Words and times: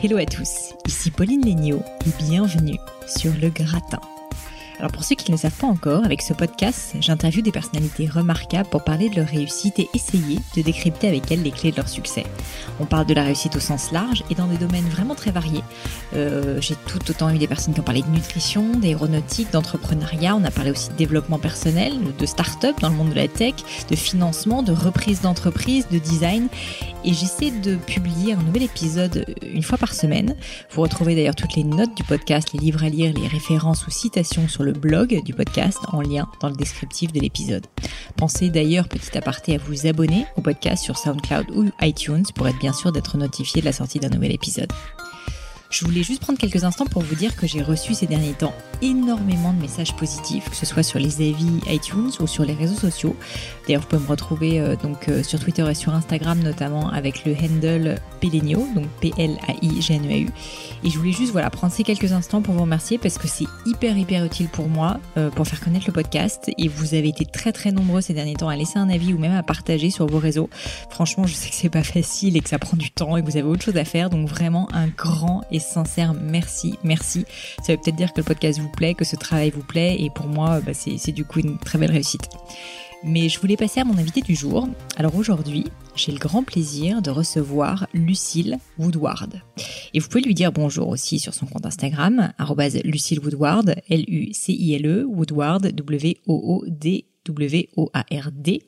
Hello 0.00 0.16
à 0.16 0.24
tous, 0.24 0.74
ici 0.86 1.10
Pauline 1.10 1.44
Léniaud 1.44 1.82
et 2.06 2.22
bienvenue 2.22 2.78
sur 3.08 3.32
Le 3.32 3.48
Gratin. 3.48 3.98
Alors 4.78 4.92
pour 4.92 5.02
ceux 5.02 5.16
qui 5.16 5.32
ne 5.32 5.36
le 5.36 5.40
savent 5.40 5.58
pas 5.58 5.66
encore, 5.66 6.04
avec 6.04 6.22
ce 6.22 6.32
podcast, 6.32 6.94
j'interviewe 7.00 7.42
des 7.42 7.50
personnalités 7.50 8.06
remarquables 8.06 8.68
pour 8.68 8.84
parler 8.84 9.08
de 9.08 9.16
leur 9.16 9.26
réussite 9.26 9.80
et 9.80 9.88
essayer 9.92 10.38
de 10.56 10.62
décrypter 10.62 11.08
avec 11.08 11.32
elles 11.32 11.42
les 11.42 11.50
clés 11.50 11.72
de 11.72 11.76
leur 11.76 11.88
succès. 11.88 12.24
On 12.78 12.84
parle 12.84 13.06
de 13.06 13.14
la 13.14 13.24
réussite 13.24 13.56
au 13.56 13.60
sens 13.60 13.90
large 13.90 14.22
et 14.30 14.36
dans 14.36 14.46
des 14.46 14.56
domaines 14.56 14.88
vraiment 14.88 15.16
très 15.16 15.32
variés. 15.32 15.64
Euh, 16.14 16.60
J'ai 16.60 16.76
tout 16.86 17.10
autant 17.10 17.30
eu 17.30 17.38
des 17.38 17.48
personnes 17.48 17.74
qui 17.74 17.80
ont 17.80 17.84
parlé 17.84 18.02
de 18.02 18.08
nutrition, 18.08 18.70
d'aéronautique, 18.76 19.52
d'entrepreneuriat, 19.52 20.36
on 20.36 20.44
a 20.44 20.52
parlé 20.52 20.70
aussi 20.70 20.90
de 20.90 20.94
développement 20.94 21.40
personnel, 21.40 21.94
de 22.16 22.26
start-up 22.26 22.76
dans 22.80 22.88
le 22.88 22.94
monde 22.94 23.10
de 23.10 23.16
la 23.16 23.26
tech, 23.26 23.54
de 23.90 23.96
financement, 23.96 24.62
de 24.62 24.72
reprise 24.72 25.22
d'entreprise, 25.22 25.88
de 25.90 25.98
design 25.98 26.46
et 27.04 27.12
j'essaie 27.12 27.50
de 27.50 27.76
publier 27.76 28.34
un 28.34 28.42
nouvel 28.42 28.64
épisode 28.64 29.24
une 29.42 29.62
fois 29.62 29.78
par 29.78 29.94
semaine. 29.94 30.36
Vous 30.70 30.82
retrouvez 30.82 31.14
d'ailleurs 31.14 31.34
toutes 31.34 31.54
les 31.54 31.64
notes 31.64 31.96
du 31.96 32.04
podcast, 32.04 32.52
les 32.52 32.60
livres 32.60 32.84
à 32.84 32.88
lire, 32.88 33.12
les 33.12 33.26
références 33.26 33.86
ou 33.86 33.90
citations 33.90 34.46
sur 34.46 34.62
le 34.62 34.67
blog 34.72 35.22
du 35.24 35.34
podcast 35.34 35.78
en 35.92 36.00
lien 36.00 36.28
dans 36.40 36.48
le 36.48 36.56
descriptif 36.56 37.12
de 37.12 37.20
l'épisode. 37.20 37.66
Pensez 38.16 38.50
d'ailleurs, 38.50 38.88
petit 38.88 39.16
aparté, 39.16 39.54
à 39.54 39.58
vous 39.58 39.86
abonner 39.86 40.26
au 40.36 40.40
podcast 40.40 40.84
sur 40.84 40.96
SoundCloud 40.96 41.50
ou 41.54 41.70
iTunes 41.80 42.24
pour 42.34 42.48
être 42.48 42.58
bien 42.58 42.72
sûr 42.72 42.92
d'être 42.92 43.16
notifié 43.16 43.60
de 43.60 43.66
la 43.66 43.72
sortie 43.72 44.00
d'un 44.00 44.08
nouvel 44.08 44.32
épisode. 44.32 44.72
Je 45.70 45.84
voulais 45.84 46.02
juste 46.02 46.22
prendre 46.22 46.38
quelques 46.38 46.64
instants 46.64 46.86
pour 46.86 47.02
vous 47.02 47.14
dire 47.14 47.36
que 47.36 47.46
j'ai 47.46 47.60
reçu 47.60 47.92
ces 47.92 48.06
derniers 48.06 48.32
temps 48.32 48.54
énormément 48.80 49.52
de 49.52 49.60
messages 49.60 49.94
positifs, 49.96 50.48
que 50.48 50.56
ce 50.56 50.64
soit 50.64 50.82
sur 50.82 50.98
les 50.98 51.16
avis 51.16 51.60
iTunes 51.68 52.10
ou 52.20 52.26
sur 52.26 52.44
les 52.44 52.54
réseaux 52.54 52.76
sociaux. 52.76 53.14
D'ailleurs, 53.66 53.82
vous 53.82 53.88
pouvez 53.88 54.02
me 54.02 54.08
retrouver 54.08 54.60
euh, 54.60 54.76
donc 54.76 55.08
euh, 55.08 55.22
sur 55.22 55.38
Twitter 55.40 55.68
et 55.68 55.74
sur 55.74 55.92
Instagram 55.92 56.38
notamment 56.42 56.88
avec 56.90 57.24
le 57.26 57.34
handle 57.34 57.96
Pelenio, 58.20 58.66
donc 58.74 58.86
P-L-A-I-G-N-E-A-U. 59.00 60.28
Et 60.84 60.90
je 60.90 60.98
voulais 60.98 61.12
juste 61.12 61.32
voilà 61.32 61.50
prendre 61.50 61.72
ces 61.72 61.82
quelques 61.82 62.12
instants 62.12 62.40
pour 62.40 62.54
vous 62.54 62.62
remercier 62.62 62.96
parce 62.96 63.18
que 63.18 63.28
c'est 63.28 63.46
hyper 63.66 63.96
hyper 63.98 64.24
utile 64.24 64.48
pour 64.48 64.68
moi 64.68 64.98
euh, 65.16 65.30
pour 65.30 65.46
faire 65.46 65.60
connaître 65.60 65.86
le 65.86 65.92
podcast. 65.92 66.50
Et 66.56 66.68
vous 66.68 66.94
avez 66.94 67.08
été 67.08 67.26
très 67.26 67.52
très 67.52 67.72
nombreux 67.72 68.00
ces 68.00 68.14
derniers 68.14 68.36
temps 68.36 68.48
à 68.48 68.56
laisser 68.56 68.78
un 68.78 68.88
avis 68.88 69.12
ou 69.12 69.18
même 69.18 69.34
à 69.34 69.42
partager 69.42 69.90
sur 69.90 70.06
vos 70.06 70.18
réseaux. 70.18 70.48
Franchement, 70.88 71.26
je 71.26 71.34
sais 71.34 71.50
que 71.50 71.56
c'est 71.56 71.68
pas 71.68 71.82
facile 71.82 72.36
et 72.36 72.40
que 72.40 72.48
ça 72.48 72.58
prend 72.58 72.76
du 72.76 72.90
temps 72.90 73.16
et 73.16 73.22
que 73.22 73.30
vous 73.30 73.36
avez 73.36 73.46
autre 73.46 73.64
chose 73.64 73.76
à 73.76 73.84
faire, 73.84 74.08
donc 74.08 74.28
vraiment 74.28 74.68
un 74.72 74.88
grand 74.88 75.42
et 75.50 75.57
sincère 75.58 76.14
merci, 76.14 76.78
merci. 76.84 77.24
Ça 77.62 77.72
veut 77.72 77.78
peut-être 77.78 77.96
dire 77.96 78.12
que 78.12 78.20
le 78.20 78.24
podcast 78.24 78.58
vous 78.58 78.70
plaît, 78.70 78.94
que 78.94 79.04
ce 79.04 79.16
travail 79.16 79.50
vous 79.50 79.62
plaît, 79.62 79.96
et 79.98 80.10
pour 80.10 80.26
moi, 80.26 80.60
bah, 80.60 80.72
c'est 80.74 81.12
du 81.12 81.24
coup 81.24 81.40
une 81.40 81.58
très 81.58 81.78
belle 81.78 81.92
réussite. 81.92 82.28
Mais 83.04 83.28
je 83.28 83.38
voulais 83.38 83.56
passer 83.56 83.80
à 83.80 83.84
mon 83.84 83.96
invité 83.96 84.22
du 84.22 84.34
jour. 84.34 84.68
Alors 84.96 85.14
aujourd'hui, 85.14 85.64
j'ai 85.94 86.10
le 86.10 86.18
grand 86.18 86.42
plaisir 86.42 87.00
de 87.00 87.10
recevoir 87.10 87.86
Lucille 87.94 88.58
Woodward. 88.76 89.40
Et 89.94 90.00
vous 90.00 90.08
pouvez 90.08 90.22
lui 90.22 90.34
dire 90.34 90.50
bonjour 90.50 90.88
aussi 90.88 91.20
sur 91.20 91.32
son 91.32 91.46
compte 91.46 91.64
Instagram, 91.64 92.32
Lucille 92.84 93.20
Woodward, 93.20 93.76
L-U-C-I-L-E, 93.88 95.04
Woodward, 95.04 95.72
W-O-O-D. 95.72 97.04
W-O-A-R-D. 97.28 98.62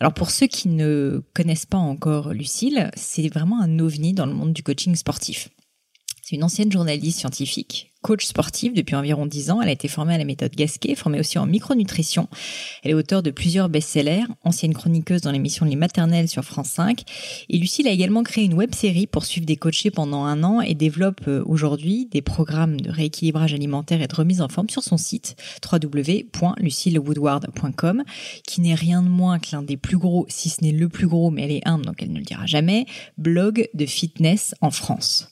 Alors 0.00 0.12
pour 0.12 0.30
ceux 0.30 0.46
qui 0.46 0.68
ne 0.68 1.22
connaissent 1.32 1.64
pas 1.64 1.78
encore 1.78 2.34
Lucille, 2.34 2.90
c'est 2.94 3.26
vraiment 3.28 3.62
un 3.62 3.78
ovni 3.78 4.12
dans 4.12 4.26
le 4.26 4.34
monde 4.34 4.52
du 4.52 4.62
coaching 4.62 4.94
sportif. 4.94 5.48
C'est 6.28 6.34
une 6.34 6.42
ancienne 6.42 6.72
journaliste 6.72 7.20
scientifique, 7.20 7.92
coach 8.02 8.26
sportive 8.26 8.74
depuis 8.74 8.96
environ 8.96 9.26
10 9.26 9.52
ans. 9.52 9.62
Elle 9.62 9.68
a 9.68 9.72
été 9.72 9.86
formée 9.86 10.12
à 10.12 10.18
la 10.18 10.24
méthode 10.24 10.56
Gasquet, 10.56 10.96
formée 10.96 11.20
aussi 11.20 11.38
en 11.38 11.46
micronutrition. 11.46 12.26
Elle 12.82 12.90
est 12.90 12.94
auteure 12.94 13.22
de 13.22 13.30
plusieurs 13.30 13.68
best-sellers, 13.68 14.24
ancienne 14.42 14.74
chroniqueuse 14.74 15.20
dans 15.20 15.30
l'émission 15.30 15.64
Les 15.64 15.76
Maternelles 15.76 16.28
sur 16.28 16.42
France 16.42 16.70
5. 16.70 17.04
Et 17.48 17.58
Lucille 17.58 17.86
a 17.86 17.92
également 17.92 18.24
créé 18.24 18.42
une 18.42 18.54
web 18.54 18.74
série 18.74 19.06
pour 19.06 19.24
suivre 19.24 19.46
des 19.46 19.54
coachés 19.54 19.92
pendant 19.92 20.24
un 20.24 20.42
an 20.42 20.60
et 20.60 20.74
développe 20.74 21.28
euh, 21.28 21.44
aujourd'hui 21.46 22.08
des 22.10 22.22
programmes 22.22 22.80
de 22.80 22.90
rééquilibrage 22.90 23.54
alimentaire 23.54 24.02
et 24.02 24.08
de 24.08 24.14
remise 24.16 24.40
en 24.40 24.48
forme 24.48 24.68
sur 24.68 24.82
son 24.82 24.96
site 24.96 25.36
www.lucillewoodward.com 25.64 28.02
qui 28.44 28.60
n'est 28.62 28.74
rien 28.74 29.04
de 29.04 29.08
moins 29.08 29.38
que 29.38 29.50
l'un 29.52 29.62
des 29.62 29.76
plus 29.76 29.98
gros, 29.98 30.26
si 30.28 30.48
ce 30.48 30.64
n'est 30.64 30.72
le 30.72 30.88
plus 30.88 31.06
gros, 31.06 31.30
mais 31.30 31.44
elle 31.44 31.52
est 31.52 31.68
humble 31.68 31.84
donc 31.84 32.02
elle 32.02 32.10
ne 32.10 32.18
le 32.18 32.24
dira 32.24 32.46
jamais, 32.46 32.84
blog 33.16 33.68
de 33.74 33.86
fitness 33.86 34.56
en 34.60 34.72
France. 34.72 35.28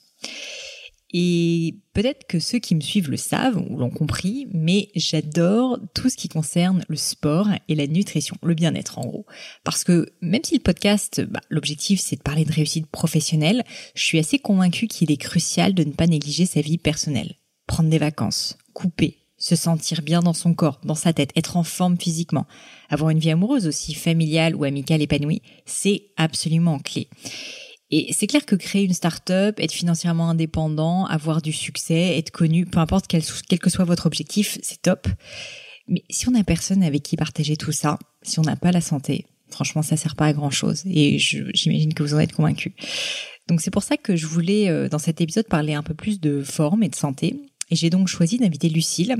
Et 1.17 1.77
peut-être 1.93 2.27
que 2.27 2.41
ceux 2.41 2.59
qui 2.59 2.75
me 2.75 2.81
suivent 2.81 3.09
le 3.09 3.15
savent 3.15 3.55
ou 3.69 3.77
l'ont 3.77 3.89
compris, 3.89 4.49
mais 4.51 4.89
j'adore 4.95 5.79
tout 5.93 6.09
ce 6.09 6.17
qui 6.17 6.27
concerne 6.27 6.83
le 6.89 6.97
sport 6.97 7.47
et 7.69 7.75
la 7.75 7.87
nutrition, 7.87 8.35
le 8.43 8.53
bien-être 8.53 8.99
en 8.99 9.05
gros. 9.05 9.25
Parce 9.63 9.85
que 9.85 10.11
même 10.19 10.43
si 10.43 10.55
le 10.55 10.61
podcast, 10.61 11.21
bah, 11.21 11.39
l'objectif 11.49 12.01
c'est 12.01 12.17
de 12.17 12.21
parler 12.21 12.43
de 12.43 12.51
réussite 12.51 12.87
professionnelle, 12.87 13.63
je 13.95 14.03
suis 14.03 14.19
assez 14.19 14.39
convaincue 14.39 14.87
qu'il 14.87 15.09
est 15.09 15.15
crucial 15.15 15.73
de 15.73 15.85
ne 15.85 15.93
pas 15.93 16.07
négliger 16.07 16.45
sa 16.45 16.59
vie 16.59 16.77
personnelle. 16.77 17.35
Prendre 17.65 17.89
des 17.89 17.97
vacances, 17.97 18.57
couper, 18.73 19.19
se 19.37 19.55
sentir 19.55 20.01
bien 20.01 20.19
dans 20.19 20.33
son 20.33 20.53
corps, 20.53 20.81
dans 20.83 20.95
sa 20.95 21.13
tête, 21.13 21.31
être 21.37 21.55
en 21.55 21.63
forme 21.63 21.97
physiquement, 21.97 22.45
avoir 22.89 23.11
une 23.11 23.19
vie 23.19 23.31
amoureuse 23.31 23.67
aussi, 23.67 23.93
familiale 23.93 24.53
ou 24.53 24.65
amicale 24.65 25.01
épanouie, 25.01 25.41
c'est 25.65 26.07
absolument 26.17 26.77
clé. 26.79 27.07
Et 27.91 28.11
c'est 28.13 28.27
clair 28.27 28.45
que 28.45 28.55
créer 28.55 28.83
une 28.83 28.93
start-up, 28.93 29.59
être 29.59 29.71
financièrement 29.71 30.29
indépendant, 30.29 31.05
avoir 31.05 31.41
du 31.41 31.53
succès, 31.53 32.17
être 32.17 32.31
connu, 32.31 32.65
peu 32.65 32.79
importe 32.79 33.05
quel, 33.07 33.23
quel 33.47 33.59
que 33.59 33.69
soit 33.69 33.85
votre 33.85 34.07
objectif, 34.07 34.57
c'est 34.63 34.81
top. 34.81 35.07
Mais 35.87 36.03
si 36.09 36.27
on 36.27 36.31
n'a 36.31 36.43
personne 36.43 36.81
avec 36.81 37.03
qui 37.03 37.15
partager 37.15 37.57
tout 37.57 37.71
ça, 37.71 37.99
si 38.23 38.39
on 38.39 38.43
n'a 38.43 38.55
pas 38.55 38.71
la 38.71 38.81
santé, 38.81 39.25
franchement, 39.49 39.83
ça 39.83 39.97
sert 39.97 40.15
pas 40.15 40.25
à 40.25 40.33
grand 40.33 40.49
chose. 40.49 40.83
Et 40.85 41.19
j'imagine 41.19 41.93
que 41.93 42.01
vous 42.01 42.15
en 42.15 42.19
êtes 42.19 42.33
convaincus. 42.33 42.73
Donc 43.47 43.61
c'est 43.61 43.71
pour 43.71 43.83
ça 43.83 43.97
que 43.97 44.15
je 44.15 44.25
voulais, 44.25 44.69
euh, 44.69 44.89
dans 44.89 44.97
cet 44.97 45.21
épisode, 45.21 45.47
parler 45.47 45.73
un 45.73 45.83
peu 45.83 45.93
plus 45.93 46.19
de 46.19 46.41
forme 46.41 46.81
et 46.81 46.89
de 46.89 46.95
santé. 46.95 47.35
Et 47.69 47.75
j'ai 47.75 47.89
donc 47.89 48.07
choisi 48.07 48.37
d'inviter 48.37 48.69
Lucille 48.69 49.15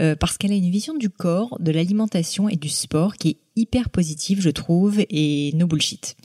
euh, 0.00 0.14
parce 0.14 0.38
qu'elle 0.38 0.52
a 0.52 0.56
une 0.56 0.70
vision 0.70 0.94
du 0.94 1.10
corps, 1.10 1.56
de 1.60 1.72
l'alimentation 1.72 2.48
et 2.48 2.56
du 2.56 2.68
sport 2.68 3.16
qui 3.16 3.28
est 3.30 3.38
hyper 3.56 3.90
positive, 3.90 4.40
je 4.40 4.50
trouve, 4.50 5.00
et 5.10 5.52
no 5.54 5.66
bullshit. 5.66 6.16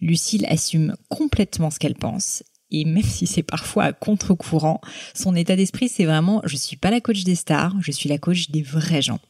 Lucille 0.00 0.46
assume 0.46 0.94
complètement 1.08 1.70
ce 1.70 1.78
qu'elle 1.78 1.96
pense. 1.96 2.42
Et 2.70 2.84
même 2.84 3.02
si 3.02 3.26
c'est 3.26 3.42
parfois 3.42 3.84
à 3.84 3.92
contre-courant, 3.92 4.80
son 5.14 5.34
état 5.34 5.56
d'esprit, 5.56 5.88
c'est 5.88 6.04
vraiment, 6.04 6.42
je 6.44 6.56
suis 6.56 6.76
pas 6.76 6.90
la 6.90 7.00
coach 7.00 7.24
des 7.24 7.34
stars, 7.34 7.74
je 7.80 7.92
suis 7.92 8.08
la 8.08 8.18
coach 8.18 8.50
des 8.50 8.62
vrais 8.62 9.02
gens. 9.02 9.20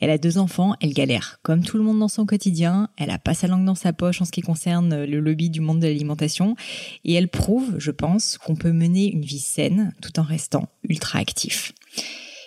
Elle 0.00 0.10
a 0.10 0.18
deux 0.18 0.38
enfants, 0.38 0.74
elle 0.80 0.94
galère 0.94 1.38
comme 1.42 1.62
tout 1.62 1.76
le 1.76 1.84
monde 1.84 1.98
dans 1.98 2.08
son 2.08 2.24
quotidien, 2.24 2.88
elle 2.96 3.10
a 3.10 3.18
pas 3.18 3.34
sa 3.34 3.46
langue 3.46 3.66
dans 3.66 3.74
sa 3.74 3.92
poche 3.92 4.22
en 4.22 4.24
ce 4.24 4.32
qui 4.32 4.40
concerne 4.40 5.04
le 5.04 5.20
lobby 5.20 5.50
du 5.50 5.60
monde 5.60 5.80
de 5.80 5.86
l'alimentation 5.86 6.56
et 7.04 7.12
elle 7.12 7.28
prouve, 7.28 7.74
je 7.78 7.90
pense, 7.90 8.38
qu'on 8.38 8.56
peut 8.56 8.72
mener 8.72 9.12
une 9.12 9.24
vie 9.24 9.38
saine 9.38 9.94
tout 10.00 10.18
en 10.18 10.22
restant 10.22 10.68
ultra 10.88 11.18
actif. 11.18 11.72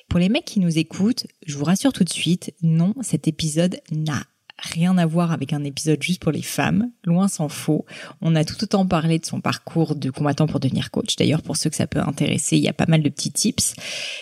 Pour 0.10 0.20
les 0.20 0.30
mecs 0.30 0.46
qui 0.46 0.60
nous 0.60 0.78
écoutent, 0.78 1.28
je 1.46 1.58
vous 1.58 1.66
rassure 1.66 1.94
tout 1.94 2.04
de 2.04 2.10
suite, 2.10 2.54
non, 2.62 2.96
cet 3.02 3.28
épisode 3.28 3.80
n'a 3.92 4.24
rien 4.58 4.98
à 4.98 5.06
voir 5.06 5.32
avec 5.32 5.54
un 5.54 5.64
épisode 5.64 6.02
juste 6.02 6.22
pour 6.22 6.32
les 6.32 6.42
femmes, 6.42 6.90
loin 7.04 7.28
s'en 7.28 7.50
faut. 7.50 7.86
On 8.22 8.36
a 8.36 8.44
tout 8.44 8.64
autant 8.64 8.86
parlé 8.86 9.20
de 9.20 9.26
son 9.26 9.42
parcours 9.42 9.96
de 9.96 10.10
combattant 10.10 10.48
pour 10.48 10.60
devenir 10.60 10.92
coach. 10.92 11.16
D'ailleurs, 11.16 11.42
pour 11.42 11.58
ceux 11.58 11.70
que 11.70 11.76
ça 11.76 11.88
peut 11.88 12.00
intéresser, 12.00 12.58
il 12.58 12.64
y 12.64 12.70
a 12.70 12.74
pas 12.74 12.86
mal 12.86 13.04
de 13.04 13.10
petits 13.10 13.32
tips. 13.32 13.76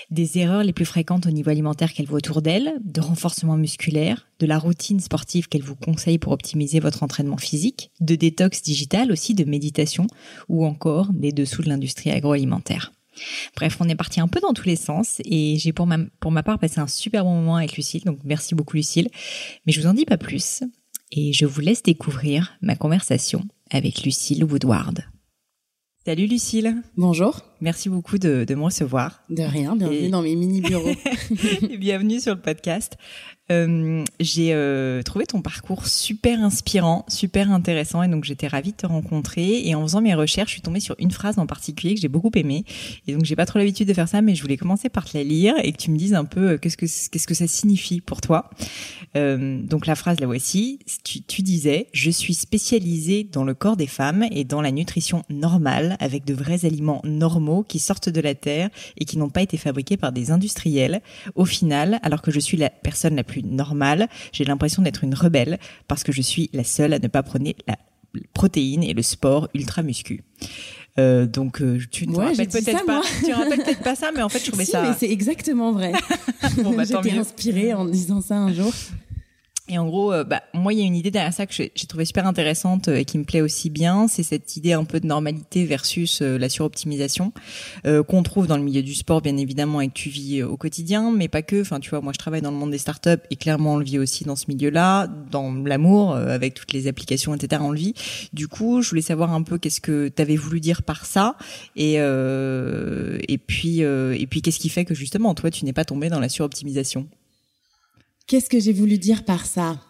Des 0.10 0.38
erreurs 0.40 0.64
les 0.64 0.74
plus 0.74 0.86
fréquentes 0.86 1.28
au 1.28 1.32
niveau 1.32 1.50
alimentaire 1.50 1.94
qu'elle 1.94 2.08
voit 2.08 2.18
autour 2.18 2.42
d'elle, 2.42 2.74
de 2.84 3.02
renforcement 3.02 3.58
musculaire, 3.58 4.28
de 4.40 4.46
la 4.46 4.58
routine 4.58 5.00
sportive 5.00 5.48
qu'elle 5.48 5.64
vous 5.64 5.76
conseille 5.76 6.18
pour 6.18 6.32
optimiser 6.32 6.80
votre 6.80 7.04
entraînement 7.04 7.38
physique, 7.38 7.92
de 8.00 8.16
détox 8.16 8.62
digital 8.62 9.12
aussi, 9.12 9.34
de 9.34 9.44
méditation, 9.44 10.08
ou 10.50 10.66
encore 10.66 11.12
des 11.14 11.32
dessous 11.32 11.62
de 11.62 11.70
l'industrie 11.70 12.12
agroalimentaire. 12.12 12.92
Bref, 13.56 13.78
on 13.80 13.90
est 13.90 13.96
parti 13.96 14.20
un 14.20 14.28
peu 14.28 14.40
dans 14.40 14.54
tous 14.54 14.66
les 14.66 14.76
sens 14.76 15.22
et 15.26 15.58
j'ai 15.58 15.74
pour 15.74 15.88
ma, 15.88 15.98
pour 16.20 16.32
ma 16.32 16.44
part 16.44 16.60
passé 16.60 16.80
un 16.80 16.88
super 16.88 17.24
bon 17.24 17.36
moment 17.36 17.58
avec 17.58 17.76
Lucille, 17.76 18.04
donc 18.04 18.20
merci 18.24 18.56
beaucoup 18.56 18.76
Lucille. 18.76 19.10
Mais 19.66 19.74
je 19.74 19.82
vous 19.82 19.88
en 19.88 19.94
dis 19.94 20.06
pas 20.06 20.18
plus 20.18 20.64
et 21.12 21.34
je 21.34 21.46
vous 21.46 21.62
laisse 21.62 21.84
découvrir 21.84 22.58
ma 22.62 22.76
conversation 22.76 23.44
avec 23.70 24.04
Lucille 24.04 24.44
Woodward. 24.44 25.04
Salut 26.04 26.26
Lucille. 26.26 26.78
Bonjour. 26.98 27.42
Merci 27.60 27.88
beaucoup 27.88 28.18
de, 28.18 28.44
de 28.44 28.56
me 28.56 28.64
recevoir. 28.64 29.22
De 29.30 29.44
rien, 29.44 29.76
bienvenue 29.76 30.10
dans 30.10 30.24
mes 30.24 30.36
mini 30.36 30.60
bureaux. 30.60 30.96
bienvenue 31.80 32.20
sur 32.20 32.34
le 32.34 32.42
podcast. 32.42 32.98
Euh, 33.52 34.04
j'ai 34.20 34.54
euh, 34.54 35.02
trouvé 35.04 35.26
ton 35.26 35.42
parcours 35.42 35.86
super 35.86 36.42
inspirant, 36.42 37.06
super 37.08 37.52
intéressant 37.52 38.02
et 38.02 38.08
donc 38.08 38.24
j'étais 38.24 38.48
ravie 38.48 38.72
de 38.72 38.78
te 38.78 38.88
rencontrer 38.88 39.68
et 39.68 39.76
en 39.76 39.82
faisant 39.84 40.02
mes 40.02 40.14
recherches, 40.14 40.50
je 40.50 40.54
suis 40.54 40.62
tombée 40.62 40.80
sur 40.80 40.96
une 41.00 41.12
phrase 41.12 41.38
en 41.38 41.46
particulier 41.46 41.96
que 41.96 42.02
j'ai 42.02 42.08
beaucoup 42.08 42.32
aimée 42.36 42.64
et 43.08 43.14
donc 43.14 43.26
j'ai 43.26 43.36
pas 43.36 43.46
trop 43.46 43.60
l'habitude 43.60 43.88
de 43.88 43.94
faire 43.94 44.08
ça 44.08 44.22
mais 44.22 44.36
je 44.36 44.42
voulais 44.42 44.58
commencer 44.58 44.90
par 44.90 45.06
te 45.06 45.18
la 45.18 45.24
lire 45.24 45.54
et 45.64 45.72
que 45.74 45.78
tu 45.78 45.92
me 45.92 45.98
dises 45.98 46.14
un 46.14 46.26
peu 46.26 46.52
euh, 46.52 46.58
qu'est-ce 46.58 46.78
que 46.78 46.86
qu'est-ce 46.86 47.28
que 47.28 47.34
ça 47.34 47.48
signifie 47.48 48.02
pour 48.02 48.22
toi. 48.22 48.50
Donc 49.14 49.88
la 49.88 49.96
phrase 49.96 50.20
la 50.22 50.26
voici, 50.26 50.80
tu 51.04 51.42
disais 51.42 51.88
"Je 51.92 52.10
suis 52.10 52.34
spécialisée 52.34 53.28
dans 53.30 53.44
le 53.44 53.54
corps 53.54 53.76
des 53.76 53.88
femmes 53.88 54.26
et 54.32 54.46
dans 54.46 54.62
la 54.62 54.72
nutrition 54.72 55.24
normale 55.30 55.98
avec 56.00 56.24
de 56.24 56.34
vrais 56.34 56.66
aliments 56.66 57.02
normaux 57.04 57.64
qui 57.64 57.80
sortent 57.80 58.10
de 58.10 58.22
la 58.22 58.36
terre 58.36 58.70
et 58.98 59.06
qui 59.06 59.18
n'ont 59.18 59.30
pas 59.30 59.42
été 59.42 59.58
fabriqués 59.58 59.98
par 59.98 60.14
des 60.14 60.32
industriels. 60.32 61.02
Au 61.36 61.46
final, 61.46 62.00
alors 62.04 62.22
que 62.22 62.32
je 62.32 62.40
suis 62.40 62.58
la 62.58 62.70
personne 62.70 63.16
la 63.16 63.24
plus 63.24 63.41
normale, 63.44 64.08
j'ai 64.32 64.44
l'impression 64.44 64.82
d'être 64.82 65.04
une 65.04 65.14
rebelle 65.14 65.60
parce 65.88 66.04
que 66.04 66.12
je 66.12 66.22
suis 66.22 66.50
la 66.54 66.64
seule 66.64 66.94
à 66.94 67.00
ne 67.00 67.08
pas 67.08 67.24
prôner 67.24 67.56
la 67.68 67.78
protéine 68.34 68.84
et 68.84 68.94
le 68.94 69.02
sport 69.02 69.50
ultra 69.54 69.84
muscu. 69.84 70.24
Euh, 71.00 71.26
donc 71.26 71.62
euh, 71.62 71.80
tu 71.90 72.06
ne 72.08 72.18
rappelles 72.18 72.50
peut-être 72.50 72.86
pas, 72.86 73.02
tu 73.24 73.32
rappelles 73.32 73.64
peut-être 73.64 73.82
pas 73.82 73.96
ça, 73.96 74.12
mais 74.14 74.22
en 74.22 74.30
fait 74.30 74.40
je 74.40 74.46
trouvais 74.48 74.66
si, 74.66 74.72
ça. 74.72 74.96
c'est 75.00 75.10
exactement 75.10 75.72
vrai. 75.72 75.94
bon, 76.64 76.76
bah, 76.76 76.84
J'étais 76.88 77.12
inspirée 77.18 77.74
en 77.74 77.86
disant 77.86 78.22
ça 78.22 78.36
un 78.36 78.54
jour. 78.54 78.74
Et 79.72 79.78
en 79.78 79.86
gros, 79.86 80.12
euh, 80.12 80.26
bah, 80.26 80.44
moi, 80.54 80.74
il 80.74 80.80
y 80.80 80.82
a 80.84 80.86
une 80.86 80.98
idée 80.98 81.12
derrière 81.12 81.32
ça 81.32 81.46
que 81.46 81.54
j'ai 81.54 81.70
trouvé 81.88 82.04
super 82.04 82.28
intéressante 82.28 82.90
euh, 82.90 82.98
et 82.98 83.06
qui 83.06 83.18
me 83.18 83.24
plaît 83.24 83.40
aussi 83.40 83.70
bien, 83.70 84.10
c'est 84.10 84.22
cette 84.22 84.58
idée 84.58 84.74
un 84.74 84.84
peu 84.84 85.00
de 85.00 85.08
normalité 85.08 85.64
versus 85.64 86.22
euh, 86.22 86.38
la 86.38 86.50
suroptimisation 86.50 87.32
qu'on 87.86 88.24
trouve 88.24 88.48
dans 88.48 88.58
le 88.58 88.64
milieu 88.64 88.82
du 88.82 88.94
sport, 88.94 89.22
bien 89.22 89.38
évidemment, 89.38 89.80
et 89.80 89.88
que 89.88 89.94
tu 89.94 90.10
vis 90.10 90.44
au 90.44 90.58
quotidien, 90.58 91.12
mais 91.12 91.30
pas 91.30 91.42
que. 91.42 91.62
Enfin, 91.62 91.80
tu 91.80 91.90
vois, 91.90 92.02
moi, 92.02 92.12
je 92.12 92.18
travaille 92.18 92.42
dans 92.42 92.52
le 92.52 92.58
monde 92.58 92.72
des 92.72 92.78
startups 92.78 93.22
et 93.30 93.36
clairement, 93.38 93.76
on 93.76 93.78
le 93.78 93.86
vit 93.86 93.98
aussi 93.98 94.26
dans 94.26 94.36
ce 94.36 94.46
milieu-là, 94.50 95.08
dans 95.08 95.54
l'amour, 95.54 96.16
avec 96.16 96.54
toutes 96.54 96.74
les 96.74 96.88
applications, 96.88 97.34
etc. 97.34 97.62
On 97.64 97.72
le 97.72 97.78
vit. 97.78 97.94
Du 98.34 98.48
coup, 98.50 98.82
je 98.82 98.90
voulais 98.90 99.02
savoir 99.02 99.34
un 99.34 99.44
peu 99.44 99.58
qu'est-ce 99.58 99.80
que 99.80 100.10
tu 100.10 100.22
avais 100.22 100.36
voulu 100.36 100.60
dire 100.60 100.84
par 100.84 101.06
ça, 101.06 101.38
et 101.78 101.94
et 101.94 103.38
puis 103.38 103.80
et 103.80 104.28
puis 104.28 104.42
qu'est-ce 104.42 104.60
qui 104.60 104.70
fait 104.70 104.86
que 104.86 104.94
justement, 104.94 105.34
toi, 105.34 105.50
tu 105.50 105.64
n'es 105.64 105.74
pas 105.74 105.86
tombé 105.86 106.10
dans 106.10 106.20
la 106.20 106.30
suroptimisation? 106.30 107.08
Qu'est-ce 108.32 108.50
que 108.50 108.62
j'ai 108.62 108.72
voulu 108.72 108.98
dire 108.98 109.26
par 109.26 109.46
ça? 109.46 109.82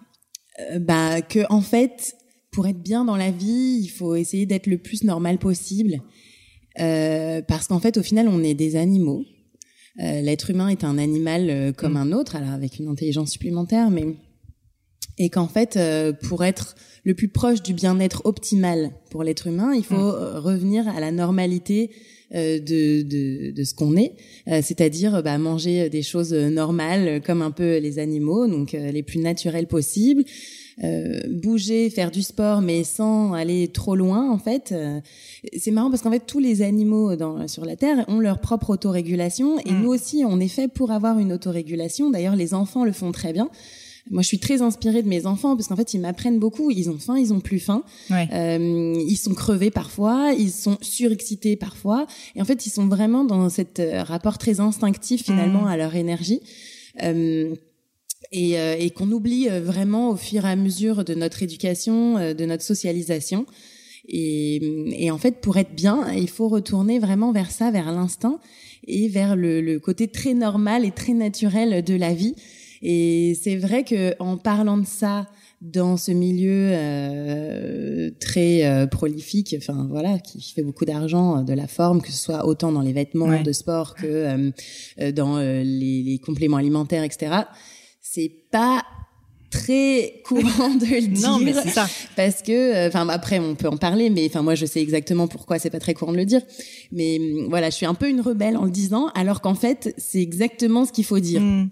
Euh, 0.60 0.80
Bah 0.80 1.22
que 1.22 1.42
en 1.52 1.62
fait, 1.62 2.16
pour 2.52 2.66
être 2.66 2.82
bien 2.82 3.06
dans 3.06 3.16
la 3.16 3.30
vie, 3.30 3.78
il 3.84 3.90
faut 3.90 4.16
essayer 4.16 4.48
d'être 4.48 4.66
le 4.66 4.80
plus 4.80 5.04
normal 5.04 5.38
possible, 5.38 6.02
euh, 6.80 7.44
parce 7.44 7.68
qu'en 7.68 7.80
fait, 7.80 7.98
au 7.98 8.02
final, 8.02 8.28
on 8.28 8.42
est 8.42 8.56
des 8.56 8.78
animaux. 8.78 9.26
Euh, 10.02 10.22
L'être 10.22 10.50
humain 10.50 10.70
est 10.70 10.84
un 10.84 10.98
animal 10.98 11.52
euh, 11.52 11.72
comme 11.72 11.94
mm. 11.94 11.98
un 11.98 12.12
autre, 12.14 12.36
alors 12.36 12.50
avec 12.50 12.80
une 12.80 12.88
intelligence 12.88 13.30
supplémentaire, 13.30 13.92
mais 13.92 14.08
et 15.20 15.30
qu'en 15.30 15.48
fait, 15.48 15.78
pour 16.24 16.44
être 16.44 16.74
le 17.04 17.14
plus 17.14 17.28
proche 17.28 17.62
du 17.62 17.76
bien-être 17.76 18.24
optimal 18.26 18.90
pour 19.12 19.22
l'être 19.22 19.46
humain, 19.46 19.76
il 19.76 19.84
faut 19.84 19.94
mm. 19.94 20.38
revenir 20.38 20.88
à 20.88 21.00
la 21.00 21.12
normalité 21.12 21.92
de, 22.34 23.02
de, 23.02 23.52
de, 23.52 23.64
ce 23.64 23.74
qu'on 23.74 23.96
est, 23.96 24.14
euh, 24.48 24.62
c'est-à-dire 24.64 25.22
bah, 25.24 25.38
manger 25.38 25.90
des 25.90 26.02
choses 26.02 26.34
normales 26.34 27.22
comme 27.26 27.42
un 27.42 27.52
peu 27.52 27.78
les 27.78 28.00
animaux, 28.00 28.48
donc 28.48 28.74
euh, 28.74 28.92
les 28.92 29.04
plus 29.04 29.20
naturelles 29.20 29.68
possibles. 29.68 30.24
bouger, 31.30 31.90
faire 31.90 32.10
du 32.10 32.24
sport, 32.24 32.62
mais 32.62 32.84
sans 32.84 33.34
aller 33.34 33.68
trop 33.68 33.96
loin, 33.96 34.32
en 34.32 34.40
fait. 34.40 34.74
c'est 35.56 35.72
marrant 35.72 35.92
parce 35.92 36.02
qu'en 36.02 36.12
fait, 36.12 36.26
tous 36.26 36.40
les 36.40 36.62
animaux 36.64 37.16
dans, 37.16 37.48
sur 37.48 37.66
la 37.66 37.76
Terre 37.76 38.06
ont 38.08 38.20
leur 38.20 38.40
propre 38.40 38.72
autorégulation 38.72 39.60
et 39.60 39.72
mm. 39.72 39.82
nous 39.82 39.90
aussi, 39.90 40.24
on 40.26 40.40
est 40.40 40.48
fait 40.48 40.68
pour 40.68 40.92
avoir 40.92 41.20
une 41.20 41.34
autorégulation. 41.34 42.10
D'ailleurs, 42.10 42.36
les 42.36 42.54
enfants 42.54 42.84
le 42.84 42.94
font 42.94 43.12
très 43.12 43.34
bien. 43.34 43.50
Moi, 44.10 44.24
je 44.24 44.28
suis 44.28 44.40
très 44.40 44.62
inspirée 44.62 45.04
de 45.04 45.08
mes 45.08 45.26
enfants 45.26 45.56
parce 45.56 45.68
qu'en 45.68 45.76
fait, 45.76 45.94
ils 45.94 46.00
m'apprennent 46.00 46.40
beaucoup. 46.40 46.72
Ils 46.72 46.90
ont 46.90 46.98
faim, 46.98 47.18
ils 47.18 47.34
ont 47.34 47.40
plus 47.40 47.60
faim. 47.60 47.84
Euh, 48.12 48.96
ils 49.08 49.18
sont 49.18 49.34
crevés 49.36 49.70
parfois, 49.70 50.34
ils 50.38 50.52
sont 50.52 50.78
surexcités 50.82 51.56
parfois. 51.56 52.08
Et 52.36 52.42
en 52.42 52.46
fait, 52.46 52.66
ils 52.66 52.72
sont 52.72 52.88
vraiment 52.88 53.24
dans 53.24 53.48
cet 53.50 53.80
euh, 53.80 54.04
rapport 54.04 54.38
très 54.38 54.60
instinctif 54.60 55.24
finalement 55.24 55.64
mmh. 55.64 55.68
à 55.68 55.78
leur 55.78 55.96
énergie. 55.96 56.42
Euh, 57.04 57.56
et, 58.32 58.58
euh, 58.60 58.76
et 58.80 58.92
qu'on 58.92 59.12
oublie 59.12 59.50
euh, 59.50 59.60
vraiment 59.60 60.12
au 60.12 60.16
fur 60.16 60.46
et 60.46 60.50
à 60.50 60.56
mesure 60.56 61.04
de 61.04 61.14
notre 61.16 61.44
éducation, 61.44 62.34
de 62.34 62.46
notre 62.46 62.64
socialisation. 62.64 63.46
Et, 64.08 65.04
et, 65.04 65.12
en 65.12 65.18
fait, 65.18 65.42
pour 65.42 65.58
être 65.58 65.76
bien, 65.76 66.12
il 66.14 66.30
faut 66.30 66.48
retourner 66.48 66.98
vraiment 67.00 67.32
vers 67.32 67.52
ça, 67.52 67.72
vers 67.72 67.92
l'instinct 67.92 68.40
et 68.88 69.08
vers 69.10 69.36
le, 69.36 69.62
le, 69.62 69.80
côté 69.80 70.08
très 70.08 70.34
normal 70.34 70.86
et 70.86 70.92
très 70.92 71.14
naturel 71.14 71.84
de 71.84 71.94
la 71.94 72.14
vie. 72.14 72.36
Et 72.82 73.38
c'est 73.42 73.58
vrai 73.58 73.84
que 73.84 74.16
en 74.20 74.38
parlant 74.38 74.78
de 74.78 74.86
ça 74.86 75.28
dans 75.62 75.96
ce 75.96 76.12
milieu 76.12 76.72
euh, 76.74 78.10
très 78.20 78.66
euh, 78.66 78.88
prolifique, 78.88 79.56
enfin 79.58 79.88
voilà, 79.92 80.18
qui 80.18 80.42
fait 80.42 80.64
beaucoup 80.64 80.86
d'argent 80.86 81.38
euh, 81.38 81.42
de 81.44 81.54
la 81.54 81.68
forme, 81.68 82.02
que 82.02 82.12
ce 82.12 82.18
soit 82.18 82.48
autant 82.48 82.72
dans 82.72 82.82
les 82.82 82.94
vêtements 82.94 83.42
de 83.42 83.52
sport 83.52 83.94
que 83.94 84.52
euh, 85.00 85.12
dans 85.12 85.38
les, 85.38 85.64
les, 86.04 86.18
compléments 86.18 86.58
alimentaires, 86.58 87.04
etc. 87.04 87.44
C'est 88.02 88.32
pas 88.52 88.84
très 89.52 90.22
courant 90.26 90.74
de 90.74 90.86
le 90.86 91.08
dire. 91.08 91.30
non, 91.30 91.38
mais 91.38 91.54
c'est 91.54 91.70
ça. 91.70 91.88
Parce 92.16 92.42
que, 92.42 92.88
enfin, 92.88 93.08
après, 93.10 93.38
on 93.38 93.54
peut 93.54 93.68
en 93.68 93.78
parler, 93.78 94.10
mais 94.10 94.26
enfin, 94.26 94.42
moi, 94.42 94.56
je 94.56 94.66
sais 94.66 94.82
exactement 94.82 95.28
pourquoi 95.28 95.60
c'est 95.60 95.70
pas 95.70 95.80
très 95.80 95.94
courant 95.94 96.14
de 96.14 96.18
le 96.18 96.26
dire. 96.26 96.42
Mais 96.92 97.20
voilà, 97.50 97.70
je 97.70 97.76
suis 97.76 97.86
un 97.86 97.94
peu 97.94 98.10
une 98.10 98.22
rebelle 98.22 98.58
en 98.58 98.66
le 98.66 98.72
disant, 98.72 99.10
alors 99.14 99.42
qu'en 99.42 99.56
fait, 99.56 99.94
c'est 99.98 100.22
exactement 100.22 100.86
ce 100.86 100.92
qu'il 100.92 101.06
faut 101.06 101.20
dire. 101.20 101.42
Mmh. 101.42 101.70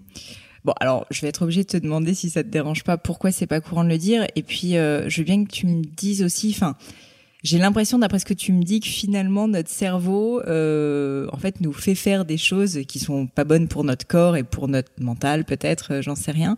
Bon, 0.64 0.74
alors 0.80 1.06
je 1.10 1.20
vais 1.22 1.28
être 1.28 1.42
obligée 1.42 1.62
de 1.62 1.68
te 1.68 1.76
demander 1.76 2.14
si 2.14 2.30
ça 2.30 2.42
te 2.42 2.48
dérange 2.48 2.84
pas, 2.84 2.98
pourquoi 2.98 3.30
c'est 3.32 3.46
pas 3.46 3.60
courant 3.60 3.84
de 3.84 3.88
le 3.88 3.98
dire. 3.98 4.26
Et 4.36 4.42
puis, 4.42 4.76
euh, 4.76 5.08
je 5.08 5.18
veux 5.18 5.24
bien 5.24 5.44
que 5.44 5.50
tu 5.50 5.66
me 5.66 5.82
dises 5.82 6.22
aussi, 6.22 6.52
enfin, 6.54 6.76
j'ai 7.42 7.58
l'impression, 7.58 7.98
d'après 7.98 8.18
ce 8.18 8.26
que 8.26 8.34
tu 8.34 8.52
me 8.52 8.62
dis, 8.62 8.80
que 8.80 8.88
finalement 8.88 9.48
notre 9.48 9.70
cerveau, 9.70 10.42
euh, 10.42 11.26
en 11.32 11.38
fait, 11.38 11.60
nous 11.60 11.72
fait 11.72 11.94
faire 11.94 12.26
des 12.26 12.36
choses 12.36 12.80
qui 12.86 12.98
sont 12.98 13.26
pas 13.26 13.44
bonnes 13.44 13.68
pour 13.68 13.84
notre 13.84 14.06
corps 14.06 14.36
et 14.36 14.42
pour 14.42 14.68
notre 14.68 14.90
mental, 15.00 15.44
peut-être, 15.44 15.94
euh, 15.94 16.02
j'en 16.02 16.14
sais 16.14 16.32
rien. 16.32 16.56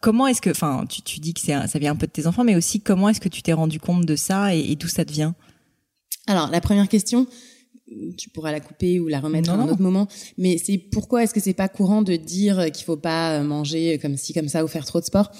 Comment 0.00 0.26
est-ce 0.26 0.42
que, 0.42 0.50
enfin, 0.50 0.84
tu, 0.88 1.02
tu 1.02 1.20
dis 1.20 1.34
que 1.34 1.40
ça 1.40 1.78
vient 1.78 1.92
un 1.92 1.96
peu 1.96 2.06
de 2.08 2.12
tes 2.12 2.26
enfants, 2.26 2.42
mais 2.42 2.56
aussi 2.56 2.80
comment 2.80 3.08
est-ce 3.08 3.20
que 3.20 3.28
tu 3.28 3.42
t'es 3.42 3.52
rendu 3.52 3.78
compte 3.78 4.04
de 4.04 4.16
ça 4.16 4.54
et, 4.54 4.72
et 4.72 4.76
d'où 4.76 4.88
ça 4.88 5.04
te 5.04 5.12
vient? 5.12 5.36
Alors, 6.26 6.50
la 6.50 6.60
première 6.60 6.88
question, 6.88 7.26
tu 8.16 8.30
pourras 8.30 8.52
la 8.52 8.60
couper 8.60 9.00
ou 9.00 9.08
la 9.08 9.20
remettre 9.20 9.50
à 9.50 9.54
un 9.54 9.68
autre 9.68 9.80
moment. 9.80 10.08
Mais 10.38 10.58
c'est 10.58 10.78
pourquoi 10.78 11.22
est-ce 11.22 11.34
que 11.34 11.40
c'est 11.40 11.54
pas 11.54 11.68
courant 11.68 12.02
de 12.02 12.16
dire 12.16 12.70
qu'il 12.72 12.84
faut 12.84 12.96
pas 12.96 13.42
manger 13.42 13.98
comme 13.98 14.16
ci 14.16 14.32
comme 14.32 14.48
ça 14.48 14.64
ou 14.64 14.68
faire 14.68 14.84
trop 14.84 15.00
de 15.00 15.04
sport? 15.04 15.30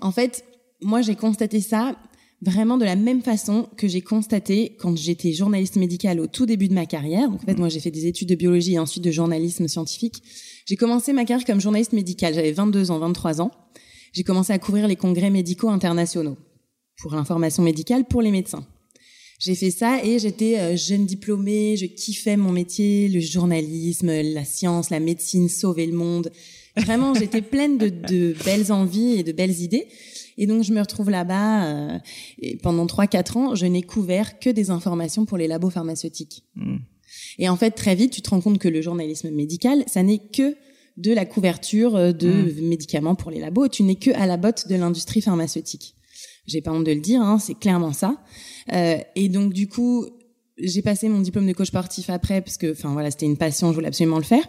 En 0.00 0.12
fait, 0.12 0.44
moi 0.80 1.02
j'ai 1.02 1.16
constaté 1.16 1.60
ça 1.60 1.96
vraiment 2.42 2.76
de 2.76 2.84
la 2.84 2.96
même 2.96 3.22
façon 3.22 3.68
que 3.76 3.88
j'ai 3.88 4.02
constaté 4.02 4.76
quand 4.78 4.96
j'étais 4.96 5.32
journaliste 5.32 5.76
médicale 5.76 6.20
au 6.20 6.26
tout 6.26 6.46
début 6.46 6.68
de 6.68 6.74
ma 6.74 6.86
carrière. 6.86 7.30
Donc, 7.30 7.42
en 7.42 7.46
fait, 7.46 7.58
moi 7.58 7.68
j'ai 7.68 7.80
fait 7.80 7.90
des 7.90 8.06
études 8.06 8.28
de 8.28 8.34
biologie 8.34 8.74
et 8.74 8.78
ensuite 8.78 9.02
de 9.02 9.10
journalisme 9.10 9.66
scientifique. 9.68 10.22
J'ai 10.66 10.76
commencé 10.76 11.12
ma 11.12 11.24
carrière 11.24 11.46
comme 11.46 11.60
journaliste 11.60 11.92
médicale. 11.92 12.34
J'avais 12.34 12.52
22 12.52 12.90
ans, 12.90 12.98
23 12.98 13.40
ans. 13.40 13.50
J'ai 14.12 14.24
commencé 14.24 14.52
à 14.52 14.58
couvrir 14.58 14.86
les 14.86 14.96
congrès 14.96 15.30
médicaux 15.30 15.70
internationaux 15.70 16.36
pour 16.98 17.14
l'information 17.14 17.62
médicale 17.62 18.04
pour 18.04 18.22
les 18.22 18.30
médecins. 18.30 18.64
J'ai 19.44 19.54
fait 19.54 19.70
ça 19.70 20.02
et 20.02 20.18
j'étais 20.18 20.58
euh, 20.58 20.74
jeune 20.74 21.04
diplômée, 21.04 21.76
je 21.76 21.84
kiffais 21.84 22.38
mon 22.38 22.50
métier, 22.50 23.08
le 23.08 23.20
journalisme, 23.20 24.10
la 24.10 24.44
science, 24.44 24.88
la 24.88 25.00
médecine, 25.00 25.50
sauver 25.50 25.84
le 25.86 25.92
monde. 25.92 26.30
Vraiment, 26.78 27.12
j'étais 27.20 27.42
pleine 27.42 27.76
de, 27.76 27.90
de, 27.90 28.34
belles 28.42 28.72
envies 28.72 29.18
et 29.18 29.22
de 29.22 29.32
belles 29.32 29.60
idées. 29.60 29.86
Et 30.38 30.46
donc, 30.46 30.64
je 30.64 30.72
me 30.72 30.80
retrouve 30.80 31.10
là-bas. 31.10 31.66
Euh, 31.66 31.98
et 32.40 32.56
pendant 32.56 32.86
trois, 32.86 33.06
quatre 33.06 33.36
ans, 33.36 33.54
je 33.54 33.66
n'ai 33.66 33.82
couvert 33.82 34.38
que 34.38 34.48
des 34.48 34.70
informations 34.70 35.26
pour 35.26 35.36
les 35.36 35.46
labos 35.46 35.68
pharmaceutiques. 35.68 36.44
Hmm. 36.56 36.78
Et 37.38 37.50
en 37.50 37.56
fait, 37.56 37.72
très 37.72 37.94
vite, 37.94 38.12
tu 38.12 38.22
te 38.22 38.30
rends 38.30 38.40
compte 38.40 38.58
que 38.58 38.68
le 38.68 38.80
journalisme 38.80 39.30
médical, 39.30 39.84
ça 39.86 40.02
n'est 40.02 40.20
que 40.20 40.56
de 40.96 41.12
la 41.12 41.26
couverture 41.26 41.96
euh, 41.96 42.12
de 42.12 42.30
Mm. 42.30 42.68
médicaments 42.68 43.14
pour 43.14 43.30
les 43.30 43.40
labos. 43.40 43.68
Tu 43.68 43.82
n'es 43.82 43.96
que 43.96 44.10
à 44.12 44.26
la 44.26 44.38
botte 44.38 44.68
de 44.68 44.74
l'industrie 44.74 45.20
pharmaceutique. 45.20 45.96
J'ai 46.46 46.60
pas 46.60 46.72
honte 46.72 46.84
de 46.84 46.92
le 46.92 47.00
dire, 47.00 47.20
hein, 47.20 47.38
c'est 47.38 47.58
clairement 47.58 47.92
ça. 47.92 48.16
Euh, 48.72 48.98
et 49.14 49.28
donc 49.28 49.52
du 49.52 49.68
coup, 49.68 50.06
j'ai 50.58 50.82
passé 50.82 51.08
mon 51.08 51.20
diplôme 51.20 51.46
de 51.46 51.52
coach 51.52 51.68
sportif 51.68 52.10
après 52.10 52.40
parce 52.40 52.56
que, 52.56 52.72
enfin 52.72 52.92
voilà, 52.92 53.10
c'était 53.10 53.26
une 53.26 53.36
passion, 53.36 53.70
je 53.70 53.74
voulais 53.74 53.88
absolument 53.88 54.18
le 54.18 54.24
faire. 54.24 54.44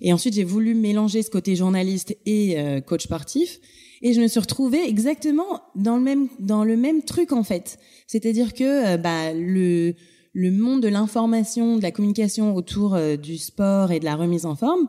Et 0.00 0.12
ensuite, 0.12 0.34
j'ai 0.34 0.44
voulu 0.44 0.74
mélanger 0.74 1.22
ce 1.22 1.30
côté 1.30 1.56
journaliste 1.56 2.16
et 2.26 2.58
euh, 2.58 2.80
coach 2.80 3.04
sportif. 3.04 3.60
Et 4.02 4.12
je 4.12 4.20
me 4.20 4.28
suis 4.28 4.40
retrouvée 4.40 4.86
exactement 4.86 5.62
dans 5.74 5.96
le 5.96 6.02
même 6.02 6.28
dans 6.38 6.64
le 6.64 6.76
même 6.76 7.02
truc 7.02 7.32
en 7.32 7.42
fait. 7.42 7.78
C'est-à-dire 8.06 8.52
que 8.52 8.94
euh, 8.94 8.96
bah 8.98 9.32
le 9.32 9.94
le 10.34 10.50
monde 10.50 10.82
de 10.82 10.88
l'information, 10.88 11.78
de 11.78 11.82
la 11.82 11.90
communication 11.90 12.54
autour 12.54 12.98
du 13.16 13.38
sport 13.38 13.90
et 13.90 14.00
de 14.00 14.04
la 14.04 14.16
remise 14.16 14.44
en 14.44 14.54
forme 14.54 14.86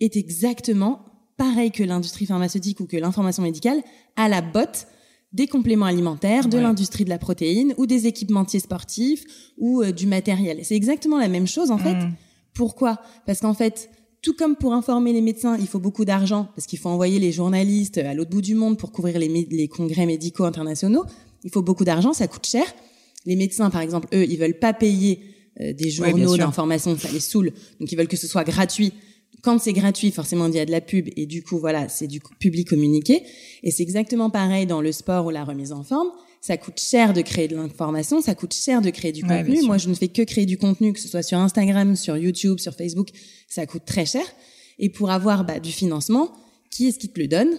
est 0.00 0.16
exactement 0.16 1.04
pareil 1.36 1.70
que 1.70 1.82
l'industrie 1.82 2.26
pharmaceutique 2.26 2.80
ou 2.80 2.86
que 2.86 2.96
l'information 2.96 3.42
médicale 3.42 3.82
à 4.16 4.28
la 4.28 4.40
botte 4.42 4.86
des 5.32 5.46
compléments 5.46 5.86
alimentaires, 5.86 6.48
de 6.48 6.56
Ouais. 6.56 6.62
l'industrie 6.62 7.04
de 7.04 7.08
la 7.10 7.18
protéine 7.18 7.74
ou 7.76 7.86
des 7.86 8.06
équipementiers 8.06 8.60
sportifs 8.60 9.24
ou 9.58 9.82
euh, 9.82 9.92
du 9.92 10.06
matériel. 10.06 10.60
C'est 10.64 10.74
exactement 10.74 11.18
la 11.18 11.28
même 11.28 11.46
chose 11.46 11.70
en 11.70 11.78
fait. 11.78 11.94
Mm. 11.94 12.12
Pourquoi? 12.52 12.98
Parce 13.26 13.40
qu'en 13.40 13.54
fait, 13.54 13.90
tout 14.22 14.34
comme 14.34 14.56
pour 14.56 14.74
informer 14.74 15.12
les 15.12 15.20
médecins, 15.20 15.56
il 15.58 15.66
faut 15.66 15.78
beaucoup 15.78 16.04
d'argent 16.04 16.48
parce 16.54 16.66
qu'il 16.66 16.78
faut 16.78 16.88
envoyer 16.88 17.18
les 17.18 17.32
journalistes 17.32 17.98
à 17.98 18.12
l'autre 18.12 18.30
bout 18.30 18.42
du 18.42 18.54
monde 18.54 18.76
pour 18.76 18.92
couvrir 18.92 19.18
les, 19.18 19.68
congrès 19.68 20.04
médicaux 20.04 20.44
internationaux. 20.44 21.04
Il 21.44 21.50
faut 21.50 21.62
beaucoup 21.62 21.84
d'argent, 21.84 22.12
ça 22.12 22.26
coûte 22.26 22.46
cher. 22.46 22.64
Les 23.24 23.36
médecins, 23.36 23.70
par 23.70 23.80
exemple, 23.80 24.08
eux, 24.12 24.24
ils 24.28 24.38
veulent 24.38 24.58
pas 24.58 24.74
payer 24.74 25.20
euh, 25.60 25.72
des 25.72 25.90
journaux 25.90 26.36
d'information, 26.36 26.96
ça 26.98 27.10
les 27.10 27.20
saoule. 27.20 27.52
Donc 27.78 27.90
ils 27.92 27.96
veulent 27.96 28.08
que 28.08 28.16
ce 28.16 28.26
soit 28.26 28.44
gratuit. 28.44 28.92
Quand 29.42 29.58
c'est 29.58 29.72
gratuit, 29.72 30.10
forcément, 30.10 30.46
il 30.46 30.54
y 30.54 30.60
a 30.60 30.66
de 30.66 30.70
la 30.70 30.80
pub 30.80 31.08
et 31.16 31.26
du 31.26 31.42
coup, 31.42 31.58
voilà, 31.58 31.88
c'est 31.88 32.06
du 32.06 32.20
public 32.38 32.68
communiqué. 32.68 33.22
Et 33.62 33.70
c'est 33.70 33.82
exactement 33.82 34.30
pareil 34.30 34.66
dans 34.66 34.80
le 34.80 34.92
sport 34.92 35.26
ou 35.26 35.30
la 35.30 35.44
remise 35.44 35.72
en 35.72 35.82
forme. 35.82 36.08
Ça 36.40 36.56
coûte 36.56 36.80
cher 36.80 37.12
de 37.12 37.20
créer 37.20 37.48
de 37.48 37.56
l'information, 37.56 38.22
ça 38.22 38.34
coûte 38.34 38.54
cher 38.54 38.80
de 38.80 38.88
créer 38.90 39.12
du 39.12 39.22
Ouais, 39.24 39.44
contenu. 39.44 39.62
Moi, 39.62 39.76
je 39.76 39.88
ne 39.88 39.94
fais 39.94 40.08
que 40.08 40.22
créer 40.22 40.46
du 40.46 40.56
contenu, 40.56 40.92
que 40.92 41.00
ce 41.00 41.08
soit 41.08 41.22
sur 41.22 41.38
Instagram, 41.38 41.96
sur 41.96 42.16
YouTube, 42.16 42.58
sur 42.58 42.74
Facebook. 42.74 43.08
Ça 43.48 43.66
coûte 43.66 43.84
très 43.84 44.06
cher. 44.06 44.24
Et 44.78 44.88
pour 44.88 45.10
avoir 45.10 45.44
bah, 45.44 45.60
du 45.60 45.70
financement, 45.70 46.32
qui 46.70 46.86
est-ce 46.88 46.98
qui 46.98 47.10
te 47.10 47.20
le 47.20 47.28
donne? 47.28 47.58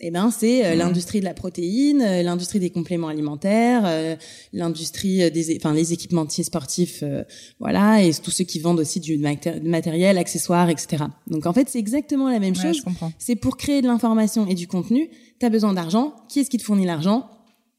Eh 0.00 0.12
ben, 0.12 0.30
c'est 0.30 0.64
euh, 0.64 0.72
Mhm. 0.72 0.78
l'industrie 0.78 1.18
de 1.20 1.24
la 1.24 1.34
protéine, 1.34 2.02
euh, 2.02 2.22
l'industrie 2.22 2.60
des 2.60 2.70
compléments 2.70 3.08
alimentaires, 3.08 3.82
euh, 3.84 4.14
l'industrie 4.52 5.22
euh, 5.24 5.30
des, 5.30 5.56
enfin 5.56 5.72
les 5.74 5.92
équipementiers 5.92 6.44
sportifs, 6.44 7.00
euh, 7.02 7.24
voilà, 7.58 8.02
et 8.04 8.12
tous 8.14 8.30
ceux 8.30 8.44
qui 8.44 8.60
vendent 8.60 8.78
aussi 8.78 9.00
du 9.00 9.18
maté- 9.18 9.60
matériel, 9.62 10.16
accessoires, 10.16 10.70
etc. 10.70 11.04
Donc 11.26 11.46
en 11.46 11.52
fait, 11.52 11.68
c'est 11.68 11.80
exactement 11.80 12.28
la 12.30 12.38
même 12.38 12.54
Ouais, 12.54 12.72
chose. 12.74 12.82
C'est 13.18 13.34
pour 13.34 13.56
créer 13.56 13.82
de 13.82 13.88
l'information 13.88 14.46
et 14.46 14.54
du 14.54 14.68
contenu, 14.68 15.10
tu 15.40 15.46
as 15.46 15.50
besoin 15.50 15.72
d'argent. 15.72 16.14
Qui 16.28 16.40
est-ce 16.40 16.50
qui 16.50 16.58
te 16.58 16.62
fournit 16.64 16.86
l'argent? 16.86 17.28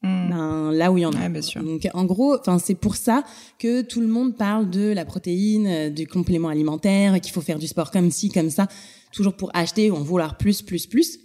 Mm. 0.02 0.30
ben, 0.30 0.72
là 0.72 0.90
où 0.92 0.96
il 0.98 1.02
y 1.02 1.06
en 1.06 1.12
a. 1.12 1.20
Ouais, 1.20 1.28
bien 1.28 1.42
sûr. 1.42 1.62
Donc 1.62 1.86
en 1.92 2.04
gros, 2.06 2.34
enfin 2.38 2.58
c'est 2.58 2.74
pour 2.74 2.96
ça 2.96 3.22
que 3.58 3.82
tout 3.82 4.00
le 4.00 4.06
monde 4.06 4.34
parle 4.36 4.68
de 4.70 4.92
la 4.92 5.04
protéine, 5.04 5.66
euh, 5.66 5.90
du 5.90 6.06
complément 6.06 6.48
alimentaire, 6.48 7.20
qu'il 7.20 7.32
faut 7.32 7.42
faire 7.42 7.58
du 7.58 7.66
sport 7.66 7.90
comme 7.90 8.10
ci, 8.10 8.30
comme 8.30 8.48
ça, 8.50 8.66
toujours 9.12 9.34
pour 9.36 9.50
acheter 9.54 9.90
ou 9.90 9.96
en 9.96 10.02
vouloir 10.02 10.36
plus, 10.38 10.60
plus, 10.62 10.86
plus. 10.86 11.18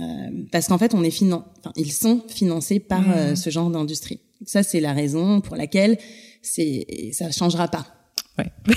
Euh, 0.00 0.04
parce 0.52 0.68
qu'en 0.68 0.76
fait, 0.78 0.92
on 0.94 1.02
est 1.02 1.10
finan 1.10 1.44
enfin, 1.60 1.72
ils 1.76 1.92
sont 1.92 2.22
financés 2.28 2.80
par 2.80 3.00
Mhm. 3.02 3.12
euh, 3.12 3.34
ce 3.36 3.48
genre 3.50 3.70
d'industrie. 3.70 4.20
Ça, 4.44 4.62
c'est 4.62 4.80
la 4.80 4.92
raison 4.92 5.40
pour 5.40 5.56
laquelle 5.56 5.96
c'est 6.42 6.86
ça 7.12 7.30
changera 7.30 7.68
pas. 7.68 7.86
Ouais. 8.38 8.52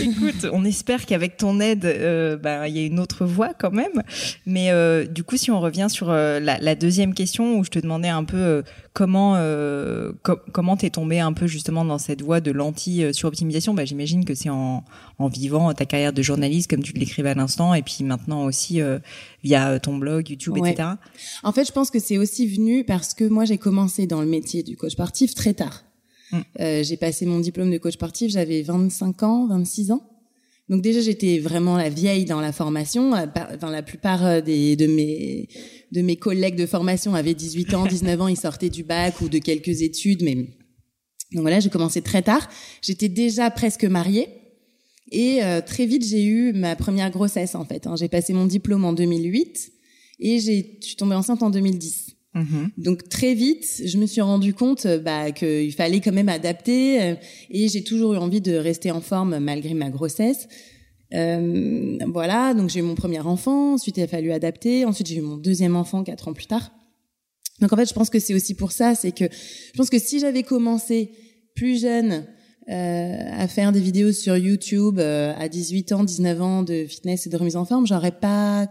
Écoute, 0.00 0.46
on 0.52 0.64
espère 0.64 1.06
qu'avec 1.06 1.36
ton 1.36 1.60
aide, 1.60 1.84
euh, 1.84 2.36
bah, 2.36 2.66
il 2.68 2.76
y 2.76 2.80
a 2.82 2.86
une 2.86 2.98
autre 2.98 3.24
voie 3.24 3.52
quand 3.54 3.70
même. 3.70 4.02
Mais 4.46 4.70
euh, 4.70 5.06
du 5.06 5.22
coup, 5.22 5.36
si 5.36 5.50
on 5.50 5.60
revient 5.60 5.86
sur 5.90 6.10
euh, 6.10 6.40
la, 6.40 6.58
la 6.58 6.74
deuxième 6.74 7.14
question 7.14 7.58
où 7.58 7.64
je 7.64 7.70
te 7.70 7.78
demandais 7.78 8.08
un 8.08 8.24
peu 8.24 8.36
euh, 8.36 8.62
comment 8.92 9.34
euh, 9.36 10.12
co- 10.22 10.38
comment 10.52 10.76
t'es 10.76 10.90
tombé 10.90 11.20
un 11.20 11.32
peu 11.32 11.46
justement 11.46 11.84
dans 11.84 11.98
cette 11.98 12.22
voie 12.22 12.40
de 12.40 12.50
l'anti 12.50 13.04
euh, 13.04 13.12
suroptimisation, 13.12 13.74
bah, 13.74 13.84
j'imagine 13.84 14.24
que 14.24 14.34
c'est 14.34 14.50
en, 14.50 14.84
en 15.18 15.28
vivant 15.28 15.72
ta 15.72 15.84
carrière 15.86 16.12
de 16.12 16.22
journaliste 16.22 16.68
comme 16.70 16.82
tu 16.82 16.92
l'écrivais 16.94 17.30
à 17.30 17.34
l'instant, 17.34 17.74
et 17.74 17.82
puis 17.82 18.02
maintenant 18.02 18.44
aussi 18.44 18.80
via 19.44 19.78
ton 19.78 19.96
blog, 19.96 20.28
YouTube, 20.30 20.56
Ouais. 20.58 20.72
etc. 20.72 20.88
En 21.42 21.52
fait, 21.52 21.64
je 21.66 21.72
pense 21.72 21.90
que 21.90 21.98
c'est 21.98 22.18
aussi 22.18 22.46
venu 22.46 22.84
parce 22.84 23.14
que 23.14 23.24
moi, 23.24 23.44
j'ai 23.44 23.58
commencé 23.58 24.06
dans 24.06 24.20
le 24.20 24.26
métier 24.26 24.62
du 24.62 24.76
coach 24.76 24.92
sportif 24.92 25.34
très 25.34 25.54
tard. 25.54 25.84
Mm. 26.32 26.38
Euh, 26.60 26.82
j'ai 26.82 26.96
passé 26.96 27.26
mon 27.26 27.40
diplôme 27.40 27.70
de 27.70 27.78
coach 27.78 27.94
sportif, 27.94 28.30
j'avais 28.30 28.62
25 28.62 29.22
ans, 29.22 29.46
26 29.48 29.90
ans. 29.92 30.06
Donc 30.68 30.82
déjà, 30.82 31.00
j'étais 31.00 31.40
vraiment 31.40 31.76
la 31.76 31.88
vieille 31.88 32.24
dans 32.26 32.40
la 32.40 32.52
formation. 32.52 33.14
Euh, 33.14 33.26
Enfin, 33.54 33.70
la 33.72 33.82
plupart 33.82 34.24
euh, 34.24 34.40
des, 34.40 34.76
de 34.76 34.86
mes 34.86 35.48
de 35.90 36.00
mes 36.02 36.14
collègues 36.16 36.54
de 36.56 36.66
formation 36.66 37.14
avaient 37.16 37.34
18 37.34 37.74
ans, 37.74 37.86
19 37.88 38.20
ans, 38.20 38.28
ils 38.28 38.36
sortaient 38.38 38.70
du 38.70 38.84
bac 38.84 39.20
ou 39.20 39.28
de 39.28 39.38
quelques 39.38 39.82
études, 39.82 40.22
mais 40.22 40.34
donc 40.36 41.42
voilà, 41.42 41.60
j'ai 41.60 41.70
commencé 41.70 42.02
très 42.02 42.22
tard. 42.22 42.48
J'étais 42.82 43.08
déjà 43.08 43.50
presque 43.50 43.84
mariée. 43.84 44.28
Et 45.12 45.42
euh, 45.42 45.60
très 45.60 45.86
vite, 45.86 46.04
j'ai 46.06 46.24
eu 46.24 46.52
ma 46.52 46.76
première 46.76 47.10
grossesse 47.10 47.56
en 47.56 47.64
fait. 47.64 47.86
hein. 47.88 47.96
J'ai 47.96 48.08
passé 48.08 48.32
mon 48.32 48.46
diplôme 48.46 48.84
en 48.84 48.92
2008 48.92 49.72
et 50.20 50.38
j'ai, 50.38 50.78
je 50.80 50.86
suis 50.86 50.96
tombée 50.96 51.16
enceinte 51.16 51.42
en 51.42 51.50
2010. 51.50 52.10
Mhm. 52.34 52.70
Donc 52.76 53.08
très 53.08 53.34
vite, 53.34 53.82
je 53.84 53.98
me 53.98 54.06
suis 54.06 54.20
rendu 54.20 54.54
compte 54.54 54.86
euh, 54.86 54.98
bah, 54.98 55.32
qu'il 55.32 55.72
fallait 55.72 56.00
quand 56.00 56.12
même 56.12 56.28
adapter 56.28 57.02
euh, 57.02 57.14
et 57.50 57.68
j'ai 57.68 57.82
toujours 57.82 58.14
eu 58.14 58.18
envie 58.18 58.40
de 58.40 58.54
rester 58.54 58.92
en 58.92 59.00
forme 59.00 59.38
malgré 59.40 59.74
ma 59.74 59.90
grossesse. 59.90 60.46
Euh, 61.12 61.98
voilà, 62.06 62.54
donc 62.54 62.70
j'ai 62.70 62.78
eu 62.78 62.82
mon 62.82 62.94
premier 62.94 63.18
enfant, 63.18 63.74
ensuite 63.74 63.96
il 63.96 64.02
a 64.02 64.06
fallu 64.06 64.30
adapter, 64.30 64.84
ensuite 64.84 65.08
j'ai 65.08 65.16
eu 65.16 65.22
mon 65.22 65.36
deuxième 65.36 65.74
enfant 65.74 66.04
quatre 66.04 66.28
ans 66.28 66.32
plus 66.32 66.46
tard. 66.46 66.70
Donc 67.60 67.72
en 67.72 67.76
fait, 67.76 67.88
je 67.88 67.94
pense 67.94 68.10
que 68.10 68.20
c'est 68.20 68.34
aussi 68.34 68.54
pour 68.54 68.72
ça, 68.72 68.94
c'est 68.94 69.12
que 69.12 69.24
je 69.24 69.76
pense 69.76 69.90
que 69.90 69.98
si 69.98 70.20
j'avais 70.20 70.44
commencé 70.44 71.10
plus 71.54 71.80
jeune 71.80 72.26
euh, 72.68 73.16
à 73.32 73.48
faire 73.48 73.72
des 73.72 73.80
vidéos 73.80 74.12
sur 74.12 74.36
YouTube 74.36 74.98
euh, 74.98 75.34
à 75.36 75.48
18 75.48 75.92
ans, 75.92 76.04
19 76.04 76.40
ans 76.40 76.62
de 76.62 76.86
fitness 76.86 77.26
et 77.26 77.30
de 77.30 77.36
remise 77.36 77.56
en 77.56 77.64
forme, 77.64 77.86
j'aurais 77.86 78.12
pas 78.12 78.68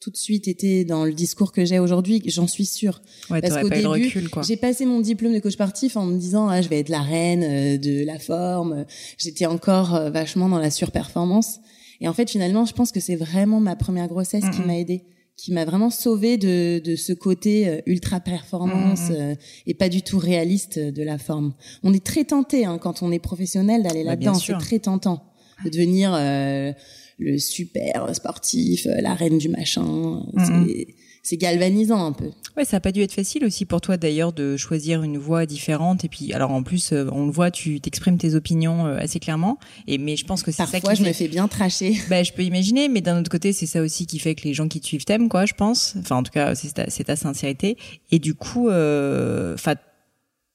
tout 0.00 0.10
de 0.10 0.16
suite 0.16 0.46
été 0.48 0.84
dans 0.84 1.04
le 1.04 1.12
discours 1.12 1.52
que 1.52 1.64
j'ai 1.64 1.78
aujourd'hui, 1.78 2.22
j'en 2.26 2.46
suis 2.46 2.66
sûre. 2.66 3.02
Ouais, 3.30 3.40
Parce 3.40 3.60
qu'au 3.60 3.68
début. 3.68 4.12
J'ai 4.46 4.56
passé 4.56 4.86
mon 4.86 5.00
diplôme 5.00 5.34
de 5.34 5.40
coach 5.40 5.54
sportif 5.54 5.96
en 5.96 6.06
me 6.06 6.18
disant 6.18 6.48
ah, 6.48 6.62
je 6.62 6.68
vais 6.68 6.78
être 6.78 6.88
la 6.88 7.02
reine 7.02 7.42
euh, 7.42 7.78
de 7.78 8.04
la 8.04 8.18
forme. 8.18 8.84
J'étais 9.16 9.46
encore 9.46 9.94
euh, 9.94 10.10
vachement 10.10 10.48
dans 10.48 10.58
la 10.58 10.70
surperformance. 10.70 11.58
Et 12.00 12.08
en 12.08 12.12
fait, 12.12 12.30
finalement, 12.30 12.64
je 12.64 12.72
pense 12.72 12.92
que 12.92 13.00
c'est 13.00 13.16
vraiment 13.16 13.60
ma 13.60 13.76
première 13.76 14.06
grossesse 14.06 14.44
qui 14.54 14.62
m'a 14.62 14.78
aidée, 14.78 15.04
qui 15.36 15.52
m'a 15.52 15.64
vraiment 15.64 15.90
sauvée 15.90 16.36
de, 16.36 16.80
de 16.84 16.96
ce 16.96 17.12
côté 17.12 17.68
euh, 17.68 17.80
ultra 17.86 18.20
performance 18.20 19.08
euh, 19.10 19.34
et 19.66 19.74
pas 19.74 19.88
du 19.88 20.02
tout 20.02 20.18
réaliste 20.18 20.78
de 20.78 21.02
la 21.02 21.18
forme. 21.18 21.54
On 21.82 21.92
est 21.92 22.04
très 22.04 22.24
tenté 22.24 22.64
hein, 22.64 22.78
quand 22.78 23.02
on 23.02 23.10
est 23.10 23.18
professionnel 23.18 23.82
d'aller 23.82 24.04
Bah, 24.04 24.10
là-dedans. 24.10 24.34
C'est 24.34 24.58
très 24.58 24.78
tentant 24.78 25.24
de 25.64 25.70
devenir 25.70 26.12
euh, 26.14 26.72
le 27.18 27.38
super 27.38 28.14
sportif, 28.14 28.86
euh, 28.86 29.00
la 29.00 29.14
reine 29.14 29.38
du 29.38 29.48
machin. 29.48 30.22
C'est- 30.46 30.86
C'est 31.24 31.36
galvanisant 31.36 32.06
un 32.06 32.12
peu. 32.12 32.30
Ouais, 32.56 32.64
ça 32.64 32.78
a 32.78 32.80
pas 32.80 32.90
dû 32.92 33.02
être 33.02 33.12
facile 33.12 33.44
aussi 33.44 33.66
pour 33.66 33.82
toi 33.82 33.98
d'ailleurs 33.98 34.32
de 34.32 34.56
choisir 34.56 35.02
une 35.02 35.18
voie 35.18 35.44
différente 35.44 36.02
et 36.04 36.08
puis 36.08 36.32
alors 36.32 36.52
en 36.52 36.62
plus 36.62 36.92
euh, 36.92 37.06
on 37.12 37.26
le 37.26 37.32
voit 37.32 37.50
tu 37.50 37.80
t'exprimes 37.80 38.16
tes 38.16 38.34
opinions 38.34 38.86
euh, 38.86 38.96
assez 38.96 39.18
clairement 39.18 39.58
et 39.86 39.98
mais 39.98 40.16
je 40.16 40.24
pense 40.24 40.42
que 40.42 40.52
c'est 40.52 40.64
ça 40.64 40.70
Parfois, 40.70 40.94
qui 40.94 41.02
je 41.02 41.06
me 41.06 41.12
fais 41.12 41.28
bien 41.28 41.46
tracher. 41.46 41.98
bah, 42.08 42.22
je 42.22 42.32
peux 42.32 42.44
imaginer, 42.44 42.88
mais 42.88 43.02
d'un 43.02 43.20
autre 43.20 43.30
côté, 43.30 43.52
c'est 43.52 43.66
ça 43.66 43.82
aussi 43.82 44.06
qui 44.06 44.18
fait 44.20 44.36
que 44.36 44.44
les 44.44 44.54
gens 44.54 44.68
qui 44.68 44.80
te 44.80 44.86
suivent 44.86 45.04
t'aiment, 45.04 45.28
quoi, 45.28 45.44
je 45.44 45.52
pense. 45.52 45.96
Enfin, 45.98 46.16
en 46.16 46.22
tout 46.22 46.32
cas, 46.32 46.54
c'est 46.54 46.72
ta, 47.04 47.16
sincérité. 47.16 47.76
Et 48.10 48.18
du 48.20 48.32
coup, 48.34 48.68
euh, 48.70 49.52
enfin, 49.52 49.74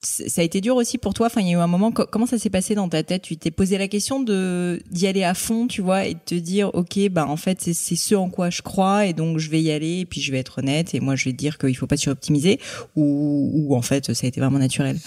ça 0.04 0.42
a 0.42 0.44
été 0.44 0.62
dur 0.62 0.76
aussi 0.76 0.98
pour 0.98 1.14
toi. 1.14 1.28
Enfin, 1.28 1.42
il 1.42 1.48
y 1.48 1.50
a 1.52 1.54
eu 1.54 1.58
un 1.62 1.68
moment. 1.68 1.92
co- 1.92 2.06
Comment 2.12 2.26
ça 2.26 2.38
s'est 2.38 2.50
passé 2.50 2.76
dans 2.76 2.90
ta 2.90 3.04
tête? 3.04 3.22
Tu 3.24 3.38
t'es 3.38 3.52
posé 3.52 3.78
la 3.78 3.88
question 3.88 4.22
de 4.22 4.82
d'y 4.92 5.08
aller 5.08 5.24
à 5.24 5.34
fond, 5.34 5.68
tu 5.68 5.82
vois, 5.82 6.06
et 6.06 6.14
de 6.14 6.20
te 6.26 6.36
dire, 6.36 6.70
ok, 6.74 7.10
bah 7.10 7.28
en 7.28 7.38
fait, 7.38 7.62
c'est 7.62 7.74
ce 7.96 8.16
en 8.16 8.30
quoi 8.30 8.50
je 8.50 8.62
crois, 8.62 9.06
et 9.08 9.14
donc 9.14 9.38
je 9.40 9.50
vais 9.50 9.62
y 9.62 9.72
aller, 9.72 10.00
et 10.00 10.06
puis 10.06 10.22
je 10.22 10.32
vais 10.32 10.40
être 10.40 10.60
honnête, 10.60 10.94
et 10.94 11.00
moi 11.00 11.16
je 11.16 11.26
vais 11.26 11.34
dire 11.34 11.58
qu'il 11.58 11.76
faut 11.78 11.88
pas 11.88 11.98
suroptimiser, 11.98 12.60
ou, 12.96 13.50
ou 13.54 13.76
en 13.76 13.82
fait, 13.82 14.14
ça 14.14 14.26
a 14.26 14.28
été 14.28 14.40
vraiment 14.42 14.60
naturel? 14.60 14.98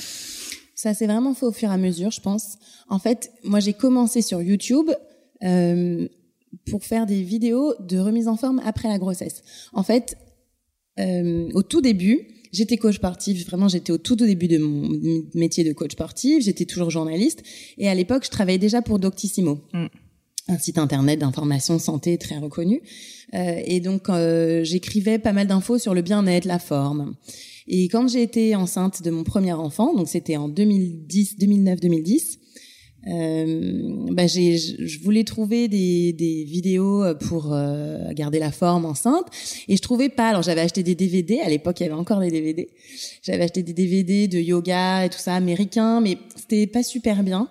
Ça 0.74 0.92
s'est 0.92 1.06
vraiment 1.06 1.34
fait 1.34 1.46
au 1.46 1.52
fur 1.52 1.70
et 1.70 1.72
à 1.72 1.78
mesure, 1.78 2.10
je 2.10 2.20
pense. 2.20 2.56
En 2.88 2.98
fait, 2.98 3.30
moi, 3.44 3.60
j'ai 3.60 3.72
commencé 3.72 4.20
sur 4.20 4.42
YouTube 4.42 4.90
euh, 5.42 6.06
pour 6.70 6.84
faire 6.84 7.06
des 7.06 7.22
vidéos 7.22 7.74
de 7.80 7.98
remise 7.98 8.28
en 8.28 8.36
forme 8.36 8.60
après 8.64 8.88
la 8.88 8.98
grossesse. 8.98 9.42
En 9.72 9.82
fait, 9.82 10.16
euh, 10.98 11.48
au 11.54 11.62
tout 11.62 11.80
début, 11.80 12.28
j'étais 12.52 12.76
coach 12.76 12.96
sportif. 12.96 13.46
Vraiment, 13.46 13.68
j'étais 13.68 13.92
au 13.92 13.98
tout 13.98 14.20
au 14.22 14.26
début 14.26 14.48
de 14.48 14.58
mon 14.58 14.88
métier 15.34 15.64
de 15.64 15.72
coach 15.72 15.92
sportif. 15.92 16.42
J'étais 16.44 16.64
toujours 16.64 16.90
journaliste. 16.90 17.42
Et 17.78 17.88
à 17.88 17.94
l'époque, 17.94 18.24
je 18.24 18.30
travaillais 18.30 18.58
déjà 18.58 18.82
pour 18.82 18.98
Doctissimo. 18.98 19.60
Mm. 19.72 19.86
un 20.48 20.58
site 20.58 20.78
internet 20.78 21.18
d'information 21.18 21.78
santé 21.78 22.18
très 22.18 22.38
reconnu. 22.38 22.82
Euh, 23.34 23.60
et 23.64 23.80
donc, 23.80 24.08
euh, 24.08 24.62
j'écrivais 24.64 25.18
pas 25.18 25.32
mal 25.32 25.46
d'infos 25.46 25.78
sur 25.78 25.94
le 25.94 26.02
bien-être, 26.02 26.44
la 26.44 26.58
forme. 26.58 27.14
Et 27.68 27.88
quand 27.88 28.08
j'ai 28.08 28.22
été 28.22 28.54
enceinte 28.54 29.02
de 29.02 29.10
mon 29.10 29.24
premier 29.24 29.52
enfant, 29.52 29.94
donc 29.94 30.08
c'était 30.08 30.36
en 30.36 30.48
2010, 30.48 31.38
2009-2010, 31.38 32.38
euh, 33.08 34.06
bah 34.10 34.26
j'ai, 34.26 34.58
je 34.58 35.00
voulais 35.00 35.24
trouver 35.24 35.68
des, 35.68 36.12
des 36.12 36.44
vidéos 36.44 37.04
pour 37.28 37.52
euh, 37.52 38.12
garder 38.12 38.38
la 38.38 38.50
forme 38.50 38.84
enceinte 38.84 39.26
et 39.68 39.76
je 39.76 39.82
trouvais 39.82 40.08
pas. 40.08 40.28
Alors 40.28 40.42
j'avais 40.42 40.62
acheté 40.62 40.82
des 40.82 40.94
DVD. 40.94 41.40
À 41.40 41.48
l'époque, 41.48 41.78
il 41.80 41.84
y 41.84 41.86
avait 41.86 41.94
encore 41.94 42.20
des 42.20 42.30
DVD. 42.30 42.68
J'avais 43.22 43.44
acheté 43.44 43.62
des 43.62 43.72
DVD 43.72 44.28
de 44.28 44.38
yoga 44.38 45.04
et 45.04 45.10
tout 45.10 45.18
ça 45.18 45.34
américain, 45.34 46.00
mais 46.00 46.18
c'était 46.34 46.66
pas 46.66 46.82
super 46.82 47.22
bien. 47.22 47.48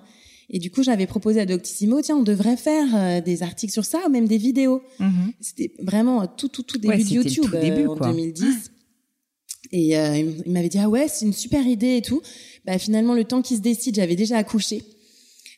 Et 0.49 0.59
du 0.59 0.69
coup, 0.69 0.83
j'avais 0.83 1.07
proposé 1.07 1.39
à 1.39 1.45
Doctissimo, 1.45 2.01
tiens, 2.01 2.17
on 2.17 2.23
devrait 2.23 2.57
faire 2.57 2.87
euh, 2.95 3.21
des 3.21 3.41
articles 3.41 3.73
sur 3.73 3.83
ça, 3.83 3.99
ou 4.07 4.11
même 4.11 4.27
des 4.27 4.37
vidéos. 4.37 4.81
Mhm. 4.99 5.33
C'était 5.41 5.71
vraiment 5.79 6.27
tout, 6.27 6.49
tout, 6.49 6.61
tout 6.63 6.77
début 6.77 6.97
Ouais, 6.97 7.03
de 7.03 7.09
YouTube 7.09 7.45
tout 7.45 7.57
début, 7.57 7.81
euh, 7.87 7.89
en 7.91 7.95
quoi. 7.97 8.07
2010. 8.09 8.71
Et 9.71 9.97
euh, 9.97 10.17
il 10.45 10.51
m'avait 10.51 10.69
dit 10.69 10.77
ah 10.77 10.87
ouais 10.87 11.07
c'est 11.07 11.25
une 11.25 11.33
super 11.33 11.65
idée 11.65 11.97
et 11.97 12.01
tout. 12.03 12.21
Bah 12.65 12.77
finalement 12.77 13.15
le 13.15 13.23
temps 13.23 13.41
qui 13.41 13.55
se 13.55 13.61
décide 13.61 13.95
j'avais 13.95 14.15
déjà 14.15 14.37
accouché. 14.37 14.83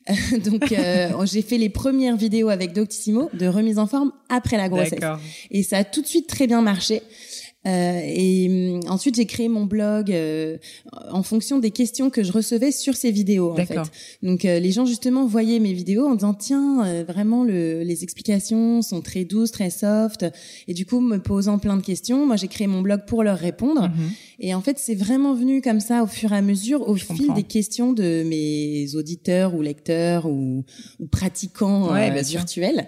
Donc 0.45 0.71
euh, 0.71 1.25
j'ai 1.25 1.41
fait 1.41 1.57
les 1.57 1.69
premières 1.69 2.17
vidéos 2.17 2.49
avec 2.49 2.73
Doctissimo 2.73 3.29
de 3.33 3.47
remise 3.47 3.79
en 3.79 3.87
forme 3.87 4.11
après 4.29 4.57
la 4.57 4.69
grossesse. 4.69 4.99
Et 5.51 5.63
ça 5.63 5.77
a 5.77 5.83
tout 5.83 6.01
de 6.01 6.07
suite 6.07 6.27
très 6.27 6.47
bien 6.47 6.61
marché. 6.61 7.01
Euh, 7.67 8.01
et 8.03 8.47
hum, 8.49 8.79
ensuite, 8.89 9.15
j'ai 9.15 9.25
créé 9.25 9.49
mon 9.49 9.65
blog 9.65 10.11
euh, 10.11 10.57
en 11.11 11.23
fonction 11.23 11.59
des 11.59 11.71
questions 11.71 12.09
que 12.09 12.23
je 12.23 12.31
recevais 12.31 12.71
sur 12.71 12.95
ces 12.95 13.11
vidéos. 13.11 13.51
En 13.51 13.55
fait. 13.55 13.79
Donc, 14.23 14.45
euh, 14.45 14.59
les 14.59 14.71
gens 14.71 14.85
justement 14.85 15.25
voyaient 15.25 15.59
mes 15.59 15.73
vidéos 15.73 16.07
en 16.07 16.15
disant 16.15 16.33
tiens, 16.33 16.85
euh, 16.85 17.03
vraiment 17.07 17.43
le, 17.43 17.83
les 17.83 18.03
explications 18.03 18.81
sont 18.81 19.01
très 19.01 19.25
douces, 19.25 19.51
très 19.51 19.69
soft. 19.69 20.25
Et 20.67 20.73
du 20.73 20.85
coup, 20.85 20.99
me 20.99 21.17
posant 21.17 21.59
plein 21.59 21.77
de 21.77 21.81
questions, 21.81 22.25
moi 22.25 22.35
j'ai 22.35 22.47
créé 22.47 22.67
mon 22.67 22.81
blog 22.81 23.01
pour 23.05 23.23
leur 23.23 23.37
répondre. 23.37 23.83
Mhm. 23.83 24.11
Et 24.39 24.53
en 24.53 24.61
fait, 24.61 24.77
c'est 24.79 24.95
vraiment 24.95 25.33
venu 25.33 25.61
comme 25.61 25.79
ça 25.79 26.03
au 26.03 26.07
fur 26.07 26.31
et 26.31 26.37
à 26.37 26.41
mesure, 26.41 26.87
au 26.87 26.95
fil 26.95 27.07
comprends. 27.07 27.33
des 27.33 27.43
questions 27.43 27.91
de 27.93 28.23
mes 28.27 28.95
auditeurs 28.95 29.55
ou 29.55 29.61
lecteurs 29.61 30.25
ou, 30.27 30.63
ou 30.99 31.07
pratiquants 31.07 31.91
Ouais, 31.91 32.11
euh, 32.11 32.21
virtuels. 32.21 32.87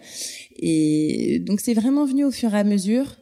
Et 0.59 1.39
donc, 1.39 1.59
c'est 1.59 1.73
vraiment 1.73 2.05
venu 2.05 2.25
au 2.25 2.31
fur 2.31 2.53
et 2.53 2.57
à 2.59 2.63
mesure. 2.63 3.15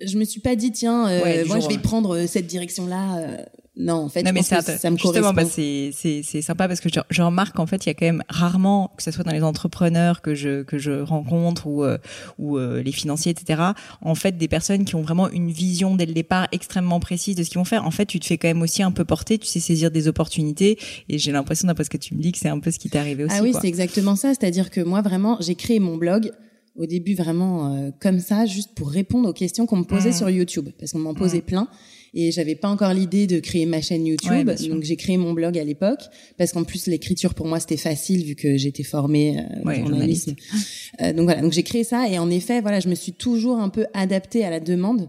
Je 0.00 0.18
me 0.18 0.24
suis 0.24 0.40
pas 0.40 0.56
dit 0.56 0.72
tiens, 0.72 1.06
euh, 1.08 1.22
Ouais, 1.22 1.44
moi 1.44 1.60
jour 1.60 1.70
je 1.70 1.76
vais 1.76 1.80
prendre 1.82 2.16
euh, 2.16 2.26
cette 2.26 2.46
direction-là. 2.46 3.18
euh, 3.18 3.36
non, 3.76 3.94
en 3.94 4.08
fait, 4.08 4.22
Non, 4.22 4.28
je 4.28 4.34
mais 4.34 4.40
pense 4.40 4.46
c'est 4.48 4.54
que 4.56 4.60
int- 4.60 4.78
ça 4.78 4.90
me 4.90 4.96
justement, 4.96 5.12
correspond. 5.32 5.32
bah, 5.42 5.44
c'est 5.52 5.90
c'est 5.92 6.22
c'est 6.22 6.42
sympa 6.42 6.68
parce 6.68 6.78
que 6.80 6.88
je, 6.88 7.00
je 7.10 7.22
remarque 7.22 7.58
en 7.58 7.66
fait 7.66 7.84
il 7.84 7.88
y 7.88 7.90
a 7.90 7.94
quand 7.94 8.06
même 8.06 8.22
rarement 8.28 8.92
que 8.96 9.02
ce 9.02 9.10
soit 9.10 9.24
dans 9.24 9.32
les 9.32 9.42
entrepreneurs 9.42 10.22
que 10.22 10.36
je 10.36 10.62
que 10.62 10.78
je 10.78 11.00
rencontre 11.00 11.66
ou 11.66 11.82
euh, 11.82 11.98
ou 12.38 12.56
euh, 12.56 12.82
les 12.84 12.92
financiers 12.92 13.32
etc. 13.32 13.60
En 14.00 14.14
fait, 14.14 14.36
des 14.38 14.46
personnes 14.46 14.84
qui 14.84 14.94
ont 14.94 15.02
vraiment 15.02 15.28
une 15.28 15.50
vision 15.50 15.96
dès 15.96 16.06
le 16.06 16.12
départ 16.12 16.46
extrêmement 16.52 17.00
précise 17.00 17.34
de 17.34 17.42
ce 17.42 17.48
qu'ils 17.50 17.58
vont 17.58 17.64
faire. 17.64 17.84
En 17.84 17.90
fait, 17.90 18.06
tu 18.06 18.20
te 18.20 18.26
fais 18.26 18.38
quand 18.38 18.46
même 18.48 18.62
aussi 18.62 18.82
un 18.84 18.92
peu 18.92 19.04
porter, 19.04 19.38
tu 19.38 19.46
sais 19.48 19.58
saisir 19.60 19.90
des 19.90 20.06
opportunités 20.06 20.78
et 21.08 21.18
j'ai 21.18 21.32
l'impression 21.32 21.66
d'après 21.66 21.82
ce 21.82 21.90
que 21.90 21.96
tu 21.96 22.14
me 22.14 22.22
dis 22.22 22.30
que 22.30 22.38
c'est 22.38 22.48
un 22.48 22.60
peu 22.60 22.70
ce 22.70 22.78
qui 22.78 22.90
t'est 22.90 22.98
arrivé 22.98 23.24
aussi. 23.24 23.34
Ah 23.36 23.42
oui, 23.42 23.52
c'est 23.60 23.66
exactement 23.68 24.14
ça. 24.14 24.28
C'est-à-dire 24.34 24.70
que 24.70 24.80
moi, 24.82 25.02
vraiment, 25.02 25.36
j'ai 25.40 25.56
créé 25.56 25.80
mon 25.80 25.96
blog 25.96 26.30
au 26.76 26.86
début 26.86 27.14
vraiment 27.14 27.72
euh, 27.74 27.90
comme 28.00 28.18
ça, 28.20 28.46
juste 28.46 28.70
pour 28.74 28.90
répondre 28.90 29.28
aux 29.28 29.32
questions 29.32 29.66
qu'on 29.66 29.76
me 29.76 29.84
posait 29.84 30.10
Mhm. 30.10 30.16
sur 30.16 30.30
YouTube, 30.30 30.68
parce 30.78 30.92
qu'on 30.92 30.98
m'en 30.98 31.14
posait 31.14 31.36
Mhm. 31.38 31.42
plein. 31.42 31.68
Et 32.16 32.30
j'avais 32.30 32.54
pas 32.54 32.68
encore 32.68 32.92
l'idée 32.94 33.26
de 33.26 33.40
créer 33.40 33.66
ma 33.66 33.80
chaîne 33.80 34.06
YouTube, 34.06 34.48
donc 34.70 34.84
j'ai 34.84 34.94
créé 34.96 35.16
mon 35.16 35.32
blog 35.32 35.58
à 35.58 35.64
l'époque, 35.64 35.98
parce 36.38 36.52
qu'en 36.52 36.62
plus 36.62 36.86
l'écriture 36.86 37.34
pour 37.34 37.46
moi 37.46 37.58
c'était 37.58 37.76
facile 37.76 38.24
vu 38.24 38.36
que 38.36 38.56
j'étais 38.56 38.84
formée 38.84 39.38
euh, 39.40 39.64
Ouais, 39.64 39.80
journalisme. 39.80 40.36
Euh, 41.00 41.12
donc 41.12 41.24
voilà, 41.24 41.42
donc 41.42 41.52
j'ai 41.52 41.64
créé 41.64 41.82
ça 41.82 42.08
et 42.08 42.18
en 42.20 42.30
effet 42.30 42.60
voilà, 42.60 42.78
je 42.78 42.88
me 42.88 42.94
suis 42.94 43.12
toujours 43.12 43.58
un 43.58 43.68
peu 43.68 43.86
adaptée 43.94 44.44
à 44.44 44.50
la 44.50 44.60
demande 44.60 45.08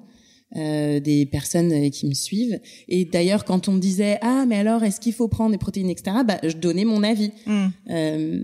euh, 0.55 0.99
des 0.99 1.25
personnes 1.25 1.71
euh, 1.71 1.89
qui 1.89 2.07
me 2.07 2.13
suivent. 2.13 2.59
Et 2.87 3.05
d'ailleurs, 3.05 3.45
quand 3.45 3.67
on 3.67 3.73
me 3.73 3.79
disait 3.79 4.17
ah 4.21 4.45
mais 4.47 4.55
alors 4.57 4.83
est-ce 4.83 4.99
qu'il 4.99 5.13
faut 5.13 5.27
prendre 5.27 5.51
des 5.51 5.57
protéines 5.57 5.89
etc. 5.89 6.17
Bah 6.27 6.37
je 6.43 6.55
donnais 6.55 6.85
mon 6.85 7.03
avis. 7.03 7.31
Mm. 7.45 7.65
Euh, 7.89 8.39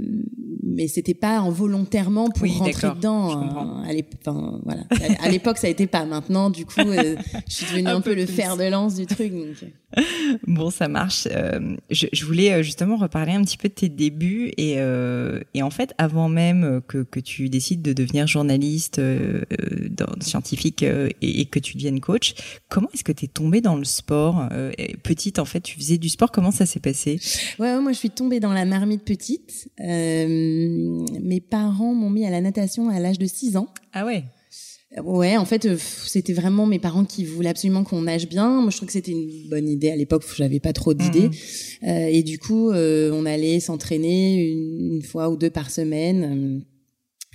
mais 0.64 0.88
c'était 0.88 1.14
pas 1.14 1.40
involontairement 1.40 2.30
pour 2.30 2.44
Oui, 2.44 2.52
rentrer 2.58 2.90
dedans. 2.96 3.32
hein, 3.32 3.84
à 3.86 3.92
l'ép- 3.94 4.14
enfin, 4.26 4.60
voilà. 4.64 4.84
À 5.22 5.30
l'époque, 5.30 5.58
ça 5.58 5.68
a 5.68 5.70
été 5.70 5.86
pas. 5.88 6.06
Maintenant, 6.06 6.50
du 6.50 6.66
coup, 6.66 6.80
euh, 6.80 7.16
je 7.50 7.54
suis 7.54 7.66
devenue 7.66 7.88
Un 7.92 7.96
un, 7.98 8.02
peu, 8.02 8.12
peu 8.12 8.16
le 8.16 8.26
fer 8.26 8.56
de 8.58 8.64
lance 8.64 8.96
du 8.96 9.06
truc. 9.06 9.32
Donc. 9.34 9.48
euh. 9.64 9.68
Bon, 10.48 10.70
ça 10.70 10.88
marche. 10.88 11.28
Euh, 11.32 11.76
je, 11.90 12.08
je 12.14 12.26
voulais 12.26 12.54
euh, 12.54 12.64
justement 12.64 12.96
reparler 12.96 13.34
un 13.34 13.44
petit 13.44 13.58
peu 13.58 13.68
de 13.68 13.74
tes 13.74 13.90
débuts 13.90 14.54
et, 14.58 14.76
euh, 14.78 15.42
et 15.54 15.62
en 15.64 15.70
fait, 15.72 15.94
avant 15.98 16.30
même 16.30 16.64
euh, 16.64 16.80
que, 16.80 17.00
que 17.04 17.20
tu 17.20 17.50
décides 17.50 17.82
de 17.82 17.92
devenir 17.92 18.26
journaliste, 18.28 19.00
euh, 19.00 19.42
euh, 19.52 19.90
dans- 19.90 20.06
scientifique 20.22 20.84
euh, 20.84 21.10
et, 21.22 21.42
et 21.42 21.46
que 21.46 21.60
tu 21.60 21.76
deviennes 21.76 21.91
coach, 22.00 22.34
comment 22.70 22.88
est-ce 22.94 23.04
que 23.04 23.12
tu 23.12 23.26
es 23.26 23.28
tombée 23.28 23.62
dans 23.62 23.76
le 23.76 23.84
sport 23.84 24.48
Euh, 24.52 24.72
et 24.78 24.96
Petite, 24.98 25.40
en 25.40 25.46
fait, 25.46 25.62
tu 25.62 25.76
faisais 25.78 25.98
du 25.98 26.10
sport. 26.10 26.32
Comment 26.32 26.52
ça 26.52 26.66
s'est 26.66 26.80
passé? 26.80 27.20
Ouais, 27.60 27.74
ouais, 27.74 27.82
moi, 27.82 27.92
je 27.92 27.98
suis 27.98 28.10
tombée 28.10 28.40
dans 28.40 28.54
la 28.54 28.66
marmite 28.66 29.04
petite. 29.04 29.70
Euh, 29.80 30.28
mes 31.22 31.42
parents 31.42 31.94
m'ont 31.94 32.10
mis 32.10 32.26
à 32.26 32.30
la 32.30 32.42
natation 32.42 32.90
à 32.90 33.00
l'âge 33.00 33.20
de 33.20 33.26
6 33.26 33.58
ans. 33.58 33.68
Ah 33.94 34.06
ouais? 34.06 34.24
Ouais, 35.04 35.38
en 35.38 35.46
fait, 35.46 35.66
euh, 35.66 35.78
c'était 36.06 36.34
vraiment 36.34 36.66
mes 36.66 36.80
parents 36.80 37.06
qui 37.06 37.24
voulaient 37.24 37.50
absolument 37.50 37.84
qu'on 37.86 38.02
nage 38.02 38.28
bien. 38.28 38.62
Moi, 38.62 38.72
je 38.72 38.78
trouve 38.78 38.88
que 38.88 38.94
c'était 38.94 39.12
une 39.12 39.48
bonne 39.50 39.70
idée 39.70 39.90
à 39.90 39.96
l'époque. 39.96 40.24
J'avais 40.36 40.60
pas 40.60 40.74
trop 40.74 40.94
d'idées. 40.94 41.30
Mhm. 41.30 41.90
Euh, 41.90 42.08
et 42.12 42.24
du 42.24 42.40
coup, 42.40 42.72
on 42.72 43.26
allait 43.26 43.60
s'entraîner 43.62 44.52
une, 44.52 44.96
une 44.96 45.02
fois 45.02 45.30
ou 45.30 45.38
deux 45.38 45.50
par 45.50 45.72
semaine, 45.72 46.64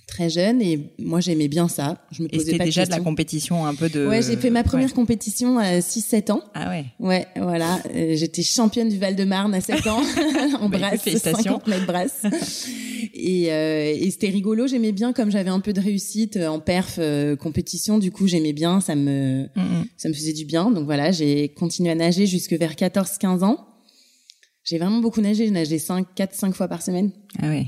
très 0.06 0.30
jeune. 0.30 0.62
Et 0.62 0.92
moi, 0.98 1.20
j'aimais 1.20 1.48
bien 1.48 1.68
ça. 1.68 2.04
Je 2.12 2.22
me 2.22 2.28
Et 2.28 2.30
posais 2.30 2.44
c'était 2.46 2.58
pas 2.58 2.64
déjà 2.64 2.84
de 2.86 2.90
la 2.90 3.00
compétition 3.00 3.66
un 3.66 3.74
peu 3.74 3.88
de. 3.88 4.06
Ouais, 4.06 4.22
j'ai 4.22 4.36
fait 4.36 4.50
ma 4.50 4.62
première 4.62 4.88
Ouais. 4.88 4.92
compétition 4.94 5.58
à 5.58 5.80
6-7 5.80 6.30
ans. 6.30 6.42
Ah 6.54 6.70
ouais. 6.70 6.84
Ouais, 7.00 7.26
voilà. 7.36 7.80
Euh, 7.94 8.14
J'étais 8.16 8.42
championne 8.42 8.88
du 8.88 8.98
Val-de-Marne 8.98 9.54
à 9.54 9.60
7 9.60 9.86
ans, 9.88 10.00
en 10.60 10.68
Bah, 10.68 10.78
brasse, 10.78 11.02
félicitations. 11.02 11.42
50 11.60 11.66
mètres 11.68 11.86
brasse. 11.86 12.22
Et, 13.14 13.52
euh, 13.52 13.94
et 13.94 14.10
c'était 14.10 14.28
rigolo, 14.30 14.66
j'aimais 14.66 14.92
bien, 14.92 15.12
comme 15.12 15.30
j'avais 15.30 15.50
un 15.50 15.60
peu 15.60 15.72
de 15.72 15.80
réussite 15.80 16.36
euh, 16.36 16.48
en 16.48 16.60
perf 16.60 16.96
euh, 16.98 17.36
compétition, 17.36 17.98
du 17.98 18.10
coup 18.10 18.26
j'aimais 18.26 18.52
bien, 18.52 18.80
ça 18.80 18.94
me, 18.94 19.44
Mm, 19.54 19.60
mm. 19.60 19.84
ça 19.96 20.08
me 20.08 20.14
faisait 20.14 20.32
du 20.32 20.44
bien. 20.44 20.70
Donc 20.70 20.84
voilà, 20.86 21.12
j'ai 21.12 21.48
continué 21.50 21.90
à 21.90 21.94
nager 21.94 22.26
jusque 22.26 22.52
vers 22.52 22.72
14-15 22.74 23.42
ans. 23.44 23.68
J'ai 24.64 24.78
vraiment 24.78 24.98
beaucoup 25.00 25.20
nagé, 25.20 25.44
j'ai 25.46 25.50
nagé 25.50 25.78
5, 25.78 26.06
4, 26.14 26.34
5 26.34 26.54
fois 26.54 26.68
par 26.68 26.82
semaine. 26.82 27.10
Ah 27.40 27.48
ouais. 27.48 27.66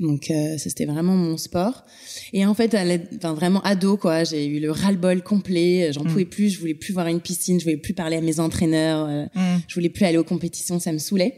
Donc 0.00 0.30
euh, 0.30 0.58
ça 0.58 0.70
c'était 0.70 0.86
vraiment 0.86 1.14
mon 1.14 1.36
sport. 1.36 1.84
Et 2.32 2.44
en 2.44 2.54
fait, 2.54 2.74
à 2.74 2.82
enfin 3.16 3.32
vraiment 3.34 3.60
ado 3.62 3.96
quoi, 3.96 4.24
j'ai 4.24 4.46
eu 4.46 4.58
le 4.60 4.70
ras-le-bol 4.70 5.22
complet. 5.22 5.92
J'en 5.92 6.02
Mm. 6.04 6.08
pouvais 6.08 6.24
plus, 6.24 6.50
je 6.50 6.58
voulais 6.58 6.74
plus 6.74 6.92
voir 6.92 7.06
une 7.06 7.20
piscine, 7.20 7.58
je 7.60 7.64
voulais 7.64 7.76
plus 7.76 7.94
parler 7.94 8.16
à 8.16 8.20
mes 8.20 8.40
entraîneurs, 8.40 9.06
euh, 9.08 9.24
Mm. 9.34 9.60
je 9.68 9.74
voulais 9.74 9.88
plus 9.90 10.04
aller 10.04 10.18
aux 10.18 10.24
compétitions, 10.24 10.78
ça 10.80 10.92
me 10.92 10.98
saoulait. 10.98 11.36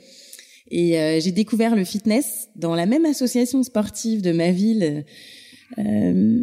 Et 0.70 0.98
euh, 0.98 1.20
j'ai 1.20 1.32
découvert 1.32 1.76
le 1.76 1.84
fitness 1.84 2.48
dans 2.56 2.74
la 2.74 2.86
même 2.86 3.04
association 3.04 3.62
sportive 3.62 4.20
de 4.22 4.32
ma 4.32 4.50
ville. 4.50 5.04
Euh, 5.78 6.42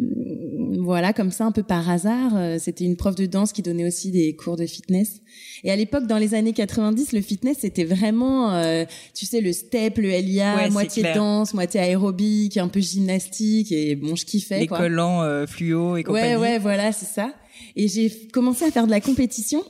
voilà, 0.80 1.12
comme 1.12 1.30
ça, 1.30 1.44
un 1.44 1.52
peu 1.52 1.62
par 1.62 1.88
hasard. 1.88 2.32
Euh, 2.36 2.58
C'était 2.58 2.84
une 2.84 2.96
prof 2.96 3.14
de 3.14 3.26
danse 3.26 3.52
qui 3.52 3.62
donnait 3.62 3.86
aussi 3.86 4.10
des 4.10 4.34
cours 4.36 4.56
de 4.56 4.66
fitness. 4.66 5.20
Et 5.62 5.70
à 5.70 5.76
l'époque, 5.76 6.06
dans 6.06 6.18
les 6.18 6.34
années 6.34 6.52
90, 6.52 7.12
le 7.12 7.20
fitness, 7.20 7.58
c'était 7.60 7.84
vraiment, 7.84 8.52
euh, 8.54 8.84
tu 9.14 9.26
sais, 9.26 9.40
le 9.40 9.52
step, 9.52 9.98
le 9.98 10.10
LIA, 10.10 10.56
Ouais, 10.56 10.70
moitié 10.70 11.04
danse, 11.14 11.54
moitié 11.54 11.80
aérobique, 11.80 12.56
un 12.56 12.68
peu 12.68 12.80
gymnastique. 12.80 13.72
Et 13.72 13.96
bon, 13.96 14.14
je 14.14 14.24
kiffais, 14.24 14.60
Les 14.60 14.66
quoi. 14.66 14.78
collants 14.78 15.46
fluo 15.46 15.96
et 15.96 16.02
compagnie. 16.02 16.34
Ouais, 16.34 16.36
ouais, 16.36 16.58
voilà, 16.58 16.92
c'est 16.92 17.06
ça. 17.06 17.32
Et 17.76 17.88
j'ai 17.88 18.10
commencé 18.32 18.64
à 18.64 18.70
faire 18.70 18.86
de 18.86 18.90
la 18.90 19.00
compétition. 19.00 19.62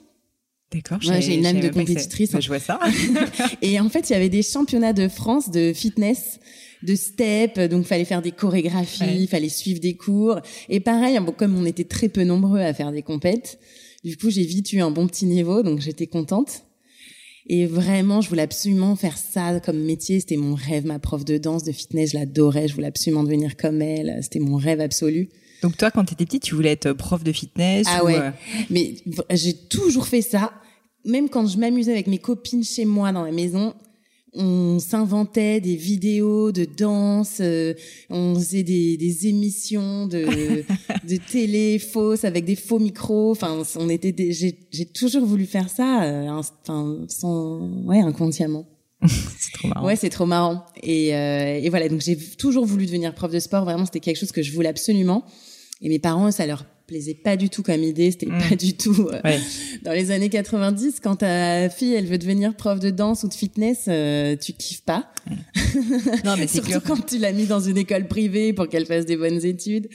D'accord. 0.72 0.98
Ouais, 1.08 1.20
j'ai 1.22 1.36
une 1.36 1.46
âme 1.46 1.60
de 1.60 1.68
compétitrice, 1.68 2.34
hein. 2.34 2.40
je 2.40 2.48
vois 2.48 2.58
ça. 2.58 2.80
Et 3.62 3.78
en 3.78 3.88
fait, 3.88 4.10
il 4.10 4.12
y 4.12 4.16
avait 4.16 4.28
des 4.28 4.42
championnats 4.42 4.92
de 4.92 5.06
France 5.06 5.50
de 5.50 5.72
fitness, 5.72 6.40
de 6.84 6.94
step, 6.94 7.58
donc 7.70 7.84
fallait 7.86 8.04
faire 8.04 8.22
des 8.22 8.32
chorégraphies, 8.32 9.02
Ouais. 9.02 9.26
fallait 9.26 9.48
suivre 9.48 9.80
des 9.80 9.94
cours. 9.94 10.40
Et 10.68 10.80
pareil, 10.80 11.18
bon, 11.20 11.32
comme 11.32 11.56
on 11.56 11.64
était 11.64 11.84
très 11.84 12.08
peu 12.08 12.24
nombreux 12.24 12.60
à 12.60 12.72
faire 12.74 12.92
des 12.92 13.02
compètes, 13.02 13.58
du 14.04 14.16
coup, 14.16 14.28
j'ai 14.30 14.44
vite 14.44 14.72
eu 14.72 14.80
un 14.80 14.90
bon 14.90 15.06
petit 15.06 15.24
niveau, 15.26 15.62
donc 15.62 15.80
j'étais 15.80 16.06
contente. 16.06 16.62
Et 17.46 17.66
vraiment, 17.66 18.20
je 18.22 18.28
voulais 18.30 18.42
absolument 18.42 18.96
faire 18.96 19.18
ça 19.18 19.60
comme 19.60 19.78
métier. 19.78 20.20
C'était 20.20 20.36
mon 20.36 20.54
rêve, 20.54 20.86
ma 20.86 20.98
prof 20.98 21.24
de 21.26 21.36
danse, 21.36 21.62
de 21.62 21.72
fitness, 21.72 22.12
je 22.12 22.16
l'adorais. 22.18 22.68
Je 22.68 22.74
voulais 22.74 22.86
absolument 22.86 23.22
devenir 23.22 23.56
comme 23.56 23.82
elle. 23.82 24.18
C'était 24.22 24.38
mon 24.38 24.56
rêve 24.56 24.80
absolu. 24.80 25.28
Donc 25.62 25.76
toi, 25.76 25.90
quand 25.90 26.04
t'étais 26.04 26.24
petite, 26.24 26.42
tu 26.42 26.54
voulais 26.54 26.72
être 26.72 26.92
prof 26.94 27.22
de 27.22 27.32
fitness 27.32 27.86
Ah 27.90 28.02
ou, 28.02 28.06
ouais. 28.06 28.18
euh, 28.18 28.30
Mais 28.70 28.94
j'ai 29.32 29.52
toujours 29.54 30.06
fait 30.06 30.22
ça. 30.22 30.52
Même 31.04 31.28
quand 31.28 31.46
je 31.46 31.58
m'amusais 31.58 31.92
avec 31.92 32.06
mes 32.06 32.16
copines 32.18 32.64
chez 32.64 32.86
moi 32.86 33.12
dans 33.12 33.24
la 33.24 33.32
maison, 33.32 33.74
on 34.34 34.78
s'inventait 34.80 35.60
des 35.60 35.76
vidéos 35.76 36.50
de 36.52 36.64
danse, 36.64 37.38
euh, 37.40 37.74
on 38.10 38.34
faisait 38.34 38.62
des, 38.62 38.96
des 38.96 39.28
émissions 39.28 40.06
de, 40.06 40.24
de 41.08 41.16
télé 41.30 41.78
fausses 41.78 42.24
avec 42.24 42.44
des 42.44 42.56
faux 42.56 42.78
micros. 42.78 43.30
Enfin, 43.32 43.62
on 43.76 43.88
était, 43.88 44.12
des- 44.12 44.32
j'ai, 44.32 44.58
j'ai 44.72 44.86
toujours 44.86 45.24
voulu 45.24 45.46
faire 45.46 45.68
ça, 45.68 46.04
euh, 46.04 46.28
enfin, 46.30 46.98
sans, 47.08 47.60
ouais, 47.84 48.00
inconsciemment. 48.00 48.66
c'est 49.06 49.52
trop 49.52 49.68
marrant. 49.68 49.86
Ouais, 49.86 49.96
c'est 49.96 50.10
trop 50.10 50.26
marrant. 50.26 50.64
Et, 50.82 51.14
euh, 51.14 51.58
et 51.62 51.68
voilà, 51.68 51.88
donc 51.88 52.00
j'ai 52.00 52.16
toujours 52.16 52.64
voulu 52.64 52.86
devenir 52.86 53.14
prof 53.14 53.30
de 53.30 53.38
sport. 53.38 53.64
Vraiment, 53.64 53.84
c'était 53.84 54.00
quelque 54.00 54.16
chose 54.18 54.32
que 54.32 54.42
je 54.42 54.52
voulais 54.52 54.68
absolument. 54.68 55.24
Et 55.82 55.88
mes 55.88 55.98
parents, 55.98 56.30
ça 56.30 56.46
leur 56.46 56.64
plaisait 56.86 57.14
pas 57.14 57.36
du 57.36 57.48
tout 57.48 57.62
comme 57.62 57.82
idée, 57.82 58.10
c'était 58.10 58.26
Mm. 58.26 58.38
pas 58.48 58.56
du 58.56 58.74
tout 58.74 59.08
euh, 59.10 59.20
Ouais. 59.24 59.40
dans 59.84 59.92
les 59.92 60.10
années 60.10 60.28
90 60.28 61.00
quand 61.02 61.16
ta 61.16 61.68
fille 61.70 61.94
elle 61.94 62.06
veut 62.06 62.18
devenir 62.18 62.54
prof 62.54 62.78
de 62.80 62.90
danse 62.90 63.22
ou 63.24 63.28
de 63.28 63.34
fitness, 63.34 63.84
euh, 63.88 64.36
tu 64.36 64.52
kiffes 64.52 64.82
pas. 64.82 65.10
Non, 66.24 66.36
mais 66.38 66.46
c'est 66.46 66.54
Surtout 66.62 66.68
clair. 66.68 66.82
quand 66.86 67.06
tu 67.06 67.18
l'as 67.18 67.32
mis 67.32 67.46
dans 67.46 67.60
une 67.60 67.78
école 67.78 68.06
privée 68.06 68.52
pour 68.52 68.68
qu'elle 68.68 68.86
fasse 68.86 69.06
des 69.06 69.16
bonnes 69.16 69.44
études. 69.44 69.88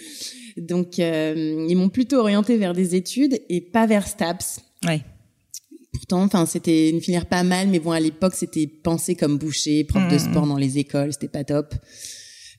Donc 0.58 1.00
euh, 1.00 1.66
ils 1.70 1.76
m'ont 1.76 1.90
plutôt 1.90 2.18
orienté 2.18 2.58
vers 2.58 2.74
des 2.74 2.96
études 2.96 3.40
et 3.50 3.62
pas 3.62 3.86
vers 3.86 4.08
STAPS. 4.08 4.60
Ouais. 4.86 5.02
Pourtant, 5.94 6.24
enfin, 6.24 6.46
c'était 6.46 6.90
une 6.90 7.02
filière 7.02 7.26
pas 7.26 7.44
mal, 7.44 7.68
mais 7.68 7.80
bon, 7.80 7.92
à 7.92 8.00
l'époque, 8.00 8.34
c'était 8.36 8.68
pensé 8.68 9.16
comme 9.16 9.38
boucher, 9.38 9.84
prof 9.84 10.04
de 10.08 10.14
Mhm. 10.14 10.20
sport 10.20 10.48
dans 10.48 10.58
les 10.58 10.78
écoles, 10.78 11.14
c'était 11.14 11.28
pas 11.28 11.44
top. 11.44 11.74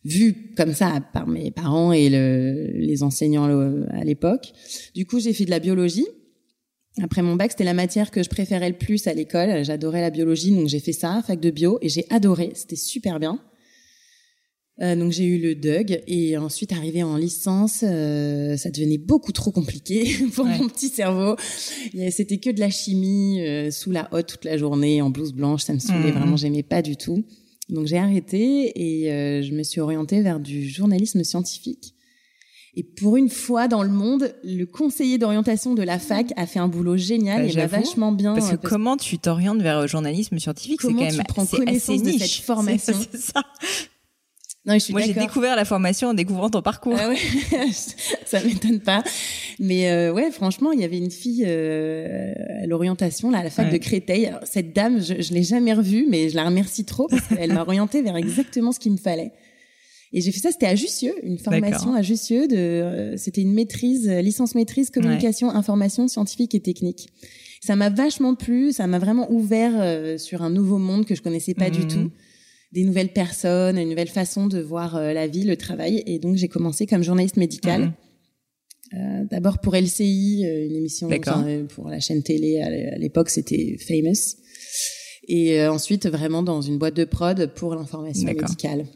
Vu 0.05 0.55
comme 0.57 0.73
ça 0.73 1.01
par 1.13 1.27
mes 1.27 1.51
parents 1.51 1.93
et 1.93 2.09
le, 2.09 2.71
les 2.75 3.03
enseignants 3.03 3.45
à 3.91 4.03
l'époque. 4.05 4.53
Du 4.95 5.05
coup, 5.07 5.21
j'ai 5.21 5.33
fait 5.35 5.45
de 5.45 5.51
la 5.51 5.59
biologie. 5.61 6.07
Après 7.03 7.23
mon 7.23 7.37
bac, 7.37 7.53
c'était 7.53 7.65
la 7.65 7.75
matière 7.75 8.11
que 8.11 8.23
je 8.23 8.29
préférais 8.29 8.69
le 8.71 8.77
plus 8.79 9.07
à 9.07 9.15
l'école. 9.15 9.65
J'adorais 9.65 10.01
la 10.01 10.11
biologie, 10.11 10.51
donc 10.53 10.69
j'ai 10.69 10.81
fait 10.81 10.93
ça, 10.93 11.23
fac 11.27 11.39
de 11.39 11.51
bio, 11.51 11.79
et 11.83 11.89
j'ai 11.89 12.05
adoré. 12.11 12.51
C'était 12.55 12.77
super 12.77 13.21
bien. 13.21 13.39
Euh, 14.83 14.97
donc 14.97 15.13
j'ai 15.13 15.25
eu 15.27 15.39
le 15.39 15.55
DUG 15.55 16.03
et 16.07 16.39
ensuite 16.39 16.73
arrivé 16.73 17.03
en 17.03 17.19
licence, 17.19 17.85
euh, 17.87 18.57
ça 18.57 18.71
devenait 18.71 18.97
beaucoup 18.97 19.31
trop 19.33 19.51
compliqué 19.51 20.11
pour 20.35 20.47
Ouais. 20.47 20.57
mon 20.59 20.69
petit 20.69 20.89
cerveau. 20.89 21.37
C'était 22.11 22.39
que 22.39 22.49
de 22.49 22.61
la 22.61 22.71
chimie 22.71 23.43
euh, 23.43 23.71
sous 23.71 23.91
la 23.91 24.09
hotte 24.13 24.27
toute 24.29 24.45
la 24.47 24.57
journée 24.57 25.03
en 25.03 25.11
blouse 25.11 25.35
blanche, 25.35 25.65
ça 25.65 25.75
me 25.75 25.79
saoulait 25.81 26.13
Mhm. 26.13 26.19
vraiment, 26.19 26.37
j'aimais 26.39 26.63
pas 26.63 26.81
du 26.81 26.97
tout. 26.97 27.23
Donc 27.71 27.87
j'ai 27.87 27.99
arrêté 27.99 28.73
et 28.75 29.13
euh, 29.13 29.43
je 29.43 29.53
me 29.53 29.63
suis 29.63 29.81
orientée 29.81 30.21
vers 30.23 30.41
du 30.41 30.69
journalisme 30.69 31.23
scientifique. 31.25 31.95
Et 32.77 32.85
pour 32.85 33.17
une 33.17 33.29
fois 33.29 33.67
dans 33.67 33.83
le 33.83 33.89
monde, 33.89 34.33
le 34.45 34.65
conseiller 34.65 35.19
d'orientation 35.19 35.75
de 35.75 35.83
la 35.83 35.99
fac 35.99 36.33
a 36.37 36.47
fait 36.47 36.61
un 36.61 36.69
boulot 36.69 36.97
génial 36.97 37.39
Bah, 37.39 37.43
et 37.45 37.47
m'a 37.49 37.53
j'avoue, 37.53 37.77
vachement 37.85 38.13
bien. 38.13 38.33
Parce 38.35 38.51
que 38.51 38.57
parce- 38.57 38.69
comment 38.73 38.97
tu 38.97 39.19
t'orientes 39.19 39.61
vers 39.61 39.81
le 39.81 39.87
journalisme 39.89 40.39
scientifique, 40.39 40.81
c'est 40.81 40.87
Comment 40.87 41.03
quand 41.03 41.09
tu 41.11 41.17
même 41.17 41.27
prends 41.27 41.45
c'est 41.51 41.57
connaissance 41.57 41.97
assez 42.01 42.05
de 42.05 42.11
niche. 42.11 42.37
cette 42.37 42.45
formation 42.45 42.93
C'est- 42.97 43.09
c'est 43.19 43.33
ça. 43.33 43.43
Non, 44.71 44.79
je 44.79 44.85
suis 44.85 44.93
Moi, 44.93 45.03
j'ai 45.03 45.15
découvert 45.15 45.57
la 45.57 45.65
formation 45.65 46.09
en 46.09 46.15
découvrant 46.15 46.49
ton 46.49 46.63
parcours. 46.63 46.97
Ah 46.99 47.09
ouais, 47.09 47.17
ça 48.25 48.43
m'étonne 48.45 48.81
pas. 48.81 49.03
Mais 49.59 49.91
euh, 49.91 50.13
ouais, 50.13 50.31
franchement, 50.31 50.71
il 50.73 50.81
y 50.81 50.85
avait 50.85 50.99
une 50.99 51.11
fille 51.11 51.45
euh, 51.47 52.33
à 52.63 52.67
l'orientation 52.67 53.31
là, 53.31 53.39
à 53.39 53.43
la 53.43 53.51
fac 53.51 53.67
Ouais. 53.67 53.73
de 53.73 53.79
Créteil. 53.79 54.27
Alors, 54.27 54.41
cette 54.45 54.73
dame, 54.75 55.01
je, 55.03 55.21
je 55.21 55.35
l'ai 55.35 55.43
jamais 55.43 55.73
revue, 55.73 56.07
mais 56.09 56.29
je 56.29 56.37
la 56.37 56.45
remercie 56.45 56.85
trop 56.85 57.09
parce 57.09 57.27
qu'elle 57.27 57.53
m'a 57.53 57.63
orientée 57.63 58.01
vers 58.03 58.17
exactement 58.17 58.73
ce 58.73 58.79
qu'il 58.79 58.93
me 58.93 58.97
fallait. 58.97 59.33
Et 60.13 60.21
j'ai 60.21 60.33
fait 60.33 60.41
ça, 60.41 60.51
c'était 60.53 60.67
à 60.67 60.75
Jussieu, 60.75 61.15
une 61.23 61.39
formation 61.39 61.95
à 61.95 62.03
Jussieu. 62.03 62.49
De, 62.49 62.57
euh, 62.57 63.17
c'était 63.17 63.43
une 63.43 63.53
maîtrise, 63.55 64.09
licence 64.09 64.55
maîtrise 64.55 64.91
communication, 64.91 65.51
information 65.51 66.09
scientifique 66.09 66.55
et 66.55 66.61
technique. 66.61 67.09
Ça 67.61 67.77
m'a 67.77 67.91
vachement 67.91 68.35
plu, 68.35 68.73
ça 68.73 68.87
m'a 68.87 68.99
vraiment 68.99 69.31
ouvert 69.31 70.19
sur 70.19 70.43
un 70.43 70.51
nouveau 70.51 70.79
monde 70.79 71.05
que 71.07 71.15
je 71.15 71.23
connaissais 71.23 71.55
pas 71.55 71.71
du 71.71 71.81
Mhm. 71.81 71.89
tout 71.89 72.11
des 72.73 72.85
nouvelles 72.85 73.13
personnes, 73.13 73.79
une 73.79 73.89
nouvelle 73.89 74.09
façon 74.09 74.47
de 74.47 74.61
voir 74.61 74.97
euh, 74.97 75.13
la 75.13 75.27
vie, 75.27 75.45
le 75.45 75.57
travail. 75.57 76.03
Et 76.07 76.19
donc, 76.19 76.37
j'ai 76.37 76.49
commencé 76.49 76.87
comme 76.87 77.03
journaliste 77.03 77.37
médicale. 77.37 77.83
Mhm. 77.83 77.93
Euh, 78.93 79.25
D'abord 79.31 79.59
pour 79.59 79.75
LCI, 79.77 80.45
euh, 80.45 80.67
une 80.67 80.77
émission 80.77 81.09
enfin, 81.09 81.45
pour 81.75 81.89
la 81.89 82.01
chaîne 82.01 82.23
télé. 82.23 82.61
À 82.61 82.99
l'époque, 82.99 83.31
c'était 83.31 83.77
Famous. 83.79 84.37
Et 85.29 85.65
ensuite, 85.67 86.09
vraiment 86.09 86.43
dans 86.43 86.61
une 86.61 86.79
boîte 86.79 86.97
de 86.97 87.05
prod 87.05 87.53
pour 87.55 87.77
l'information 87.77 88.27
médicale. 88.27 88.87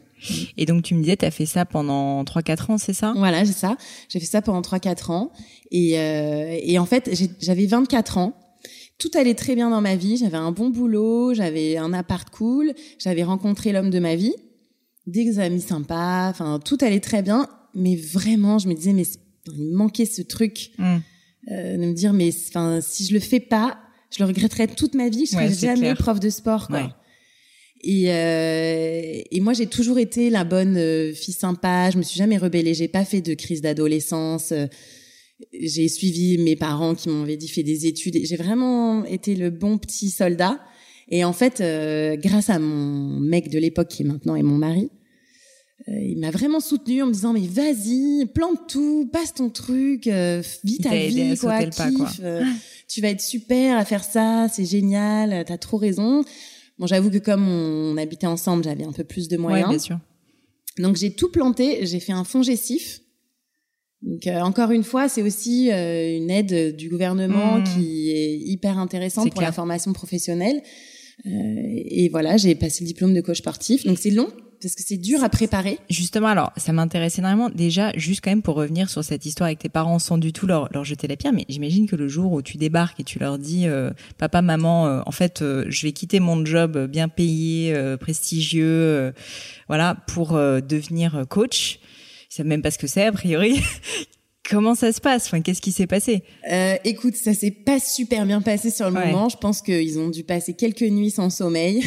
Et 0.57 0.65
donc, 0.65 0.83
tu 0.83 0.95
me 0.95 1.01
disais, 1.01 1.17
tu 1.17 1.25
as 1.25 1.31
fait 1.31 1.45
ça 1.45 1.65
pendant 1.65 2.23
3-4 2.23 2.71
ans, 2.71 2.77
c'est 2.77 2.93
ça? 2.93 3.13
Voilà, 3.15 3.45
c'est 3.45 3.53
ça. 3.53 3.77
J'ai 4.09 4.19
fait 4.19 4.25
ça 4.25 4.41
pendant 4.41 4.61
3-4 4.61 5.11
ans. 5.11 5.31
Et, 5.71 5.99
euh, 5.99 6.57
et 6.61 6.79
en 6.79 6.85
fait, 6.85 7.11
j'avais 7.39 7.65
24 7.65 8.17
ans. 8.17 8.33
Tout 8.97 9.11
allait 9.15 9.33
très 9.33 9.55
bien 9.55 9.69
dans 9.69 9.81
ma 9.81 9.95
vie. 9.95 10.17
J'avais 10.17 10.37
un 10.37 10.51
bon 10.51 10.69
boulot, 10.69 11.33
j'avais 11.33 11.77
un 11.77 11.91
appart 11.93 12.29
cool, 12.29 12.73
j'avais 12.99 13.23
rencontré 13.23 13.71
l'homme 13.73 13.89
de 13.89 13.99
ma 13.99 14.15
vie, 14.15 14.33
des 15.05 15.39
amis 15.39 15.61
sympas. 15.61 16.29
Enfin, 16.29 16.59
tout 16.63 16.77
allait 16.81 16.99
très 17.01 17.21
bien. 17.21 17.47
Mais 17.73 17.95
vraiment, 17.97 18.57
je 18.57 18.69
me 18.69 18.73
disais, 18.73 18.93
mais 18.93 19.03
il 19.47 19.63
me 19.71 19.75
manquait 19.75 20.05
ce 20.05 20.21
truc 20.21 20.71
Hmm. 20.77 20.97
euh, 21.51 21.77
de 21.77 21.85
me 21.85 21.93
dire, 21.93 22.13
mais 22.13 22.29
enfin, 22.47 22.79
si 22.81 23.05
je 23.05 23.13
le 23.13 23.19
fais 23.19 23.41
pas, 23.41 23.77
je 24.15 24.23
le 24.23 24.27
regretterai 24.27 24.67
toute 24.67 24.95
ma 24.95 25.09
vie. 25.09 25.25
Je 25.25 25.31
serai 25.31 25.47
Ouais, 25.49 25.53
jamais 25.53 25.79
clair. 25.81 25.97
prof 25.97 26.19
de 26.21 26.29
sport. 26.29 26.67
Quoi. 26.67 26.83
Ouais. 26.83 26.89
Et, 27.81 28.05
euh, 28.13 29.21
et 29.29 29.39
moi, 29.41 29.51
j'ai 29.53 29.67
toujours 29.67 29.99
été 29.99 30.29
la 30.29 30.43
bonne 30.45 30.77
euh, 30.77 31.13
fille 31.13 31.33
sympa. 31.33 31.89
Je 31.91 31.97
me 31.97 32.03
suis 32.03 32.17
jamais 32.17 32.37
rebellée. 32.37 32.73
J'ai 32.73 32.87
pas 32.87 33.03
fait 33.05 33.21
de 33.21 33.33
crise 33.33 33.61
d'adolescence. 33.61 34.53
J'ai 35.53 35.87
suivi 35.89 36.37
mes 36.37 36.55
parents 36.55 36.95
qui 36.95 37.09
m'avaient 37.09 37.37
dit 37.37 37.47
fais 37.47 37.63
des 37.63 37.87
études. 37.87 38.15
Et 38.15 38.25
J'ai 38.25 38.37
vraiment 38.37 39.03
été 39.05 39.35
le 39.35 39.49
bon 39.49 39.77
petit 39.77 40.09
soldat. 40.09 40.59
Et 41.09 41.23
en 41.23 41.33
fait, 41.33 41.61
euh, 41.61 42.15
grâce 42.15 42.49
à 42.49 42.57
mon 42.57 43.19
mec 43.19 43.49
de 43.49 43.59
l'époque 43.59 43.89
qui 43.89 44.03
maintenant 44.03 44.35
est 44.35 44.43
mon 44.43 44.57
mari, 44.57 44.89
euh, 45.89 45.91
il 46.01 46.17
m'a 46.19 46.31
vraiment 46.31 46.61
soutenu 46.61 47.03
en 47.03 47.07
me 47.07 47.11
disant 47.13 47.33
mais 47.33 47.45
vas-y, 47.45 48.25
plante 48.33 48.67
tout, 48.69 49.07
passe 49.11 49.33
ton 49.33 49.49
truc, 49.49 50.07
euh, 50.07 50.41
vis 50.63 50.77
ta 50.79 50.95
aidé 50.95 51.21
à 51.21 51.33
vie, 51.33 51.37
quoi, 51.39 51.59
pas, 51.75 51.91
quoi. 51.91 52.09
euh, 52.23 52.43
tu 52.87 53.01
vas 53.01 53.09
être 53.09 53.21
super 53.21 53.77
à 53.77 53.83
faire 53.85 54.03
ça, 54.05 54.47
c'est 54.51 54.65
génial, 54.65 55.43
t'as 55.45 55.57
trop 55.57 55.77
raison. 55.77 56.23
Bon, 56.79 56.87
j'avoue 56.87 57.11
que 57.11 57.17
comme 57.19 57.47
on 57.47 57.97
habitait 57.97 58.25
ensemble, 58.25 58.63
j'avais 58.63 58.85
un 58.85 58.93
peu 58.93 59.03
plus 59.03 59.27
de 59.27 59.35
Ouais, 59.35 59.41
moyens. 59.43 59.69
bien 59.69 59.79
sûr. 59.79 59.99
Donc 60.79 60.95
j'ai 60.95 61.11
tout 61.13 61.29
planté, 61.29 61.85
j'ai 61.85 61.99
fait 61.99 62.13
un 62.13 62.23
fonds 62.23 62.41
gestif. 62.41 63.01
Donc 64.01 64.27
euh, 64.27 64.39
encore 64.41 64.71
une 64.71 64.83
fois, 64.83 65.09
c'est 65.09 65.21
aussi 65.21 65.71
euh, 65.71 66.17
une 66.17 66.29
aide 66.29 66.75
du 66.75 66.89
gouvernement 66.89 67.57
Mmh. 67.59 67.63
qui 67.63 68.11
est 68.11 68.37
hyper 68.37 68.77
intéressante 68.77 69.25
pour 69.29 69.35
clair. 69.35 69.49
la 69.49 69.53
formation 69.53 69.93
professionnelle. 69.93 70.61
Euh, 71.25 71.29
et 71.29 72.09
voilà, 72.09 72.37
j'ai 72.37 72.55
passé 72.55 72.83
le 72.83 72.87
diplôme 72.87 73.13
de 73.13 73.21
coach 73.21 73.37
sportif. 73.37 73.85
Donc 73.85 73.97
c'est 73.97 74.11
long 74.11 74.27
parce 74.61 74.73
que 74.75 74.83
c'est 74.83 74.97
dur 74.97 75.23
à 75.23 75.29
préparer. 75.29 75.77
Justement, 75.89 76.27
alors, 76.27 76.51
ça 76.57 76.73
m'intéresse 76.73 77.19
énormément. 77.19 77.49
Déjà, 77.49 77.91
juste 77.97 78.21
quand 78.23 78.31
même 78.31 78.41
pour 78.41 78.55
revenir 78.55 78.89
sur 78.89 79.03
cette 79.03 79.25
histoire 79.25 79.47
avec 79.47 79.59
tes 79.59 79.69
parents 79.69 79.99
sans 79.99 80.17
du 80.17 80.33
tout 80.33 80.47
leur, 80.47 80.69
leur 80.73 80.83
jeter 80.83 81.07
la 81.07 81.15
pierre, 81.15 81.33
mais 81.33 81.45
j'imagine 81.49 81.87
que 81.87 81.95
le 81.95 82.07
jour 82.07 82.31
où 82.31 82.41
tu 82.41 82.57
débarques 82.57 82.99
et 82.99 83.03
tu 83.03 83.19
leur 83.19 83.37
dis, 83.37 83.67
euh, 83.67 83.91
papa, 84.17 84.41
maman, 84.41 84.87
euh, 84.87 85.01
en 85.05 85.11
fait, 85.11 85.41
euh, 85.41 85.65
je 85.69 85.85
vais 85.85 85.91
quitter 85.91 86.19
mon 86.19 86.43
job 86.45 86.87
bien 86.89 87.09
payé, 87.09 87.73
euh, 87.75 87.95
prestigieux, 87.97 88.65
euh, 88.65 89.11
voilà, 89.67 89.97
pour 90.07 90.35
euh, 90.35 90.61
devenir 90.61 91.25
coach. 91.29 91.79
Savent 92.35 92.47
même 92.47 92.61
pas 92.61 92.71
ce 92.71 92.77
que 92.77 92.87
c'est, 92.87 93.03
a 93.05 93.11
priori. 93.11 93.61
Comment 94.49 94.75
ça 94.75 94.91
se 94.91 95.01
passe? 95.01 95.25
Enfin, 95.25 95.41
qu'est-ce 95.41 95.61
qui 95.61 95.71
s'est 95.71 95.87
passé? 95.87 96.21
Euh, 96.51 96.75
écoute, 96.83 97.15
ça 97.15 97.33
s'est 97.33 97.49
pas 97.49 97.79
super 97.79 98.27
bien 98.27 98.41
passé 98.41 98.69
sur 98.69 98.91
le 98.91 98.95
Ouais. 98.95 99.07
moment. 99.11 99.27
Je 99.27 99.37
pense 99.37 99.61
qu'ils 99.63 99.97
ont 99.97 100.09
dû 100.09 100.23
passer 100.23 100.53
quelques 100.53 100.83
nuits 100.83 101.09
sans 101.09 101.31
sommeil 101.31 101.81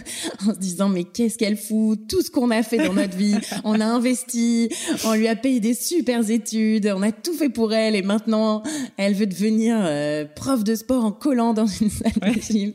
en 0.46 0.54
se 0.54 0.58
disant 0.60 0.88
mais 0.88 1.02
qu'est-ce 1.02 1.36
qu'elle 1.38 1.56
fout? 1.56 2.06
Tout 2.06 2.22
ce 2.22 2.30
qu'on 2.30 2.50
a 2.52 2.62
fait 2.62 2.76
dans 2.86 2.92
notre 2.92 3.16
vie, 3.16 3.34
on 3.64 3.80
a 3.80 3.84
investi, 3.86 4.68
on 5.04 5.14
lui 5.14 5.26
a 5.26 5.34
payé 5.34 5.58
des 5.58 5.74
super 5.74 6.30
études, 6.30 6.92
on 6.94 7.02
a 7.02 7.10
tout 7.10 7.32
fait 7.34 7.48
pour 7.48 7.72
elle 7.74 7.96
et 7.96 8.02
maintenant 8.02 8.62
elle 8.96 9.14
veut 9.14 9.26
devenir 9.26 9.76
euh, 9.80 10.24
prof 10.24 10.62
de 10.62 10.76
sport 10.76 11.04
en 11.04 11.10
collant 11.12 11.52
dans 11.52 11.66
une 11.66 11.90
salle 11.90 12.12
de 12.34 12.40
gym. 12.40 12.72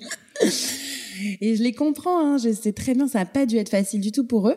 Et 1.41 1.55
je 1.55 1.63
les 1.63 1.71
comprends, 1.73 2.19
hein, 2.19 2.37
je 2.37 2.51
sais 2.51 2.73
très 2.73 2.93
bien, 2.93 3.07
ça 3.07 3.21
a 3.21 3.25
pas 3.25 3.45
dû 3.45 3.55
être 3.57 3.69
facile 3.69 4.01
du 4.01 4.11
tout 4.11 4.25
pour 4.25 4.49
eux. 4.49 4.55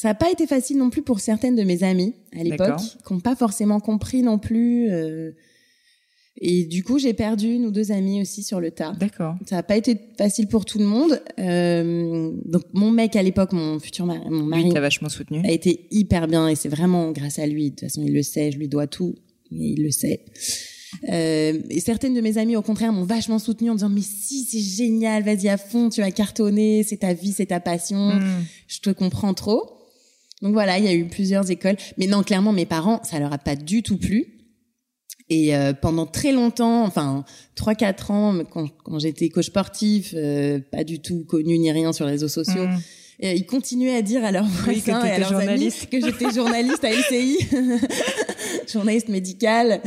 Ça 0.00 0.08
n'a 0.08 0.14
pas 0.14 0.30
été 0.30 0.46
facile 0.46 0.78
non 0.78 0.88
plus 0.88 1.02
pour 1.02 1.20
certaines 1.20 1.56
de 1.56 1.62
mes 1.62 1.82
amies 1.82 2.14
à 2.38 2.42
l'époque, 2.42 2.78
qui 3.06 3.12
n'ont 3.12 3.20
pas 3.20 3.36
forcément 3.36 3.80
compris 3.80 4.22
non 4.22 4.38
plus. 4.38 4.90
euh, 4.90 5.32
et 6.40 6.64
du 6.64 6.82
coup, 6.84 6.98
j'ai 6.98 7.12
perdu 7.12 7.52
une 7.52 7.66
ou 7.66 7.70
deux 7.70 7.92
amies 7.92 8.22
aussi 8.22 8.42
sur 8.42 8.60
le 8.60 8.70
tas. 8.70 8.92
D'accord. 8.98 9.34
Ça 9.46 9.56
n'a 9.56 9.62
pas 9.62 9.76
été 9.76 9.98
facile 10.16 10.46
pour 10.46 10.64
tout 10.64 10.78
le 10.78 10.86
monde. 10.86 11.20
Euh, 11.38 12.30
donc, 12.46 12.62
mon 12.72 12.90
mec 12.90 13.14
à 13.14 13.22
l'époque, 13.22 13.52
mon 13.52 13.78
futur 13.78 14.06
mari, 14.06 14.20
mon 14.30 14.44
Lui, 14.44 14.48
mari, 14.48 14.70
t'as 14.72 14.80
vachement 14.80 15.10
soutenu. 15.10 15.42
a 15.44 15.50
été 15.50 15.86
hyper 15.90 16.28
bien 16.28 16.48
et 16.48 16.54
c'est 16.54 16.70
vraiment 16.70 17.10
grâce 17.10 17.38
à 17.38 17.46
lui. 17.46 17.64
De 17.64 17.68
toute 17.70 17.80
façon, 17.80 18.02
il 18.02 18.14
le 18.14 18.22
sait, 18.22 18.52
je 18.52 18.58
lui 18.58 18.68
dois 18.68 18.86
tout, 18.86 19.16
mais 19.50 19.68
il 19.72 19.82
le 19.82 19.90
sait. 19.90 20.24
Euh, 21.10 21.58
et 21.68 21.80
certaines 21.80 22.14
de 22.14 22.22
mes 22.22 22.38
amies, 22.38 22.56
au 22.56 22.62
contraire, 22.62 22.92
m'ont 22.94 23.04
vachement 23.04 23.38
soutenu 23.38 23.68
en 23.68 23.74
disant 23.74 23.90
mais 23.90 24.00
si 24.00 24.44
c'est 24.44 24.60
génial, 24.60 25.22
vas-y 25.24 25.48
à 25.48 25.58
fond, 25.58 25.90
tu 25.90 26.00
vas 26.00 26.10
cartonner, 26.10 26.84
c'est 26.84 26.98
ta 26.98 27.12
vie, 27.12 27.32
c'est 27.32 27.46
ta 27.46 27.60
passion, 27.60 28.14
Hmm. 28.14 28.44
je 28.66 28.78
te 28.80 28.90
comprends 28.90 29.34
trop. 29.34 29.76
Donc 30.42 30.52
voilà, 30.52 30.78
il 30.78 30.84
y 30.84 30.88
a 30.88 30.94
eu 30.94 31.06
plusieurs 31.06 31.50
écoles, 31.50 31.76
mais 31.98 32.06
non, 32.06 32.22
clairement, 32.22 32.52
mes 32.52 32.66
parents, 32.66 33.00
ça 33.02 33.18
leur 33.18 33.32
a 33.32 33.38
pas 33.38 33.56
du 33.56 33.82
tout 33.82 33.98
plu. 33.98 34.24
Et 35.28 35.54
euh, 35.54 35.72
pendant 35.72 36.06
très 36.06 36.32
longtemps, 36.32 36.82
enfin 36.84 37.24
trois 37.54 37.74
quatre 37.76 38.10
ans, 38.10 38.36
quand, 38.50 38.66
quand 38.82 38.98
j'étais 38.98 39.28
coach 39.28 39.46
sportif, 39.46 40.12
euh, 40.16 40.58
pas 40.72 40.82
du 40.82 41.00
tout 41.00 41.24
connu 41.24 41.56
ni 41.58 41.70
rien 41.70 41.92
sur 41.92 42.04
les 42.06 42.12
réseaux 42.12 42.26
sociaux, 42.28 42.66
Hmm. 42.66 42.78
et 43.20 43.36
ils 43.36 43.46
continuaient 43.46 43.94
à 43.94 44.02
dire 44.02 44.24
à 44.24 44.32
leurs 44.32 44.46
Oui, 44.66 44.80
voisins 44.82 45.04
et 45.04 45.10
à 45.10 45.18
leurs 45.18 45.34
amis 45.36 45.70
que 45.90 46.00
j'étais 46.00 46.32
journaliste 46.32 46.82
à 46.82 46.90
LCI, 46.90 47.38
journaliste 48.72 49.08
médicale. 49.08 49.80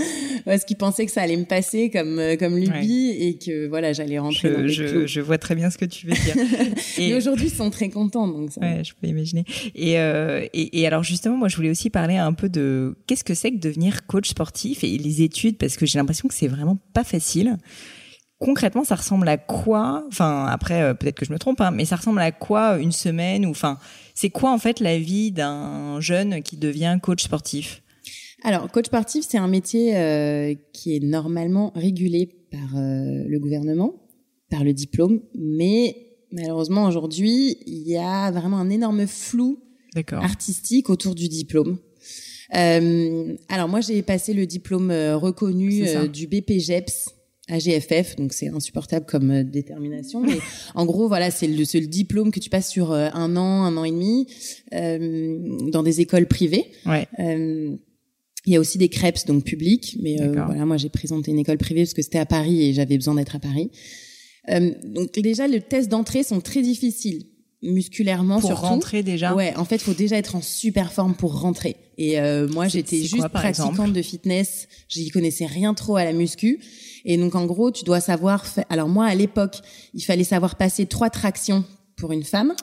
parce 0.45 0.65
qu'il 0.65 0.77
pensait 0.77 1.05
que 1.05 1.11
ça 1.11 1.21
allait 1.21 1.37
me 1.37 1.45
passer 1.45 1.89
comme 1.89 2.19
euh, 2.19 2.35
comme 2.35 2.57
lubie 2.57 3.09
et 3.19 3.37
que 3.37 3.67
voilà, 3.67 3.93
j'allais 3.93 4.19
rentrer 4.19 4.49
je, 4.49 4.53
dans 4.53 4.61
les 4.61 4.69
je, 4.69 5.07
je 5.07 5.21
vois 5.21 5.37
très 5.37 5.55
bien 5.55 5.69
ce 5.69 5.77
que 5.77 5.85
tu 5.85 6.07
veux 6.07 6.13
dire. 6.13 6.35
Et 6.97 7.13
aujourd'hui, 7.15 7.47
ils 7.47 7.53
sont 7.53 7.69
très 7.69 7.89
contents, 7.89 8.27
donc 8.27 8.51
ça. 8.51 8.61
Ouais, 8.61 8.83
je 8.83 8.93
peux 8.93 9.07
imaginer. 9.07 9.45
Et, 9.75 9.99
euh, 9.99 10.45
et, 10.53 10.81
et 10.81 10.87
alors 10.87 11.03
justement, 11.03 11.37
moi, 11.37 11.47
je 11.47 11.55
voulais 11.55 11.69
aussi 11.69 11.89
parler 11.89 12.17
un 12.17 12.33
peu 12.33 12.49
de 12.49 12.95
qu'est-ce 13.07 13.23
que 13.23 13.33
c'est 13.33 13.51
que 13.51 13.57
devenir 13.57 14.05
coach 14.05 14.29
sportif 14.29 14.83
et 14.83 14.97
les 14.97 15.21
études, 15.21 15.57
parce 15.57 15.77
que 15.77 15.85
j'ai 15.85 15.99
l'impression 15.99 16.27
que 16.27 16.33
c'est 16.33 16.47
vraiment 16.47 16.77
pas 16.93 17.03
facile. 17.03 17.57
Concrètement, 18.39 18.83
ça 18.83 18.95
ressemble 18.95 19.27
à 19.29 19.37
quoi 19.37 20.03
Enfin, 20.09 20.47
après, 20.47 20.81
euh, 20.81 20.93
peut-être 20.93 21.15
que 21.17 21.25
je 21.25 21.31
me 21.31 21.39
trompe, 21.39 21.61
hein, 21.61 21.71
mais 21.71 21.85
ça 21.85 21.95
ressemble 21.95 22.19
à 22.19 22.31
quoi 22.31 22.77
une 22.77 22.91
semaine 22.91 23.45
ou 23.45 23.51
enfin, 23.51 23.77
c'est 24.15 24.29
quoi 24.29 24.51
en 24.51 24.57
fait 24.57 24.79
la 24.81 24.97
vie 24.99 25.31
d'un 25.31 26.01
jeune 26.01 26.43
qui 26.43 26.57
devient 26.57 26.97
coach 27.01 27.23
sportif? 27.23 27.82
Alors, 28.45 28.69
coach 28.69 28.87
sportif, 28.87 29.25
c'est 29.27 29.37
un 29.37 29.47
métier 29.47 29.95
euh, 29.95 30.53
qui 30.73 30.95
est 30.95 30.99
normalement 30.99 31.71
régulé 31.75 32.29
par 32.51 32.75
euh, 32.75 33.23
le 33.25 33.39
gouvernement, 33.39 33.95
par 34.49 34.65
le 34.65 34.73
diplôme, 34.73 35.21
mais 35.33 35.95
malheureusement 36.31 36.85
aujourd'hui, 36.85 37.57
il 37.65 37.87
y 37.87 37.95
a 37.95 38.31
vraiment 38.31 38.57
un 38.57 38.69
énorme 38.69 39.07
flou 39.07 39.59
artistique 40.11 40.89
autour 40.89 41.15
du 41.15 41.29
diplôme. 41.29 41.77
Euh, 42.55 43.33
alors 43.47 43.69
moi, 43.69 43.79
j'ai 43.79 44.01
passé 44.01 44.33
le 44.33 44.45
diplôme 44.45 44.91
reconnu 44.91 45.85
du 46.09 46.27
BPGEPS 46.27 47.15
AGFF, 47.49 48.15
donc 48.17 48.33
c'est 48.33 48.49
insupportable 48.49 49.05
comme 49.05 49.43
détermination. 49.43 50.21
Mais 50.21 50.37
en 50.75 50.85
gros, 50.85 51.07
voilà, 51.07 51.31
c'est 51.31 51.47
le, 51.47 51.87
diplôme 51.87 52.31
que 52.31 52.41
tu 52.41 52.49
passes 52.49 52.69
sur 52.69 52.91
un 52.91 53.37
an, 53.37 53.63
un 53.63 53.77
an 53.77 53.85
et 53.85 53.91
demi, 53.91 54.27
dans 55.71 55.83
des 55.83 56.01
écoles 56.01 56.27
privées. 56.27 56.65
Ouais. 56.85 57.07
Il 58.45 58.53
y 58.53 58.55
a 58.57 58.59
aussi 58.59 58.77
des 58.77 58.89
crêpes 58.89 59.25
donc 59.25 59.43
publics, 59.45 59.97
mais 60.01 60.21
euh, 60.21 60.33
voilà, 60.45 60.65
moi 60.65 60.75
j'ai 60.77 60.89
présenté 60.89 61.31
une 61.31 61.39
école 61.39 61.57
privée 61.57 61.83
parce 61.83 61.93
que 61.93 62.01
c'était 62.01 62.19
à 62.19 62.25
Paris 62.25 62.61
et 62.63 62.73
j'avais 62.73 62.97
besoin 62.97 63.15
d'être 63.15 63.35
à 63.35 63.39
Paris. 63.39 63.71
Euh, 64.49 64.71
donc 64.83 65.13
déjà, 65.17 65.47
les 65.47 65.61
tests 65.61 65.89
d'entrée 65.89 66.23
sont 66.23 66.41
très 66.41 66.61
difficiles 66.61 67.23
musculairement 67.61 68.41
Pour 68.41 68.49
surtout. 68.49 68.65
rentrer 68.65 69.03
déjà? 69.03 69.33
Ouais, 69.33 69.55
en 69.55 69.63
fait, 69.63 69.77
faut 69.81 69.93
déjà 69.93 70.17
être 70.17 70.35
en 70.35 70.41
super 70.41 70.91
forme 70.91 71.15
pour 71.15 71.39
rentrer. 71.39 71.77
Et 71.97 72.19
euh, 72.19 72.47
moi, 72.49 72.67
j'étais 72.67 72.97
juste 72.97 73.15
quoi, 73.15 73.29
pratiquante 73.29 73.93
de 73.93 74.01
fitness. 74.01 74.67
J'y 74.89 75.09
connaissais 75.09 75.45
rien 75.45 75.73
trop 75.73 75.95
à 75.95 76.03
la 76.03 76.11
muscu. 76.11 76.59
Et 77.05 77.15
donc, 77.17 77.35
en 77.35 77.45
gros, 77.45 77.71
tu 77.71 77.85
dois 77.85 78.01
savoir. 78.01 78.45
fa- 78.45 78.65
Alors 78.69 78.89
moi, 78.89 79.05
à 79.05 79.15
l'époque, 79.15 79.55
il 79.93 80.01
fallait 80.03 80.25
savoir 80.25 80.57
passer 80.57 80.85
trois 80.87 81.09
tractions 81.09 81.63
pour 81.95 82.11
une 82.11 82.23
femme. 82.23 82.53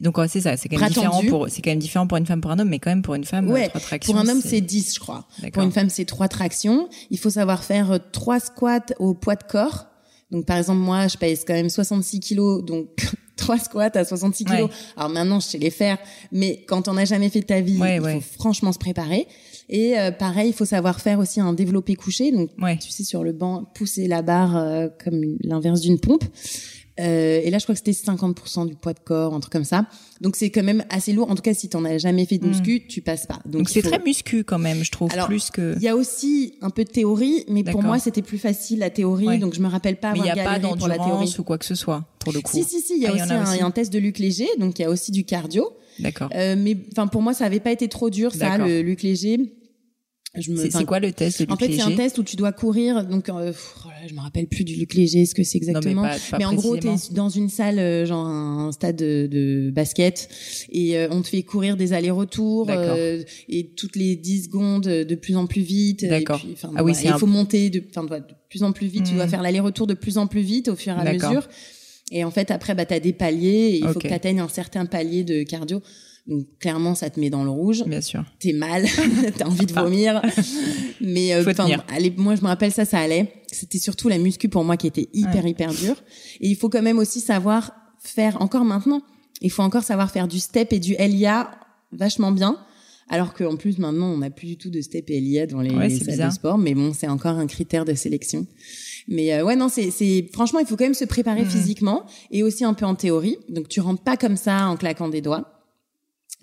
Donc 0.00 0.18
ouais, 0.18 0.28
c'est 0.28 0.40
ça, 0.40 0.56
c'est 0.56 0.68
quand 0.68 0.78
même 0.78 0.88
différent 0.88 1.22
pour 1.28 1.48
c'est 1.48 1.62
quand 1.62 1.70
même 1.70 1.78
différent 1.78 2.06
pour 2.06 2.18
une 2.18 2.26
femme 2.26 2.40
pour 2.40 2.50
un 2.50 2.58
homme, 2.58 2.68
mais 2.68 2.78
quand 2.78 2.90
même 2.90 3.02
pour 3.02 3.14
une 3.14 3.24
femme 3.24 3.50
Ouais, 3.50 3.68
trois 3.68 3.80
tractions, 3.80 4.12
Pour 4.12 4.20
un 4.20 4.28
homme, 4.28 4.40
c'est 4.44 4.60
10, 4.60 4.94
je 4.94 5.00
crois. 5.00 5.26
Pour 5.52 5.62
une 5.62 5.72
femme, 5.72 5.90
c'est 5.90 6.04
trois 6.04 6.28
tractions. 6.28 6.88
Il 7.10 7.18
faut 7.18 7.30
savoir 7.30 7.64
faire 7.64 7.92
euh, 7.92 7.98
trois 8.12 8.40
squats 8.40 8.94
au 8.98 9.14
poids 9.14 9.36
de 9.36 9.44
corps. 9.44 9.86
Donc, 10.30 10.46
par 10.46 10.56
exemple, 10.56 10.80
moi, 10.80 11.06
je 11.06 11.16
pèse 11.16 11.44
quand 11.46 11.54
même 11.54 11.68
66 11.68 12.20
kilos, 12.20 12.64
donc 12.64 12.88
trois 13.36 13.58
squats 13.58 13.90
à 13.94 14.04
66 14.04 14.44
kilos. 14.44 14.68
Ouais. 14.68 14.76
Alors 14.96 15.10
maintenant, 15.10 15.40
je 15.40 15.46
sais 15.46 15.58
les 15.58 15.70
faire, 15.70 15.98
mais 16.32 16.64
quand 16.66 16.88
on 16.88 16.94
n'a 16.94 17.04
jamais 17.04 17.28
fait 17.28 17.40
de 17.40 17.46
ta 17.46 17.60
vie, 17.60 17.78
il 17.80 18.00
faut 18.00 18.20
franchement 18.20 18.72
se 18.72 18.78
préparer. 18.78 19.26
Et 19.68 19.98
euh, 19.98 20.10
pareil, 20.10 20.48
il 20.50 20.52
faut 20.52 20.64
savoir 20.64 21.00
faire 21.00 21.18
aussi 21.18 21.40
un 21.40 21.52
développé 21.52 21.94
couché. 21.94 22.32
Donc, 22.32 22.50
tu 22.80 22.90
sais, 22.90 23.04
sur 23.04 23.24
le 23.24 23.32
banc, 23.32 23.64
pousser 23.74 24.08
la 24.08 24.22
barre 24.22 24.56
euh, 24.56 24.88
comme 25.02 25.36
l'inverse 25.42 25.80
d'une 25.80 25.98
pompe. 25.98 26.24
Euh, 27.00 27.40
et 27.42 27.50
là, 27.50 27.58
je 27.58 27.64
crois 27.64 27.74
que 27.74 27.80
c'était 27.84 27.90
50% 27.92 28.66
du 28.68 28.76
poids 28.76 28.92
de 28.92 29.00
corps, 29.00 29.34
un 29.34 29.40
truc 29.40 29.52
comme 29.52 29.64
ça. 29.64 29.86
Donc, 30.20 30.36
c'est 30.36 30.50
quand 30.50 30.62
même 30.62 30.84
assez 30.90 31.12
lourd. 31.12 31.28
En 31.30 31.34
tout 31.34 31.42
cas, 31.42 31.52
si 31.52 31.68
t'en 31.68 31.84
as 31.84 31.98
jamais 31.98 32.24
fait 32.24 32.38
de 32.38 32.44
Mm. 32.46 32.48
muscu, 32.50 32.86
tu 32.86 33.00
passes 33.00 33.26
pas. 33.26 33.40
Donc 33.46 33.68
c'est 33.68 33.82
faut- 33.82 33.88
très 33.90 33.98
muscu 33.98 34.44
quand 34.44 34.60
même, 34.60 34.84
je 34.84 34.90
trouve 34.92 35.10
Alors, 35.12 35.26
plus 35.26 35.50
que 35.50 35.74
il 35.76 35.82
y 35.82 35.88
a 35.88 35.96
aussi 35.96 36.54
un 36.62 36.70
peu 36.70 36.84
de 36.84 36.90
théorie, 36.90 37.44
mais 37.48 37.64
pour 37.64 37.82
moi, 37.82 37.98
c'était 37.98 38.22
plus 38.22 38.38
facile 38.38 38.78
la 38.78 38.90
théorie, 38.90 39.26
Ouais. 39.26 39.38
donc 39.38 39.54
je 39.54 39.60
me 39.60 39.66
rappelle 39.68 39.96
pas 39.96 40.12
mais 40.12 40.18
il 40.18 40.20
avoir 40.22 40.36
y 40.36 40.40
a 40.40 40.44
pas 40.60 40.76
pour 40.76 40.86
la 40.88 40.98
théorie. 40.98 41.34
ou 41.38 41.42
quoi 41.42 41.58
que 41.58 41.64
ce 41.64 41.74
soit 41.74 42.04
pour 42.20 42.32
le 42.32 42.40
coup. 42.40 42.52
Si, 42.52 42.62
si, 42.64 42.80
si, 42.80 42.94
il 42.96 43.02
y 43.02 43.06
a 43.06 43.10
Ah, 43.10 43.12
il 43.14 43.18
y 43.18 43.20
a 43.22 43.40
un, 43.40 43.42
aussi. 43.52 43.62
un 43.62 43.70
test 43.72 43.92
de 43.92 43.98
Luc 43.98 44.18
Léger, 44.18 44.48
donc 44.58 44.78
il 44.78 44.82
y 44.82 44.84
a 44.84 44.90
aussi 44.90 45.10
du 45.10 45.24
cardio. 45.24 45.68
D'accord. 45.98 46.28
Euh, 46.34 46.54
mais 46.58 46.76
enfin, 46.92 47.06
pour 47.08 47.22
moi, 47.22 47.34
ça 47.34 47.44
avait 47.44 47.60
pas 47.60 47.72
été 47.72 47.88
trop 47.88 48.08
dur, 48.10 48.32
ça, 48.34 48.56
le 48.58 48.82
Luc 48.82 49.02
Léger. 49.02 49.38
C'est 50.40 50.84
quoi 50.84 50.98
le 50.98 51.12
test 51.12 51.42
de 51.42 51.52
En 51.52 51.56
fait, 51.56 51.72
c'est 51.72 51.82
un 51.82 51.94
test 51.94 52.18
où 52.18 52.24
tu 52.24 52.36
dois 52.36 52.52
courir. 52.52 53.04
Donc, 53.04 53.28
euh, 53.28 53.52
oh 53.84 53.88
là, 53.88 54.08
je 54.08 54.14
me 54.14 54.20
rappelle 54.20 54.46
plus 54.46 54.64
du 54.64 54.74
Luc 54.74 54.94
Léger, 54.94 55.26
ce 55.26 55.34
que 55.34 55.44
c'est 55.44 55.58
exactement. 55.58 56.02
Non, 56.02 56.08
mais 56.08 56.18
pas, 56.30 56.38
pas 56.38 56.46
en 56.46 56.54
gros, 56.54 56.76
t'es 56.76 56.88
précisément. 56.88 57.24
dans 57.24 57.28
une 57.28 57.48
salle, 57.48 57.78
euh, 57.78 58.04
genre 58.04 58.26
un 58.26 58.72
stade 58.72 58.96
de, 58.96 59.28
de 59.30 59.70
basket, 59.70 60.28
et 60.72 60.98
euh, 60.98 61.08
on 61.10 61.22
te 61.22 61.28
fait 61.28 61.42
courir 61.42 61.76
des 61.76 61.92
allers-retours, 61.92 62.68
euh, 62.70 63.22
et 63.48 63.68
toutes 63.76 63.96
les 63.96 64.16
10 64.16 64.44
secondes 64.44 64.86
euh, 64.86 65.04
de 65.04 65.14
plus 65.14 65.36
en 65.36 65.46
plus 65.46 65.62
vite. 65.62 66.04
D'accord. 66.04 66.40
Ah 66.76 66.82
oui, 66.82 66.92
voilà. 66.92 67.16
il 67.16 67.18
faut 67.18 67.26
monter 67.26 67.70
de, 67.70 67.78
de 67.78 67.84
plus 68.48 68.62
en 68.62 68.72
plus 68.72 68.88
vite. 68.88 69.04
Tu 69.04 69.14
dois 69.14 69.28
faire 69.28 69.42
l'aller-retour 69.42 69.86
de 69.86 69.94
plus 69.94 70.18
en 70.18 70.26
plus 70.26 70.42
vite 70.42 70.68
au 70.68 70.76
fur 70.76 70.94
et 70.96 71.08
à 71.08 71.12
mesure. 71.12 71.48
Et 72.12 72.24
en 72.24 72.30
fait, 72.30 72.50
après, 72.50 72.74
bah, 72.74 72.84
t'as 72.84 73.00
des 73.00 73.12
paliers, 73.12 73.48
et 73.48 73.78
il 73.78 73.88
faut 73.88 73.98
que 73.98 74.08
t'atteignes 74.08 74.40
un 74.40 74.48
certain 74.48 74.84
palier 74.86 75.24
de 75.24 75.42
cardio. 75.42 75.80
Donc, 76.26 76.46
clairement, 76.58 76.94
ça 76.94 77.10
te 77.10 77.20
met 77.20 77.28
dans 77.28 77.44
le 77.44 77.50
rouge 77.50 77.84
Bien 77.84 78.00
sûr. 78.00 78.24
t'es 78.38 78.52
mal, 78.54 78.86
t'as 79.36 79.44
envie 79.46 79.66
de 79.66 79.72
vomir. 79.74 80.22
Mais 81.00 81.34
euh, 81.34 81.44
allez, 81.88 82.12
moi 82.16 82.34
je 82.34 82.40
me 82.42 82.46
rappelle 82.46 82.72
ça, 82.72 82.84
ça 82.84 82.98
allait. 82.98 83.32
C'était 83.52 83.78
surtout 83.78 84.08
la 84.08 84.18
muscu 84.18 84.48
pour 84.48 84.64
moi 84.64 84.76
qui 84.76 84.86
était 84.86 85.08
hyper 85.12 85.46
hyper 85.46 85.72
dur. 85.74 85.96
Et 86.40 86.48
il 86.48 86.56
faut 86.56 86.68
quand 86.70 86.82
même 86.82 86.98
aussi 86.98 87.20
savoir 87.20 87.72
faire 87.98 88.40
encore 88.40 88.64
maintenant. 88.64 89.02
Il 89.42 89.50
faut 89.50 89.62
encore 89.62 89.82
savoir 89.82 90.10
faire 90.10 90.26
du 90.28 90.38
step 90.40 90.72
et 90.72 90.78
du 90.80 90.94
LIA 90.98 91.50
vachement 91.92 92.32
bien. 92.32 92.58
Alors 93.10 93.34
qu'en 93.34 93.56
plus 93.56 93.76
maintenant 93.76 94.06
on 94.06 94.16
n'a 94.18 94.30
plus 94.30 94.46
du 94.46 94.56
tout 94.56 94.70
de 94.70 94.80
step 94.80 95.10
et 95.10 95.20
LIA 95.20 95.46
dans 95.46 95.60
les, 95.60 95.70
Ouais, 95.74 95.88
les 95.88 95.94
c'est 95.98 96.04
salles 96.04 96.14
bizarre. 96.14 96.28
de 96.30 96.34
sport. 96.34 96.58
Mais 96.58 96.72
bon, 96.74 96.92
c'est 96.94 97.06
encore 97.08 97.36
un 97.36 97.46
critère 97.46 97.84
de 97.84 97.92
sélection. 97.94 98.46
Mais 99.08 99.34
euh, 99.34 99.44
ouais 99.44 99.56
non, 99.56 99.68
c'est 99.68 99.90
c'est 99.90 100.26
franchement 100.32 100.60
il 100.60 100.66
faut 100.66 100.76
quand 100.76 100.84
même 100.84 100.94
se 100.94 101.04
préparer 101.04 101.42
Mhm. 101.42 101.50
physiquement 101.50 102.06
et 102.30 102.42
aussi 102.42 102.64
un 102.64 102.72
peu 102.72 102.86
en 102.86 102.94
théorie. 102.94 103.36
Donc 103.50 103.68
tu 103.68 103.80
rentres 103.80 104.02
pas 104.02 104.16
comme 104.16 104.38
ça 104.38 104.68
en 104.68 104.76
claquant 104.78 105.08
des 105.10 105.20
doigts. 105.20 105.50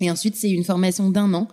Et 0.00 0.10
ensuite, 0.10 0.36
c'est 0.36 0.50
une 0.50 0.64
formation 0.64 1.10
d'un 1.10 1.32
an 1.34 1.48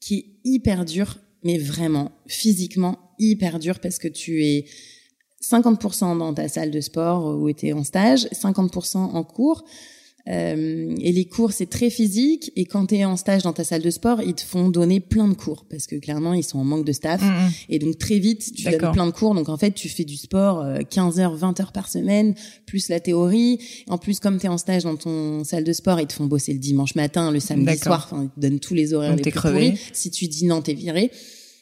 qui 0.00 0.18
est 0.18 0.26
hyper 0.44 0.84
dure, 0.84 1.18
mais 1.44 1.58
vraiment 1.58 2.12
physiquement 2.26 3.14
hyper 3.18 3.58
dure 3.58 3.78
parce 3.78 3.98
que 3.98 4.08
tu 4.08 4.44
es 4.44 4.66
50% 5.42 6.18
dans 6.18 6.34
ta 6.34 6.48
salle 6.48 6.70
de 6.70 6.80
sport 6.80 7.38
où 7.38 7.52
tu 7.52 7.72
en 7.72 7.84
stage, 7.84 8.26
50% 8.26 8.96
en 8.96 9.24
cours. 9.24 9.64
Euh, 10.28 10.94
et 11.00 11.10
les 11.10 11.24
cours, 11.24 11.52
c'est 11.52 11.66
très 11.66 11.90
physique. 11.90 12.52
Et 12.54 12.64
quand 12.64 12.86
tu 12.86 12.96
es 12.96 13.04
en 13.04 13.16
stage 13.16 13.42
dans 13.42 13.52
ta 13.52 13.64
salle 13.64 13.82
de 13.82 13.90
sport, 13.90 14.22
ils 14.22 14.34
te 14.34 14.42
font 14.42 14.68
donner 14.68 15.00
plein 15.00 15.26
de 15.26 15.34
cours 15.34 15.64
parce 15.68 15.86
que 15.86 15.96
clairement, 15.96 16.32
ils 16.32 16.44
sont 16.44 16.58
en 16.58 16.64
manque 16.64 16.84
de 16.84 16.92
staff. 16.92 17.20
Mm, 17.20 17.26
mm. 17.26 17.50
Et 17.70 17.78
donc 17.78 17.98
très 17.98 18.18
vite, 18.18 18.52
tu 18.54 18.64
donnes 18.64 18.92
plein 18.92 19.06
de 19.06 19.12
cours. 19.12 19.34
Donc 19.34 19.48
en 19.48 19.56
fait, 19.56 19.72
tu 19.72 19.88
fais 19.88 20.04
du 20.04 20.16
sport 20.16 20.60
euh, 20.60 20.80
15 20.88 21.18
heures, 21.18 21.34
20 21.34 21.60
heures 21.60 21.72
par 21.72 21.88
semaine, 21.88 22.34
plus 22.66 22.88
la 22.88 23.00
théorie. 23.00 23.58
En 23.88 23.98
plus, 23.98 24.20
comme 24.20 24.38
tu 24.38 24.46
es 24.46 24.48
en 24.48 24.58
stage 24.58 24.84
dans 24.84 24.96
ton 24.96 25.44
salle 25.44 25.64
de 25.64 25.72
sport, 25.72 26.00
ils 26.00 26.06
te 26.06 26.12
font 26.12 26.26
bosser 26.26 26.52
le 26.52 26.60
dimanche 26.60 26.94
matin, 26.94 27.32
le 27.32 27.40
samedi 27.40 27.76
soir. 27.78 28.08
Enfin, 28.10 28.24
ils 28.24 28.30
te 28.30 28.40
donnent 28.40 28.60
tous 28.60 28.74
les 28.74 28.94
horaires 28.94 29.10
Donc 29.10 29.18
les 29.18 29.24
t'es 29.24 29.30
plus 29.30 29.40
crevé. 29.40 29.70
pourris. 29.70 29.80
Si 29.92 30.10
tu 30.10 30.28
dis 30.28 30.46
non, 30.46 30.62
t'es 30.62 30.74
viré. 30.74 31.10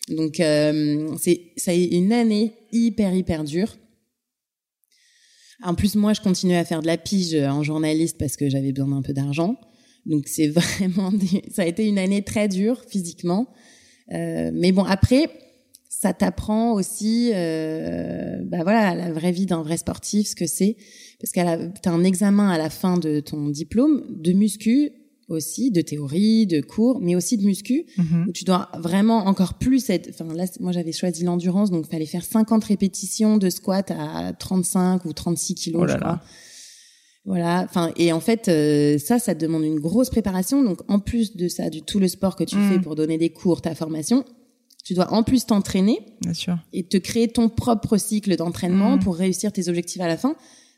Donc 0.09 0.41
euh, 0.41 1.09
c'est 1.21 1.41
ça 1.57 1.73
est 1.73 1.85
une 1.85 2.13
année 2.13 2.53
hyper 2.73 3.15
hyper 3.15 3.45
dure. 3.45 3.77
En 5.63 5.75
plus, 5.75 5.95
moi, 5.95 6.13
je 6.13 6.21
continuais 6.21 6.57
à 6.57 6.65
faire 6.65 6.83
de 6.83 6.87
la 6.87 6.97
pige 6.97 7.35
en 7.35 7.63
journaliste 7.63 8.17
parce 8.19 8.37
que 8.37 8.49
j'avais 8.49 8.73
besoin 8.73 8.97
d'un 8.97 9.03
peu 9.03 9.13
d'argent. 9.13 9.57
Donc 10.07 10.29
c'est 10.29 10.49
vraiment 10.79 11.13
ça 11.51 11.63
a 11.63 11.67
été 11.67 11.87
une 11.87 11.99
année 11.99 12.23
très 12.23 12.49
dure 12.49 12.83
physiquement. 12.89 13.49
Euh, 14.13 14.51
mais 14.53 14.73
bon, 14.73 14.85
après, 14.85 15.31
ça 15.89 16.13
t'apprend 16.13 16.73
aussi, 16.73 17.31
euh, 17.35 18.39
bah 18.45 18.63
voilà, 18.63 18.95
la 18.95 19.13
vraie 19.13 19.33
vie 19.33 19.47
d'un 19.47 19.63
vrai 19.63 19.77
sportif, 19.77 20.29
ce 20.29 20.35
que 20.35 20.47
c'est, 20.47 20.77
parce 21.21 21.35
la, 21.37 21.59
t'as 21.69 21.91
un 21.91 22.05
examen 22.05 22.49
à 22.49 22.59
la 22.59 22.71
fin 22.71 22.97
de 22.97 23.21
ton 23.21 23.49
diplôme 23.49 24.05
de 24.09 24.33
muscu 24.33 24.91
aussi, 25.31 25.71
de 25.71 25.81
théorie, 25.81 26.47
de 26.47 26.61
cours, 26.61 27.01
mais 27.01 27.15
aussi 27.17 27.37
de 27.39 27.45
muscu, 27.47 27.87
Mhm. 27.99 28.27
où 28.29 28.33
tu 28.33 28.45
dois 28.45 28.69
vraiment 28.79 29.27
encore 29.27 29.55
plus 29.55 29.89
être. 29.91 30.11
Enfin 30.11 30.33
là, 30.35 30.45
moi 30.61 30.73
j'avais 30.73 30.93
choisi 30.93 31.25
l'endurance, 31.25 31.71
donc 31.71 31.89
fallait 31.91 32.07
faire 32.07 32.25
50 32.25 32.65
répétitions 32.65 33.37
de 33.39 33.49
squat 33.51 33.91
à 33.91 34.33
35 34.33 35.05
ou 35.05 35.13
36 35.13 35.55
kilos, 35.55 35.83
Oh 35.83 35.87
là 35.87 35.93
je 35.95 35.99
crois. 35.99 36.13
là. 36.13 36.23
Voilà, 37.27 37.65
enfin 37.69 37.93
et 37.97 38.13
en 38.13 38.21
fait 38.21 38.49
euh, 38.49 38.97
ça 38.99 39.19
ça 39.19 39.35
te 39.35 39.41
demande 39.41 39.63
une 39.63 39.79
grosse 39.79 40.09
préparation 40.09 40.63
donc 40.65 40.81
en 40.89 40.99
plus 41.01 41.37
de 41.37 41.49
ça 41.49 41.69
du 41.69 41.83
tout 41.83 41.99
le 42.01 42.09
sport 42.09 42.35
que 42.35 42.45
tu 42.45 42.57
Mm. 42.57 42.71
fais 42.71 42.79
pour 42.81 42.95
donner 42.97 43.19
des 43.19 43.29
cours, 43.31 43.61
ta 43.61 43.75
formation, 43.75 44.25
tu 44.85 44.95
dois 44.95 45.13
en 45.13 45.23
plus 45.23 45.45
t'entraîner 45.45 45.99
Bien 46.23 46.33
sûr. 46.33 46.57
et 46.73 46.83
te 46.89 46.97
créer 46.97 47.29
ton 47.29 47.51
propre 47.51 47.99
cycle 47.99 48.35
d'entraînement 48.37 48.97
Mm. 48.97 49.01
pour 49.01 49.17
réussir 49.17 49.53
tes 49.53 49.69
objectifs 49.69 50.01
à 50.01 50.09
la 50.09 50.17
fin. 50.17 50.35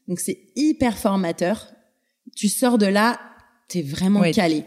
Donc 0.09 0.19
c'est 0.19 0.41
hyper 0.57 0.99
formateur. 0.99 1.69
Tu 2.35 2.49
sors 2.49 2.77
de 2.77 2.87
là, 2.87 3.21
t'es 3.68 3.83
vraiment 3.83 4.20
Ouais. 4.20 4.33
calé. 4.33 4.64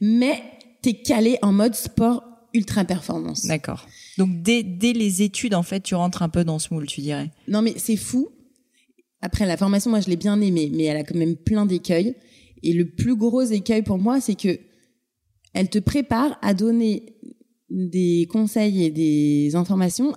Mais 0.00 0.42
t'es 0.82 0.94
calé 0.94 1.38
en 1.42 1.52
mode 1.52 1.74
sport 1.74 2.22
ultra 2.54 2.84
performance. 2.84 3.44
D'accord. 3.46 3.86
Donc 4.18 4.42
dès, 4.42 4.62
dès 4.62 4.92
les 4.92 5.22
études, 5.22 5.54
en 5.54 5.62
fait, 5.62 5.80
tu 5.82 5.94
rentres 5.94 6.22
un 6.22 6.28
peu 6.28 6.44
dans 6.44 6.58
ce 6.58 6.72
moule, 6.72 6.86
tu 6.86 7.00
dirais. 7.00 7.30
Non 7.48 7.60
mais 7.62 7.74
c'est 7.76 7.96
fou. 7.96 8.28
Après 9.20 9.46
la 9.46 9.56
formation, 9.56 9.90
moi 9.90 10.00
je 10.00 10.08
l'ai 10.08 10.16
bien 10.16 10.40
aimée, 10.40 10.70
mais 10.72 10.84
elle 10.84 10.96
a 10.96 11.02
quand 11.04 11.16
même 11.18 11.36
plein 11.36 11.66
d'écueils. 11.66 12.14
Et 12.62 12.72
le 12.72 12.88
plus 12.88 13.16
gros 13.16 13.42
écueil 13.42 13.82
pour 13.82 13.98
moi, 13.98 14.20
c'est 14.20 14.34
que 14.38 14.58
elle 15.52 15.68
te 15.68 15.78
prépare 15.78 16.38
à 16.42 16.54
donner 16.54 17.16
des 17.70 18.26
conseils 18.30 18.84
et 18.84 18.90
des 18.90 19.56
informations 19.56 20.14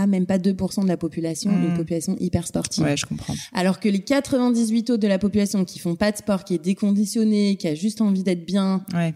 à 0.00 0.06
même 0.06 0.26
pas 0.26 0.38
2% 0.38 0.82
de 0.82 0.88
la 0.88 0.96
population, 0.96 1.50
une 1.50 1.72
Mm. 1.72 1.76
population 1.76 2.16
hyper 2.20 2.46
sportive. 2.46 2.84
Ouais, 2.84 2.96
je 2.96 3.06
comprends. 3.06 3.34
Alors 3.52 3.80
que 3.80 3.88
les 3.88 4.00
98 4.00 4.90
autres 4.90 5.02
de 5.02 5.08
la 5.08 5.18
population 5.18 5.64
qui 5.64 5.78
font 5.78 5.96
pas 5.96 6.12
de 6.12 6.16
sport, 6.16 6.44
qui 6.44 6.54
est 6.54 6.58
déconditionnée, 6.64 7.56
qui 7.56 7.68
a 7.68 7.74
juste 7.74 8.00
envie 8.00 8.22
d'être 8.22 8.44
bien, 8.46 8.84
Ouais. 8.94 9.14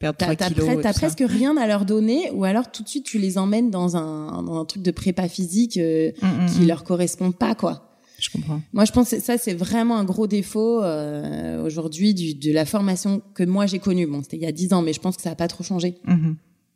Perdre 0.00 0.18
t'as 0.18 0.26
3 0.34 0.36
t'as 0.36 0.48
kilos. 0.50 0.82
t'as 0.82 0.92
ça. 0.92 0.98
presque 0.98 1.22
rien 1.26 1.56
à 1.56 1.66
leur 1.66 1.84
donner, 1.84 2.30
ou 2.32 2.44
alors 2.44 2.70
tout 2.70 2.82
de 2.82 2.88
suite 2.88 3.04
tu 3.06 3.18
les 3.18 3.38
emmènes 3.38 3.70
dans 3.70 3.96
un, 3.96 4.42
dans 4.42 4.58
un 4.58 4.64
truc 4.64 4.82
de 4.82 4.90
prépa 4.90 5.28
physique 5.28 5.76
euh, 5.76 6.10
Mm, 6.20 6.26
mm, 6.26 6.46
qui 6.46 6.60
mm. 6.62 6.66
leur 6.66 6.84
correspond 6.84 7.32
pas, 7.32 7.54
quoi. 7.54 7.90
Je 8.18 8.30
comprends. 8.30 8.60
Moi, 8.72 8.84
je 8.84 8.92
pense 8.92 9.10
que 9.10 9.20
ça, 9.20 9.38
c'est 9.38 9.54
vraiment 9.54 9.96
un 9.96 10.04
gros 10.04 10.26
défaut 10.26 10.82
euh, 10.82 11.64
aujourd'hui 11.64 12.14
du- 12.14 12.34
de 12.34 12.52
la 12.52 12.64
formation 12.64 13.22
que 13.34 13.42
moi 13.44 13.66
j'ai 13.66 13.78
connue. 13.80 14.06
Bon, 14.06 14.22
c'était 14.22 14.36
il 14.36 14.42
y 14.42 14.46
a 14.46 14.52
10 14.52 14.72
ans, 14.72 14.82
mais 14.82 14.92
je 14.92 15.00
pense 15.00 15.16
que 15.16 15.22
ça 15.22 15.30
a 15.30 15.34
pas 15.34 15.48
trop 15.48 15.64
changé. 15.64 15.96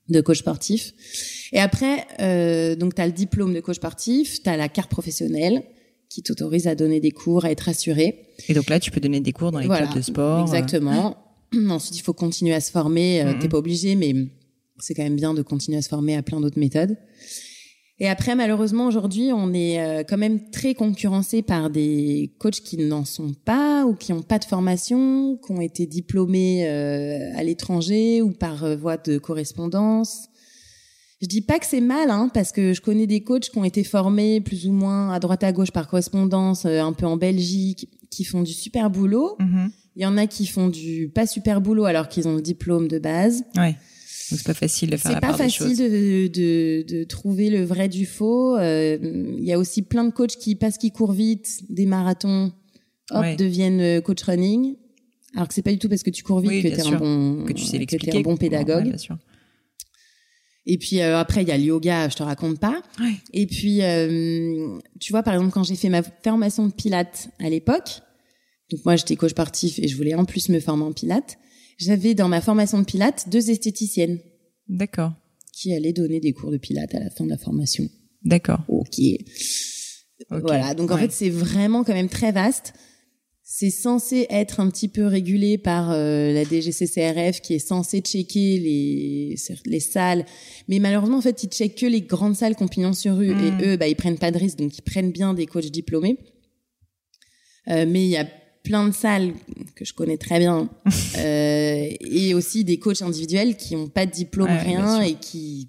De 0.09 0.21
coach 0.21 0.38
sportif. 0.38 0.92
Et 1.53 1.59
après, 1.61 2.07
euh, 2.21 2.77
donc 2.77 2.94
tu 2.94 3.03
as 3.03 3.07
le 3.07 3.12
diplôme 3.12 3.53
de 3.55 3.61
coach 3.61 3.77
sportif, 3.77 4.42
tu 4.42 4.49
as 4.49 4.57
la 4.57 4.68
carte 4.68 4.90
professionnelle 4.90 5.62
qui 6.09 6.23
t'autorise 6.23 6.66
à 6.66 6.75
donner 6.75 7.01
des 7.01 7.11
cours, 7.11 7.44
à 7.44 7.51
être 7.51 7.68
assuré. 7.68 8.27
Et 8.49 8.55
donc 8.55 8.71
là, 8.71 8.81
tu 8.81 8.90
peux 8.90 9.01
donner 9.01 9.21
des 9.21 9.33
cours 9.33 9.53
dans 9.53 9.59
les 9.59 9.66
Voilà, 9.66 9.87
clubs 9.87 9.97
de 9.99 10.03
sport. 10.03 10.38
euh, 10.38 10.42
Exactement. 10.42 11.16
Ensuite, 11.68 11.97
il 11.99 12.03
faut 12.03 12.14
continuer 12.14 12.55
à 12.55 12.61
se 12.61 12.71
former. 12.71 13.23
Euh, 13.23 13.33
Mhm. 13.35 13.38
T'es 13.40 13.49
pas 13.49 13.59
obligé, 13.59 13.94
mais 13.94 14.14
c'est 14.79 14.94
quand 14.94 15.03
même 15.03 15.16
bien 15.16 15.35
de 15.35 15.42
continuer 15.42 15.77
à 15.79 15.83
se 15.83 15.88
former 15.88 16.16
à 16.16 16.23
plein 16.23 16.40
d'autres 16.40 16.59
méthodes. 16.59 16.97
Et 18.01 18.09
après, 18.09 18.37
malheureusement, 18.37 18.87
aujourd'hui, 18.87 19.33
on 19.33 19.53
est 19.53 19.81
euh, 19.81 20.05
quand 20.09 20.19
même 20.19 20.51
très 20.51 20.75
concurrencé 20.75 21.43
par 21.43 21.69
des 21.69 22.33
coachs 22.39 22.61
qui 22.61 22.77
n'en 22.77 23.05
sont 23.05 23.35
pas 23.45 23.87
ou 23.87 23.95
qui 23.95 24.13
n'ont 24.13 24.23
pas 24.23 24.39
de 24.39 24.45
formation, 24.45 25.37
qui 25.45 25.51
ont 25.51 25.61
été 25.61 25.85
diplômés 25.87 26.69
euh, 26.69 27.37
à 27.37 27.43
l'étranger 27.43 28.23
ou 28.23 28.31
par 28.31 28.63
euh, 28.63 28.77
voie 28.77 28.99
de 28.99 29.19
correspondance. 29.19 30.29
Je 31.21 31.27
dis 31.27 31.41
pas 31.41 31.59
que 31.59 31.67
c'est 31.67 31.81
mal, 31.81 32.11
hein, 32.11 32.31
parce 32.33 32.53
que 32.53 32.73
je 32.73 32.81
connais 32.81 33.09
des 33.09 33.25
coachs 33.25 33.51
qui 33.51 33.59
ont 33.59 33.65
été 33.65 33.83
formés 33.83 34.41
plus 34.41 34.69
ou 34.69 34.73
moins 34.73 35.13
à 35.13 35.19
droite 35.19 35.43
à 35.43 35.51
gauche 35.51 35.73
par 35.73 35.89
correspondance, 35.89 36.65
un 36.67 36.93
peu 36.93 37.07
en 37.07 37.17
Belgique, 37.17 37.89
qui 38.09 38.23
font 38.23 38.43
du 38.43 38.53
super 38.53 38.91
boulot. 38.91 39.35
mhm. 39.41 39.73
Il 39.97 40.03
y 40.03 40.07
en 40.07 40.17
a 40.17 40.29
qui 40.29 40.47
font 40.47 40.69
du 40.69 41.11
pas 41.13 41.27
super 41.27 41.61
boulot 41.61 41.85
alors 41.85 42.09
qu'ils 42.09 42.29
ont 42.29 42.37
le 42.37 42.41
diplôme 42.41 42.87
de 42.87 43.01
base. 43.01 43.43
Ouais. 43.57 43.75
Donc 44.31 44.38
c'est 44.41 44.47
pas 44.47 44.55
facile 44.55 44.91
de 44.91 44.97
faire 44.97 45.11
C'est 45.11 45.14
la 45.14 45.21
pas 45.21 45.29
part 45.29 45.37
des 45.38 45.45
facile 45.45 45.67
choses. 45.69 45.79
de, 45.79 46.27
de, 46.29 46.85
de 46.88 47.05
trouver 47.05 47.51
le 47.51 47.64
vrai 47.64 47.88
du 47.88 48.05
faux. 48.07 48.57
Euh, 48.57 48.99
Il 49.38 49.45
y 49.45 49.53
a 49.53 49.59
aussi 49.59 49.83
plein 49.83 50.05
de 50.05 50.11
coachs 50.11 50.37
qui, 50.37 50.55
parce 50.55 50.77
qu'ils 50.79 50.93
courent 50.93 51.12
vite, 51.12 51.62
des 51.71 51.87
marathons, 51.87 52.53
hop, 53.11 53.21
Ouais. 53.23 53.37
deviennent 53.37 53.81
euh, 53.81 54.01
coach 54.01 54.23
running. 54.23 54.77
Alors 55.35 55.47
que 55.49 55.55
c'est 55.55 55.62
pas 55.62 55.73
du 55.73 55.79
tout 55.79 55.88
parce 55.88 56.03
que 56.03 56.11
tu 56.11 56.23
cours 56.23 56.41
vite 56.41 56.51
Oui, 56.51 56.62
que 56.62 56.69
t'es 56.69 56.81
un 56.87 56.97
bon, 56.99 57.45
Que 57.45 57.53
tu 57.53 57.64
sais 57.64 57.79
l'expliquer. 57.79 58.19
un 58.19 58.23
bon 58.23 58.37
pédagogue. 58.37 58.85
Ouais, 58.85 58.91
bien 58.91 58.99
sûr. 58.99 59.17
Et 60.67 60.77
puis 60.79 61.01
euh, 61.01 61.19
après, 61.19 61.43
il 61.43 61.49
y 61.49 61.53
a 61.53 61.57
le 61.57 61.64
yoga, 61.64 62.09
je 62.09 62.17
te 62.17 62.23
raconte 62.23 62.59
pas. 62.59 62.83
Ouais. 63.01 63.12
Et 63.33 63.47
puis, 63.47 63.83
euh, 63.83 64.79
tu 65.01 65.12
vois, 65.12 65.23
par 65.23 65.35
exemple, 65.35 65.53
quand 65.53 65.62
j'ai 65.64 65.77
fait 65.77 65.88
ma 65.88 66.03
formation 66.03 66.67
de 66.67 66.73
pilates 66.73 67.29
à 67.38 67.49
l'époque, 67.49 68.01
donc 68.71 68.85
moi 68.85 68.97
j'étais 68.97 69.17
coach 69.17 69.31
sportif 69.31 69.79
et 69.79 69.88
je 69.88 69.97
voulais 69.97 70.14
en 70.14 70.27
plus 70.27 70.51
me 70.51 70.61
former 70.61 70.85
en 70.85 70.93
pilates, 70.93 71.38
j'avais 71.79 72.14
dans 72.14 72.29
ma 72.29 72.41
formation 72.41 72.79
de 72.79 72.85
pilates 72.85 73.29
deux 73.31 73.51
esthéticiennes 73.51 74.19
D'accord. 74.69 75.12
qui 75.53 75.73
allaient 75.73 75.93
donner 75.95 76.21
des 76.21 76.33
cours 76.33 76.51
de 76.51 76.59
pilates 76.59 76.95
à 76.95 77.01
la 77.01 77.11
fin 77.11 77.25
de 77.25 77.31
la 77.31 77.38
formation. 77.38 77.88
D'accord. 78.25 78.61
Ok. 78.69 78.99
Ok. 80.31 80.41
Voilà, 80.43 80.75
donc 80.75 80.91
en 80.91 80.97
Ouais. 80.97 81.03
fait 81.03 81.12
c'est 81.12 81.31
vraiment 81.31 81.85
quand 81.85 81.95
même 81.95 82.09
très 82.09 82.33
vaste. 82.33 82.75
C'est 83.51 83.71
censé 83.71 84.27
être 84.29 84.61
un 84.61 84.69
petit 84.69 84.88
peu 84.88 85.07
régulé 85.07 85.57
par 85.57 85.91
euh, 85.91 86.33
la 86.35 86.45
DGCCRF 86.45 87.41
qui 87.41 87.55
est 87.55 87.59
censé 87.61 88.01
checker 88.01 88.59
les 88.59 89.37
les 89.64 89.81
salles, 89.81 90.27
mais 90.69 90.81
malheureusement 90.81 91.17
en 91.19 91.23
fait 91.23 91.43
ils 91.45 91.49
checkent 91.49 91.79
que 91.79 91.87
les 91.87 92.03
grandes 92.03 92.37
salles 92.37 92.57
pignon 92.71 92.93
sur 92.93 93.17
rue 93.17 93.31
et 93.31 93.64
eux 93.64 93.77
bah 93.79 93.88
ils 93.88 93.97
prennent 93.97 94.19
pas 94.19 94.31
de 94.33 94.38
risque 94.38 94.59
donc 94.59 94.77
ils 94.77 94.83
prennent 94.83 95.12
bien 95.12 95.33
des 95.33 95.47
coachs 95.47 95.71
diplômés. 95.71 96.19
Euh, 97.69 97.87
mais 97.88 98.05
il 98.05 98.11
y 98.11 98.17
a 98.17 98.27
plein 98.62 98.87
de 98.88 98.92
salles 98.94 99.33
que 99.75 99.85
je 99.85 99.92
connais 99.94 100.16
très 100.18 100.38
bien 100.38 100.68
euh, 101.18 101.88
et 102.01 102.35
aussi 102.35 102.64
des 102.64 102.79
coachs 102.79 103.03
individuels 103.03 103.57
qui 103.57 103.77
ont 103.77 103.88
pas 103.88 104.07
de 104.07 104.11
diplôme 104.12 104.49
Ouais, 104.51 104.59
rien 104.62 105.01
et 105.03 105.14
qui 105.14 105.68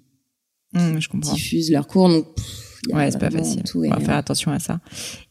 Hum, 0.74 1.00
je 1.00 1.08
comprends. 1.08 1.32
diffusent 1.34 1.70
leurs 1.72 1.88
cours 1.88 2.08
donc 2.08 2.32
pff, 2.34 2.80
il 2.86 2.90
y 2.90 2.92
a 2.92 2.96
Ouais, 2.96 3.10
c'est 3.10 3.18
pas 3.18 3.30
facile. 3.30 3.62
tout 3.64 3.78
On 3.84 3.88
va 3.88 3.96
rien. 3.96 4.04
faire 4.06 4.16
attention 4.16 4.52
à 4.52 4.60
ça. 4.60 4.80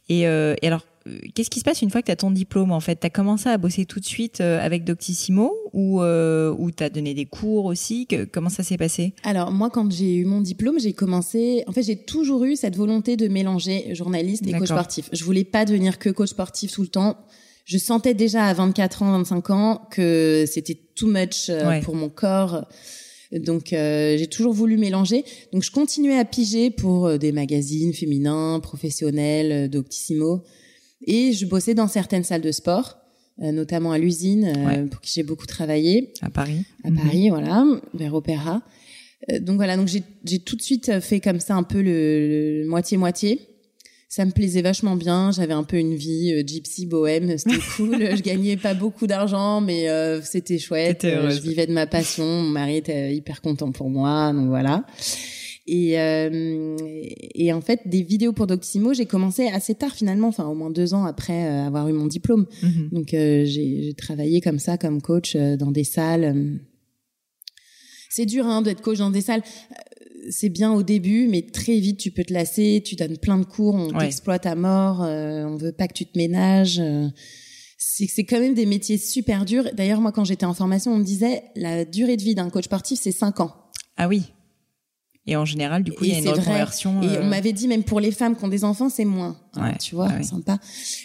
Et, 0.10 0.28
euh, 0.28 0.54
et 0.62 0.67
alors, 0.67 0.86
euh, 1.08 1.17
qu'est-ce 1.34 1.50
qui 1.50 1.60
se 1.60 1.63
passe 1.63 1.82
une 1.82 1.89
fois 1.89 2.02
que 2.02 2.08
tu 2.08 2.12
as 2.12 2.17
ton 2.17 2.30
diplôme 2.30 2.74
en 2.74 2.82
fait? 2.82 3.00
Tu 3.00 3.08
as 3.08 3.10
commencé 3.10 3.48
à 3.48 3.58
bosser 3.58 3.86
tout 3.86 4.02
de 4.02 4.06
suite 4.06 4.41
avec 4.41 4.84
Doctissimo 4.84 5.54
ou 5.72 6.02
euh, 6.02 6.54
ou 6.60 6.72
tu 6.72 6.84
as 6.84 6.89
donné 6.89 7.13
des 7.13 7.26
cours 7.26 7.65
aussi? 7.65 8.06
Que- 8.06 8.26
Comment 8.26 8.50
ça 8.50 8.63
s'est 8.63 8.76
passé? 8.78 9.13
Alors 9.24 9.52
moi, 9.52 9.69
quand 9.69 9.89
j'ai 9.91 10.15
eu 10.17 10.26
mon 10.26 10.41
diplôme, 10.41 10.78
j'ai 10.78 10.91
commencé. 10.91 11.63
En 11.67 11.72
fait, 11.72 11.84
j'ai 11.84 11.95
toujours 12.04 12.43
eu 12.43 12.58
cette 12.58 12.76
volonté 12.76 13.15
de 13.15 13.30
mélanger 13.30 13.95
journaliste 13.95 14.45
et 14.45 14.52
coach 14.52 14.67
sportif. 14.67 15.10
Je 15.13 15.24
voulais 15.24 15.45
pas 15.45 15.63
devenir 15.63 16.00
que 16.00 16.10
coach 16.10 16.30
sportif 16.32 16.74
tout 16.74 16.82
le 16.82 16.89
temps. 16.89 17.17
Je 17.69 17.77
sentais 17.77 18.15
déjà 18.15 18.45
à 18.47 18.53
24 18.55 19.03
ans, 19.03 19.12
25 19.12 19.49
ans 19.51 19.88
que 19.91 20.45
c'était 20.47 20.75
too 20.95 21.05
much 21.08 21.49
euh, 21.49 21.67
Ouais. 21.69 21.82
pour 21.82 21.93
mon 21.95 22.10
corps. 22.10 22.65
Donc 23.32 23.73
euh, 23.73 24.17
j'ai 24.17 24.25
toujours 24.25 24.53
voulu 24.53 24.75
mélanger. 24.75 25.23
Donc 25.53 25.62
je 25.62 25.69
continuais 25.69 26.17
à 26.17 26.25
piger 26.25 26.71
pour 26.71 27.05
euh, 27.05 27.17
des 27.19 27.32
magazines 27.32 27.93
féminins, 27.93 28.60
professionnels, 28.60 29.69
Doctissimo. 29.69 30.43
Et 31.05 31.32
je 31.32 31.45
bossais 31.45 31.75
dans 31.75 31.88
certaines 31.88 32.23
salles 32.23 32.41
de 32.41 32.51
sport, 32.51 32.97
euh, 33.43 33.51
notamment 33.51 33.91
à 33.91 33.99
l'usine, 33.99 34.45
euh, 34.58 34.65
Ouais. 34.65 34.86
pour 34.88 34.99
qui 34.99 35.12
j'ai 35.13 35.21
beaucoup 35.23 35.45
travaillé 35.45 36.12
à 36.23 36.32
Paris 36.32 36.65
à 36.84 36.89
Mhm. 36.89 36.97
Paris, 36.97 37.29
voilà, 37.29 37.65
vers 37.93 38.15
Opéra. 38.15 38.63
Donc 39.41 39.58
voilà, 39.58 39.77
donc 39.77 39.88
j'ai 39.89 40.39
tout 40.39 40.55
de 40.55 40.62
suite 40.62 40.99
fait 41.01 41.19
comme 41.19 41.39
ça 41.41 41.53
un 41.53 41.63
peu 41.63 41.82
le 41.84 42.62
le 42.63 42.67
moitié-moitié. 42.67 43.41
Ça 44.10 44.26
me 44.26 44.32
plaisait 44.32 44.62
vachement 44.63 44.95
bien. 44.95 45.32
J'avais 45.32 45.54
un 45.54 45.63
peu 45.63 45.78
une 45.78 45.95
vie 45.95 46.34
euh, 46.34 46.43
gypsy 46.45 46.86
bohème, 46.86 47.38
c'était 47.38 47.58
cool. 47.78 48.15
je 48.15 48.22
gagnais 48.22 48.58
pas 48.58 48.74
beaucoup 48.74 49.08
d'argent, 49.08 49.62
mais 49.62 49.88
euh, 49.88 50.22
c'était 50.22 50.58
chouette. 50.58 51.06
Euh, 51.06 51.30
je 51.30 51.39
vivais 51.39 51.67
de 51.67 51.74
ma 51.74 51.86
passion. 51.88 52.26
Mon 52.26 52.50
mari 52.50 52.78
était 52.78 53.15
hyper 53.15 53.41
content 53.41 53.72
pour 53.72 53.89
moi, 53.89 54.34
donc 54.34 54.48
voilà. 54.48 54.84
Et, 55.72 56.00
euh, 56.00 56.76
et 57.36 57.54
en 57.54 57.62
fait, 57.62 57.82
des 57.86 58.02
vidéos 58.02 58.34
pour 58.34 58.48
Doctissimo, 58.48 58.93
j'ai 58.93 59.06
commencé 59.06 59.48
assez 59.48 59.76
tard 59.76 59.93
finalement, 59.93 60.28
enfin 60.28 60.45
au 60.45 60.56
moins 60.56 60.72
deux 60.72 60.95
ans 60.95 61.06
après 61.06 61.45
euh, 61.45 61.67
avoir 61.67 61.88
eu 61.88 61.93
mon 61.93 62.08
diplôme. 62.08 62.48
Mhm. 62.63 62.89
Donc 62.91 63.13
euh, 63.13 63.45
j'ai 63.45 63.93
travaillé 63.95 64.41
comme 64.41 64.58
ça, 64.58 64.80
comme 64.80 65.00
coach 65.00 65.36
dans 65.36 65.72
des 65.72 65.84
salles. 65.84 66.60
C'est 68.10 68.26
dur 68.26 68.48
hein, 68.48 68.63
d'être 68.63 68.82
coach 68.82 68.98
dans 68.98 69.12
des 69.12 69.22
salles. 69.22 69.43
C'est 70.29 70.49
bien 70.49 70.71
au 70.73 70.84
début, 70.84 71.27
mais 71.27 71.41
très 71.41 71.79
vite 71.79 71.99
tu 71.99 72.12
peux 72.12 72.23
te 72.23 72.34
lasser. 72.34 72.82
Tu 72.86 72.95
donnes 72.95 73.17
plein 73.17 73.38
de 73.39 73.45
cours, 73.45 73.75
on 73.75 73.89
Ouais. 73.93 73.99
t'exploite 74.05 74.45
à 74.45 74.55
mort. 74.55 75.03
euh, 75.03 75.45
on 75.45 75.55
veut 75.58 75.71
pas 75.71 75.88
que 75.88 75.93
tu 75.93 76.05
te 76.05 76.17
ménages. 76.17 76.79
euh. 76.79 77.08
c'est 77.77 78.08
c'est 78.08 78.25
quand 78.25 78.39
même 78.39 78.53
des 78.53 78.65
métiers 78.65 78.97
super 78.97 79.45
durs. 79.45 79.69
D'ailleurs, 79.73 80.01
moi, 80.01 80.12
quand 80.12 80.25
j'étais 80.25 80.45
en 80.45 80.53
formation, 80.53 80.91
on 80.93 80.97
me 80.97 81.03
disait 81.03 81.43
la 81.55 81.86
durée 81.86 82.17
de 82.17 82.21
vie 82.23 82.36
d'un 82.36 82.49
coach 82.49 82.65
sportif, 82.65 82.99
c'est 83.01 83.12
cinq 83.12 83.39
ans. 83.39 83.53
Ah 83.97 84.08
oui. 84.08 84.23
Et 85.32 85.36
en 85.36 85.46
général, 85.46 85.84
du 85.84 85.92
coup, 85.92 86.06
il 86.06 86.12
y 86.12 86.15
a 86.15 86.18
une 86.20 86.28
reconversion. 86.28 87.04
Et 87.04 87.06
euh, 87.18 87.22
on 87.22 87.26
m'avait 87.28 87.54
dit 87.54 87.68
même 87.68 87.84
pour 87.84 88.00
les 88.00 88.12
femmes 88.12 88.36
qui 88.36 88.44
ont 88.44 88.48
des 88.48 88.63
enfants, 88.63 88.89
c'est 88.89 89.06
moins. 89.06 89.38
hein, 89.54 89.74
tu 89.80 89.94
vois, 89.94 90.08
ouais. 90.08 90.24
sympa. 90.24 90.58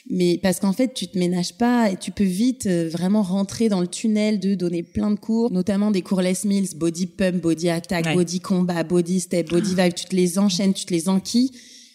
Mais 0.09 0.39
parce 0.43 0.61
qu'en 0.61 0.73
fait, 0.73 0.95
tu 0.95 1.07
te 1.09 1.19
ménages 1.19 1.53
pas 1.59 1.91
et 1.91 1.97
tu 1.97 2.11
peux 2.11 2.25
vite 2.25 2.67
euh, 2.67 2.89
vraiment 2.91 3.23
rentrer 3.23 3.69
dans 3.69 3.81
le 3.83 3.87
tunnel 3.87 4.41
de 4.41 4.55
donner 4.55 4.83
plein 4.83 5.11
de 5.11 5.19
cours, 5.19 5.53
notamment 5.53 5.91
des 5.91 6.01
cours 6.01 6.23
Les 6.23 6.33
Mills, 6.45 6.71
body 6.77 7.07
pump, 7.07 7.43
body 7.43 7.69
attack, 7.69 8.07
Ouais. 8.07 8.15
body 8.15 8.41
combat, 8.41 8.83
body 8.83 9.21
step, 9.21 9.51
body 9.51 9.75
vibe. 9.75 9.93
Tu 9.95 10.07
te 10.07 10.17
les 10.17 10.39
enchaînes, 10.39 10.73
tu 10.73 10.87
te 10.87 10.95
les 10.95 11.09
enquilles. 11.11 11.51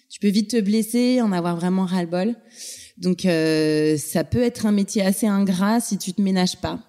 Tu 0.09 0.19
peux 0.19 0.29
vite 0.29 0.51
te 0.51 0.61
blesser, 0.61 1.21
en 1.21 1.31
avoir 1.31 1.55
vraiment 1.55 1.85
ras 1.85 2.01
le 2.03 2.07
bol. 2.09 2.35
Donc 2.97 3.25
euh, 3.25 3.97
ça 3.97 4.23
peut 4.23 4.43
être 4.43 4.65
un 4.65 4.71
métier 4.71 5.01
assez 5.01 5.25
ingrat 5.27 5.79
si 5.79 5.97
tu 5.97 6.13
te 6.13 6.21
ménages 6.21 6.57
pas. 6.57 6.79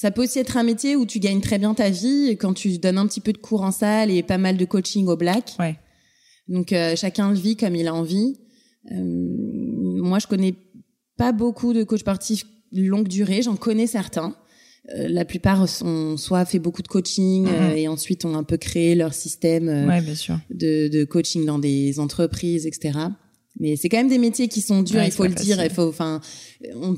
Ça 0.00 0.12
peut 0.12 0.22
aussi 0.22 0.38
être 0.38 0.56
un 0.56 0.62
métier 0.62 0.94
où 0.94 1.06
tu 1.06 1.18
gagnes 1.18 1.40
très 1.40 1.58
bien 1.58 1.74
ta 1.74 1.90
vie 1.90 2.36
quand 2.38 2.52
tu 2.54 2.78
donnes 2.78 2.98
un 2.98 3.06
petit 3.08 3.20
peu 3.20 3.32
de 3.32 3.38
cours 3.38 3.62
en 3.62 3.72
salle 3.72 4.12
et 4.12 4.22
pas 4.22 4.38
mal 4.38 4.56
de 4.56 4.64
coaching 4.64 5.06
au 5.08 5.16
black. 5.16 5.56
Ouais. 5.58 5.76
Donc 6.46 6.72
euh, 6.72 6.94
chacun 6.94 7.30
le 7.30 7.36
vit 7.36 7.56
comme 7.56 7.74
il 7.74 7.88
a 7.88 7.94
envie. 7.94 8.36
Euh, 8.92 8.96
moi, 10.02 10.18
je 10.20 10.26
connais 10.28 10.54
pas 11.16 11.32
beaucoup 11.32 11.72
de 11.72 11.82
coachs 11.82 11.98
sportifs 12.00 12.44
longue 12.72 13.08
durée. 13.08 13.42
J'en 13.42 13.56
connais 13.56 13.88
certains. 13.88 14.36
Euh, 14.96 15.08
la 15.08 15.24
plupart 15.24 15.68
sont 15.68 16.16
soit 16.16 16.44
fait 16.44 16.60
beaucoup 16.60 16.82
de 16.82 16.88
coaching 16.88 17.46
Mhm. 17.46 17.76
et 17.76 17.88
ensuite 17.88 18.24
ont 18.24 18.36
un 18.36 18.44
peu 18.44 18.56
créé 18.56 18.94
leur 18.94 19.12
système 19.14 19.66
Ouais, 19.88 20.00
bien 20.00 20.14
sûr. 20.14 20.38
de, 20.50 20.86
de 20.88 21.04
coaching 21.04 21.44
dans 21.44 21.58
des 21.58 21.98
entreprises, 21.98 22.66
etc. 22.66 22.98
Mais 23.60 23.76
c'est 23.76 23.88
quand 23.88 23.96
même 23.96 24.08
des 24.08 24.18
métiers 24.18 24.48
qui 24.48 24.60
sont 24.60 24.82
durs, 24.82 24.96
Ouais, 24.96 25.06
il 25.06 25.12
faut 25.12 25.26
le 25.26 25.34
dire. 25.34 25.62
Il 25.62 25.70
faut, 25.70 25.88
enfin, 25.88 26.20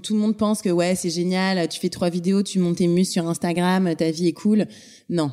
tout 0.02 0.14
le 0.14 0.20
monde 0.20 0.36
pense 0.36 0.62
que 0.62 0.68
ouais, 0.68 0.94
c'est 0.94 1.10
génial. 1.10 1.68
Tu 1.68 1.80
fais 1.80 1.88
trois 1.88 2.10
vidéos, 2.10 2.42
tu 2.42 2.58
montes 2.58 2.76
tes 2.76 2.86
muscles 2.86 3.12
sur 3.12 3.28
Instagram, 3.28 3.94
ta 3.96 4.10
vie 4.10 4.28
est 4.28 4.32
cool. 4.32 4.66
Non, 5.08 5.32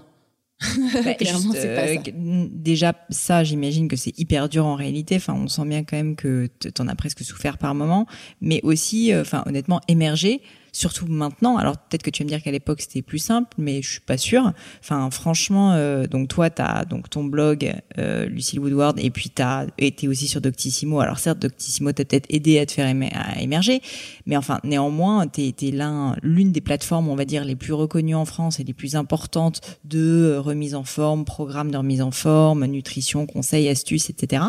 Bah, 1.06 1.14
clairement, 1.14 1.54
c'est 1.54 1.76
pas 1.76 1.88
euh, 1.88 1.96
ça. 1.96 2.12
Déjà, 2.52 2.94
ça, 3.10 3.44
j'imagine 3.44 3.88
que 3.88 3.96
c'est 3.96 4.18
hyper 4.18 4.50
dur 4.50 4.66
en 4.66 4.76
réalité. 4.76 5.16
Enfin, 5.16 5.34
on 5.34 5.48
sent 5.48 5.66
bien 5.66 5.84
quand 5.84 5.98
même 5.98 6.16
que 6.16 6.48
t'en 6.74 6.88
as 6.88 6.96
presque 6.96 7.24
souffert 7.24 7.58
par 7.58 7.76
moment. 7.76 8.08
Mais 8.42 8.60
aussi, 8.64 9.14
euh, 9.14 9.22
enfin, 9.22 9.44
honnêtement, 9.46 9.82
émerger 9.88 10.42
surtout 10.78 11.08
maintenant. 11.08 11.58
Alors 11.58 11.78
peut-être 11.78 12.04
que 12.04 12.10
tu 12.10 12.22
vas 12.22 12.26
me 12.26 12.30
dire 12.30 12.42
qu'à 12.42 12.52
l'époque 12.52 12.82
c'était 12.82 13.02
plus 13.02 13.20
simple, 13.20 13.50
mais 13.58 13.82
je 13.82 13.92
suis 13.92 14.00
pas 14.00 14.18
sûre. 14.18 14.54
Enfin, 14.80 15.10
franchement, 15.10 15.74
euh, 15.74 16.06
donc 16.06 16.28
toi, 16.28 16.50
t'as 16.50 16.86
donc 16.86 17.10
ton 17.10 17.24
blog, 17.24 17.74
euh, 17.98 18.28
Lucille 18.28 18.60
Woodward, 18.60 19.00
et 19.00 19.10
puis 19.10 19.30
t'as 19.30 19.66
été 19.78 20.08
aussi 20.08 20.28
sur 20.28 20.40
Doctissimo. 20.40 21.00
Alors 21.00 21.20
certes, 21.20 21.40
Doctissimo 21.40 21.92
t'a 21.92 22.06
peut-être 22.06 22.28
aidé 22.30 22.60
à 22.60 22.66
te 22.66 22.74
faire 22.74 22.88
émerger, 23.40 23.82
mais 24.26 24.38
enfin, 24.38 24.60
néanmoins, 24.64 25.28
t'es 25.28 25.54
es 25.62 25.72
l'un, 25.72 26.16
l'une 26.22 26.52
des 26.52 26.62
plateformes, 26.62 27.10
on 27.10 27.16
va 27.16 27.26
dire, 27.26 27.44
les 27.44 27.56
plus 27.56 27.74
reconnues 27.74 28.16
en 28.16 28.26
France 28.26 28.60
et 28.60 28.64
les 28.64 28.74
plus 28.74 28.96
importantes 28.96 29.62
de 29.84 30.36
euh, 30.36 30.40
remise 30.40 30.76
en 30.76 30.84
forme, 30.84 31.26
programme 31.26 31.72
de 31.72 31.78
remise 31.78 32.02
en 32.02 32.12
forme, 32.12 32.66
nutrition, 32.66 33.26
conseils, 33.26 33.68
astuces, 33.68 34.10
etc. 34.10 34.44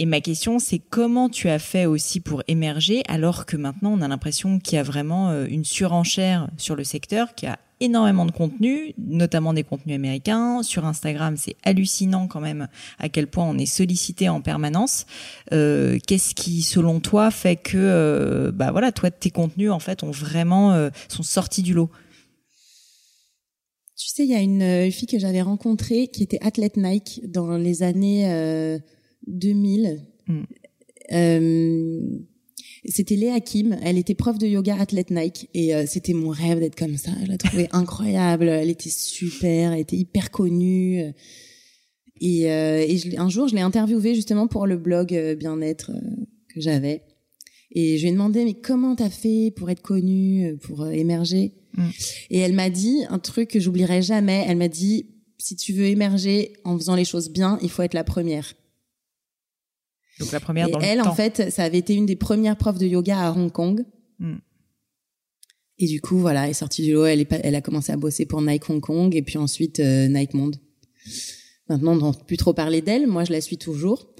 Et 0.00 0.06
ma 0.06 0.20
question, 0.20 0.58
c'est 0.58 0.78
comment 0.78 1.28
tu 1.28 1.48
as 1.48 1.58
fait 1.58 1.86
aussi 1.86 2.20
pour 2.20 2.42
émerger 2.46 3.02
alors 3.08 3.46
que 3.46 3.56
maintenant 3.56 3.92
on 3.92 4.00
a 4.00 4.08
l'impression 4.08 4.60
qu'il 4.60 4.76
y 4.76 4.78
a 4.78 4.84
vraiment 4.84 5.30
euh, 5.30 5.46
une 5.48 5.64
surenchère 5.64 6.48
sur 6.56 6.76
le 6.76 6.84
secteur, 6.84 7.34
qu'il 7.34 7.48
y 7.48 7.52
a 7.52 7.58
énormément 7.80 8.26
de 8.26 8.32
contenu, 8.32 8.94
notamment 8.98 9.52
des 9.52 9.62
contenus 9.62 9.96
américains. 9.96 10.62
Sur 10.62 10.84
Instagram, 10.84 11.36
c'est 11.36 11.56
hallucinant 11.62 12.26
quand 12.26 12.40
même 12.40 12.68
à 12.98 13.08
quel 13.08 13.26
point 13.26 13.44
on 13.44 13.56
est 13.58 13.66
sollicité 13.66 14.28
en 14.28 14.40
permanence. 14.40 15.06
Euh, 15.52 15.98
Qu'est-ce 16.06 16.34
qui, 16.34 16.62
selon 16.62 17.00
toi, 17.00 17.30
fait 17.30 17.56
que, 17.56 17.76
euh, 17.76 18.52
bah 18.52 18.70
voilà, 18.72 18.92
toi, 18.92 19.10
tes 19.10 19.30
contenus 19.30 19.70
en 19.70 19.78
fait 19.78 20.02
ont 20.02 20.10
vraiment 20.10 20.72
euh, 20.72 20.90
sont 21.08 21.22
sortis 21.22 21.62
du 21.62 21.74
lot? 21.74 21.90
Tu 23.96 24.08
sais, 24.08 24.24
il 24.24 24.30
y 24.30 24.34
a 24.34 24.40
une 24.40 24.92
fille 24.92 25.08
que 25.08 25.18
j'avais 25.18 25.42
rencontrée 25.42 26.06
qui 26.06 26.22
était 26.22 26.38
athlète 26.40 26.76
Nike 26.76 27.20
dans 27.24 27.56
les 27.56 27.82
années 27.82 28.78
2000. 29.28 30.02
Mm. 30.26 30.42
Euh, 31.12 32.00
c'était 32.84 33.16
Léa 33.16 33.40
Kim, 33.40 33.76
elle 33.82 33.98
était 33.98 34.14
prof 34.14 34.38
de 34.38 34.46
yoga 34.46 34.76
athlète 34.78 35.10
Nike 35.10 35.48
et 35.52 35.74
euh, 35.74 35.84
c'était 35.86 36.12
mon 36.12 36.30
rêve 36.30 36.60
d'être 36.60 36.76
comme 36.76 36.96
ça. 36.96 37.10
Je 37.22 37.28
la 37.28 37.38
trouvais 37.38 37.68
incroyable, 37.72 38.48
elle 38.48 38.70
était 38.70 38.90
super, 38.90 39.72
elle 39.72 39.80
était 39.80 39.96
hyper 39.96 40.30
connue. 40.30 41.02
Et, 42.20 42.50
euh, 42.50 42.84
et 42.86 43.16
un 43.16 43.28
jour, 43.28 43.48
je 43.48 43.54
l'ai 43.54 43.60
interviewée 43.60 44.14
justement 44.14 44.48
pour 44.48 44.66
le 44.66 44.76
blog 44.76 45.08
bien-être 45.38 45.92
que 46.52 46.60
j'avais. 46.60 47.02
Et 47.70 47.98
je 47.98 48.02
lui 48.02 48.08
ai 48.08 48.12
demandé 48.12 48.44
mais 48.44 48.54
comment 48.54 48.96
t'as 48.96 49.10
fait 49.10 49.52
pour 49.54 49.70
être 49.70 49.82
connue, 49.82 50.56
pour 50.62 50.86
émerger? 50.88 51.54
Mm. 51.76 51.88
Et 52.30 52.38
elle 52.38 52.54
m'a 52.54 52.70
dit 52.70 53.04
un 53.08 53.18
truc 53.18 53.50
que 53.50 53.60
j'oublierai 53.60 54.02
jamais. 54.02 54.44
Elle 54.48 54.56
m'a 54.56 54.68
dit 54.68 55.06
si 55.38 55.56
tu 55.56 55.72
veux 55.72 55.86
émerger 55.86 56.52
en 56.64 56.76
faisant 56.76 56.96
les 56.96 57.04
choses 57.04 57.30
bien, 57.30 57.58
il 57.62 57.70
faut 57.70 57.82
être 57.82 57.94
la 57.94 58.04
première. 58.04 58.54
Donc 60.20 60.32
la 60.32 60.40
première 60.40 60.68
et 60.68 60.70
dans 60.70 60.80
elle, 60.80 60.98
le 60.98 61.06
en 61.06 61.14
fait, 61.14 61.50
ça 61.50 61.64
avait 61.64 61.78
été 61.78 61.94
une 61.94 62.06
des 62.06 62.16
premières 62.16 62.56
profs 62.56 62.78
de 62.78 62.86
yoga 62.86 63.18
à 63.18 63.32
Hong 63.32 63.50
Kong. 63.50 63.84
Hmm. 64.18 64.36
Et 65.78 65.86
du 65.86 66.00
coup, 66.00 66.18
voilà, 66.18 66.44
elle 66.44 66.50
est 66.50 66.54
sortie 66.54 66.82
du 66.82 66.92
lot. 66.92 67.06
Elle, 67.06 67.20
est, 67.20 67.40
elle 67.44 67.54
a 67.54 67.60
commencé 67.60 67.92
à 67.92 67.96
bosser 67.96 68.26
pour 68.26 68.42
Nike 68.42 68.68
Hong 68.68 68.80
Kong 68.80 69.14
et 69.14 69.22
puis 69.22 69.38
ensuite 69.38 69.78
euh, 69.78 70.08
Nike 70.08 70.34
Monde. 70.34 70.56
Maintenant, 71.68 71.92
on 71.92 71.96
n'entend 71.96 72.24
plus 72.24 72.36
trop 72.36 72.52
parler 72.52 72.80
d'elle. 72.80 73.06
Moi, 73.06 73.24
je 73.24 73.32
la 73.32 73.40
suis 73.40 73.58
toujours. 73.58 74.12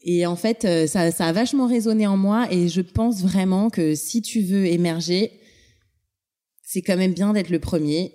Et 0.00 0.24
en 0.24 0.36
fait, 0.36 0.64
euh, 0.64 0.86
ça, 0.86 1.10
ça 1.10 1.26
a 1.26 1.32
vachement 1.32 1.66
résonné 1.66 2.06
en 2.06 2.16
moi. 2.16 2.48
Et 2.50 2.68
je 2.68 2.80
pense 2.80 3.22
vraiment 3.22 3.68
que 3.68 3.94
si 3.94 4.22
tu 4.22 4.40
veux 4.40 4.64
émerger, 4.64 5.32
c'est 6.62 6.80
quand 6.80 6.96
même 6.96 7.12
bien 7.12 7.34
d'être 7.34 7.50
le 7.50 7.58
premier 7.58 8.14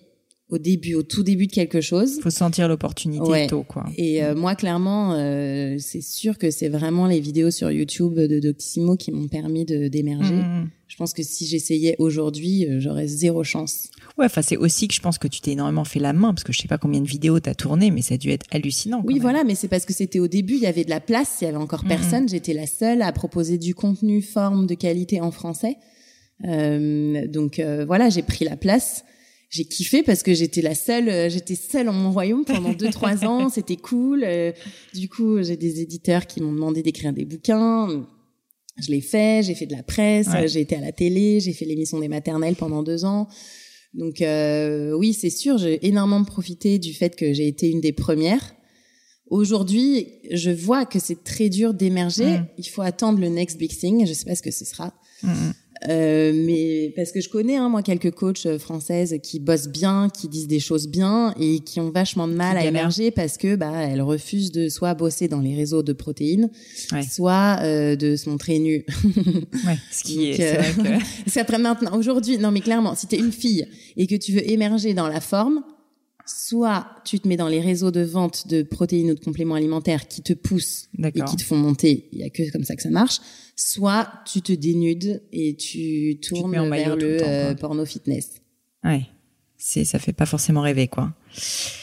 au 0.49 0.57
début, 0.57 0.95
au 0.95 1.03
tout 1.03 1.23
début 1.23 1.47
de 1.47 1.51
quelque 1.51 1.81
chose. 1.81 2.19
Faut 2.21 2.29
sentir 2.29 2.69
l'opportunité 2.69 3.47
tôt, 3.47 3.63
quoi. 3.63 3.85
Et 3.97 4.23
euh, 4.23 4.33
moi, 4.33 4.55
clairement, 4.55 5.13
euh, 5.13 5.75
c'est 5.77 6.01
sûr 6.01 6.37
que 6.37 6.51
c'est 6.51 6.69
vraiment 6.69 7.05
les 7.05 7.19
vidéos 7.19 7.51
sur 7.51 7.69
YouTube 7.69 8.15
de 8.15 8.39
Doctissimo 8.39 8.95
qui 8.95 9.11
m'ont 9.11 9.27
permis 9.27 9.65
de 9.65 9.89
d'émerger. 9.89 10.35
Mmh, 10.35 10.61
mmh. 10.61 10.69
Je 10.87 10.95
pense 10.95 11.13
que 11.13 11.21
si 11.21 11.45
j'essayais 11.45 11.97
aujourd'hui, 11.99 12.65
euh, 12.65 12.79
j'aurais 12.79 13.07
zéro 13.07 13.43
chance. 13.43 13.89
Ouais, 14.17 14.25
enfin 14.25 14.41
c'est 14.41 14.55
aussi 14.55 14.87
que 14.87 14.93
je 14.93 15.01
pense 15.01 15.17
que 15.17 15.27
tu 15.27 15.41
t'es 15.41 15.51
énormément 15.51 15.83
fait 15.83 15.99
la 15.99 16.13
main 16.13 16.33
parce 16.33 16.45
que 16.45 16.53
je 16.53 16.61
sais 16.61 16.69
pas 16.69 16.77
combien 16.77 17.01
de 17.01 17.07
vidéos 17.07 17.41
t'as 17.41 17.53
tourné, 17.53 17.91
mais 17.91 18.01
ça 18.01 18.13
a 18.13 18.17
dû 18.17 18.29
être 18.29 18.45
hallucinant. 18.51 19.03
Oui, 19.05 19.19
voilà, 19.19 19.43
mais 19.43 19.53
c'est 19.53 19.67
parce 19.67 19.85
que 19.85 19.91
c'était 19.91 20.19
au 20.19 20.29
début, 20.29 20.53
il 20.53 20.61
y 20.61 20.65
avait 20.65 20.85
de 20.85 20.89
la 20.89 21.01
place, 21.01 21.39
il 21.41 21.43
y 21.43 21.47
avait 21.47 21.57
encore 21.57 21.83
mmh, 21.83 21.89
personne. 21.89 22.29
J'étais 22.29 22.53
la 22.53 22.67
seule 22.67 23.01
à 23.01 23.11
proposer 23.11 23.57
du 23.57 23.75
contenu, 23.75 24.21
forme, 24.21 24.65
de 24.65 24.75
qualité 24.75 25.19
en 25.19 25.31
français. 25.31 25.75
donc 26.41 27.61
voilà, 27.85 28.07
j'ai 28.09 28.21
pris 28.21 28.45
la 28.45 28.55
place 28.55 29.03
j'ai 29.49 29.65
kiffé 29.65 30.03
parce 30.03 30.23
que 30.23 30.33
j'étais 30.33 30.61
la 30.61 30.75
seule, 30.75 31.07
euh, 31.07 31.29
j'étais 31.29 31.55
seule 31.55 31.87
en 31.87 31.93
mon 31.93 32.11
royaume 32.11 32.43
pendant 32.43 32.73
deux 32.73 32.89
trois 32.89 33.23
ans. 33.25 33.49
C'était 33.49 33.77
cool. 33.77 34.23
Euh, 34.25 34.51
du 34.93 35.07
coup, 35.07 35.41
j'ai 35.41 35.55
des 35.55 35.81
éditeurs 35.81 36.27
qui 36.27 36.41
m'ont 36.41 36.51
demandé 36.51 36.83
d'écrire 36.83 37.13
des 37.13 37.25
bouquins. 37.25 38.05
Je 38.77 38.91
l'ai 38.91 39.01
fait. 39.01 39.43
J'ai 39.43 39.55
fait 39.55 39.65
de 39.65 39.73
la 39.73 39.83
presse. 39.83 40.27
J'ai 40.47 40.61
été 40.61 40.75
à 40.75 40.81
la 40.81 40.91
télé. 40.91 41.39
J'ai 41.39 41.53
fait 41.53 41.65
l'émission 41.65 41.99
des 41.99 42.09
maternelles 42.09 42.55
pendant 42.55 42.83
deux 42.83 43.05
ans. 43.05 43.27
Donc 43.93 44.21
euh, 44.21 44.91
oui, 44.91 45.13
c'est 45.13 45.29
sûr. 45.29 45.57
J'ai 45.57 45.85
énormément 45.87 46.23
profité 46.23 46.77
du 46.77 46.93
fait 46.93 47.15
que 47.15 47.33
j'ai 47.33 47.47
été 47.47 47.69
une 47.69 47.81
des 47.81 47.93
premières. 47.93 48.53
Aujourd'hui, 49.29 50.07
je 50.31 50.51
vois 50.51 50.85
que 50.85 50.99
c'est 50.99 51.23
très 51.23 51.49
dur 51.49 51.73
d'émerger. 51.73 52.39
Mm. 52.39 52.47
Il 52.57 52.65
faut 52.65 52.81
attendre 52.81 53.19
le 53.19 53.27
next 53.27 53.57
big 53.57 53.75
thing. 53.75 54.05
Je 54.05 54.13
sais 54.13 54.25
pas 54.25 54.35
ce 54.35 54.41
que 54.41 54.51
ce 54.51 54.65
sera. 54.65 54.93
Mm, 55.23 55.29
mm. 55.29 55.53
Euh, 55.87 56.31
mais 56.33 56.91
parce 56.95 57.11
que 57.11 57.21
je 57.21 57.29
connais 57.29 57.55
hein, 57.55 57.69
moi 57.69 57.83
quelques 57.83 58.11
coachs 58.11 58.45
euh, 58.45 58.57
françaises 58.57 59.15
qui 59.21 59.39
bossent 59.39 59.67
bien, 59.67 60.09
qui 60.09 60.27
disent 60.27 60.47
des 60.47 60.59
choses 60.59 60.87
bien 60.87 61.33
et 61.39 61.59
qui 61.59 61.79
ont 61.79 61.91
vachement 61.91 62.27
de 62.27 62.33
mal 62.33 62.57
à 62.57 62.65
émerger 62.65 63.11
parce 63.11 63.37
que 63.37 63.55
bah 63.55 63.71
elles 63.83 64.01
refusent 64.01 64.51
de 64.51 64.69
soit 64.69 64.93
bosser 64.95 65.27
dans 65.27 65.39
les 65.39 65.55
réseaux 65.55 65.83
de 65.83 65.93
protéines, 65.93 66.49
soit 67.09 67.59
euh, 67.61 67.95
de 67.95 68.15
se 68.15 68.29
montrer 68.29 68.59
nues. 68.59 68.85
ouais, 69.05 69.77
ce 69.91 70.03
qui 70.03 70.31
est, 70.31 70.41
euh, 70.41 70.61
vrai 70.77 70.99
que... 71.25 71.39
après 71.39 71.59
maintenant 71.59 71.97
aujourd'hui 71.97 72.37
non 72.37 72.51
mais 72.51 72.61
clairement 72.61 72.95
si 72.95 73.07
t'es 73.07 73.17
une 73.17 73.31
fille 73.31 73.67
et 73.97 74.07
que 74.07 74.15
tu 74.15 74.31
veux 74.31 74.49
émerger 74.49 74.93
dans 74.93 75.07
la 75.07 75.21
forme, 75.21 75.63
soit 76.27 76.87
tu 77.05 77.19
te 77.19 77.27
mets 77.27 77.37
dans 77.37 77.47
les 77.47 77.61
réseaux 77.61 77.91
de 77.91 78.01
vente 78.01 78.47
de 78.47 78.61
protéines 78.61 79.11
ou 79.11 79.15
de 79.15 79.19
compléments 79.19 79.55
alimentaires 79.55 80.07
qui 80.07 80.21
te 80.21 80.33
poussent 80.33 80.89
et 81.01 81.21
qui 81.21 81.35
te 81.35 81.43
font 81.43 81.55
monter, 81.55 82.09
il 82.11 82.19
y 82.19 82.23
a 82.23 82.29
que 82.29 82.51
comme 82.51 82.63
ça 82.63 82.75
que 82.75 82.81
ça 82.81 82.89
marche, 82.89 83.19
soit 83.55 84.09
tu 84.25 84.41
te 84.41 84.51
dénudes 84.51 85.23
et 85.31 85.55
tu 85.55 86.19
tournes 86.21 86.51
vers 86.69 86.95
le, 86.95 87.17
euh, 87.21 87.55
porno 87.55 87.85
fitness. 87.85 88.35
Ouais. 88.83 89.07
C'est 89.59 89.85
ça 89.85 89.97
fait 89.97 90.13
pas 90.13 90.27
forcément 90.27 90.61
rêver 90.61 90.87
quoi. 90.87 91.13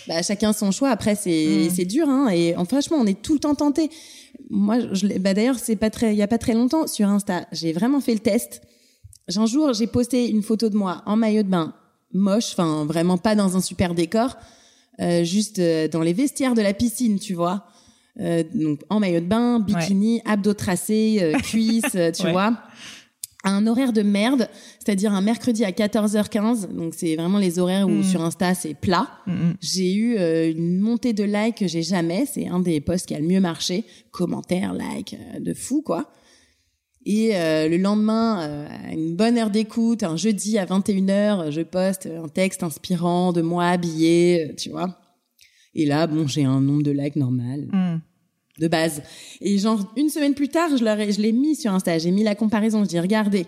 Bah 0.07 0.23
chacun 0.23 0.53
son 0.53 0.71
choix 0.71 0.91
après 0.91 1.17
c'est 1.17 1.69
c'est 1.71 1.85
dur 1.85 2.09
hein 2.09 2.29
et 2.29 2.55
franchement 2.69 2.99
on 3.01 3.07
est 3.07 3.21
tout 3.21 3.35
le 3.35 3.41
temps 3.41 3.57
tenté. 3.57 3.91
Moi 4.49 4.79
je 4.93 5.19
bah 5.19 5.35
d'ailleurs 5.35 5.59
c'est 5.59 5.75
pas 5.75 5.91
très 5.91 6.15
il 6.15 6.17
y 6.17 6.23
a 6.23 6.29
pas 6.29 6.39
très 6.39 6.55
longtemps 6.55 6.87
sur 6.87 7.09
Insta, 7.09 7.49
j'ai 7.51 7.73
vraiment 7.73 8.01
fait 8.01 8.15
le 8.15 8.21
test. 8.21 8.63
Un 9.37 9.47
jour, 9.47 9.73
j'ai 9.73 9.87
posté 9.87 10.29
une 10.29 10.43
photo 10.43 10.69
de 10.69 10.77
moi 10.77 11.03
en 11.07 11.17
maillot 11.17 11.43
de 11.43 11.49
bain 11.49 11.75
moche, 12.15 12.53
enfin 12.53 12.85
vraiment 12.87 13.19
pas 13.19 13.35
dans 13.35 13.57
un 13.57 13.61
super 13.61 13.95
décor, 13.95 14.37
euh, 15.01 15.25
juste 15.25 15.59
euh, 15.59 15.89
dans 15.89 16.03
les 16.03 16.13
vestiaires 16.13 16.55
de 16.55 16.63
la 16.63 16.73
piscine, 16.73 17.19
tu 17.19 17.35
vois. 17.35 17.67
Euh, 18.21 18.45
donc 18.55 18.81
en 18.91 19.01
maillot 19.01 19.21
de 19.21 19.27
bain, 19.27 19.59
bikini, 19.59 20.23
abdos 20.25 20.55
tracés, 20.55 21.33
cuisses, 21.43 21.97
tu 22.17 22.31
vois. 22.31 22.57
un 23.43 23.67
horaire 23.67 23.93
de 23.93 24.03
merde, 24.03 24.49
c'est-à-dire 24.79 25.13
un 25.13 25.21
mercredi 25.21 25.65
à 25.65 25.73
14h15, 25.73 26.73
donc 26.73 26.95
c'est 26.97 27.17
vraiment 27.17 27.39
les 27.39 27.59
horaires 27.59 27.89
où 27.89 27.99
mm. 27.99 28.05
sur 28.05 28.23
Insta 28.23 28.55
c'est 28.55 28.75
plat. 28.75 29.09
Mm, 29.27 29.33
mm. 29.33 29.55
J'ai 29.61 29.95
eu 29.95 30.17
une 30.53 30.79
montée 30.79 31.13
de 31.13 31.25
likes 31.25 31.59
que 31.59 31.67
j'ai 31.67 31.83
jamais, 31.83 32.25
c'est 32.33 32.47
un 32.47 32.61
des 32.61 32.81
posts 32.81 33.07
qui 33.07 33.15
a 33.17 33.19
le 33.19 33.27
mieux 33.27 33.41
marché, 33.41 33.85
commentaires, 34.13 34.75
likes, 34.75 35.17
de 35.41 35.53
fou 35.53 35.83
quoi. 35.83 36.13
Et 37.07 37.37
euh, 37.37 37.69
le 37.69 37.77
lendemain, 37.77 38.49
euh, 38.49 38.67
à 38.89 38.93
une 38.93 39.15
bonne 39.15 39.37
heure 39.37 39.51
d'écoute, 39.51 40.03
un 40.03 40.17
jeudi 40.17 40.59
à 40.59 40.65
21h, 40.65 41.51
je 41.51 41.61
poste 41.61 42.07
un 42.07 42.29
texte 42.29 42.63
inspirant 42.63 43.33
de 43.33 43.43
moi 43.43 43.67
habillée, 43.67 44.49
euh, 44.49 44.55
tu 44.57 44.71
vois. 44.71 44.99
Et 45.75 45.85
là, 45.85 46.07
bon, 46.07 46.27
j'ai 46.27 46.45
un 46.45 46.61
nombre 46.61 46.83
de 46.83 46.93
likes 46.93 47.17
normal, 47.17 47.69
hmm. 47.73 48.01
de 48.59 48.69
base. 48.69 49.03
Et 49.43 49.59
genre, 49.59 49.93
une 49.97 50.09
semaine 50.09 50.35
plus 50.35 50.49
tard, 50.49 50.71
je, 50.71 50.77
je 50.77 51.21
l'ai 51.21 51.33
mis 51.33 51.57
sur 51.57 51.73
Insta, 51.73 51.99
j'ai 51.99 52.11
mis 52.11 52.23
la 52.23 52.35
comparaison, 52.35 52.83
je 52.85 52.89
dis, 52.89 53.01
regardez, 53.01 53.45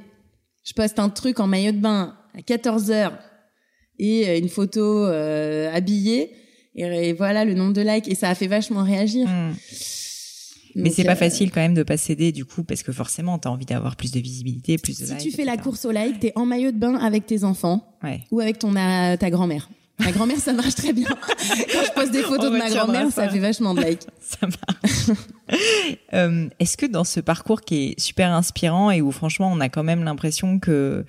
je 0.62 0.74
poste 0.74 0.98
un 0.98 1.09
truc 1.09 1.40
en 1.40 1.46
maillot 1.46 1.72
de 1.72 1.78
bain 1.78 2.14
à 2.34 2.40
14h 2.40 3.12
et 3.98 4.38
une 4.38 4.50
photo 4.50 5.04
habillée, 5.04 6.32
et, 6.74 7.14
voilà 7.14 7.46
le 7.46 7.54
nombre 7.54 7.72
de 7.72 7.80
likes, 7.80 8.09
et 8.09 8.14
ça 8.14 8.28
a 8.28 8.34
fait 8.34 8.48
vachement 8.48 8.82
réagir. 8.82 9.26
Hmm. 9.26 9.52
Mais 10.77 10.91
c'est 10.91 11.05
pas 11.05 11.12
euh, 11.12 11.16
facile 11.16 11.51
quand 11.51 11.61
même 11.61 11.74
de 11.74 11.83
pas 11.83 11.97
céder 11.97 12.33
du 12.33 12.45
coup 12.45 12.62
parce 12.62 12.83
que 12.83 12.93
forcément 12.93 13.39
tu 13.39 13.49
as 13.49 13.51
envie 13.51 13.66
d'avoir 13.66 13.97
plus 13.97 14.12
de 14.12 14.20
visibilité, 14.20 14.79
plus 14.79 14.99
de 14.99 15.07
Si 15.07 15.16
tu 15.16 15.31
fais 15.31 15.45
la 15.45 15.57
course 15.57 15.85
au 15.85 15.91
like, 15.91 16.20
t'es 16.20 16.33
en 16.37 16.47
maillot 16.47 16.70
de 16.70 16.79
bain 16.79 16.97
avec 16.97 17.27
tes 17.27 17.45
enfants 17.45 17.97
ou 18.31 18.41
avec 18.41 18.59
ton 18.59 18.74
ta 18.74 19.31
grand-mère. 19.31 19.68
Ma 19.99 20.12
grand-mère, 20.12 20.37
ça 20.39 20.53
marche 20.53 20.74
très 20.74 20.93
bien. 20.93 21.09
Quand 21.09 21.85
je 21.85 21.93
poste 21.95 22.12
des 22.12 22.22
photos 22.22 22.53
de 22.53 22.59
ma 22.59 22.68
grand-mère, 22.68 23.11
ça. 23.11 23.29
fait 23.29 23.39
vachement 23.39 23.72
de 23.72 23.83
likes. 23.83 24.07
ça 24.20 24.47
marche. 24.47 25.18
euh, 26.12 26.49
Est-ce 26.59 26.77
que 26.77 26.87
dans 26.87 27.05
ce 27.05 27.20
parcours 27.20 27.62
qui 27.62 27.77
est 27.77 28.01
super 28.01 28.31
inspirant 28.31 28.91
et 28.91 29.01
où 29.01 29.11
franchement 29.11 29.51
on 29.51 29.61
a 29.61 29.68
quand 29.68 29.85
même 29.85 30.05
l'impression 30.05 30.59
que 30.59 31.05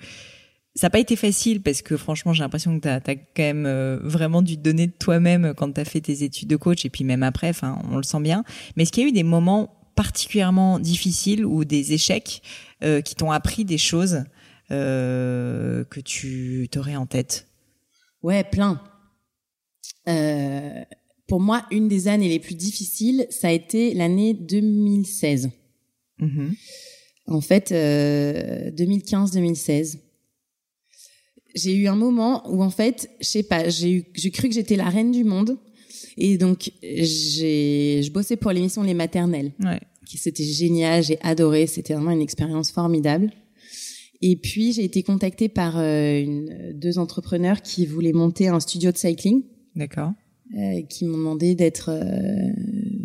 ça 0.78 0.86
n'a 0.86 0.90
pas 0.90 1.00
été 1.00 1.16
facile 1.16 1.60
parce 1.60 1.82
que 1.82 1.96
franchement, 1.96 2.32
j'ai 2.32 2.44
l'impression 2.44 2.78
que 2.78 2.82
tu 2.82 2.88
as, 2.88 3.00
quand 3.00 3.42
même 3.42 3.66
euh, 3.66 3.98
vraiment 4.00 4.42
dû 4.42 4.56
te 4.56 4.62
donner 4.62 4.86
de 4.86 4.92
toi-même 4.92 5.52
quand 5.56 5.72
tu 5.72 5.80
as 5.80 5.84
fait 5.84 6.00
tes 6.00 6.22
études 6.22 6.48
de 6.48 6.54
coach 6.54 6.84
et 6.84 6.88
puis 6.88 7.02
même 7.02 7.24
après, 7.24 7.48
enfin, 7.48 7.82
on 7.90 7.96
le 7.96 8.04
sent 8.04 8.20
bien. 8.20 8.44
Mais 8.76 8.84
est-ce 8.84 8.92
qu'il 8.92 9.02
y 9.02 9.06
a 9.06 9.08
eu 9.08 9.12
des 9.12 9.24
moments 9.24 9.74
particulièrement 9.96 10.78
difficiles 10.78 11.44
ou 11.44 11.64
des 11.64 11.94
échecs 11.94 12.42
euh, 12.84 13.00
qui 13.00 13.16
t'ont 13.16 13.32
appris 13.32 13.64
des 13.64 13.76
choses 13.76 14.22
euh, 14.70 15.82
que 15.82 15.98
tu 15.98 16.68
t'aurais 16.70 16.94
en 16.94 17.06
tête? 17.06 17.48
Ouais, 18.22 18.44
plein. 18.44 18.80
Euh, 20.08 20.84
pour 21.26 21.40
moi, 21.40 21.66
une 21.72 21.88
des 21.88 22.06
années 22.06 22.28
les 22.28 22.38
plus 22.38 22.54
difficiles, 22.54 23.26
ça 23.30 23.48
a 23.48 23.50
été 23.50 23.94
l'année 23.94 24.32
2016. 24.32 25.50
Mhm. 26.20 26.54
En 27.26 27.40
fait, 27.40 27.72
euh, 27.72 28.70
2015-2016. 28.70 30.07
J'ai 31.54 31.74
eu 31.74 31.88
un 31.88 31.96
moment 31.96 32.48
où, 32.50 32.62
en 32.62 32.70
fait, 32.70 33.10
je 33.20 33.26
sais 33.26 33.42
pas, 33.42 33.68
j'ai 33.68 33.90
eu, 33.90 34.04
j'ai 34.14 34.30
cru 34.30 34.48
que 34.48 34.54
j'étais 34.54 34.76
la 34.76 34.88
reine 34.88 35.10
du 35.10 35.24
monde. 35.24 35.58
Et 36.16 36.36
donc, 36.36 36.72
j'ai, 36.82 38.02
je 38.02 38.10
bossais 38.10 38.36
pour 38.36 38.52
l'émission 38.52 38.82
Les 38.82 38.94
Maternelles. 38.94 39.52
Ouais. 39.60 39.80
qui 40.06 40.18
C'était 40.18 40.44
génial, 40.44 41.02
j'ai 41.02 41.18
adoré, 41.22 41.66
c'était 41.66 41.94
vraiment 41.94 42.10
une 42.10 42.20
expérience 42.20 42.70
formidable. 42.70 43.30
Et 44.20 44.36
puis, 44.36 44.72
j'ai 44.72 44.84
été 44.84 45.02
contactée 45.02 45.48
par 45.48 45.78
euh, 45.78 46.20
une, 46.20 46.72
deux 46.74 46.98
entrepreneurs 46.98 47.62
qui 47.62 47.86
voulaient 47.86 48.12
monter 48.12 48.48
un 48.48 48.60
studio 48.60 48.90
de 48.90 48.96
cycling. 48.96 49.42
D'accord. 49.76 50.12
Euh, 50.56 50.82
qui 50.88 51.04
m'ont 51.04 51.18
demandé 51.18 51.54
d'être 51.54 51.90
euh, 51.90 52.50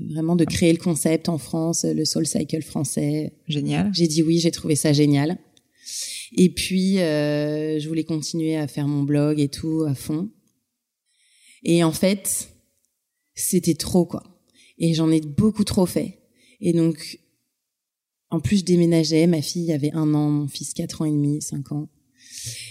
vraiment 0.10 0.36
de 0.36 0.46
créer 0.46 0.72
le 0.72 0.80
concept 0.80 1.28
en 1.28 1.38
France, 1.38 1.86
le 1.86 2.06
Soul 2.06 2.26
Cycle 2.26 2.62
français. 2.62 3.34
Génial. 3.48 3.92
J'ai 3.94 4.08
dit 4.08 4.24
oui, 4.24 4.40
j'ai 4.40 4.52
trouvé 4.52 4.76
ça 4.76 4.94
génial. 4.94 5.38
Et 6.36 6.50
puis 6.50 7.00
euh, 7.00 7.80
je 7.80 7.88
voulais 7.88 8.04
continuer 8.04 8.56
à 8.56 8.68
faire 8.68 8.88
mon 8.88 9.04
blog 9.04 9.40
et 9.40 9.50
tout 9.50 9.84
à 9.88 9.94
fond. 9.94 10.30
Et 11.64 11.84
en 11.84 11.92
fait, 11.92 12.50
c'était 13.36 13.76
trop 13.76 14.06
quoi. 14.06 14.24
Et 14.78 14.94
j'en 14.94 15.12
ai 15.12 15.22
beaucoup 15.22 15.64
trop 15.64 15.86
fait. 15.86 16.20
Et 16.60 16.74
donc, 16.74 17.20
en 18.30 18.40
plus, 18.40 18.60
je 18.60 18.66
déménageais. 18.66 19.28
Ma 19.28 19.42
fille 19.42 19.72
avait 19.72 19.92
un 19.94 20.14
an, 20.14 20.30
mon 20.30 20.48
fils 20.48 20.74
quatre 20.74 21.02
ans 21.02 21.06
et 21.06 21.12
demi, 21.12 21.42
cinq 21.42 21.72
ans. 21.72 21.88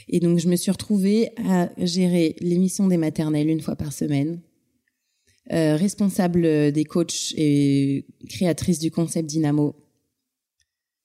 Et 0.08 0.18
donc, 0.18 0.38
je 0.38 0.48
me 0.48 0.56
suis 0.56 0.70
retrouvée 0.70 1.30
à 1.48 1.70
gérer 1.78 2.36
l'émission 2.40 2.88
des 2.88 2.96
maternelles 2.96 3.48
une 3.48 3.60
fois 3.60 3.76
par 3.76 3.92
semaine, 3.92 4.42
euh, 5.52 5.76
responsable 5.76 6.72
des 6.72 6.84
coachs 6.84 7.32
et 7.36 8.06
créatrice 8.28 8.78
du 8.78 8.90
concept 8.90 9.28
Dynamo. 9.28 9.76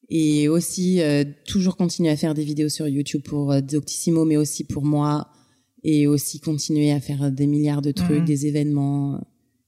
Et 0.09 0.47
aussi, 0.47 1.01
euh, 1.01 1.23
toujours 1.45 1.75
continuer 1.75 2.09
à 2.09 2.15
faire 2.17 2.33
des 2.33 2.43
vidéos 2.43 2.69
sur 2.69 2.87
YouTube 2.87 3.23
pour 3.23 3.51
euh, 3.51 3.61
Doctissimo, 3.61 4.23
mais 4.25 4.37
aussi 4.37 4.63
pour 4.63 4.83
moi. 4.83 5.29
Et 5.83 6.07
aussi 6.07 6.39
continuer 6.39 6.91
à 6.91 6.99
faire 6.99 7.31
des 7.31 7.45
milliards 7.47 7.81
de 7.81 7.91
trucs, 7.91 8.19
Mhm. 8.21 8.25
des 8.25 8.47
événements, 8.47 9.21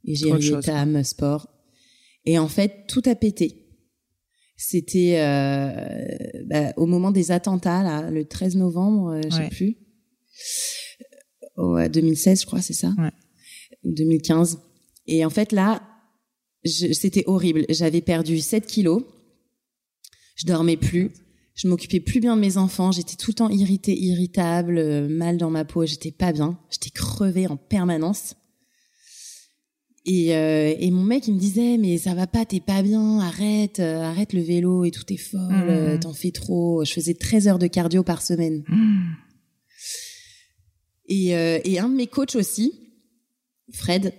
et 0.06 0.16
gérer 0.16 0.40
TAM, 0.62 1.04
sport. 1.04 1.48
Et 2.26 2.38
en 2.40 2.48
fait, 2.48 2.86
tout 2.88 3.02
a 3.06 3.16
pété. 3.16 3.66
C'était 4.58 5.20
euh, 5.20 6.44
bah, 6.46 6.74
au 6.78 6.86
moment 6.86 7.12
des 7.12 7.32
attentats, 7.32 7.84
là, 7.84 8.10
le 8.12 8.26
13 8.26 8.56
novembre, 8.58 9.12
euh, 9.14 9.22
je 9.26 9.30
sais 9.36 9.42
Ouais. 9.44 9.50
plus. 9.50 9.78
Ouais, 11.58 11.90
2016, 11.90 12.42
je 12.42 12.46
crois, 12.46 12.62
c'est 12.62 12.74
ça 12.74 12.94
Ouais. 12.98 13.12
Ou 13.84 13.92
2015. 13.94 14.60
Et 15.08 15.24
en 15.26 15.30
fait, 15.30 15.52
là, 15.52 15.82
c'était 16.66 17.24
horrible. 17.28 17.66
J'avais 17.70 18.02
perdu 18.02 18.40
7 18.40 18.66
kilos. 18.66 19.04
Je 20.40 20.46
dormais 20.46 20.78
plus. 20.78 21.12
Je 21.56 21.68
m'occupais 21.68 22.00
plus 22.00 22.22
bien 22.22 22.36
de 22.38 22.42
mes 22.42 22.56
enfants. 22.58 22.92
J'étais 22.94 23.18
tout 23.18 23.32
le 23.32 23.36
temps 23.36 23.50
irritée, 23.50 23.94
irritable, 24.00 24.78
euh, 24.78 25.10
mal 25.10 25.38
dans 25.38 25.50
ma 25.50 25.66
peau. 25.66 25.86
J'étais 25.86 26.12
pas 26.12 26.32
bien. 26.32 26.58
J'étais 26.72 26.90
crevée 26.92 27.48
en 27.48 27.58
permanence. 27.58 28.36
Et, 30.06 30.34
euh, 30.36 30.74
et 30.80 30.90
mon 30.92 31.04
mec, 31.04 31.28
il 31.28 31.34
me 31.34 31.40
disait, 31.40 31.78
mais 31.78 31.98
ça 31.98 32.14
va 32.16 32.26
pas, 32.26 32.46
t'es 32.46 32.62
pas 32.62 32.82
bien, 32.82 33.20
arrête, 33.20 33.80
euh, 33.82 34.02
arrête 34.02 34.32
le 34.32 34.40
vélo 34.42 34.86
et 34.86 34.92
tout, 34.92 35.04
t'es 35.04 35.18
folle, 35.18 35.42
Mhm. 35.52 35.70
euh, 35.70 35.98
t'en 36.00 36.14
fais 36.14 36.32
trop. 36.32 36.86
Je 36.86 36.94
faisais 36.94 37.14
13 37.14 37.48
heures 37.50 37.60
de 37.60 37.68
cardio 37.68 38.02
par 38.04 38.22
semaine. 38.22 38.64
Mmh. 38.70 39.02
Et, 41.10 41.36
euh, 41.36 41.60
et 41.66 41.80
un 41.80 41.90
de 41.90 41.96
mes 41.96 42.08
coachs 42.08 42.36
aussi, 42.36 42.72
Fred, 43.74 44.14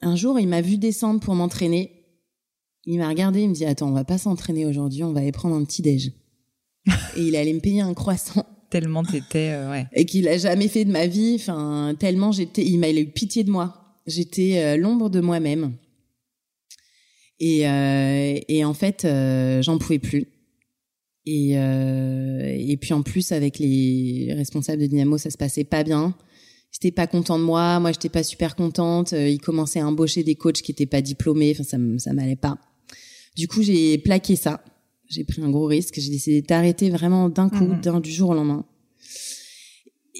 un 0.00 0.16
jour, 0.16 0.40
il 0.40 0.48
m'a 0.48 0.60
vu 0.62 0.76
descendre 0.78 1.20
pour 1.20 1.34
m'entraîner. 1.36 1.97
Il 2.90 2.96
m'a 2.96 3.08
regardé, 3.10 3.42
il 3.42 3.50
me 3.50 3.54
dit, 3.54 3.66
attends, 3.66 3.88
on 3.88 3.92
va 3.92 4.04
pas 4.04 4.16
s'entraîner 4.16 4.64
aujourd'hui, 4.64 5.04
on 5.04 5.12
va 5.12 5.20
aller 5.20 5.30
prendre 5.30 5.54
un 5.54 5.62
petit 5.62 5.82
déj. 5.82 6.10
et 7.16 7.20
il 7.20 7.36
allait 7.36 7.52
me 7.52 7.60
payer 7.60 7.82
un 7.82 7.92
croissant 7.92 8.46
Tellement 8.70 9.02
t'étais, 9.02 9.50
euh, 9.50 9.70
ouais. 9.70 9.86
et 9.92 10.06
qu'il 10.06 10.26
a 10.26 10.38
jamais 10.38 10.68
fait 10.68 10.86
de 10.86 10.90
ma 10.90 11.06
vie. 11.06 11.36
Enfin, 11.38 11.94
tellement 11.98 12.32
j'étais, 12.32 12.64
il 12.64 12.78
m'a 12.78 12.90
eu 12.90 13.06
pitié 13.06 13.44
de 13.44 13.50
moi. 13.50 13.94
J'étais 14.06 14.58
euh, 14.58 14.76
l'ombre 14.78 15.10
de 15.10 15.20
moi-même. 15.20 15.74
Et, 17.40 17.68
euh, 17.68 18.38
et 18.48 18.64
en 18.64 18.72
fait, 18.74 19.06
j'en 19.62 19.76
pouvais 19.76 19.98
plus. 19.98 20.26
Et, 21.26 21.52
et 21.52 22.76
puis 22.78 22.94
en 22.94 23.02
plus, 23.02 23.32
avec 23.32 23.58
les 23.58 24.32
responsables 24.34 24.80
de 24.80 24.86
Dynamo, 24.86 25.18
ça 25.18 25.28
se 25.28 25.36
passait 25.36 25.64
pas 25.64 25.84
bien. 25.84 26.14
Ils 26.72 26.76
étaient 26.88 26.94
pas 26.94 27.06
contents 27.06 27.38
de 27.38 27.44
moi. 27.44 27.80
Moi, 27.80 27.92
j'étais 27.92 28.08
pas 28.08 28.22
super 28.22 28.56
contente. 28.56 29.12
Ils 29.12 29.40
commençaient 29.40 29.80
à 29.80 29.86
embaucher 29.86 30.22
des 30.22 30.36
coachs 30.36 30.62
qui 30.62 30.72
étaient 30.72 30.86
pas 30.86 31.02
diplômés. 31.02 31.52
Enfin, 31.52 31.64
ça, 31.64 31.76
ça 31.98 32.12
m'allait 32.14 32.34
pas. 32.34 32.58
Du 33.38 33.46
coup, 33.48 33.62
j'ai 33.62 33.96
plaqué 33.98 34.34
ça. 34.36 34.62
J'ai 35.08 35.24
pris 35.24 35.40
un 35.40 35.48
gros 35.50 35.66
risque. 35.66 35.94
J'ai 36.00 36.10
décidé 36.10 36.42
d'arrêter 36.42 36.90
vraiment 36.90 37.28
d'un 37.28 37.48
coup, 37.48 37.64
Mhm. 37.66 37.80
d'un 37.80 38.00
du 38.00 38.10
jour 38.10 38.30
au 38.30 38.34
lendemain. 38.34 38.66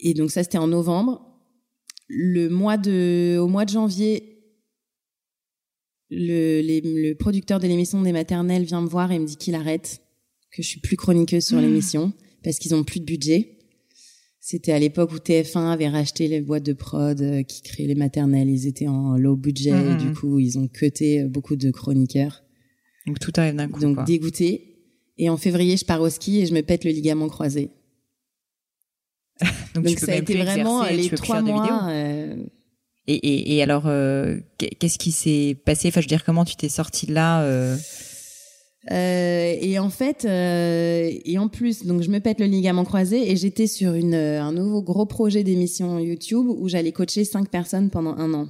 Et 0.02 0.14
donc 0.14 0.30
ça, 0.30 0.42
c'était 0.44 0.58
en 0.58 0.68
novembre. 0.68 1.14
Le 2.06 2.48
mois 2.48 2.76
de, 2.78 3.36
au 3.38 3.48
mois 3.48 3.64
de 3.64 3.70
janvier, 3.70 4.38
le, 6.10 6.60
les- 6.62 6.80
le 6.80 7.14
producteur 7.14 7.60
de 7.60 7.66
l'émission 7.66 8.00
des 8.02 8.12
maternelles 8.12 8.64
vient 8.64 8.80
me 8.80 8.88
voir 8.88 9.12
et 9.12 9.18
me 9.18 9.26
dit 9.26 9.36
qu'il 9.36 9.54
arrête, 9.54 10.00
que 10.52 10.62
je 10.62 10.68
suis 10.68 10.80
plus 10.80 10.96
chroniqueuse 10.96 11.44
sur 11.44 11.58
Mhm. 11.58 11.64
l'émission 11.64 12.12
parce 12.42 12.58
qu'ils 12.58 12.74
ont 12.74 12.84
plus 12.84 13.00
de 13.00 13.04
budget. 13.04 13.58
C'était 14.40 14.72
à 14.72 14.78
l'époque 14.78 15.12
où 15.12 15.18
TF1 15.18 15.70
avait 15.70 15.88
racheté 15.88 16.28
les 16.28 16.40
boîtes 16.40 16.62
de 16.64 16.72
prod 16.72 17.20
euh, 17.20 17.42
qui 17.42 17.60
créaient 17.60 17.86
les 17.88 17.94
maternelles. 17.94 18.48
Ils 18.48 18.66
étaient 18.66 18.88
en 18.88 19.18
low 19.18 19.36
budget 19.36 19.70
et 19.70 19.74
Mhm. 19.94 19.98
du 19.98 20.12
coup, 20.14 20.38
ils 20.38 20.58
ont 20.58 20.68
cuté 20.68 21.22
euh, 21.22 21.28
beaucoup 21.28 21.56
de 21.56 21.70
chroniqueurs. 21.70 22.42
Donc 23.08 23.18
tout 23.18 23.32
arrive 23.36 23.56
d'un 23.56 23.68
coup. 23.68 23.80
Donc 23.80 24.04
dégoûté. 24.04 24.64
Et 25.18 25.28
en 25.28 25.36
février, 25.36 25.76
je 25.76 25.84
pars 25.84 26.00
au 26.00 26.08
ski 26.10 26.40
et 26.40 26.46
je 26.46 26.54
me 26.54 26.60
pète 26.62 26.84
le 26.84 26.92
ligament 26.92 27.28
croisé. 27.28 27.70
Donc, 29.74 29.88
ça 29.98 30.12
a 30.12 30.16
été 30.16 30.34
vraiment 30.36 30.84
exercer, 30.84 31.10
les 31.10 31.16
trois 31.16 31.42
mois. 31.42 31.88
euh, 31.90 32.36
Et, 33.06 33.14
et, 33.14 33.56
et 33.56 33.62
alors, 33.62 33.86
euh, 33.86 34.38
qu'est- 34.58 34.70
qu'est-ce 34.78 34.98
qui 34.98 35.12
s'est 35.12 35.56
passé? 35.64 35.88
Enfin, 35.88 36.00
je 36.00 36.06
veux 36.06 36.08
dire, 36.08 36.24
comment 36.24 36.44
tu 36.44 36.56
t'es 36.56 36.68
sorti 36.68 37.06
de 37.06 37.14
là 37.14 37.42
euh, 37.42 37.76
Euh, 38.90 39.56
et 39.60 39.78
en 39.78 39.90
fait, 39.90 40.24
euh, 40.24 41.10
et 41.24 41.36
en 41.38 41.48
plus, 41.48 41.84
donc 41.84 42.02
je 42.02 42.10
me 42.10 42.20
pète 42.20 42.40
le 42.40 42.46
ligament 42.46 42.84
croisé 42.84 43.30
et 43.30 43.36
j'étais 43.36 43.66
sur 43.66 43.92
une, 43.94 44.14
euh, 44.14 44.40
un 44.42 44.52
nouveau 44.52 44.82
gros 44.82 45.04
projet 45.04 45.42
d'émission 45.44 45.98
YouTube 45.98 46.46
où 46.48 46.68
j'allais 46.68 46.92
coacher 46.92 47.24
cinq 47.24 47.50
personnes 47.50 47.90
pendant 47.90 48.14
un 48.16 48.32
an. 48.34 48.48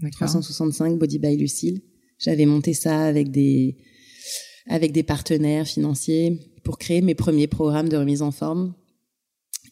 D'accord. 0.00 0.28
365 0.28 0.98
Body 0.98 1.18
by 1.18 1.36
Lucille. 1.36 1.80
J'avais 2.22 2.46
monté 2.46 2.72
ça 2.74 3.04
avec 3.04 3.30
des 3.30 3.76
avec 4.68 4.92
des 4.92 5.02
partenaires 5.02 5.66
financiers 5.66 6.38
pour 6.62 6.78
créer 6.78 7.00
mes 7.02 7.14
premiers 7.16 7.48
programmes 7.48 7.88
de 7.88 7.96
remise 7.96 8.22
en 8.22 8.30
forme. 8.30 8.74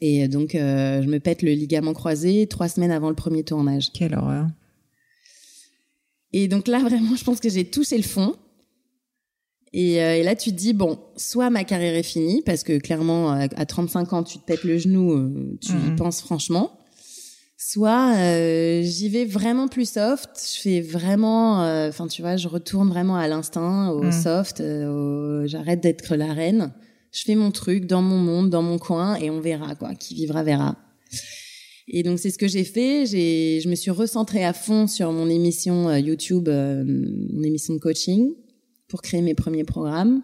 Et 0.00 0.26
donc, 0.28 0.54
euh, 0.54 1.00
je 1.02 1.06
me 1.08 1.20
pète 1.20 1.42
le 1.42 1.52
ligament 1.52 1.92
croisé 1.94 2.46
trois 2.48 2.68
semaines 2.68 2.90
avant 2.90 3.08
le 3.08 3.14
premier 3.14 3.44
tournage. 3.44 3.92
Quelle 3.92 4.14
horreur. 4.14 4.48
Et 6.32 6.48
donc 6.48 6.66
là, 6.68 6.78
vraiment, 6.80 7.14
je 7.16 7.22
pense 7.24 7.38
que 7.40 7.48
j'ai 7.48 7.64
touché 7.64 7.96
le 7.96 8.02
fond. 8.02 8.34
Et, 9.72 10.02
euh, 10.02 10.16
et 10.16 10.22
là, 10.24 10.34
tu 10.34 10.50
te 10.50 10.56
dis, 10.56 10.72
bon, 10.72 10.98
soit 11.16 11.50
ma 11.50 11.62
carrière 11.62 11.94
est 11.94 12.02
finie, 12.02 12.42
parce 12.44 12.64
que 12.64 12.78
clairement, 12.78 13.30
à, 13.30 13.42
à 13.54 13.66
35 13.66 14.12
ans, 14.12 14.24
tu 14.24 14.38
te 14.38 14.44
pètes 14.44 14.64
le 14.64 14.78
genou, 14.78 15.12
euh, 15.12 15.56
tu 15.60 15.70
y 15.72 15.74
Mhm. 15.74 15.96
penses 15.96 16.20
franchement. 16.22 16.72
Soit 17.62 18.14
euh, 18.16 18.80
j'y 18.82 19.10
vais 19.10 19.26
vraiment 19.26 19.68
plus 19.68 19.86
soft, 19.92 20.30
je 20.54 20.60
fais 20.62 20.80
vraiment, 20.80 21.62
euh, 21.62 21.90
enfin 21.90 22.06
tu 22.06 22.22
vois, 22.22 22.36
je 22.38 22.48
retourne 22.48 22.88
vraiment 22.88 23.16
à 23.16 23.28
l'instinct, 23.28 23.90
au 23.90 24.04
Mhm. 24.04 24.12
soft, 24.12 24.60
euh, 24.62 25.42
au- 25.42 25.46
j'arrête 25.46 25.82
d'être 25.82 26.16
la 26.16 26.32
reine, 26.32 26.72
je 27.12 27.22
fais 27.22 27.34
mon 27.34 27.50
truc 27.50 27.84
dans 27.86 28.00
mon 28.00 28.16
monde, 28.16 28.48
dans 28.48 28.62
mon 28.62 28.78
coin, 28.78 29.16
et 29.16 29.28
on 29.28 29.40
verra 29.40 29.74
quoi, 29.74 29.94
qui 29.94 30.14
vivra 30.14 30.42
verra. 30.42 30.78
Et 31.86 32.02
donc 32.02 32.18
c'est 32.18 32.30
ce 32.30 32.38
que 32.38 32.48
j'ai 32.48 32.64
fait. 32.64 33.04
J'ai, 33.04 33.60
je 33.62 33.68
me 33.68 33.74
suis 33.74 33.90
recentrée 33.90 34.42
à 34.44 34.54
fond 34.54 34.86
sur 34.86 35.12
mon 35.12 35.28
émission 35.28 35.90
euh, 35.90 35.98
YouTube, 35.98 36.48
euh, 36.48 36.82
mon 36.86 37.42
émission 37.42 37.74
de 37.74 37.78
coaching, 37.78 38.30
pour 38.88 39.02
créer 39.02 39.20
mes 39.20 39.34
premiers 39.34 39.64
programmes. 39.64 40.22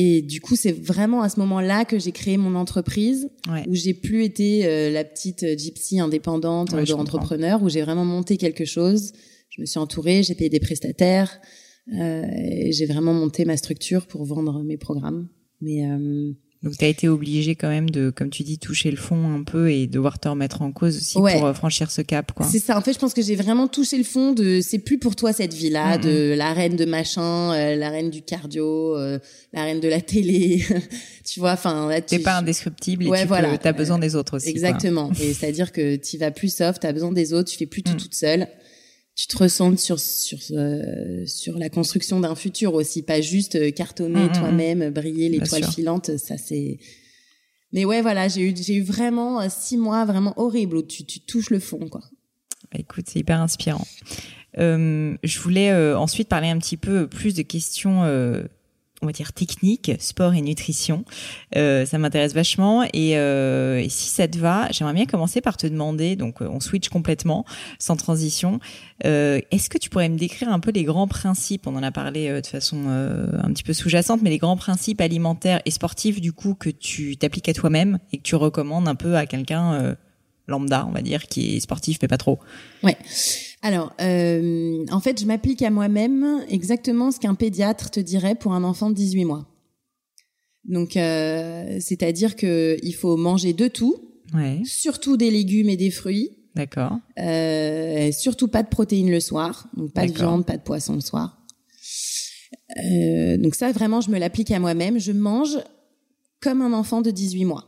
Et 0.00 0.22
du 0.22 0.40
coup, 0.40 0.54
c'est 0.54 0.70
vraiment 0.70 1.22
à 1.22 1.28
ce 1.28 1.40
moment-là 1.40 1.84
que 1.84 1.98
j'ai 1.98 2.12
créé 2.12 2.36
mon 2.36 2.54
entreprise, 2.54 3.28
Ouais. 3.50 3.64
où 3.66 3.74
j'ai 3.74 3.94
plus 3.94 4.22
été 4.22 4.64
euh, 4.64 4.92
la 4.92 5.02
petite 5.02 5.44
gypsy 5.58 5.98
indépendante 5.98 6.70
Ouais, 6.72 6.84
de 6.84 6.92
entrepreneur, 6.92 7.60
où 7.64 7.68
j'ai 7.68 7.82
vraiment 7.82 8.04
monté 8.04 8.36
quelque 8.36 8.64
chose. 8.64 9.12
Je 9.50 9.60
me 9.60 9.66
suis 9.66 9.80
entourée, 9.80 10.22
j'ai 10.22 10.36
payé 10.36 10.50
des 10.50 10.60
prestataires, 10.60 11.40
euh, 11.92 12.22
et 12.32 12.70
j'ai 12.70 12.86
vraiment 12.86 13.12
monté 13.12 13.44
ma 13.44 13.56
structure 13.56 14.06
pour 14.06 14.24
vendre 14.24 14.62
mes 14.62 14.76
programmes. 14.76 15.28
Mais 15.60 15.84
euh, 15.90 16.30
Donc 16.64 16.76
tu 16.76 16.84
as 16.84 16.88
été 16.88 17.08
obligé 17.08 17.54
quand 17.54 17.68
même 17.68 17.88
de, 17.88 18.10
comme 18.10 18.30
tu 18.30 18.42
dis, 18.42 18.58
toucher 18.58 18.90
le 18.90 18.96
fond 18.96 19.32
un 19.32 19.44
peu 19.44 19.70
et 19.70 19.86
devoir 19.86 20.18
te 20.18 20.26
remettre 20.28 20.60
en 20.62 20.72
cause 20.72 20.96
aussi 20.96 21.16
Ouais. 21.18 21.34
pour 21.34 21.46
euh, 21.46 21.54
franchir 21.54 21.90
ce 21.90 22.02
cap, 22.02 22.32
quoi. 22.32 22.44
C'est 22.50 22.58
ça. 22.58 22.76
En 22.76 22.80
fait, 22.80 22.92
je 22.92 22.98
pense 22.98 23.14
que 23.14 23.22
j'ai 23.22 23.36
vraiment 23.36 23.68
touché 23.68 23.96
le 23.96 24.02
fond 24.02 24.32
de 24.32 24.60
c'est 24.60 24.80
plus 24.80 24.98
pour 24.98 25.14
toi 25.14 25.32
cette 25.32 25.54
vie-là, 25.54 25.98
Mhm. 25.98 26.02
de 26.04 26.34
la 26.36 26.52
reine 26.52 26.74
de 26.74 26.84
machin, 26.84 27.52
euh, 27.52 27.76
la 27.76 27.90
reine 27.90 28.10
du 28.10 28.22
cardio, 28.22 28.96
euh, 28.96 29.20
la 29.52 29.62
reine 29.62 29.78
de 29.78 29.86
la 29.88 30.00
télé. 30.00 30.64
tu 31.24 31.38
vois, 31.38 31.52
enfin 31.52 31.90
T'es 32.06 32.18
pas 32.18 32.38
indescriptible 32.38 33.04
et 33.04 33.08
Ouais, 33.08 33.22
tu 33.22 33.28
voilà. 33.28 33.56
as 33.62 33.72
besoin 33.72 33.98
des 34.00 34.16
autres 34.16 34.36
aussi. 34.38 34.46
quoi. 34.46 34.50
Exactement. 34.52 35.12
Et 35.20 35.32
c'est-à-dire 35.34 35.70
que 35.70 35.94
tu 35.94 36.18
vas 36.18 36.32
plus 36.32 36.52
soft, 36.52 36.80
tu 36.82 36.86
as 36.88 36.92
besoin 36.92 37.12
des 37.12 37.32
autres, 37.32 37.50
tu 37.50 37.56
fais 37.56 37.66
plus 37.66 37.82
tout 37.84 37.92
Mm. 37.92 37.98
toute 37.98 38.14
seule. 38.14 38.48
Tu 39.18 39.26
te 39.26 39.36
recentres 39.36 39.80
sur 39.80 39.98
sur 39.98 40.38
euh, 40.52 41.26
sur 41.26 41.58
la 41.58 41.68
construction 41.68 42.20
d'un 42.20 42.36
futur 42.36 42.74
aussi, 42.74 43.02
pas 43.02 43.20
juste 43.20 43.56
euh, 43.56 43.72
cartonner 43.72 44.26
Mm, 44.26 44.28
mm, 44.28 44.32
toi-même, 44.32 44.90
briller 44.90 45.28
Bien 45.28 45.40
l'étoile 45.40 45.64
sûr. 45.64 45.72
filante, 45.72 46.16
ça 46.18 46.38
c'est 46.38 46.78
Mais 47.72 47.84
ouais, 47.84 48.00
voilà, 48.00 48.28
j'ai 48.28 48.42
eu 48.42 48.54
j'ai 48.56 48.76
eu 48.76 48.82
vraiment 48.82 49.40
euh, 49.40 49.48
six 49.50 49.76
mois 49.76 50.04
vraiment 50.04 50.34
horribles 50.36 50.76
où 50.76 50.82
tu 50.82 51.04
tu 51.04 51.18
touches 51.18 51.50
le 51.50 51.58
fond 51.58 51.88
quoi. 51.88 52.02
Bah, 52.70 52.78
écoute, 52.78 53.06
c'est 53.08 53.18
hyper 53.18 53.40
inspirant. 53.40 53.88
Euh, 54.58 55.16
je 55.24 55.38
voulais 55.40 55.70
euh, 55.72 55.98
ensuite 55.98 56.28
parler 56.28 56.48
un 56.48 56.58
petit 56.58 56.76
peu 56.76 57.08
plus 57.08 57.34
de 57.34 57.42
questions, 57.42 58.04
euh, 58.04 58.44
on 59.02 59.06
va 59.06 59.12
dire 59.12 59.32
techniques, 59.32 59.92
sport 60.00 60.34
et 60.34 60.40
nutrition. 60.40 61.04
Euh, 61.56 61.86
ça 61.86 61.98
m'intéresse 61.98 62.34
vachement 62.34 62.82
et, 62.92 63.16
euh, 63.16 63.78
et 63.78 63.88
si 63.88 64.08
ça 64.08 64.26
te 64.26 64.38
va, 64.38 64.68
j'aimerais 64.72 64.94
bien 64.94 65.06
commencer 65.06 65.40
par 65.40 65.56
te 65.56 65.66
demander, 65.66 66.16
donc 66.16 66.42
euh, 66.42 66.48
on 66.50 66.60
switch 66.60 66.88
complètement, 66.88 67.44
sans 67.78 67.96
transition. 67.96 68.58
Euh, 69.04 69.40
Est-ce 69.50 69.70
que 69.70 69.78
tu 69.78 69.88
pourrais 69.88 70.08
me 70.08 70.18
décrire 70.18 70.48
un 70.48 70.58
peu 70.58 70.72
les 70.72 70.84
grands 70.84 71.06
principes? 71.06 71.66
On 71.66 71.76
en 71.76 71.82
a 71.82 71.92
parlé 71.92 72.28
euh, 72.28 72.40
de 72.40 72.46
façon 72.46 72.86
euh, 72.88 73.28
un 73.42 73.52
petit 73.52 73.62
peu 73.62 73.72
sous-jacente, 73.72 74.20
mais 74.22 74.30
les 74.30 74.38
grands 74.38 74.56
principes 74.56 75.00
alimentaires 75.00 75.62
et 75.64 75.70
sportifs 75.70 76.20
du 76.20 76.32
coup 76.32 76.54
que 76.54 76.70
tu 76.70 77.16
t'appliques 77.16 77.48
à 77.48 77.52
toi-même 77.52 77.98
et 78.12 78.18
que 78.18 78.22
tu 78.22 78.34
recommandes 78.34 78.88
un 78.88 78.96
peu 78.96 79.16
à 79.16 79.26
quelqu'un 79.26 79.96
lambda, 80.48 80.86
on 80.88 80.92
va 80.92 81.02
dire, 81.02 81.26
qui 81.26 81.56
est 81.56 81.60
sportif 81.60 81.98
mais 82.02 82.08
pas 82.08 82.16
trop? 82.16 82.38
Ouais. 82.82 82.96
Alors, 83.62 83.92
euh, 84.00 84.84
en 84.90 85.00
fait, 85.00 85.20
je 85.20 85.26
m'applique 85.26 85.62
à 85.62 85.70
moi-même 85.70 86.44
exactement 86.48 87.10
ce 87.10 87.18
qu'un 87.18 87.34
pédiatre 87.34 87.90
te 87.90 88.00
dirait 88.00 88.34
pour 88.36 88.52
un 88.54 88.62
enfant 88.64 88.88
de 88.90 88.94
18 88.94 89.24
mois. 89.24 89.46
Donc, 90.64 90.96
euh, 90.96 91.78
c'est-à-dire 91.80 92.36
que 92.36 92.76
il 92.82 92.92
faut 92.94 93.16
manger 93.16 93.52
de 93.52 93.68
tout, 93.68 93.96
Ouais, 94.34 94.60
surtout 94.64 95.16
des 95.16 95.30
légumes 95.30 95.70
et 95.70 95.78
des 95.78 95.90
fruits, 95.90 96.30
d'accord. 96.54 96.98
euh, 97.18 98.12
surtout 98.12 98.46
pas 98.48 98.62
de 98.62 98.68
protéines 98.68 99.10
le 99.10 99.20
soir, 99.20 99.68
donc 99.74 99.92
pas 99.94 100.06
de 100.06 100.12
viande, 100.12 100.44
pas 100.44 100.58
de 100.58 100.62
poisson 100.62 100.94
le 100.94 101.00
soir. 101.00 101.38
Euh, 102.84 103.38
donc 103.38 103.54
ça, 103.54 103.72
vraiment, 103.72 104.02
je 104.02 104.10
me 104.10 104.18
l'applique 104.18 104.50
à 104.50 104.58
moi-même. 104.58 104.98
Je 104.98 105.12
mange 105.12 105.58
comme 106.40 106.60
un 106.60 106.74
enfant 106.74 107.00
de 107.00 107.10
18 107.10 107.46
mois. 107.46 107.64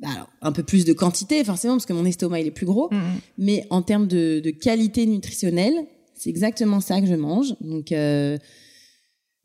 Bah, 0.00 0.08
Alors, 0.14 0.28
un 0.42 0.52
peu 0.52 0.62
plus 0.62 0.84
de 0.84 0.92
quantité, 0.92 1.42
forcément, 1.44 1.74
parce 1.74 1.86
que 1.86 1.92
mon 1.92 2.04
estomac, 2.04 2.40
il 2.40 2.46
est 2.46 2.50
plus 2.52 2.66
gros. 2.66 2.88
Mhm. 2.92 3.00
Mais 3.38 3.66
en 3.70 3.82
termes 3.82 4.06
de, 4.06 4.40
de 4.40 4.50
qualité 4.50 5.06
nutritionnelle, 5.06 5.74
c'est 6.14 6.30
exactement 6.30 6.80
ça 6.80 7.00
que 7.00 7.06
je 7.06 7.14
mange. 7.14 7.54
Donc, 7.60 7.90
euh, 7.92 8.38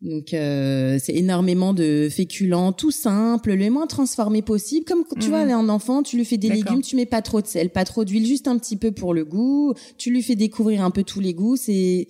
donc 0.01 0.33
euh, 0.33 0.99
c'est 1.01 1.13
énormément 1.15 1.73
de 1.73 2.09
féculents, 2.11 2.73
tout 2.73 2.91
simple, 2.91 3.53
le 3.53 3.69
moins 3.69 3.87
transformé 3.87 4.41
possible. 4.41 4.85
Comme 4.85 5.03
tu 5.19 5.25
Mhm. 5.25 5.29
vois, 5.29 5.39
un 5.39 5.69
enfant, 5.69 6.03
tu 6.03 6.17
lui 6.17 6.25
fais 6.25 6.37
des 6.37 6.49
légumes, 6.49 6.81
tu 6.81 6.95
mets 6.97 7.05
pas 7.05 7.21
trop 7.21 7.41
de 7.41 7.47
sel, 7.47 7.69
pas 7.69 7.85
trop 7.85 8.03
d'huile, 8.03 8.25
juste 8.27 8.47
un 8.47 8.57
petit 8.57 8.75
peu 8.75 8.91
pour 8.91 9.13
le 9.13 9.23
goût. 9.23 9.73
Tu 9.97 10.11
lui 10.11 10.21
fais 10.21 10.35
découvrir 10.35 10.83
un 10.83 10.91
peu 10.91 11.03
tous 11.03 11.19
les 11.21 11.33
goûts. 11.33 11.55
C'est 11.55 12.07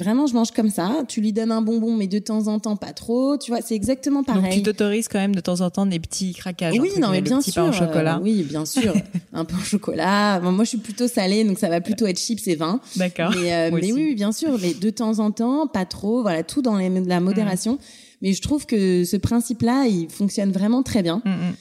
vraiment, 0.00 0.26
je 0.26 0.34
mange 0.34 0.50
comme 0.50 0.68
ça. 0.70 1.02
Tu 1.08 1.20
lui 1.20 1.32
donnes 1.32 1.50
un 1.52 1.62
bonbon, 1.62 1.96
mais 1.96 2.06
de 2.06 2.18
temps 2.18 2.46
en 2.48 2.58
temps, 2.58 2.76
pas 2.76 2.92
trop. 2.92 3.36
Tu 3.38 3.50
vois, 3.50 3.60
c'est 3.62 3.74
exactement 3.74 4.22
pareil. 4.22 4.42
Donc 4.42 4.52
tu 4.52 4.62
t'autorises 4.62 5.08
quand 5.08 5.18
même 5.18 5.34
de 5.34 5.40
temps 5.40 5.60
en 5.60 5.70
temps 5.70 5.86
des 5.86 5.98
petits 5.98 6.34
craquages. 6.34 6.78
Oui, 6.78 6.90
non, 7.00 7.10
mais 7.10 7.20
bien 7.22 7.40
sûr. 7.40 7.54
pain 7.54 7.68
au 7.70 7.72
chocolat. 7.72 8.16
euh, 8.18 8.22
oui, 8.22 8.42
bien 8.42 8.66
sûr. 8.66 8.94
un 9.32 9.44
pain 9.44 9.56
au 9.56 9.64
chocolat. 9.64 10.40
Bon, 10.40 10.52
moi, 10.52 10.64
je 10.64 10.70
suis 10.70 10.78
plutôt 10.78 11.08
salée, 11.08 11.44
donc 11.44 11.58
ça 11.58 11.68
va 11.68 11.80
plutôt 11.80 12.06
être 12.06 12.18
chips 12.18 12.46
et 12.48 12.54
vin. 12.56 12.80
D'accord. 12.96 13.32
Mais, 13.40 13.52
euh, 13.54 13.70
mais 13.72 13.92
oui, 13.92 14.14
bien 14.14 14.32
sûr. 14.32 14.58
Mais 14.60 14.74
de 14.74 14.90
temps 14.90 15.18
en 15.18 15.30
temps, 15.30 15.66
pas 15.66 15.86
trop. 15.86 16.22
Voilà, 16.22 16.42
tout 16.42 16.62
dans 16.62 16.76
les- 16.76 16.88
la 17.04 17.20
modération. 17.20 17.78
Mais 18.20 18.34
je 18.34 18.42
trouve 18.42 18.66
que 18.66 19.04
ce 19.04 19.16
principe-là, 19.16 19.86
il 19.88 20.08
fonctionne 20.10 20.52
vraiment 20.52 20.82
très 20.82 21.02
bien. 21.02 21.22
Mm, 21.24 21.30
mm. 21.30 21.54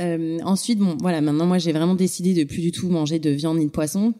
Euh, 0.00 0.38
ensuite, 0.44 0.78
bon, 0.80 0.96
voilà, 1.00 1.20
maintenant, 1.20 1.46
moi, 1.46 1.58
j'ai 1.58 1.72
vraiment 1.72 1.94
décidé 1.94 2.34
de 2.34 2.44
plus 2.44 2.60
du 2.60 2.72
tout 2.72 2.88
manger 2.88 3.18
de 3.20 3.30
viande 3.30 3.58
ni 3.58 3.66
de 3.66 3.70
poisson. 3.70 4.12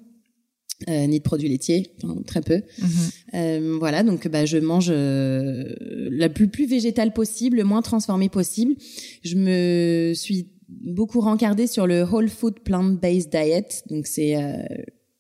Euh, 0.89 1.07
ni 1.07 1.19
de 1.19 1.23
produits 1.25 1.49
laitiers, 1.49 1.93
enfin, 2.03 2.17
très 2.27 2.43
peu. 2.43 2.63
Mhm. 2.81 2.89
Euh, 3.35 3.77
voilà, 3.79 4.03
donc 4.03 4.29
bah, 4.29 4.45
je 4.45 4.59
mange 4.59 4.89
euh, 4.91 5.75
la 6.11 6.29
plus 6.29 6.49
plus 6.49 6.67
végétale 6.67 7.13
possible, 7.13 7.59
le 7.59 7.65
moins 7.65 7.83
transformé 7.83 8.29
possible. 8.29 8.75
Je 9.23 9.37
me 9.37 10.13
suis 10.15 10.49
beaucoup 10.69 11.21
rencardée 11.21 11.67
sur 11.67 11.87
le 11.87 12.03
whole 12.03 12.29
food 12.29 12.61
plant-based 12.61 13.31
diet, 13.31 13.85
donc 13.89 14.07
c'est 14.07 14.37
euh, 14.37 14.53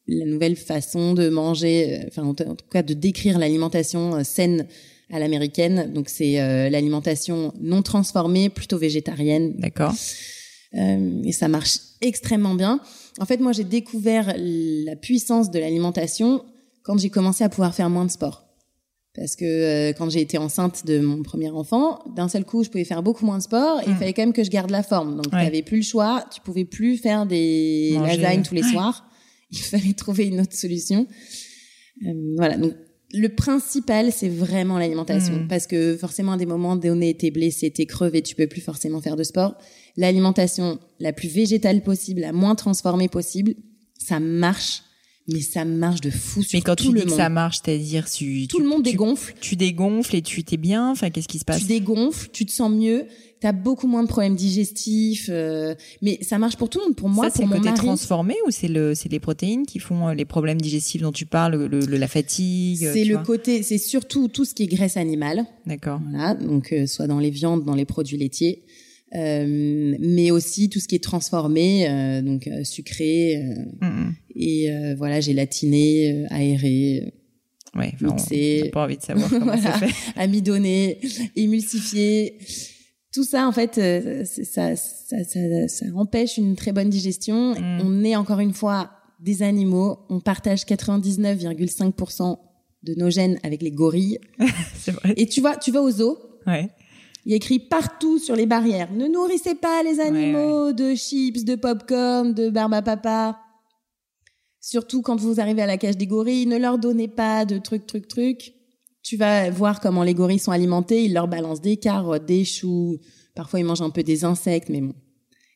la 0.07 0.27
nouvelle 0.27 0.57
façon 0.57 1.15
de 1.15 1.29
manger, 1.29 2.01
euh, 2.01 2.09
enfin 2.09 2.25
en, 2.25 2.35
tout 2.35 2.67
cas 2.71 2.83
de 2.83 2.95
décrire 2.95 3.39
l'alimentation 3.39 4.17
euh, 4.17 4.23
saine 4.25 4.67
à 5.11 5.19
l'américaine. 5.19 5.93
Donc 5.93 6.09
c'est 6.09 6.41
euh, 6.41 6.69
l'alimentation 6.69 7.53
non 7.61 7.83
transformée, 7.83 8.49
plutôt 8.49 8.79
végétarienne, 8.79 9.55
D'accord. 9.59 9.95
euh, 10.75 11.23
et 11.25 11.33
ça 11.33 11.49
marche 11.49 11.79
extrêmement 12.01 12.55
bien. 12.55 12.81
En 13.21 13.27
fait, 13.27 13.39
moi, 13.39 13.53
j'ai 13.53 13.65
découvert 13.65 14.35
la 14.37 14.97
puissance 14.97 15.51
de 15.51 15.59
l'alimentation 15.59 16.45
quand 16.83 16.99
j'ai 16.99 17.11
commencé 17.11 17.45
à 17.45 17.49
pouvoir 17.49 17.75
faire 17.75 17.89
moins 17.91 18.05
de 18.05 18.11
sport. 18.11 18.43
Parce 19.15 19.37
que 19.37 19.45
euh, 19.45 19.93
quand 19.93 20.11
j'ai 20.11 20.21
été 20.21 20.39
enceinte 20.39 20.85
de 20.87 20.99
mon 20.99 21.23
premier 21.23 21.49
enfant, 21.51 22.01
d'un 22.17 22.29
seul 22.29 22.45
coup, 22.45 22.65
je 22.65 22.69
pouvais 22.71 22.85
faire 22.85 23.03
beaucoup 23.05 23.25
moins 23.25 23.39
de 23.39 23.45
sport 23.45 23.81
et 23.81 23.85
il 23.87 23.93
Mm. 23.95 23.97
fallait 23.99 24.12
quand 24.12 24.23
même 24.23 24.33
que 24.33 24.43
je 24.43 24.51
garde 24.51 24.71
la 24.71 24.83
forme. 24.83 25.15
Donc, 25.17 25.31
tu 25.31 25.37
n'avais 25.37 25.62
plus 25.62 25.77
le 25.79 25.83
choix, 25.85 26.25
tu 26.35 26.41
pouvais 26.41 26.65
plus 26.65 26.97
faire 26.97 27.25
des 27.25 27.93
Manger. 27.97 28.17
lasagnes 28.17 28.43
tous 28.43 28.55
les 28.57 28.65
Ouais. 28.65 28.71
soirs. 28.73 29.07
Il 29.53 29.59
fallait 29.59 29.93
trouver 29.93 30.27
une 30.27 30.41
autre 30.41 30.55
solution. 30.57 31.07
Euh, 32.05 32.12
voilà, 32.37 32.57
donc 32.57 32.73
le 33.12 33.29
principal, 33.29 34.11
c'est 34.11 34.29
vraiment 34.29 34.77
l'alimentation. 34.81 35.35
Mm. 35.43 35.47
Parce 35.49 35.69
que 35.69 35.97
forcément, 35.97 36.33
à 36.33 36.37
des 36.37 36.47
moments 36.47 36.75
donnés, 36.75 37.15
t'es 37.17 37.31
blessé, 37.31 37.71
t'es 37.71 37.87
crevé, 37.87 38.21
tu 38.21 38.35
peux 38.35 38.49
plus 38.49 38.61
forcément 38.62 39.01
faire 39.01 39.15
de 39.15 39.23
sport. 39.23 39.55
L'alimentation 39.97 40.78
la 41.01 41.12
plus 41.12 41.28
végétale 41.28 41.82
possible, 41.82 42.20
la 42.22 42.32
moins 42.32 42.55
transformée 42.55 43.09
possible, 43.09 43.55
ça 43.99 44.18
marche, 44.20 44.82
mais 45.28 45.40
ça 45.40 45.64
marche 45.64 46.01
de 46.01 46.11
fou 46.11 46.42
sur 46.42 46.57
Mais 46.59 46.62
quand 46.62 46.74
tout 46.76 46.88
tu 46.88 46.92
le 46.92 47.01
dis 47.01 47.07
que 47.07 47.12
ça 47.12 47.28
marche, 47.28 47.61
c'est-à-dire 47.64 48.11
tu, 48.11 48.47
tout 48.49 48.57
tu- 48.59 48.62
le 48.62 48.68
monde 48.68 48.82
tu- 48.84 48.90
dégonfle, 48.90 49.34
Tu 49.40 49.57
dégonfles 49.57 50.16
et 50.16 50.22
tu 50.22 50.42
t'es 50.45 50.57
bien. 50.57 50.90
Enfin, 50.90 51.11
qu'est-ce 51.11 51.28
qui 51.28 51.38
se 51.38 51.45
passe? 51.45 51.61
Tu 51.61 51.66
dégonfles, 51.66 52.28
tu 52.32 52.45
te 52.45 52.53
sens 52.53 52.70
mieux, 52.70 53.07
t'as 53.40 53.53
beaucoup 53.53 53.86
moins 53.86 54.03
de 54.03 54.09
problèmes 54.09 54.34
digestifs, 54.36 55.28
euh, 55.30 55.74
mais 56.03 56.18
ça 56.22 56.38
marche 56.38 56.57
pour 56.57 56.68
tout 56.68 56.78
le 56.80 56.86
monde. 56.86 56.97
Pour 56.97 57.09
moi, 57.09 57.26
Ça, 57.26 57.30
c'est 57.36 57.42
pour 57.45 57.51
le 57.51 57.51
mon 57.55 57.57
côté 57.61 57.70
mari, 57.70 57.86
transformé 57.86 58.34
ou 58.47 58.51
c'est 58.51 58.68
le, 58.68 58.95
c'est 58.95 59.11
les 59.11 59.20
protéines 59.20 59.64
qui 59.64 59.78
font 59.78 60.09
euh, 60.09 60.14
les 60.14 60.24
problèmes 60.26 60.61
digestifs 60.61 61.01
dont 61.03 61.12
tu 61.12 61.24
parles, 61.24 61.55
le, 61.68 61.80
le- 61.80 61.97
la 61.97 62.09
fatigue. 62.09 62.90
c'est 62.92 63.05
le 63.05 63.18
côté, 63.18 63.62
c'est 63.62 63.78
surtout 63.78 64.28
tout 64.28 64.45
ce 64.45 64.55
qui 64.55 64.64
est 64.64 64.66
graisse 64.66 64.97
animale. 64.99 65.47
D'accord. 65.66 66.01
Voilà, 66.11 66.34
donc 66.34 66.72
euh, 66.72 66.86
soit 66.86 67.07
dans 67.07 67.18
les 67.20 67.30
viandes, 67.30 67.64
dans 67.64 67.74
les 67.76 67.86
produits 67.86 68.18
laitiers, 68.18 68.62
mais 69.15 70.31
aussi 70.31 70.69
tout 70.69 70.81
ce 70.81 70.89
qui 70.89 70.95
est 70.97 71.03
transformé, 71.03 71.89
euh, 71.89 72.23
donc 72.23 72.47
euh, 72.47 72.65
sucré 72.65 73.37
euh, 73.37 73.55
Mm, 73.81 73.87
mm. 73.87 74.15
et 74.37 74.71
euh, 74.73 74.95
voilà 74.97 75.21
gélatinés, 75.21 76.12
euh, 76.12 76.27
aérés, 76.31 77.12
Ouais. 77.77 77.91
enfin, 77.95 78.07
on- 78.09 78.15
Mixé. 78.15 78.61
J'ai 78.65 78.71
pas 78.71 78.85
envie 78.85 78.97
de 78.97 79.03
savoir 79.03 79.29
comment 79.31 79.57
ça 79.57 79.71
Voilà. 79.71 79.79
fait. 79.89 79.95
amidonnés, 80.17 80.99
émulsifiés. 81.37 82.39
Tout 83.12 83.25
ça, 83.25 83.47
en 83.47 83.53
fait, 83.53 83.79
euh, 83.79 84.25
ça, 84.25 84.75
ça, 84.77 85.25
ça, 85.25 85.69
ça 85.69 85.87
empêche 85.95 86.37
une 86.39 86.57
très 86.57 86.73
bonne 86.73 86.89
digestion. 86.91 87.55
Mm. 87.55 87.81
On 87.85 88.05
est 88.05 88.17
encore 88.17 88.41
une 88.41 88.53
fois 88.53 88.91
des 89.21 89.43
animaux. 89.43 89.99
On 90.09 90.21
partage 90.21 90.65
99,5% 90.67 92.39
de 92.83 92.95
nos 92.95 93.11
gènes 93.11 93.39
avec 93.43 93.62
les 93.62 93.71
gorilles. 93.71 94.19
c'est 94.77 94.91
vrai. 94.93 95.15
Et 95.17 95.27
tu 95.27 95.41
vois, 95.41 95.57
tu 95.57 95.71
vas 95.71 95.81
au 95.83 95.91
zoo, 95.91 96.19
Ouais. 96.47 96.69
Il 97.27 97.31
y 97.31 97.33
a 97.33 97.37
écrit 97.37 97.59
partout 97.59 98.18
sur 98.18 98.37
les 98.37 98.47
barrières 98.47 98.93
ne 98.93 99.07
nourrissez 99.07 99.55
pas 99.55 99.83
les 99.83 99.99
animaux 100.01 100.72
de 100.72 100.95
chips, 100.95 101.45
de 101.45 101.55
popcorn, 101.55 102.35
de 102.35 102.51
barbe 102.51 102.75
à 102.75 102.83
papa. 102.83 103.39
Surtout 104.61 105.03
quand 105.03 105.16
vous 105.20 105.41
arrivez 105.41 105.62
à 105.62 105.66
la 105.66 105.77
cage 105.79 105.97
des 105.97 106.07
gorilles, 106.07 106.47
ne 106.47 106.57
leur 106.59 106.79
donnez 106.79 107.09
pas 107.09 107.45
de 107.45 107.59
trucs, 107.59 107.87
trucs, 107.87 108.09
trucs. 108.09 108.55
Tu 109.03 109.16
vas 109.18 109.51
voir 109.51 109.81
comment 109.81 110.03
les 110.03 110.14
gorilles 110.14 110.39
sont 110.39 110.53
alimentés. 110.53 111.05
Ils 111.05 111.12
leur 111.12 111.29
balancent 111.29 111.61
des 111.61 111.77
carottes, 111.77 112.25
des 112.25 112.45
choux. 112.45 112.99
Parfois, 113.35 113.61
ils 113.61 113.64
mangent 113.66 113.83
un 113.83 113.91
peu 113.91 114.03
des 114.03 114.25
insectes, 114.25 114.70
mais 114.70 114.81
bon. 114.81 114.95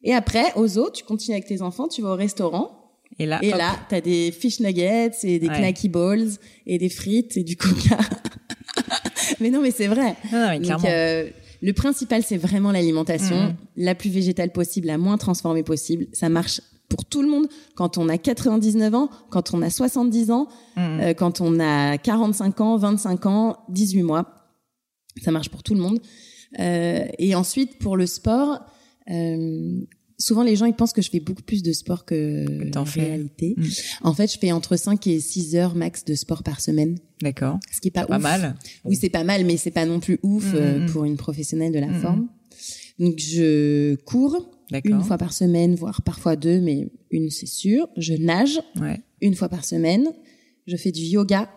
Et 0.02 0.14
après, 0.14 0.52
au 0.56 0.66
zoo, 0.66 0.90
tu 0.90 1.04
continues 1.04 1.34
avec 1.36 1.46
tes 1.46 1.62
enfants, 1.62 1.88
tu 1.88 2.02
vas 2.02 2.10
au 2.10 2.16
restaurant. 2.16 2.70
Et 3.18 3.24
là, 3.26 3.38
Et 3.42 3.52
hop. 3.52 3.58
là, 3.58 3.76
t'as 3.88 4.00
des 4.02 4.30
fish 4.32 4.60
nuggets 4.60 5.10
et 5.22 5.38
des 5.38 5.48
Ouais. 5.48 5.58
knacky 5.60 5.88
balls 5.88 6.30
et 6.66 6.76
des 6.78 6.90
frites 6.90 7.36
et 7.38 7.42
du 7.44 7.56
coca. 7.56 7.98
mais 9.40 9.50
non, 9.50 9.60
mais 9.62 9.70
c'est 9.70 9.86
vrai. 9.88 10.14
Non, 10.32 10.38
non, 10.40 10.48
mais 10.50 10.56
Donc, 10.58 10.64
clairement. 10.66 10.88
euh, 10.88 11.30
le 11.60 11.72
principal, 11.72 12.22
c'est 12.22 12.36
vraiment 12.36 12.70
l'alimentation, 12.72 13.36
Mhm. 13.36 13.54
la 13.76 13.94
plus 13.94 14.10
végétale 14.10 14.52
possible, 14.52 14.86
la 14.86 14.98
moins 14.98 15.18
transformée 15.18 15.62
possible. 15.62 16.06
Ça 16.12 16.28
marche 16.28 16.60
pour 16.88 17.04
tout 17.04 17.20
le 17.22 17.28
monde. 17.28 17.46
Quand 17.74 17.98
on 17.98 18.08
a 18.08 18.16
99 18.16 18.94
ans, 18.94 19.10
quand 19.30 19.52
on 19.54 19.60
a 19.62 19.70
70 19.70 20.30
ans, 20.30 20.48
mm. 20.76 20.80
euh, 20.80 21.14
quand 21.14 21.40
on 21.40 21.60
a 21.60 21.98
45 21.98 22.60
ans, 22.60 22.76
25 22.76 23.26
ans, 23.26 23.56
18 23.68 24.02
mois. 24.02 24.48
Ça 25.22 25.30
marche 25.30 25.48
pour 25.50 25.62
tout 25.62 25.74
le 25.74 25.80
monde. 25.80 25.98
Euh, 26.60 27.04
et 27.18 27.34
ensuite, 27.34 27.78
pour 27.78 27.96
le 27.96 28.06
sport, 28.06 28.60
euh, 29.10 29.80
souvent 30.18 30.42
les 30.42 30.56
gens 30.56 30.66
ils 30.66 30.74
pensent 30.74 30.92
que 30.92 31.02
je 31.02 31.10
fais 31.10 31.20
beaucoup 31.20 31.42
plus 31.42 31.62
de 31.62 31.72
sport 31.72 32.04
que 32.04 32.76
en 32.76 32.84
réalité. 32.84 33.54
Mm. 33.56 33.64
En 34.02 34.14
fait, 34.14 34.32
je 34.32 34.38
fais 34.38 34.52
entre 34.52 34.76
5 34.76 35.06
et 35.06 35.20
6 35.20 35.56
heures 35.56 35.74
max 35.74 36.04
de 36.04 36.14
sport 36.14 36.42
par 36.42 36.60
semaine, 36.60 36.98
D'accord. 37.22 37.58
ce 37.72 37.80
qui 37.80 37.88
est 37.88 37.92
pas, 37.92 38.06
Pas 38.06 38.16
ouf. 38.16 38.22
mal. 38.22 38.56
Oui, 38.84 38.96
c'est 38.96 39.10
pas 39.10 39.24
mal, 39.24 39.44
mais 39.44 39.56
c'est 39.56 39.70
pas 39.70 39.86
non 39.86 40.00
plus 40.00 40.18
ouf 40.22 40.52
Mm, 40.52 40.56
euh, 40.56 40.78
mm, 40.78 40.82
mm. 40.84 40.90
pour 40.90 41.04
une 41.04 41.16
professionnelle 41.16 41.72
de 41.72 41.78
la 41.78 41.92
forme. 41.94 42.28
Donc, 42.98 43.18
je 43.18 43.94
cours 44.04 44.50
une 44.84 45.02
fois 45.02 45.18
par 45.18 45.32
semaine, 45.32 45.74
voire 45.76 46.02
parfois 46.02 46.34
deux, 46.36 46.60
mais 46.60 46.88
une 47.10 47.30
c'est 47.30 47.46
sûr. 47.46 47.88
Je 47.96 48.14
nage 48.14 48.60
Ouais. 48.80 49.00
une 49.20 49.34
fois 49.34 49.48
par 49.48 49.64
semaine. 49.64 50.12
Je 50.66 50.76
fais 50.76 50.90
du 50.92 51.02
yoga 51.02 51.48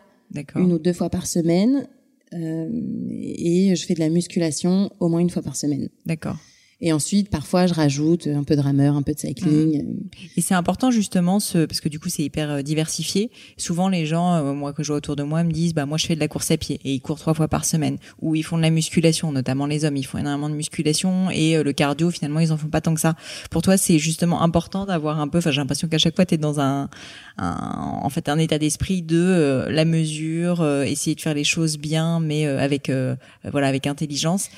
une 0.56 0.72
ou 0.74 0.80
deux 0.80 0.94
fois 0.94 1.10
par 1.10 1.26
semaine. 1.28 1.88
euh, 2.34 2.70
et 3.12 3.76
je 3.76 3.86
fais 3.86 3.94
de 3.96 4.00
la 4.00 4.08
musculation 4.10 4.90
au 5.02 5.10
moins 5.10 5.20
une 5.20 5.30
fois 5.30 5.42
par 5.42 5.56
semaine. 5.58 5.90
D'accord. 6.06 6.38
Et 6.82 6.92
ensuite, 6.92 7.30
parfois, 7.30 7.68
je 7.68 7.74
rajoute 7.76 8.28
un 8.28 8.44
peu 8.44 8.56
de 8.56 8.62
rameur, 8.62 8.96
un 8.96 9.04
peu 9.04 9.14
de 9.14 9.20
cycling. 9.20 9.84
Mm. 9.84 10.00
Et 10.38 10.42
c'est 10.42 10.56
important 10.56 10.90
justement 10.90 11.40
ce 11.40 11.66
parce 11.66 11.80
que 11.80 11.90
du 11.90 12.00
coup 12.00 12.10
c'est 12.10 12.24
hyper 12.24 12.50
euh, 12.50 12.62
diversifié. 12.62 13.30
Souvent 13.58 13.88
les 13.88 14.06
gens, 14.06 14.34
euh, 14.34 14.54
moi 14.54 14.74
que 14.74 14.82
je 14.82 14.88
vois 14.88 14.98
autour 14.98 15.16
de 15.16 15.24
moi, 15.24 15.44
me 15.44 15.52
disent 15.52 15.74
bah 15.74 15.86
moi 15.86 15.98
je 15.98 16.08
fais 16.08 16.16
de 16.16 16.20
la 16.20 16.28
course 16.28 16.50
à 16.52 16.58
pied 16.58 16.80
et 16.84 16.94
ils 16.94 17.02
courent 17.02 17.20
trois 17.20 17.34
fois 17.34 17.48
par 17.48 17.66
semaine 17.66 17.98
ou 18.20 18.36
ils 18.36 18.44
font 18.44 18.58
de 18.58 18.64
la 18.64 18.72
musculation, 18.72 19.32
notamment 19.32 19.68
les 19.68 19.86
hommes, 19.86 19.98
ils 19.98 20.06
font 20.06 20.18
énormément 20.18 20.50
de 20.50 20.56
musculation 20.56 21.30
et 21.30 21.58
euh, 21.58 21.64
le 21.64 21.74
cardio 21.74 22.10
finalement 22.10 22.40
ils 22.40 22.52
en 22.52 22.58
font 22.58 22.70
pas 22.70 22.82
tant 22.82 22.96
que 22.96 23.02
ça. 23.02 23.16
Pour 23.52 23.62
toi 23.62 23.78
c'est 23.78 24.00
justement 24.00 24.42
important 24.42 24.86
d'avoir 24.86 25.20
un 25.20 25.28
peu, 25.28 25.38
enfin 25.38 25.52
j'ai 25.52 25.62
l'impression 25.62 25.88
qu'à 25.88 26.00
chaque 26.00 26.16
fois 26.16 26.26
tu 26.26 26.36
es 26.36 26.38
dans 26.38 26.60
un, 26.60 26.90
un 27.38 28.00
en 28.02 28.10
fait 28.10 28.28
un 28.28 28.40
état 28.40 28.58
d'esprit 28.58 29.02
de 29.02 29.68
la 29.70 29.86
mesure, 29.86 30.66
essayer 30.84 31.16
de 31.16 31.22
faire 31.22 31.36
les 31.36 31.44
choses 31.44 31.78
bien 31.78 32.20
mais 32.20 32.46
avec 32.46 32.92
voilà 33.52 33.68
avec 33.68 33.88
intelligence. 33.88 34.50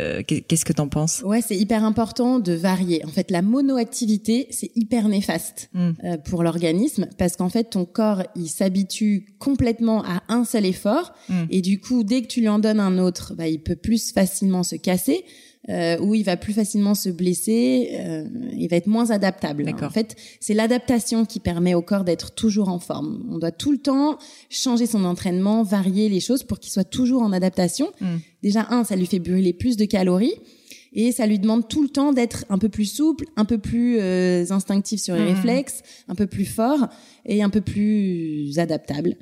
Euh, 0.00 0.22
qu'est- 0.26 0.40
Qu'est-ce 0.40 0.64
que 0.64 0.72
t'en 0.72 0.88
penses? 0.88 1.22
Ouais, 1.24 1.42
c'est 1.42 1.56
hyper 1.56 1.84
important 1.84 2.38
de 2.38 2.52
varier. 2.54 3.04
En 3.04 3.08
fait, 3.08 3.30
la 3.30 3.42
monoactivité, 3.42 4.46
c'est 4.50 4.70
hyper 4.74 5.08
néfaste 5.08 5.68
Mm. 5.74 5.90
euh, 6.04 6.16
pour 6.18 6.42
l'organisme 6.42 7.08
parce 7.18 7.36
qu'en 7.36 7.48
fait, 7.48 7.64
ton 7.70 7.84
corps, 7.84 8.22
il 8.36 8.48
s'habitue 8.48 9.34
complètement 9.38 10.02
à 10.04 10.22
un 10.28 10.44
seul 10.44 10.64
effort 10.66 11.12
Mm. 11.28 11.42
et 11.50 11.60
du 11.60 11.80
coup, 11.80 12.04
dès 12.04 12.22
que 12.22 12.26
tu 12.26 12.40
lui 12.40 12.48
en 12.48 12.58
donnes 12.58 12.80
un 12.80 12.98
autre, 12.98 13.34
bah, 13.36 13.48
il 13.48 13.60
peut 13.60 13.76
plus 13.76 14.12
facilement 14.12 14.62
se 14.62 14.76
casser. 14.76 15.24
Euh, 15.68 15.96
ou 16.00 16.16
il 16.16 16.24
va 16.24 16.36
plus 16.36 16.52
facilement 16.52 16.96
se 16.96 17.08
blesser, 17.08 17.90
euh, 17.92 18.24
il 18.52 18.66
va 18.68 18.76
être 18.76 18.88
moins 18.88 19.10
adaptable. 19.12 19.64
En 19.80 19.90
fait, 19.90 20.16
c'est 20.40 20.54
l'adaptation 20.54 21.24
qui 21.24 21.38
permet 21.38 21.74
au 21.74 21.82
corps 21.82 22.02
d'être 22.02 22.34
toujours 22.34 22.68
en 22.68 22.80
forme. 22.80 23.24
On 23.30 23.38
doit 23.38 23.52
tout 23.52 23.70
le 23.70 23.78
temps 23.78 24.18
changer 24.50 24.86
son 24.86 25.04
entraînement, 25.04 25.62
varier 25.62 26.08
les 26.08 26.18
choses 26.18 26.42
pour 26.42 26.58
qu'il 26.58 26.72
soit 26.72 26.82
toujours 26.82 27.22
en 27.22 27.32
adaptation. 27.32 27.92
Mm. 28.00 28.06
Déjà, 28.42 28.66
un, 28.70 28.82
ça 28.82 28.96
lui 28.96 29.06
fait 29.06 29.20
brûler 29.20 29.52
plus 29.52 29.76
de 29.76 29.84
calories. 29.84 30.34
Et 30.94 31.10
ça 31.10 31.26
lui 31.26 31.38
demande 31.38 31.68
tout 31.68 31.82
le 31.82 31.88
temps 31.88 32.12
d'être 32.12 32.44
un 32.50 32.58
peu 32.58 32.68
plus 32.68 32.84
souple, 32.84 33.24
un 33.36 33.44
peu 33.46 33.56
plus 33.56 33.98
euh, 33.98 34.44
instinctif 34.50 35.00
sur 35.00 35.14
les 35.14 35.22
Mhm. 35.22 35.28
réflexes, 35.36 35.82
un 36.08 36.14
peu 36.14 36.26
plus 36.26 36.44
fort 36.44 36.88
et 37.24 37.42
un 37.42 37.48
peu 37.50 37.62
plus 37.62 38.58
adaptable. 38.58 39.16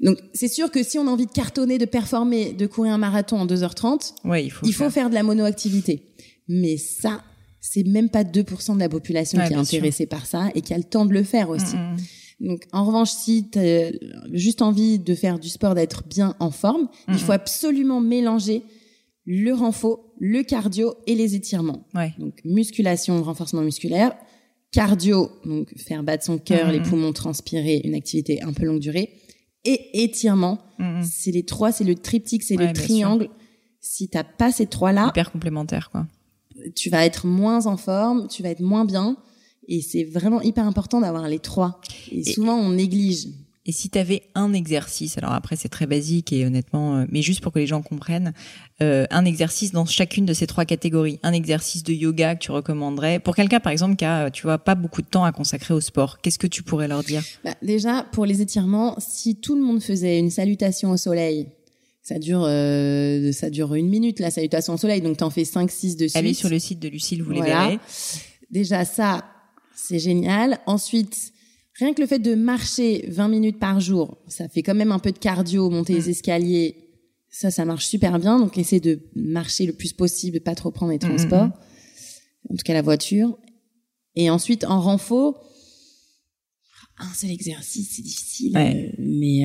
Donc, 0.00 0.18
c'est 0.32 0.48
sûr 0.48 0.70
que 0.70 0.82
si 0.82 0.98
on 0.98 1.06
a 1.08 1.10
envie 1.10 1.26
de 1.26 1.32
cartonner, 1.32 1.78
de 1.78 1.84
performer, 1.84 2.52
de 2.52 2.66
courir 2.66 2.92
un 2.92 2.98
marathon 2.98 3.38
en 3.38 3.46
2h30, 3.46 4.14
Ouais, 4.24 4.44
il 4.44 4.50
faut. 4.50 4.64
il 4.66 4.72
faut 4.72 4.90
faire. 4.90 5.08
de 5.10 5.14
la 5.14 5.22
monoactivité. 5.24 6.02
Mais 6.48 6.76
ça, 6.76 7.22
c'est 7.60 7.84
même 7.84 8.08
pas 8.08 8.22
2% 8.24 8.74
de 8.74 8.78
la 8.80 8.88
population 8.88 9.38
Ouais, 9.38 9.48
qui 9.48 9.54
est 9.54 9.64
sûr. 9.64 9.78
intéressée 9.78 10.06
par 10.06 10.26
ça 10.26 10.50
et 10.54 10.60
qui 10.60 10.72
a 10.72 10.78
le 10.78 10.84
temps 10.84 11.04
de 11.04 11.12
le 11.12 11.22
faire 11.24 11.50
aussi. 11.50 11.74
Mm, 11.76 11.96
mm. 12.40 12.46
Donc, 12.48 12.62
en 12.72 12.84
revanche, 12.84 13.10
si 13.10 13.50
tu 13.50 13.58
as 13.58 13.90
juste 14.32 14.62
envie 14.62 15.00
de 15.00 15.14
faire 15.16 15.40
du 15.40 15.48
sport, 15.48 15.74
d'être 15.74 16.06
bien 16.06 16.36
en 16.38 16.52
forme, 16.52 16.88
il 17.08 17.18
faut 17.18 17.32
absolument 17.32 18.00
mélanger 18.00 18.62
le 19.26 19.52
renfort, 19.52 20.04
le 20.20 20.42
cardio 20.44 20.94
et 21.08 21.16
les 21.16 21.34
étirements. 21.34 21.86
Ouais. 21.96 22.14
Donc, 22.20 22.34
musculation, 22.44 23.20
renforcement 23.24 23.62
musculaire, 23.62 24.14
cardio, 24.70 25.30
donc 25.44 25.76
faire 25.76 26.02
battre 26.04 26.24
son 26.24 26.38
cœur, 26.38 26.70
les 26.70 26.80
poumons 26.80 27.12
transpirer, 27.12 27.80
une 27.84 27.94
activité 27.94 28.40
un 28.42 28.52
peu 28.52 28.64
longue 28.64 28.78
durée, 28.80 29.10
et 29.64 30.02
étirement. 30.04 30.58
Mm, 30.78 31.00
mm. 31.00 31.02
C'est 31.02 31.30
les 31.30 31.44
trois, 31.44 31.72
c'est 31.72 31.84
le 31.84 31.94
triptyque, 31.94 32.42
c'est 32.42 32.56
Ouais, 32.56 32.68
le 32.68 32.72
triangle. 32.72 33.28
Si 33.80 34.08
t'as 34.08 34.24
pas 34.24 34.52
ces 34.52 34.66
trois-là, 34.66 35.08
Hyper 35.08 35.30
complémentaire 35.32 35.90
quoi. 35.90 36.06
tu 36.74 36.90
vas 36.90 37.04
être 37.06 37.26
moins 37.26 37.66
en 37.66 37.76
forme, 37.76 38.28
tu 38.28 38.42
vas 38.42 38.50
être 38.50 38.60
moins 38.60 38.84
bien. 38.84 39.16
Et 39.68 39.82
c'est 39.82 40.04
vraiment 40.04 40.40
hyper 40.40 40.66
important 40.66 41.00
d'avoir 41.00 41.28
les 41.28 41.38
trois. 41.38 41.80
Et, 42.10 42.20
Et- 42.20 42.32
souvent, 42.32 42.56
on 42.56 42.70
néglige. 42.70 43.28
Et 43.68 43.72
si 43.72 43.90
tu 43.90 43.98
avais 43.98 44.22
un 44.34 44.54
exercice, 44.54 45.18
alors 45.18 45.32
après 45.32 45.54
c'est 45.54 45.68
très 45.68 45.86
basique 45.86 46.32
et 46.32 46.46
honnêtement, 46.46 46.96
euh, 46.96 47.04
mais 47.10 47.20
juste 47.20 47.42
pour 47.42 47.52
que 47.52 47.58
les 47.58 47.66
gens 47.66 47.82
comprennent, 47.82 48.32
euh, 48.80 49.04
un 49.10 49.26
exercice 49.26 49.72
dans 49.72 49.84
chacune 49.84 50.24
de 50.24 50.32
ces 50.32 50.46
trois 50.46 50.64
catégories, 50.64 51.20
un 51.22 51.34
exercice 51.34 51.82
de 51.82 51.92
yoga 51.92 52.34
que 52.34 52.40
tu 52.44 52.50
recommanderais 52.50 53.18
pour 53.18 53.36
quelqu'un 53.36 53.60
par 53.60 53.70
exemple 53.70 53.96
qui 53.96 54.06
a, 54.06 54.30
tu 54.30 54.44
vois, 54.44 54.56
pas 54.56 54.74
beaucoup 54.74 55.02
de 55.02 55.06
temps 55.06 55.24
à 55.24 55.32
consacrer 55.32 55.74
au 55.74 55.82
sport, 55.82 56.20
qu'est-ce 56.22 56.38
que 56.38 56.46
tu 56.46 56.62
pourrais 56.62 56.88
leur 56.88 57.02
dire? 57.04 57.22
Bah, 57.44 57.54
déjà, 57.62 58.06
pour 58.10 58.24
les 58.24 58.40
étirements, 58.40 58.96
si 58.98 59.36
tout 59.36 59.54
le 59.54 59.60
monde 59.62 59.82
faisait 59.82 60.18
une 60.18 60.30
salutation 60.30 60.90
au 60.90 60.96
soleil, 60.96 61.48
ça 62.02 62.18
dure, 62.18 62.44
euh, 62.48 63.32
ça 63.32 63.50
dure 63.50 63.74
une 63.74 63.90
minute, 63.90 64.18
la 64.18 64.30
salutation 64.30 64.72
au 64.72 64.78
soleil, 64.78 65.02
donc 65.02 65.18
t'en 65.18 65.28
fais 65.28 65.44
5, 65.44 65.70
6 65.70 65.96
de 65.96 66.08
suite. 66.08 66.16
Allez 66.16 66.32
sur 66.32 66.48
le 66.48 66.58
site 66.58 66.78
de 66.80 66.88
Lucille, 66.88 67.22
vous 67.22 67.32
les 67.32 67.40
Voilà. 67.40 67.64
verrez. 67.66 67.78
Déjà, 68.50 68.86
ça, 68.86 69.26
c'est 69.76 69.98
génial. 69.98 70.58
Ensuite, 70.64 71.32
rien 71.78 71.94
que 71.94 72.00
le 72.00 72.06
fait 72.06 72.18
de 72.18 72.34
marcher 72.34 73.04
20 73.08 73.28
minutes 73.28 73.58
par 73.58 73.80
jour, 73.80 74.18
ça 74.28 74.48
fait 74.48 74.62
quand 74.62 74.74
même 74.74 74.92
un 74.92 74.98
peu 74.98 75.12
de 75.12 75.18
cardio, 75.18 75.70
monter 75.70 75.94
Mm. 75.94 75.96
les 75.96 76.10
escaliers. 76.10 76.76
Ça, 77.30 77.50
ça 77.50 77.64
marche 77.64 77.86
super 77.86 78.18
bien. 78.18 78.38
Donc, 78.38 78.56
essaie 78.58 78.80
de 78.80 79.00
marcher 79.14 79.66
le 79.66 79.72
plus 79.74 79.92
possible, 79.92 80.40
pas 80.40 80.54
trop 80.54 80.70
prendre 80.70 80.92
les 80.92 80.96
Mm, 80.98 81.00
transports. 81.00 81.46
mm, 81.46 81.52
En 82.50 82.56
tout 82.56 82.62
cas, 82.64 82.72
la 82.74 82.82
voiture. 82.82 83.38
Et 84.14 84.30
ensuite, 84.30 84.64
en 84.64 84.80
renfort, 84.80 85.44
un 87.00 87.14
seul 87.14 87.30
exercice, 87.30 87.88
c'est 87.92 88.02
difficile. 88.02 88.56
Ouais. 88.56 88.90
Euh, 88.90 88.96
mais 88.98 89.44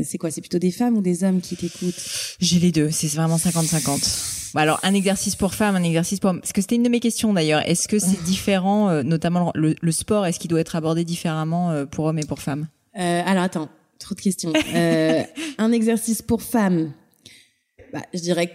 euh, 0.00 0.02
c'est 0.06 0.18
quoi 0.18 0.30
C'est 0.30 0.40
plutôt 0.40 0.58
des 0.58 0.70
femmes 0.70 0.96
ou 0.96 1.02
des 1.02 1.24
hommes 1.24 1.40
qui 1.40 1.56
t'écoutent? 1.56 2.36
J'ai 2.40 2.58
les 2.58 2.72
deux, 2.72 2.90
c'est 2.90 3.08
vraiment 3.08 3.36
50-50. 3.36 4.50
Bah 4.54 4.60
alors 4.60 4.78
un 4.82 4.92
exercice 4.92 5.34
pour 5.34 5.54
femmes, 5.54 5.76
un 5.76 5.82
exercice 5.82 6.20
pour 6.20 6.32
parce 6.34 6.52
que 6.52 6.60
c'était 6.60 6.74
une 6.74 6.82
de 6.82 6.90
mes 6.90 7.00
questions 7.00 7.32
d'ailleurs. 7.32 7.66
Est-ce 7.66 7.88
que 7.88 7.98
c'est 7.98 8.22
différent, 8.24 8.90
euh, 8.90 9.02
notamment 9.02 9.50
le, 9.54 9.74
le 9.80 9.92
sport, 9.92 10.26
est-ce 10.26 10.38
qu'il 10.38 10.50
doit 10.50 10.60
être 10.60 10.76
abordé 10.76 11.04
différemment 11.04 11.70
euh, 11.70 11.86
pour 11.86 12.04
hommes 12.04 12.18
et 12.18 12.26
pour 12.26 12.40
femmes? 12.40 12.68
Euh, 12.98 13.22
alors 13.24 13.44
attends, 13.44 13.70
trop 13.98 14.14
de 14.14 14.20
questions. 14.20 14.52
Euh, 14.74 15.22
un 15.56 15.72
exercice 15.72 16.20
pour 16.20 16.42
femmes, 16.42 16.92
bah, 17.94 18.02
je 18.12 18.20
dirais, 18.20 18.52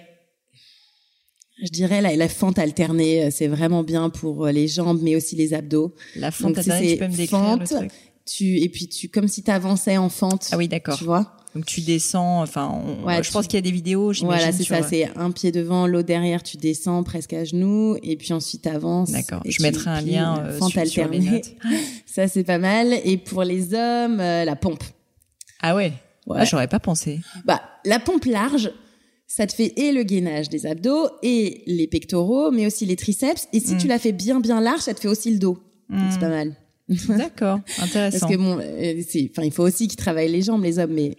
je 1.64 1.70
dirais 1.72 2.02
la, 2.02 2.16
la 2.16 2.30
fente 2.30 2.60
alternée, 2.60 3.32
c'est 3.32 3.48
vraiment 3.48 3.82
bien 3.82 4.12
pour 4.12 4.46
les 4.46 4.68
jambes, 4.68 5.00
mais 5.02 5.16
aussi 5.16 5.36
les 5.36 5.56
abdos. 5.56 5.96
La 6.16 6.30
fente, 6.30 6.60
alternée, 6.60 6.94
tu 6.94 6.98
peux 7.00 7.08
me 7.08 7.18
décrire 7.18 7.40
fente, 7.40 7.60
le 7.62 7.66
truc? 7.66 7.92
Tu 8.28 8.60
et 8.62 8.70
puis 8.70 8.88
tu 8.88 9.10
comme 9.10 9.28
si 9.28 9.42
t'avançais 9.42 9.98
en 9.98 10.10
fente. 10.10 10.50
Ah 10.52 10.58
oui, 10.58 10.68
d'accord. 10.68 10.98
Tu 10.98 11.06
vois 11.06 11.34
Donc 11.56 11.66
tu 11.66 11.82
descends, 11.82 12.42
enfin, 12.42 12.70
on- 12.70 13.06
Ouais, 13.06 13.18
je 13.24 13.28
tu- 13.30 13.32
pense 13.34 13.48
qu'il 13.48 13.56
y 13.56 13.58
a 13.58 13.62
des 13.62 13.72
vidéos. 13.72 14.12
Voilà, 14.22 14.52
c'est 14.52 14.64
ça. 14.64 14.84
C'est 14.84 15.10
un 15.18 15.32
pied 15.32 15.52
devant, 15.52 15.88
l'autre 15.88 16.08
derrière. 16.08 16.44
Tu 16.44 16.58
descends 16.58 17.02
presque 17.04 17.32
à 17.34 17.46
genoux 17.46 17.96
et 18.04 18.18
puis 18.18 18.34
ensuite 18.34 18.64
t'avances. 18.64 19.12
D'accord. 19.12 19.42
Je 19.46 19.52
tu 19.56 19.62
mettrai 19.64 19.90
un 19.90 20.02
lien 20.02 20.40
euh, 20.40 20.58
fente 20.58 20.72
sur, 20.72 20.86
sur 20.88 21.08
les 21.08 21.20
notes. 21.20 21.56
Ça 22.06 22.28
c'est 22.28 22.44
pas 22.44 22.58
mal. 22.60 22.94
Et 23.06 23.18
pour 23.18 23.44
les 23.44 23.74
hommes, 23.74 24.20
euh, 24.20 24.44
la 24.46 24.56
pompe. 24.56 24.84
Ah 25.62 25.76
ouais. 25.76 25.94
Ouais. 26.28 26.38
Ah, 26.42 26.46
j'aurais 26.46 26.68
pas 26.68 26.80
pensé. 26.80 27.22
Bah, 27.46 27.62
la 27.86 28.00
pompe 28.00 28.26
large, 28.26 28.70
ça 29.28 29.48
te 29.48 29.54
fait 29.54 29.72
et 29.78 29.94
le 29.94 30.04
gainage 30.04 30.50
des 30.50 30.66
abdos 30.66 31.08
et 31.24 31.64
les 31.66 31.88
pectoraux, 31.88 32.52
mais 32.52 32.66
aussi 32.68 32.86
les 32.86 32.98
triceps. 32.98 33.48
Et 33.54 33.62
si 33.62 33.76
Mm. 33.76 33.78
tu 33.78 33.88
la 33.88 33.98
fais 34.00 34.12
bien 34.12 34.42
bien 34.42 34.60
large, 34.60 34.82
ça 34.82 34.94
te 34.94 35.00
fait 35.00 35.08
aussi 35.08 35.32
le 35.32 35.40
dos. 35.40 35.58
C'est 36.12 36.20
pas 36.20 36.28
mal. 36.28 36.54
D'accord, 36.90 37.60
Parce 37.66 37.82
intéressant. 37.90 38.28
que 38.30 38.36
bon, 38.38 38.60
euh, 38.62 39.02
c'est, 39.08 39.30
enfin, 39.32 39.44
il 39.44 39.52
faut 39.52 39.64
aussi 39.64 39.88
qu'ils 39.88 39.98
travaillent 39.98 40.32
les 40.32 40.42
jambes, 40.42 40.64
les 40.64 40.80
hommes, 40.80 40.94
mais 40.94 41.18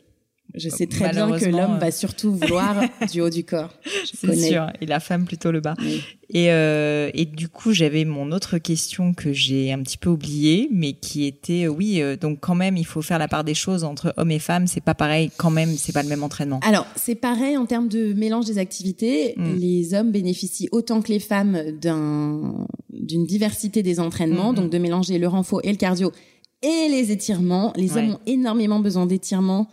je 0.54 0.68
sais 0.68 0.86
très 0.86 1.10
bien 1.10 1.30
que 1.38 1.44
l'homme 1.44 1.74
euh. 1.74 1.78
va 1.78 1.90
surtout 1.90 2.32
vouloir 2.34 2.80
du 3.12 3.20
haut 3.20 3.30
du 3.30 3.44
corps. 3.44 3.70
C'est 4.14 4.34
sûr. 4.36 4.66
Et 4.80 4.86
la 4.86 4.98
femme 5.00 5.24
plutôt 5.24 5.52
le 5.52 5.60
bas. 5.60 5.74
Oui. 5.80 6.02
Et, 6.30 6.50
euh, 6.50 7.10
et 7.14 7.24
du 7.24 7.48
coup, 7.48 7.72
j'avais 7.72 8.04
mon 8.04 8.32
autre 8.32 8.58
question 8.58 9.14
que 9.14 9.32
j'ai 9.32 9.72
un 9.72 9.82
petit 9.82 9.96
peu 9.96 10.10
oubliée, 10.10 10.68
mais 10.70 10.92
qui 10.92 11.24
était, 11.26 11.64
euh, 11.64 11.68
oui, 11.68 12.02
euh, 12.02 12.16
donc 12.16 12.40
quand 12.40 12.54
même, 12.54 12.76
il 12.76 12.84
faut 12.84 13.00
faire 13.02 13.18
la 13.18 13.28
part 13.28 13.44
des 13.44 13.54
choses 13.54 13.82
entre 13.84 14.12
hommes 14.16 14.30
et 14.30 14.38
femmes. 14.38 14.66
C'est 14.66 14.82
pas 14.82 14.94
pareil, 14.94 15.30
quand 15.38 15.50
même, 15.50 15.70
c'est 15.76 15.92
pas 15.92 16.02
le 16.02 16.08
même 16.08 16.22
entraînement. 16.22 16.60
Alors, 16.64 16.86
c'est 16.96 17.14
pareil 17.14 17.56
en 17.56 17.64
termes 17.66 17.88
de 17.88 18.12
mélange 18.12 18.44
des 18.46 18.58
activités. 18.58 19.34
Mm. 19.36 19.54
Les 19.56 19.94
hommes 19.94 20.10
bénéficient 20.10 20.68
autant 20.72 21.00
que 21.00 21.08
les 21.12 21.20
femmes 21.20 21.72
d'un, 21.80 22.66
d'une 22.90 23.24
diversité 23.24 23.82
des 23.82 24.00
entraînements, 24.00 24.50
Mm, 24.50 24.52
mm. 24.52 24.56
donc 24.56 24.70
de 24.70 24.78
mélanger 24.78 25.18
le 25.18 25.28
renfort 25.28 25.60
et 25.64 25.70
le 25.70 25.76
cardio 25.78 26.12
et 26.62 26.88
les 26.90 27.10
étirements. 27.12 27.72
Les 27.76 27.92
Ouais. 27.92 28.00
hommes 28.00 28.10
ont 28.14 28.20
énormément 28.26 28.80
besoin 28.80 29.06
d'étirements. 29.06 29.68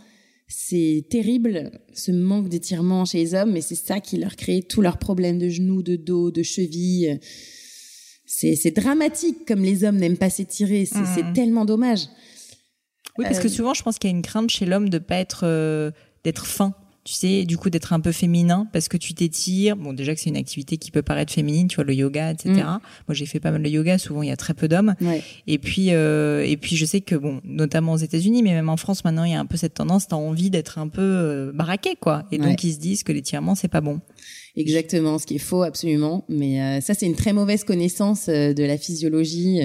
C'est 0.48 1.06
terrible, 1.10 1.72
ce 1.94 2.12
manque 2.12 2.50
d'étirements 2.50 3.04
chez 3.06 3.18
les 3.18 3.34
hommes, 3.34 3.52
mais 3.52 3.62
c'est 3.62 3.76
ça 3.76 4.00
qui 4.00 4.18
leur 4.18 4.36
crée 4.36 4.62
tous 4.62 4.82
leurs 4.82 4.98
problèmes 5.00 5.40
de 5.40 5.50
genoux, 5.50 5.82
de 5.82 5.96
dos, 5.96 6.30
de 6.32 6.44
chevilles. 6.44 7.20
C'est, 8.28 8.56
c'est 8.56 8.72
dramatique 8.72 9.46
comme 9.48 9.64
les 9.64 9.84
hommes 9.84 9.98
n'aiment 9.98 10.18
pas 10.18 10.30
s'étirer. 10.30 10.86
C'est, 10.86 11.00
Mm. 11.00 11.08
c'est 11.16 11.34
tellement 11.34 11.66
dommage. 11.66 12.02
Oui, 13.18 13.26
parce 13.26 13.40
que 13.40 13.48
Euh, 13.48 13.50
souvent, 13.52 13.74
je 13.74 13.82
pense 13.82 13.98
qu'il 13.98 14.10
y 14.10 14.14
a 14.14 14.16
une 14.16 14.22
crainte 14.22 14.50
chez 14.52 14.66
l'homme 14.66 14.90
de 14.90 14.98
pas 15.00 15.16
être, 15.18 15.42
euh, 15.46 15.92
d'être 16.24 16.46
fin. 16.46 16.76
Tu 17.06 17.14
sais, 17.14 17.46
du 17.46 17.56
coup 17.56 17.70
d'être 17.70 17.94
un 17.94 18.00
peu 18.00 18.12
féminin 18.12 18.68
parce 18.74 18.90
que 18.90 18.98
tu 18.98 19.14
t'étires. 19.14 19.78
Bon, 19.78 19.94
déjà 19.94 20.16
que 20.16 20.20
c'est 20.20 20.32
une 20.32 20.38
activité 20.38 20.78
qui 20.78 20.90
peut 20.90 21.04
paraître 21.04 21.32
féminine, 21.32 21.68
tu 21.68 21.76
vois, 21.76 21.84
le 21.84 21.94
yoga, 21.94 22.32
etc. 22.32 22.50
Mm. 22.50 22.80
Moi, 23.08 23.12
j'ai 23.12 23.28
fait 23.28 23.40
pas 23.40 23.52
mal 23.52 23.62
de 23.62 23.70
yoga. 23.70 24.00
Souvent, 24.00 24.24
il 24.24 24.30
y 24.30 24.32
a 24.32 24.36
très 24.36 24.56
peu 24.56 24.68
d'hommes. 24.68 24.96
Et 25.46 25.60
puis, 25.60 25.90
euh, 25.92 26.44
et 26.44 26.58
puis, 26.58 26.76
je 26.76 26.84
sais 26.84 27.02
que 27.02 27.14
bon, 27.14 27.42
notamment 27.44 27.94
aux 27.94 27.98
États-Unis, 27.98 28.42
mais 28.42 28.54
même 28.54 28.70
en 28.70 28.78
France, 28.78 29.06
maintenant, 29.06 29.24
il 29.24 29.34
y 29.34 29.36
a 29.36 29.40
un 29.40 29.46
peu 29.46 29.56
cette 29.56 29.76
tendance. 29.76 30.08
T'as 30.08 30.16
envie 30.16 30.50
d'être 30.50 30.80
un 30.80 30.88
peu 30.88 31.02
euh, 31.02 31.52
baraqué, 31.54 31.96
quoi. 31.96 32.26
Et 32.32 32.40
donc, 32.40 32.64
ils 32.64 32.74
se 32.74 32.80
disent 32.80 33.04
que 33.04 33.12
l'étirement, 33.12 33.54
c'est 33.54 33.68
pas 33.68 33.82
bon. 33.82 34.02
Exactement, 34.56 35.20
ce 35.20 35.28
qui 35.28 35.36
est 35.36 35.40
faux, 35.40 35.62
absolument. 35.62 36.26
Mais 36.28 36.60
euh, 36.60 36.82
ça, 36.82 36.96
c'est 36.96 37.06
une 37.06 37.16
très 37.16 37.34
mauvaise 37.34 37.64
connaissance 37.64 38.30
euh, 38.30 38.54
de 38.54 38.64
la 38.64 38.80
physiologie. 38.80 39.60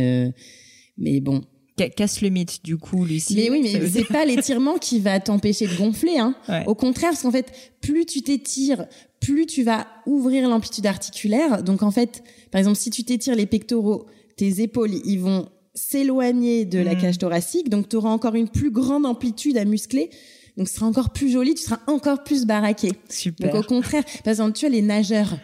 mais 0.98 1.20
bon, 1.20 1.40
casse 1.88 2.20
le 2.20 2.28
mythe 2.28 2.64
du 2.64 2.76
coup 2.76 3.04
Lucie. 3.04 3.34
Mais 3.34 3.50
oui, 3.50 3.60
mais 3.62 3.88
c'est 3.88 4.04
pas 4.04 4.24
l'étirement 4.26 4.76
qui 4.76 5.00
va 5.00 5.20
t'empêcher 5.20 5.66
de 5.66 5.74
gonfler 5.76 6.18
hein. 6.18 6.34
Au 6.66 6.74
contraire, 6.74 7.10
parce 7.10 7.22
qu'en 7.22 7.30
fait, 7.30 7.52
plus 7.80 8.06
tu 8.06 8.22
t'étires, 8.22 8.86
plus 9.20 9.46
tu 9.46 9.62
vas 9.62 9.86
ouvrir 10.06 10.48
l'amplitude 10.48 10.86
articulaire. 10.86 11.62
Donc 11.62 11.82
en 11.82 11.90
fait, 11.90 12.22
par 12.50 12.58
exemple, 12.58 12.76
si 12.76 12.90
tu 12.90 13.04
t'étires 13.04 13.34
les 13.34 13.46
pectoraux, 13.46 14.06
tes 14.36 14.60
épaules, 14.62 14.94
ils 15.04 15.18
vont 15.18 15.48
s'éloigner 15.74 16.64
de 16.64 16.78
la 16.78 16.94
mm. 16.94 17.00
cage 17.00 17.18
thoracique, 17.18 17.68
donc 17.68 17.88
tu 17.88 17.96
auras 17.96 18.10
encore 18.10 18.34
une 18.34 18.48
plus 18.48 18.70
grande 18.70 19.06
amplitude 19.06 19.56
à 19.56 19.64
muscler. 19.64 20.10
Donc 20.56 20.68
ce 20.68 20.74
sera 20.74 20.86
encore 20.86 21.10
plus 21.10 21.30
joli, 21.30 21.54
tu 21.54 21.62
seras 21.62 21.80
encore 21.86 22.24
plus 22.24 22.44
baraqué. 22.44 22.92
Super. 23.08 23.52
Donc 23.52 23.64
au 23.64 23.66
contraire, 23.66 24.04
par 24.24 24.32
exemple, 24.32 24.52
tu 24.52 24.66
vois 24.66 24.74
les 24.74 24.82
nageurs, 24.82 25.38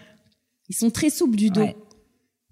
ils 0.68 0.74
sont 0.74 0.90
très 0.90 1.10
souples 1.10 1.36
du 1.36 1.50
dos. 1.50 1.66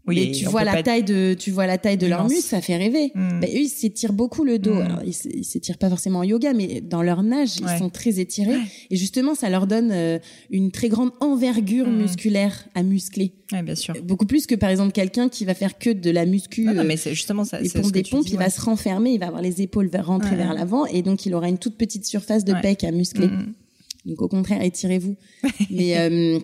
Oui, 0.07 0.19
et 0.19 0.33
tu 0.33 0.45
vois 0.45 0.65
la 0.65 0.83
taille 0.83 1.03
de, 1.03 1.35
tu 1.39 1.51
vois 1.51 1.67
la 1.67 1.79
taille 1.79 1.97
de 1.97 2.07
leur 2.07 2.25
muscle, 2.25 2.43
ça 2.43 2.61
fait 2.61 2.77
rêver. 2.77 3.11
Hmm. 3.15 3.41
eux, 3.43 3.49
ils 3.49 3.69
s'étirent 3.69 4.13
beaucoup 4.13 4.45
le 4.45 4.59
dos. 4.59 4.75
Hmm. 4.75 5.01
ils 5.05 5.45
s'étirent 5.45 5.79
pas 5.79 5.89
forcément 5.89 6.19
en 6.19 6.23
yoga, 6.25 6.53
mais 6.53 6.83
dans 6.83 7.03
leur 7.03 7.23
nage, 7.23 7.57
ils 7.59 7.79
sont 7.79 7.89
très 7.89 8.21
étirés. 8.21 8.59
Et 8.91 8.97
justement, 8.97 9.35
ça 9.35 9.49
leur 9.49 9.67
donne 9.67 9.91
euh, 9.93 10.19
une 10.51 10.71
très 10.71 10.89
grande 10.89 11.13
envergure 11.21 11.89
hmm. 11.89 11.97
musculaire 11.97 12.67
à 12.75 12.83
muscler. 12.83 13.33
Ouais, 13.53 13.63
bien 13.63 13.75
sûr. 13.75 13.95
Beaucoup 14.03 14.27
plus 14.27 14.47
que 14.47 14.55
par 14.55 14.71
exemple 14.71 14.93
quelqu'un 14.93 15.29
qui 15.29 15.45
va 15.45 15.55
faire 15.55 15.79
que 15.79 15.91
de 15.91 16.11
la 16.11 16.27
muscu. 16.27 16.65
non, 16.65 16.85
mais 16.85 16.97
c'est 16.97 17.15
justement 17.15 17.45
ça. 17.45 17.61
Les 17.61 17.71
pompes 17.71 17.93
des 17.93 18.03
pompes, 18.03 18.29
il 18.29 18.39
va 18.39 18.51
se 18.51 18.61
renfermer, 18.61 19.13
il 19.13 19.21
va 19.21 19.29
avoir 19.29 19.43
les 19.43 19.63
épaules 19.63 19.91
rentrer 19.95 20.37
vers 20.37 20.55
l'avant, 20.55 20.87
et 20.87 21.03
donc 21.03 21.25
il 21.27 21.35
aura 21.35 21.49
une 21.49 21.59
toute 21.59 21.77
petite 21.77 22.05
surface 22.05 22.45
de 22.45 22.55
pec 22.61 22.85
à 22.85 22.91
muscler. 22.91 23.29
Donc 24.05 24.21
au 24.21 24.29
contraire, 24.29 24.63
étirez-vous. 24.63 25.17
mais 25.71 25.99
euh, 25.99 26.39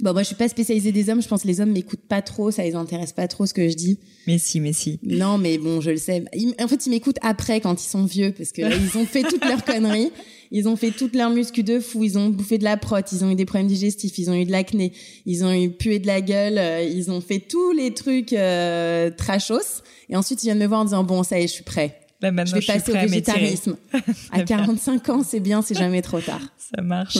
Bon, 0.00 0.12
moi, 0.12 0.22
je 0.22 0.26
suis 0.26 0.36
pas 0.36 0.48
spécialisée 0.48 0.90
des 0.90 1.08
hommes. 1.08 1.22
Je 1.22 1.28
pense 1.28 1.42
que 1.42 1.46
les 1.46 1.60
hommes 1.60 1.70
m'écoutent 1.70 2.08
pas 2.08 2.20
trop. 2.20 2.50
Ça 2.50 2.64
les 2.64 2.74
intéresse 2.74 3.12
pas 3.12 3.28
trop 3.28 3.46
ce 3.46 3.54
que 3.54 3.68
je 3.68 3.74
dis. 3.74 4.00
Mais 4.26 4.38
si, 4.38 4.58
mais 4.58 4.72
si. 4.72 4.98
Non, 5.04 5.38
mais 5.38 5.56
bon, 5.56 5.80
je 5.80 5.90
le 5.90 5.98
sais. 5.98 6.24
en 6.60 6.68
fait, 6.68 6.86
ils 6.86 6.90
m'écoutent 6.90 7.18
après, 7.22 7.60
quand 7.60 7.80
ils 7.80 7.88
sont 7.88 8.04
vieux, 8.04 8.34
parce 8.36 8.50
que 8.50 8.62
ils 8.62 8.98
ont 8.98 9.06
fait 9.06 9.22
toutes 9.22 9.44
leurs 9.44 9.64
conneries. 9.64 10.10
Ils 10.50 10.68
ont 10.68 10.74
fait 10.74 10.90
toutes 10.90 11.14
leurs 11.14 11.30
muscu 11.30 11.62
de 11.62 11.78
fou. 11.78 12.02
Ils 12.02 12.18
ont 12.18 12.28
bouffé 12.28 12.58
de 12.58 12.64
la 12.64 12.76
prot. 12.76 12.96
Ils 13.12 13.24
ont 13.24 13.30
eu 13.30 13.36
des 13.36 13.44
problèmes 13.44 13.68
digestifs. 13.68 14.18
Ils 14.18 14.30
ont 14.30 14.34
eu 14.34 14.44
de 14.44 14.50
l'acné. 14.50 14.92
Ils 15.26 15.44
ont 15.44 15.52
eu 15.52 15.70
pué 15.70 16.00
de 16.00 16.08
la 16.08 16.20
gueule. 16.20 16.58
Euh, 16.58 16.82
ils 16.82 17.12
ont 17.12 17.20
fait 17.20 17.38
tous 17.38 17.70
les 17.70 17.94
trucs 17.94 18.32
euh, 18.32 19.10
trashos. 19.16 19.82
Et 20.08 20.16
ensuite, 20.16 20.42
ils 20.42 20.46
viennent 20.46 20.58
me 20.58 20.66
voir 20.66 20.80
en 20.80 20.84
disant, 20.86 21.04
bon, 21.04 21.22
ça 21.22 21.38
y 21.38 21.44
est, 21.44 21.46
je 21.46 21.52
suis 21.52 21.64
prêt 21.64 22.03
je 22.30 22.54
vais 22.54 22.60
passer 22.60 22.90
au 22.90 22.94
végétarisme. 22.94 23.76
à 24.32 24.42
45 24.42 25.08
ans, 25.08 25.22
c'est 25.22 25.40
bien, 25.40 25.62
c'est 25.62 25.76
jamais 25.76 26.02
trop 26.02 26.20
tard. 26.20 26.40
Ça 26.58 26.82
marche. 26.82 27.18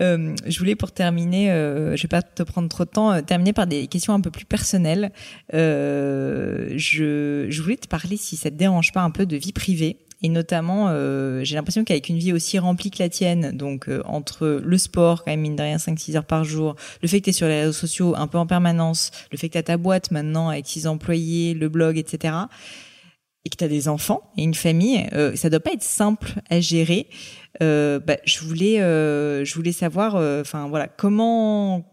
euh, 0.00 0.34
je 0.46 0.58
voulais 0.58 0.74
pour 0.74 0.92
terminer, 0.92 1.50
euh, 1.50 1.96
je 1.96 2.02
vais 2.02 2.08
pas 2.08 2.22
te 2.22 2.42
prendre 2.42 2.68
trop 2.68 2.84
de 2.84 2.90
temps, 2.90 3.12
euh, 3.12 3.20
terminer 3.22 3.52
par 3.52 3.66
des 3.66 3.86
questions 3.86 4.12
un 4.14 4.20
peu 4.20 4.30
plus 4.30 4.44
personnelles. 4.44 5.12
Euh, 5.52 6.72
je, 6.76 7.46
je 7.48 7.62
voulais 7.62 7.76
te 7.76 7.88
parler, 7.88 8.16
si 8.16 8.36
ça 8.36 8.50
te 8.50 8.56
dérange 8.56 8.92
pas, 8.92 9.02
un 9.02 9.10
peu 9.10 9.26
de 9.26 9.36
vie 9.36 9.52
privée. 9.52 9.98
Et 10.22 10.30
notamment, 10.30 10.86
euh, 10.88 11.44
j'ai 11.44 11.54
l'impression 11.54 11.84
qu'avec 11.84 12.08
une 12.08 12.16
vie 12.16 12.32
aussi 12.32 12.58
remplie 12.58 12.90
que 12.90 13.02
la 13.02 13.10
tienne, 13.10 13.54
donc 13.54 13.90
euh, 13.90 14.00
entre 14.06 14.62
le 14.64 14.78
sport, 14.78 15.22
quand 15.22 15.30
même 15.30 15.40
mine 15.42 15.54
de 15.54 15.62
rien, 15.62 15.76
5-6 15.76 16.16
heures 16.16 16.24
par 16.24 16.44
jour, 16.44 16.76
le 17.02 17.08
fait 17.08 17.20
que 17.20 17.24
tu 17.24 17.30
es 17.30 17.32
sur 17.34 17.46
les 17.46 17.60
réseaux 17.60 17.74
sociaux 17.74 18.14
un 18.16 18.26
peu 18.26 18.38
en 18.38 18.46
permanence, 18.46 19.10
le 19.32 19.36
fait 19.36 19.48
que 19.48 19.52
tu 19.52 19.58
as 19.58 19.62
ta 19.62 19.76
boîte 19.76 20.12
maintenant 20.12 20.48
avec 20.48 20.66
6 20.66 20.86
employés, 20.86 21.52
le 21.52 21.68
blog, 21.68 21.98
etc., 21.98 22.34
et 23.44 23.50
que 23.50 23.56
tu 23.56 23.64
as 23.64 23.68
des 23.68 23.88
enfants 23.88 24.22
et 24.36 24.42
une 24.42 24.54
famille, 24.54 25.06
euh, 25.12 25.36
ça 25.36 25.50
doit 25.50 25.60
pas 25.60 25.72
être 25.72 25.82
simple 25.82 26.34
à 26.48 26.60
gérer. 26.60 27.08
Euh, 27.62 28.00
bah, 28.00 28.16
je 28.24 28.40
voulais, 28.40 28.80
euh, 28.80 29.44
je 29.44 29.54
voulais 29.54 29.72
savoir, 29.72 30.16
euh, 30.16 30.40
enfin 30.40 30.68
voilà, 30.68 30.88
comment 30.88 31.90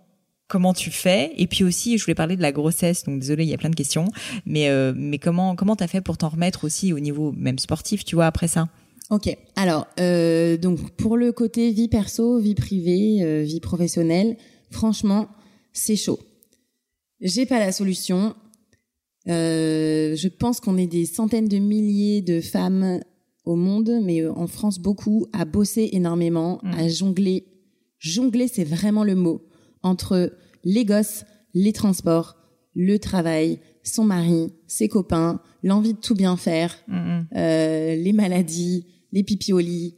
comment 0.47 0.73
tu 0.73 0.91
fais 0.91 1.31
Et 1.37 1.47
puis 1.47 1.63
aussi, 1.63 1.97
je 1.97 2.03
voulais 2.03 2.15
parler 2.15 2.35
de 2.35 2.41
la 2.41 2.51
grossesse. 2.51 3.03
Donc 3.03 3.19
désolé, 3.19 3.43
il 3.43 3.49
y 3.49 3.53
a 3.53 3.57
plein 3.57 3.69
de 3.69 3.75
questions, 3.75 4.05
mais 4.45 4.69
euh, 4.69 4.93
mais 4.95 5.17
comment 5.17 5.55
comment 5.55 5.75
t'as 5.75 5.87
fait 5.87 6.01
pour 6.01 6.17
t'en 6.17 6.29
remettre 6.29 6.63
aussi 6.63 6.93
au 6.93 6.99
niveau 6.99 7.31
même 7.33 7.59
sportif, 7.59 8.03
tu 8.05 8.15
vois, 8.15 8.25
après 8.27 8.47
ça? 8.47 8.69
Ok. 9.09 9.35
Alors 9.55 9.87
euh, 9.99 10.57
donc 10.57 10.91
pour 10.91 11.17
le 11.17 11.31
côté 11.33 11.71
vie 11.71 11.89
perso, 11.89 12.39
vie 12.39 12.55
privée, 12.55 13.43
vie 13.43 13.59
professionnelle, 13.59 14.37
franchement, 14.71 15.27
c'est 15.73 15.97
chaud. 15.97 16.19
J'ai 17.19 17.45
pas 17.45 17.59
la 17.59 17.71
solution. 17.71 18.35
Euh, 19.27 20.15
je 20.15 20.27
pense 20.27 20.59
qu'on 20.59 20.77
est 20.77 20.87
des 20.87 21.05
centaines 21.05 21.47
de 21.47 21.57
milliers 21.57 22.21
de 22.21 22.41
femmes 22.41 23.01
au 23.45 23.55
monde, 23.55 23.99
mais 24.03 24.21
euh, 24.21 24.33
en 24.33 24.47
France 24.47 24.79
beaucoup, 24.79 25.27
à 25.33 25.45
bosser 25.45 25.89
énormément, 25.93 26.59
mm. 26.63 26.71
à 26.73 26.87
jongler. 26.87 27.45
Jongler, 27.99 28.47
c'est 28.47 28.63
vraiment 28.63 29.03
le 29.03 29.15
mot 29.15 29.43
entre 29.83 30.33
les 30.63 30.85
gosses, 30.85 31.25
les 31.53 31.73
transports, 31.73 32.37
le 32.75 32.97
travail, 32.97 33.59
son 33.83 34.05
mari, 34.05 34.53
ses 34.67 34.87
copains, 34.87 35.41
l'envie 35.63 35.93
de 35.93 35.99
tout 35.99 36.15
bien 36.15 36.37
faire, 36.37 36.75
mm, 36.87 36.95
mm. 36.95 37.27
euh, 37.35 37.95
les 37.95 38.13
maladies, 38.13 38.87
les 39.11 39.23
pipi 39.23 39.53
au 39.53 39.59
lit. 39.59 39.95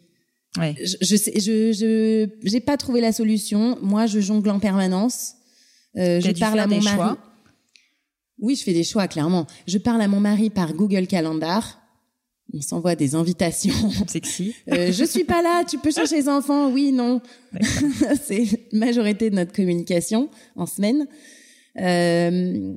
Ouais. 0.58 0.76
Je, 0.84 0.98
je 1.02 1.16
sais, 1.16 1.40
je, 1.40 1.72
je, 1.72 2.30
j'ai 2.48 2.60
pas 2.60 2.78
trouvé 2.78 3.02
la 3.02 3.12
solution. 3.12 3.78
Moi, 3.82 4.06
je 4.06 4.20
jongle 4.20 4.50
en 4.52 4.60
permanence. 4.60 5.34
Euh, 5.98 6.20
je 6.20 6.32
parle 6.40 6.60
à 6.60 6.68
mon 6.68 6.82
mari. 6.82 6.96
Choix 6.96 7.18
oui, 8.44 8.56
je 8.56 8.64
fais 8.64 8.74
des 8.74 8.84
choix, 8.84 9.08
clairement. 9.08 9.48
Je 9.68 9.78
parle 9.78 10.02
à 10.02 10.08
mon 10.10 10.20
mari 10.20 10.50
par 10.50 10.74
Google 10.74 11.08
Calendar. 11.08 11.80
On 12.54 12.60
s'envoie 12.62 12.96
des 12.96 13.16
invitations. 13.16 13.74
Sexy. 14.08 14.54
euh, 14.70 14.92
je 14.92 15.06
suis 15.06 15.24
pas 15.24 15.42
là, 15.42 15.64
tu 15.64 15.78
peux 15.80 15.92
chercher 15.92 16.18
les 16.18 16.30
enfants. 16.30 16.70
Oui, 16.70 16.92
non. 16.92 17.22
C'est 18.22 18.44
la 18.74 18.80
majorité 18.80 19.30
de 19.30 19.36
notre 19.36 19.54
communication 19.54 20.30
en 20.58 20.66
semaine. 20.66 21.08
Euh, 21.80 22.76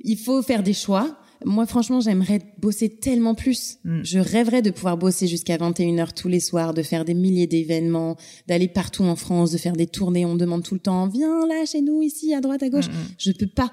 il 0.00 0.18
faut 0.18 0.42
faire 0.42 0.64
des 0.64 0.74
choix. 0.74 1.16
Moi, 1.44 1.64
franchement, 1.66 2.00
j'aimerais 2.00 2.40
bosser 2.58 2.88
tellement 2.88 3.36
plus. 3.36 3.78
Mm. 3.84 4.00
Je 4.02 4.18
rêverais 4.18 4.62
de 4.62 4.70
pouvoir 4.70 4.96
bosser 4.96 5.28
jusqu'à 5.28 5.58
21h 5.58 6.12
tous 6.12 6.28
les 6.28 6.40
soirs, 6.40 6.74
de 6.74 6.82
faire 6.82 7.04
des 7.04 7.14
milliers 7.14 7.46
d'événements, 7.46 8.16
d'aller 8.48 8.66
partout 8.66 9.04
en 9.04 9.14
France, 9.14 9.52
de 9.52 9.58
faire 9.58 9.74
des 9.74 9.86
tournées. 9.86 10.26
On 10.26 10.34
me 10.34 10.38
demande 10.38 10.64
tout 10.64 10.74
le 10.74 10.80
temps, 10.80 11.06
viens 11.06 11.46
là, 11.46 11.64
chez 11.66 11.82
nous, 11.82 12.02
ici, 12.02 12.34
à 12.34 12.40
droite, 12.40 12.64
à 12.64 12.68
gauche. 12.68 12.88
Mm, 12.88 12.92
mm. 12.92 13.14
Je 13.18 13.30
peux 13.30 13.46
pas. 13.46 13.72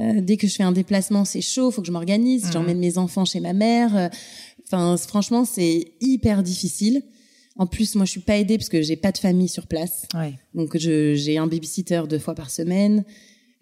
Euh, 0.00 0.20
dès 0.20 0.36
que 0.36 0.46
je 0.46 0.54
fais 0.54 0.62
un 0.62 0.72
déplacement, 0.72 1.24
c'est 1.24 1.40
chaud, 1.40 1.70
faut 1.70 1.82
que 1.82 1.86
je 1.86 1.92
m'organise. 1.92 2.46
Mmh. 2.46 2.52
J'emmène 2.52 2.78
mes 2.78 2.98
enfants 2.98 3.24
chez 3.24 3.40
ma 3.40 3.52
mère. 3.52 3.96
Euh, 3.96 4.08
enfin, 4.64 4.96
franchement, 4.96 5.44
c'est 5.44 5.92
hyper 6.00 6.42
difficile. 6.42 7.02
En 7.56 7.66
plus, 7.66 7.94
moi, 7.94 8.06
je 8.06 8.12
suis 8.12 8.20
pas 8.20 8.38
aidée 8.38 8.56
parce 8.56 8.70
que 8.70 8.80
j'ai 8.80 8.96
pas 8.96 9.12
de 9.12 9.18
famille 9.18 9.48
sur 9.48 9.66
place. 9.66 10.06
Ouais. 10.14 10.34
Donc, 10.54 10.76
j'ai 10.78 11.36
un 11.36 11.46
babysitter 11.46 12.02
deux 12.08 12.18
fois 12.18 12.34
par 12.34 12.50
semaine. 12.50 13.04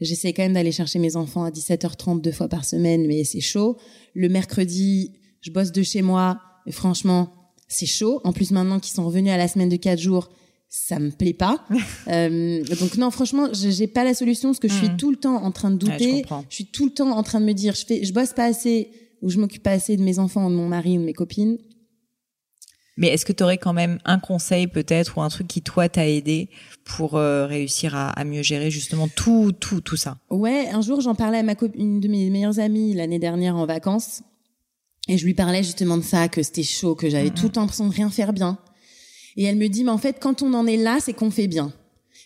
J'essaie 0.00 0.32
quand 0.32 0.42
même 0.42 0.54
d'aller 0.54 0.72
chercher 0.72 0.98
mes 0.98 1.16
enfants 1.16 1.44
à 1.44 1.50
17h30 1.50 2.20
deux 2.20 2.32
fois 2.32 2.48
par 2.48 2.64
semaine, 2.64 3.06
mais 3.06 3.24
c'est 3.24 3.40
chaud. 3.40 3.76
Le 4.14 4.28
mercredi, 4.28 5.12
je 5.40 5.50
bosse 5.50 5.72
de 5.72 5.82
chez 5.82 6.02
moi. 6.02 6.40
Et 6.66 6.72
franchement, 6.72 7.32
c'est 7.68 7.86
chaud. 7.86 8.20
En 8.24 8.32
plus, 8.32 8.52
maintenant 8.52 8.78
qu'ils 8.78 8.94
sont 8.94 9.04
revenus 9.04 9.32
à 9.32 9.36
la 9.36 9.48
semaine 9.48 9.68
de 9.68 9.76
quatre 9.76 10.00
jours, 10.00 10.30
ça 10.70 11.00
me 11.00 11.10
plaît 11.10 11.34
pas. 11.34 11.66
euh, 12.08 12.62
donc 12.80 12.96
non, 12.96 13.10
franchement, 13.10 13.48
j'ai 13.52 13.88
pas 13.88 14.04
la 14.04 14.14
solution 14.14 14.50
parce 14.50 14.60
que 14.60 14.68
je 14.68 14.74
suis 14.74 14.88
hmm. 14.88 14.96
tout 14.96 15.10
le 15.10 15.16
temps 15.16 15.42
en 15.42 15.50
train 15.50 15.70
de 15.70 15.76
douter. 15.76 16.24
je, 16.48 16.54
suis 16.54 16.66
tout 16.66 16.86
le 16.86 16.92
temps 16.92 17.10
en 17.10 17.22
train 17.24 17.40
de 17.40 17.44
me 17.44 17.52
dire, 17.52 17.74
je 17.74 17.84
fais, 17.84 18.04
je 18.04 18.12
bosse 18.12 18.32
pas 18.32 18.44
assez 18.44 18.90
ou 19.20 19.28
je 19.28 19.38
m'occupe 19.38 19.62
pas 19.62 19.72
assez 19.72 19.96
de 19.98 20.02
mes 20.02 20.18
enfants, 20.18 20.46
ou 20.46 20.50
de 20.50 20.54
mon 20.54 20.68
mari 20.68 20.96
ou 20.96 21.00
de 21.00 21.06
mes 21.06 21.12
copines. 21.12 21.58
Mais 22.96 23.08
est-ce 23.08 23.26
que 23.26 23.32
tu 23.32 23.42
aurais 23.42 23.58
quand 23.58 23.72
même 23.72 23.98
un 24.04 24.18
conseil 24.18 24.66
peut-être 24.66 25.18
ou 25.18 25.22
un 25.22 25.28
truc 25.28 25.46
qui 25.46 25.60
toi 25.60 25.88
t'a 25.88 26.08
aidé 26.08 26.48
pour 26.84 27.16
euh, 27.16 27.46
réussir 27.46 27.94
à, 27.96 28.10
à, 28.10 28.24
mieux 28.24 28.42
gérer 28.42 28.70
justement 28.70 29.08
tout 29.08 29.52
tout 29.52 29.80
tout 29.80 29.96
ça? 29.96 30.18
Ouais, 30.30 30.68
un 30.68 30.80
jour 30.80 31.00
j'en 31.00 31.14
parlais 31.14 31.38
à 31.38 31.42
ma 31.42 31.54
une 31.74 32.00
de 32.00 32.08
mes 32.08 32.30
meilleures 32.30 32.58
amies 32.58 32.94
l'année 32.94 33.18
dernière 33.18 33.56
en 33.56 33.66
vacances 33.66 34.22
et 35.08 35.18
je 35.18 35.24
lui 35.24 35.34
parlais 35.34 35.62
justement 35.62 35.96
de 35.96 36.02
ça, 36.02 36.28
que 36.28 36.42
c'était 36.42 36.62
chaud, 36.62 36.94
que 36.94 37.10
j'avais 37.10 37.30
tout 37.30 37.44
le 37.44 37.52
temps 37.52 37.62
l'impression 37.62 37.88
de 37.88 37.94
rien 37.94 38.10
faire 38.10 38.32
bien 38.32 38.58
et 39.36 39.44
elle 39.44 39.56
me 39.56 39.68
dit, 39.68 39.84
mais 39.84 39.90
en 39.90 39.98
fait, 39.98 40.16
quand 40.20 40.42
on 40.42 40.54
en 40.54 40.66
est 40.66 40.76
là, 40.76 40.98
c'est 41.00 41.12
qu'on 41.12 41.30
fait 41.30 41.46
bien. 41.46 41.72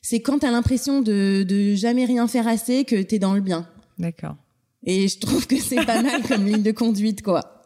C'est 0.02 0.20
quand 0.20 0.40
t'as 0.40 0.50
l'impression 0.50 1.00
de, 1.00 1.44
de 1.48 1.74
jamais 1.74 2.04
rien 2.04 2.26
faire 2.28 2.46
assez 2.46 2.84
que 2.84 3.00
t'es 3.02 3.18
dans 3.18 3.34
le 3.34 3.40
bien. 3.40 3.68
D'accord. 3.98 4.36
Et 4.86 5.08
je 5.08 5.18
trouve 5.18 5.46
que 5.46 5.58
c'est 5.58 5.84
pas 5.84 6.02
mal 6.02 6.22
comme 6.22 6.44
ligne 6.44 6.62
de 6.62 6.72
conduite, 6.72 7.22
quoi. 7.22 7.62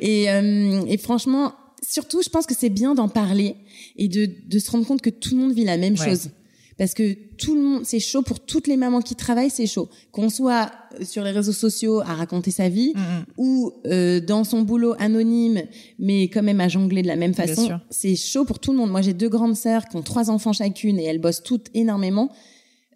Et, 0.00 0.30
euh, 0.30 0.82
et 0.86 0.98
franchement, 0.98 1.54
surtout, 1.82 2.22
je 2.22 2.28
pense 2.28 2.46
que 2.46 2.54
c'est 2.54 2.68
bien 2.68 2.94
d'en 2.94 3.08
parler 3.08 3.56
et 3.96 4.08
de, 4.08 4.28
de 4.46 4.58
se 4.58 4.70
rendre 4.70 4.86
compte 4.86 5.00
que 5.00 5.10
tout 5.10 5.34
le 5.34 5.40
monde 5.40 5.52
vit 5.54 5.64
la 5.64 5.78
même 5.78 5.96
chose. 5.96 6.30
Parce 6.78 6.94
que 6.94 7.14
tout 7.36 7.54
le 7.54 7.62
monde, 7.62 7.82
c'est 7.84 8.00
chaud 8.00 8.22
pour 8.22 8.40
toutes 8.40 8.66
les 8.66 8.76
mamans 8.76 9.00
qui 9.00 9.14
travaillent, 9.14 9.50
c'est 9.50 9.66
chaud. 9.66 9.88
Qu'on 10.10 10.30
soit 10.30 10.70
sur 11.02 11.24
les 11.24 11.30
réseaux 11.30 11.52
sociaux 11.52 12.00
à 12.00 12.14
raconter 12.14 12.50
sa 12.50 12.68
vie 12.68 12.92
Mm, 12.94 13.24
ou 13.36 13.72
euh, 13.86 14.20
dans 14.20 14.44
son 14.44 14.62
boulot 14.62 14.94
anonyme, 14.98 15.62
mais 15.98 16.24
quand 16.24 16.42
même 16.42 16.60
à 16.60 16.68
jongler 16.68 17.02
de 17.02 17.08
la 17.08 17.16
même 17.16 17.34
façon, 17.34 17.80
c'est 17.90 18.16
chaud 18.16 18.44
pour 18.44 18.58
tout 18.58 18.72
le 18.72 18.78
monde. 18.78 18.90
Moi, 18.90 19.02
j'ai 19.02 19.14
deux 19.14 19.28
grandes 19.28 19.56
sœurs 19.56 19.86
qui 19.86 19.96
ont 19.96 20.02
trois 20.02 20.30
enfants 20.30 20.52
chacune 20.52 20.98
et 20.98 21.04
elles 21.04 21.20
bossent 21.20 21.42
toutes 21.42 21.68
énormément. 21.74 22.30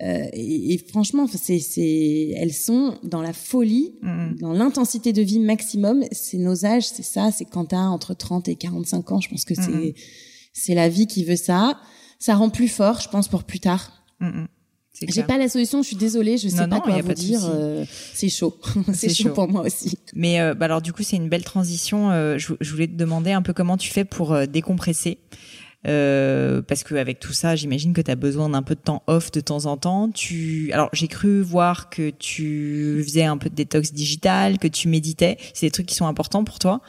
Euh, 0.03 0.27
et, 0.35 0.75
et 0.75 0.79
franchement, 0.79 1.27
c'est, 1.27 1.59
c'est, 1.59 2.35
elles 2.37 2.53
sont 2.53 2.99
dans 3.03 3.23
la 3.23 3.33
folie, 3.33 3.95
mm, 4.03 4.09
mm. 4.09 4.37
dans 4.41 4.53
l'intensité 4.53 5.13
de 5.13 5.23
vie 5.23 5.39
maximum. 5.39 6.05
C'est 6.13 6.39
nos 6.39 6.67
âges, 6.67 6.87
c'est 6.89 7.05
ça. 7.05 7.31
C'est 7.33 7.47
quand 7.47 7.67
t'as 7.67 7.79
entre 7.79 8.15
30 8.15 8.49
et 8.49 8.57
45 8.57 9.13
ans. 9.13 9.21
Je 9.21 9.31
pense 9.31 9.45
que 9.45 9.55
c'est, 9.55 9.95
c'est 10.53 10.75
la 10.75 10.89
vie 10.89 11.07
qui 11.07 11.25
veut 11.25 11.37
ça. 11.37 11.79
Ça 12.19 12.35
rend 12.35 12.51
plus 12.51 12.69
fort, 12.69 13.01
je 13.01 13.09
pense, 13.09 13.29
pour 13.29 13.45
plus 13.45 13.61
tard. 13.61 13.93
Mm, 14.21 14.27
mm. 14.29 14.47
C'est 14.93 15.13
J'ai 15.13 15.23
pas 15.25 15.37
la 15.37 15.51
solution, 15.51 15.83
je 15.83 15.89
suis 15.89 15.97
désolée, 15.97 16.39
je 16.39 16.49
sais 16.49 16.57
Non, 16.57 16.69
pas 16.71 16.77
non, 16.77 16.83
y 16.83 16.85
quoi 16.85 16.95
a 16.95 17.03
vous 17.03 17.09
pas 17.09 17.15
dire. 17.15 17.41
euh, 17.45 17.85
c'est 18.15 18.31
chaud, 18.31 18.59
c'est 18.95 19.11
chaud 19.15 19.25
chaud. 19.25 19.35
pour 19.35 19.47
moi 19.47 19.61
aussi. 19.67 19.99
Mais 20.15 20.41
euh, 20.41 20.55
bah 20.55 20.65
alors 20.65 20.81
du 20.81 20.95
coup 20.95 21.03
c'est 21.03 21.17
une 21.17 21.29
belle 21.29 21.45
transition. 21.45 22.11
Euh, 22.13 22.39
je, 22.39 22.55
je 22.63 22.71
voulais 22.73 22.87
te 22.87 22.95
demander 22.95 23.33
un 23.33 23.43
peu 23.43 23.53
comment 23.53 23.77
tu 23.77 23.91
fais 23.91 24.07
pour 24.07 24.35
décompresser. 24.47 25.19
Parce 25.85 26.83
que 26.83 26.95
avec 26.97 27.21
tout 27.21 27.33
ça, 27.35 27.55
j'imagine 27.57 27.93
que 27.93 28.01
tu 28.01 28.11
as 28.11 28.17
besoin 28.17 28.49
d'un 28.49 28.63
peu 28.63 28.75
de 28.75 28.81
temps 28.81 29.03
off 29.07 29.31
de 29.31 29.41
temps 29.41 29.67
en 29.67 29.77
temps. 29.77 30.11
Tu 30.11 30.71
alors 30.73 30.89
j'ai 30.95 31.09
cru 31.09 31.43
voir 31.43 31.91
que 31.91 32.11
tu 32.11 33.03
faisais 33.07 33.25
un 33.25 33.37
peu 33.37 33.51
de 33.51 33.55
détox 33.55 33.93
digital, 33.93 34.59
que 34.59 34.67
tu 34.67 34.89
méditais. 34.89 35.37
C'est 35.55 35.67
des 35.67 35.71
trucs 35.71 35.87
qui 35.87 35.95
sont 35.95 36.07
importants 36.07 36.43
pour 36.43 36.59
toi? 36.59 36.81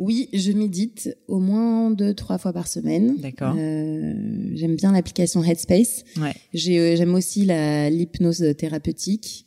Oui, 0.00 0.30
je 0.32 0.50
médite 0.52 1.14
au 1.28 1.38
moins 1.40 1.90
deux, 1.90 2.14
trois 2.14 2.38
fois 2.38 2.54
par 2.54 2.68
semaine. 2.68 3.18
D'accord. 3.18 3.54
Euh, 3.56 4.14
j'aime 4.54 4.74
bien 4.74 4.92
l'application 4.92 5.44
Headspace. 5.44 6.04
Ouais. 6.16 6.32
J'ai, 6.54 6.78
euh, 6.78 6.96
j'aime 6.96 7.14
aussi 7.14 7.44
la 7.44 7.90
l'hypnose 7.90 8.42
thérapeutique. 8.56 9.46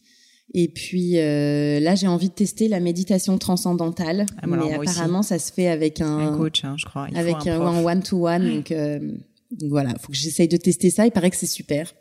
Et 0.53 0.67
puis 0.67 1.17
euh, 1.17 1.79
là, 1.79 1.95
j'ai 1.95 2.05
envie 2.05 2.29
de 2.29 2.35
tester 2.35 2.67
la 2.67 2.79
méditation 2.79 3.39
transcendantale. 3.39 4.27
Ah, 4.37 4.45
bah 4.45 4.53
alors, 4.53 4.69
mais 4.69 4.77
aussi. 4.77 4.91
apparemment, 4.91 5.23
ça 5.23 5.39
se 5.39 5.51
fait 5.51 5.67
avec 5.67 6.01
un, 6.01 6.19
Un 6.19 6.37
coach, 6.37 6.63
hein, 6.63 6.75
je 6.77 6.85
crois. 6.85 7.07
Il 7.09 7.17
avec 7.17 7.47
un 7.47 7.59
un 7.59 7.71
prof. 7.73 7.85
one 7.85 8.03
to 8.03 8.27
one. 8.27 8.55
Donc, 8.57 8.71
euh, 8.71 8.99
donc 8.99 9.69
voilà, 9.71 9.95
faut 9.99 10.11
que 10.11 10.17
j'essaye 10.17 10.47
de 10.47 10.57
tester 10.57 10.91
ça. 10.91 11.07
Il 11.07 11.11
paraît 11.11 11.31
que 11.31 11.35
c'est 11.35 11.47
super. 11.47 11.91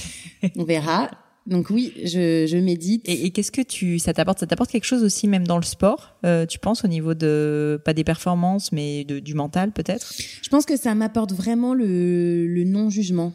On 0.56 0.64
verra. 0.64 1.10
Donc 1.48 1.70
oui, 1.70 1.92
je, 2.04 2.46
je 2.46 2.56
médite. 2.58 3.08
Et, 3.08 3.24
et 3.26 3.30
qu'est-ce 3.30 3.50
que 3.50 3.62
tu 3.62 3.98
ça 3.98 4.12
t'apporte 4.12 4.38
Ça 4.40 4.46
t'apporte 4.46 4.70
quelque 4.70 4.84
chose 4.84 5.02
aussi 5.02 5.26
même 5.26 5.46
dans 5.46 5.56
le 5.56 5.64
sport 5.64 6.16
euh, 6.26 6.44
Tu 6.46 6.58
penses 6.58 6.84
au 6.84 6.88
niveau 6.88 7.14
de 7.14 7.80
pas 7.84 7.94
des 7.94 8.04
performances 8.04 8.70
mais 8.70 9.04
de, 9.04 9.18
du 9.18 9.32
mental 9.34 9.72
peut-être? 9.72 10.12
Je 10.42 10.48
pense 10.50 10.66
que 10.66 10.76
ça 10.76 10.94
m'apporte 10.94 11.32
vraiment 11.32 11.72
le, 11.74 12.46
le 12.46 12.64
non-jugement. 12.64 13.32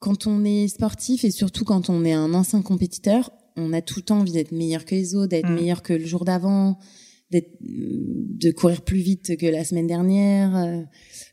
Quand 0.00 0.26
on 0.26 0.44
est 0.44 0.66
sportif 0.66 1.24
et 1.24 1.30
surtout 1.30 1.64
quand 1.64 1.88
on 1.88 2.04
est 2.04 2.12
un 2.12 2.34
ancien 2.34 2.60
compétiteur, 2.60 3.30
on 3.56 3.72
a 3.72 3.80
tout 3.82 4.00
le 4.00 4.02
temps 4.02 4.18
envie 4.18 4.32
d'être 4.32 4.50
meilleur 4.52 4.84
que 4.84 4.96
les 4.96 5.14
autres, 5.14 5.28
d'être 5.28 5.48
Mm. 5.48 5.54
meilleur 5.54 5.82
que 5.82 5.92
le 5.92 6.04
jour 6.04 6.24
d'avant, 6.24 6.76
d'être, 7.30 7.50
de 7.60 8.50
courir 8.50 8.80
plus 8.82 8.98
vite 8.98 9.36
que 9.38 9.46
la 9.46 9.62
semaine 9.64 9.86
dernière. 9.86 10.56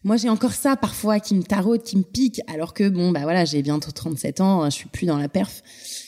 Moi, 0.03 0.15
j'ai 0.15 0.29
encore 0.29 0.53
ça 0.53 0.77
parfois 0.77 1.19
qui 1.19 1.35
me 1.35 1.43
taraude, 1.43 1.83
qui 1.83 1.97
me 1.97 2.03
pique, 2.03 2.39
alors 2.47 2.73
que 2.73 2.87
bon, 2.87 3.11
bah 3.11 3.21
voilà, 3.23 3.43
j'ai 3.43 3.61
bientôt 3.61 3.91
37 3.91 4.39
ans, 4.39 4.65
je 4.65 4.75
suis 4.75 4.87
plus 4.87 5.05
dans 5.05 5.17
la 5.17 5.27
perf. 5.27 5.61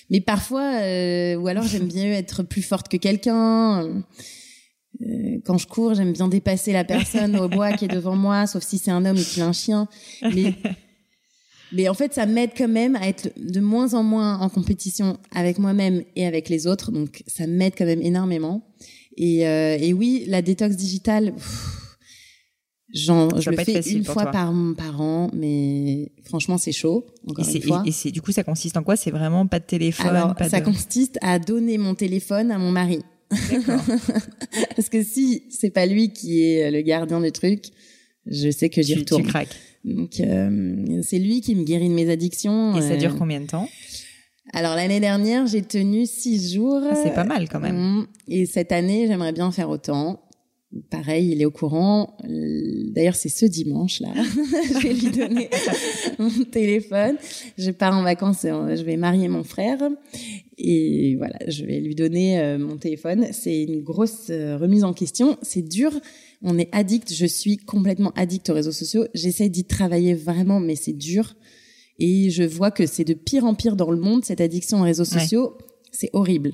Mais 0.10 0.22
parfois, 0.22 0.80
euh, 0.82 1.36
ou 1.36 1.48
alors 1.48 1.64
j'aime 1.64 1.88
bien 1.88 2.06
être 2.06 2.44
plus 2.44 2.62
forte 2.62 2.88
que 2.88 2.98
quelqu'un. 2.98 4.04
Euh, 5.02 5.40
quand 5.46 5.58
je 5.58 5.68
cours, 5.68 5.94
j'aime 5.94 6.14
bien 6.14 6.28
dépasser 6.28 6.72
la 6.72 6.84
personne 6.84 7.36
au 7.38 7.50
bois 7.50 7.74
qui 7.74 7.86
est 7.86 7.90
devant 7.90 8.16
moi, 8.16 8.48
sauf 8.48 8.64
si 8.64 8.78
c'est 8.78 8.92
un 8.92 9.06
homme 9.06 9.18
et 9.18 9.24
qu'il 9.24 9.42
a 9.42 9.48
un 9.48 9.54
chien. 9.54 9.88
Mais, 11.74 11.88
en 11.88 11.94
fait, 11.94 12.14
ça 12.14 12.26
m'aide 12.26 12.52
quand 12.58 12.68
même 12.68 12.98
à 12.98 13.08
être 13.08 13.30
de 13.38 13.62
moins 13.62 13.94
en 13.94 14.04
moins 14.04 14.40
en 14.40 14.50
compétition 14.50 15.18
avec 15.34 15.58
moi-même 15.58 16.04
et 16.18 16.28
avec 16.28 16.50
les 16.50 16.68
autres. 16.68 16.92
Donc, 16.92 17.24
ça 17.28 17.48
m'aide 17.48 17.74
quand 17.78 17.86
même 17.86 18.02
énormément. 18.02 18.68
Et, 19.16 19.48
euh, 19.48 19.78
oui, 19.94 20.26
la 20.28 20.42
détox 20.42 20.76
digitale, 20.76 21.34
j'en, 22.94 23.30
Ça 23.30 23.40
je 23.40 23.50
le 23.50 23.58
fais 23.58 23.80
une 23.92 24.04
fois 24.04 24.24
toi. 24.24 24.32
par, 24.32 24.54
par 24.78 25.02
an, 25.02 25.30
mais 25.34 26.12
franchement, 26.24 26.58
c'est 26.58 26.72
chaud. 26.72 27.06
Et 27.28 27.32
Encore 27.32 27.50
une 27.50 27.62
fois. 27.62 27.84
et, 27.86 27.90
et 27.90 27.92
c'est 27.92 28.12
du 28.12 28.22
coup 28.22 28.32
ça 28.32 28.44
consiste 28.44 28.78
en 28.78 28.84
quoi? 28.84 28.96
C'est 28.96 29.12
vraiment 29.12 29.48
pas 29.48 29.60
de 29.60 29.66
téléphone, 29.66 30.08
Alors, 30.08 30.36
pas 30.36 30.50
ça 30.50 30.60
de 30.60 30.66
consiste 30.66 31.18
à 31.22 31.40
donner 31.40 31.78
mon 31.78 31.96
téléphone 31.96 32.52
à 32.52 32.58
mon 32.58 32.72
mari. 32.72 33.00
D'accord. 33.52 33.82
Parce 34.76 34.90
que 34.90 35.04
si 35.04 35.44
c'est 35.50 35.70
pas 35.70 35.86
lui 35.86 36.12
qui 36.12 36.44
est 36.44 36.70
le 36.70 36.82
gardien 36.82 37.22
du 37.22 37.32
truc, 37.32 37.66
je 38.26 38.50
sais 38.52 38.70
que 38.70 38.82
j'y 38.82 38.96
retourne. 38.96 39.24
tu 39.24 39.30
craques. 39.30 39.56
Donc 39.86 40.20
euh, 40.20 41.02
c'est 41.02 41.18
lui 41.18 41.42
qui 41.42 41.56
me 41.56 41.64
guérit 41.64 41.90
de 41.90 41.94
mes 41.94 42.10
addictions. 42.10 42.78
Et 42.78 42.82
ça 42.82 42.92
euh. 42.94 42.98
dure 42.98 43.16
combien 43.18 43.40
de 43.42 43.48
temps? 43.48 43.68
Alors 44.54 44.76
l'année 44.76 45.00
dernière, 45.00 45.48
j'ai 45.48 45.62
tenu 45.62 46.06
six 46.06 46.54
jours. 46.54 46.82
Ah, 46.84 46.96
C'est 47.02 47.14
pas 47.14 47.24
mal 47.24 47.48
quand 47.48 47.60
même. 47.60 47.76
Mm. 47.78 48.08
Et 48.28 48.46
cette 48.46 48.72
année, 48.72 49.08
j'aimerais 49.08 49.32
bien 49.32 49.52
faire 49.52 49.70
autant. 49.70 50.22
Pareil, 50.90 51.32
il 51.32 51.42
est 51.42 51.46
au 51.46 51.52
courant. 51.52 52.16
D'ailleurs, 52.24 53.16
c'est 53.16 53.28
ce 53.30 53.46
dimanche 53.46 54.00
là. 54.00 54.14
je 54.16 54.80
vais 54.88 54.94
lui 54.94 55.12
donner 55.12 55.50
mon 56.18 56.30
téléphone. 56.46 57.18
Je 57.58 57.72
pars 57.72 57.94
en 57.98 58.04
vacances. 58.04 58.46
euh, 58.46 58.76
Je 58.78 58.84
vais 58.84 58.96
marier 58.96 59.28
mon 59.28 59.44
frère 59.44 59.80
et 60.58 61.16
voilà, 61.18 61.38
je 61.48 61.66
vais 61.66 61.80
lui 61.82 61.94
donner 61.96 62.40
euh, 62.40 62.58
mon 62.58 62.78
téléphone. 62.78 63.28
C'est 63.34 63.64
une 63.64 63.82
grosse 63.82 64.28
euh, 64.30 64.58
remise 64.58 64.84
en 64.86 64.94
question. 64.94 65.38
C'est 65.42 65.62
dur. 65.68 65.92
On 66.42 66.58
est 66.58 66.70
addict. 66.72 67.14
Je 67.14 67.26
suis 67.26 67.58
complètement 67.58 68.12
addict 68.16 68.50
aux 68.50 68.54
réseaux 68.54 68.72
sociaux. 68.72 69.06
J'essaie 69.14 69.50
d'y 69.50 69.66
travailler 69.66 70.14
vraiment, 70.14 70.60
mais 70.62 70.76
c'est 70.76 70.94
dur. 70.94 71.36
Et 72.00 72.30
je 72.30 72.44
vois 72.44 72.72
que 72.72 72.86
c'est 72.88 73.04
de 73.04 73.14
pire 73.14 73.44
en 73.46 73.56
pire 73.56 73.76
dans 73.76 73.92
le 73.92 74.00
monde 74.00 74.24
cette 74.24 74.42
addiction 74.42 74.80
aux 74.80 74.84
réseaux 74.84 75.04
Ouais. 75.04 75.20
sociaux. 75.20 75.58
C'est 75.92 76.10
horrible. 76.14 76.54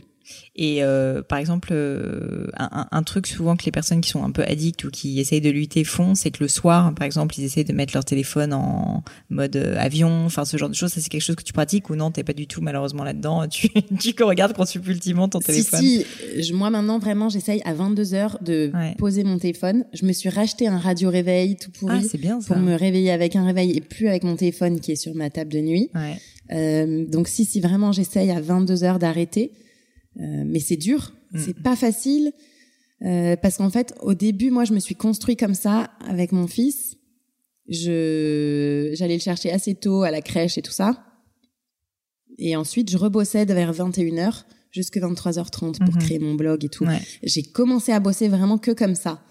Et 0.56 0.84
euh, 0.84 1.22
par 1.22 1.40
exemple, 1.40 1.70
euh, 1.72 2.48
un, 2.58 2.88
un- 2.92 3.04
truc 3.04 3.28
souvent 3.28 3.56
que 3.56 3.64
les 3.66 3.72
personnes 3.72 4.02
qui 4.02 4.10
sont 4.10 4.24
un 4.24 4.32
peu 4.32 4.44
addictes 4.44 4.84
ou 4.84 4.90
qui 4.90 5.20
essayent 5.20 5.42
de 5.42 5.50
lutter 5.50 5.84
font, 5.84 6.16
c'est 6.16 6.32
que 6.32 6.44
le 6.44 6.48
soir, 6.48 6.94
par 6.96 7.06
exemple, 7.06 7.36
ils 7.38 7.44
essayent 7.46 7.64
de 7.66 7.74
mettre 7.74 7.94
leur 7.94 8.04
téléphone 8.06 8.54
en 8.54 9.04
mode 9.30 9.56
euh, 9.56 9.76
avion, 9.78 10.26
enfin 10.26 10.46
ce 10.46 10.58
genre 10.58 10.70
de 10.70 10.76
choses. 10.76 10.92
Ça, 10.92 11.02
c'est 11.02 11.10
quelque 11.10 11.22
chose 11.22 11.36
que 11.36 11.44
tu 11.44 11.54
pratiques 11.54 11.90
ou 11.90 11.96
non? 11.96 12.12
T'es 12.12 12.24
pas 12.24 12.34
du 12.34 12.48
tout 12.48 12.62
malheureusement 12.62 13.04
là-dedans. 13.04 13.46
Tu, 14.00 14.14
tu 14.14 14.24
regardes 14.24 14.54
compulsivement 14.54 15.28
ton 15.30 15.40
téléphone. 15.40 15.80
Si, 15.82 16.06
si, 16.36 16.44
je- 16.44 16.54
moi 16.54 16.70
maintenant 16.70 17.00
vraiment 17.00 17.30
j'essaye 17.30 17.62
à 17.66 17.74
22 17.74 18.14
heures 18.14 18.38
de 18.42 18.72
Ouais. 18.74 18.96
poser 18.98 19.24
mon 19.24 19.38
téléphone. 19.38 19.86
Je 19.94 20.06
me 20.06 20.12
suis 20.14 20.30
racheté 20.30 20.68
un 20.68 20.78
radio 20.78 21.10
réveil 21.10 21.56
tout 21.56 21.72
Ah, 21.76 21.78
pourri 21.80 22.04
c'est 22.10 22.18
bien 22.18 22.42
ça. 22.42 22.48
pour 22.54 22.58
me 22.64 22.74
réveiller 22.76 23.12
avec 23.12 23.36
un 23.36 23.46
réveil 23.46 23.72
et 23.78 23.82
plus 23.82 24.08
avec 24.08 24.24
mon 24.24 24.36
téléphone 24.36 24.80
qui 24.80 24.92
est 24.92 24.96
sur 24.96 25.14
ma 25.16 25.30
table 25.30 25.52
de 25.52 25.60
nuit. 25.60 25.90
Ouais. 25.96 26.18
Euh, 26.52 27.06
donc 27.06 27.28
si, 27.28 27.46
si 27.46 27.60
vraiment 27.62 27.92
j'essaye 27.92 28.32
à 28.32 28.40
22 28.42 28.84
heures 28.84 29.00
d'arrêter, 29.00 29.52
mais 30.18 30.60
c'est 30.60 30.78
dur, 30.78 31.14
Mm. 31.34 31.40
c'est 31.46 31.62
pas 31.62 31.76
facile. 31.76 32.32
Euh, 33.06 33.36
parce 33.36 33.58
qu'en 33.58 33.70
fait, 33.70 33.94
au 34.02 34.14
début, 34.14 34.50
moi, 34.50 34.64
je 34.66 34.74
me 34.74 34.80
suis 34.80 34.96
construit 34.96 35.36
comme 35.36 35.54
ça 35.54 35.92
avec 36.08 36.32
mon 36.32 36.48
fils. 36.48 36.96
Je, 37.70 38.92
j'allais 38.94 39.16
le 39.16 39.22
chercher 39.22 39.52
assez 39.52 39.76
tôt 39.76 40.04
à 40.04 40.12
la 40.12 40.22
crèche 40.22 40.58
et 40.58 40.62
tout 40.62 40.72
ça. 40.72 41.04
Et 42.40 42.56
ensuite, 42.56 42.90
je 42.90 42.98
rebossais 42.98 43.46
vers 43.46 43.74
21h 43.74 44.46
jusqu'à 44.72 45.00
23h30 45.02 45.80
pour 45.80 45.94
Mhm. 45.96 46.00
créer 46.02 46.20
mon 46.20 46.36
blog 46.36 46.64
et 46.66 46.70
tout. 46.70 46.86
Ouais. 46.86 47.00
J'ai 47.24 47.44
commencé 47.44 47.92
à 47.92 48.00
bosser 48.00 48.28
vraiment 48.30 48.58
que 48.58 48.72
comme 48.72 48.96
ça. 48.96 49.22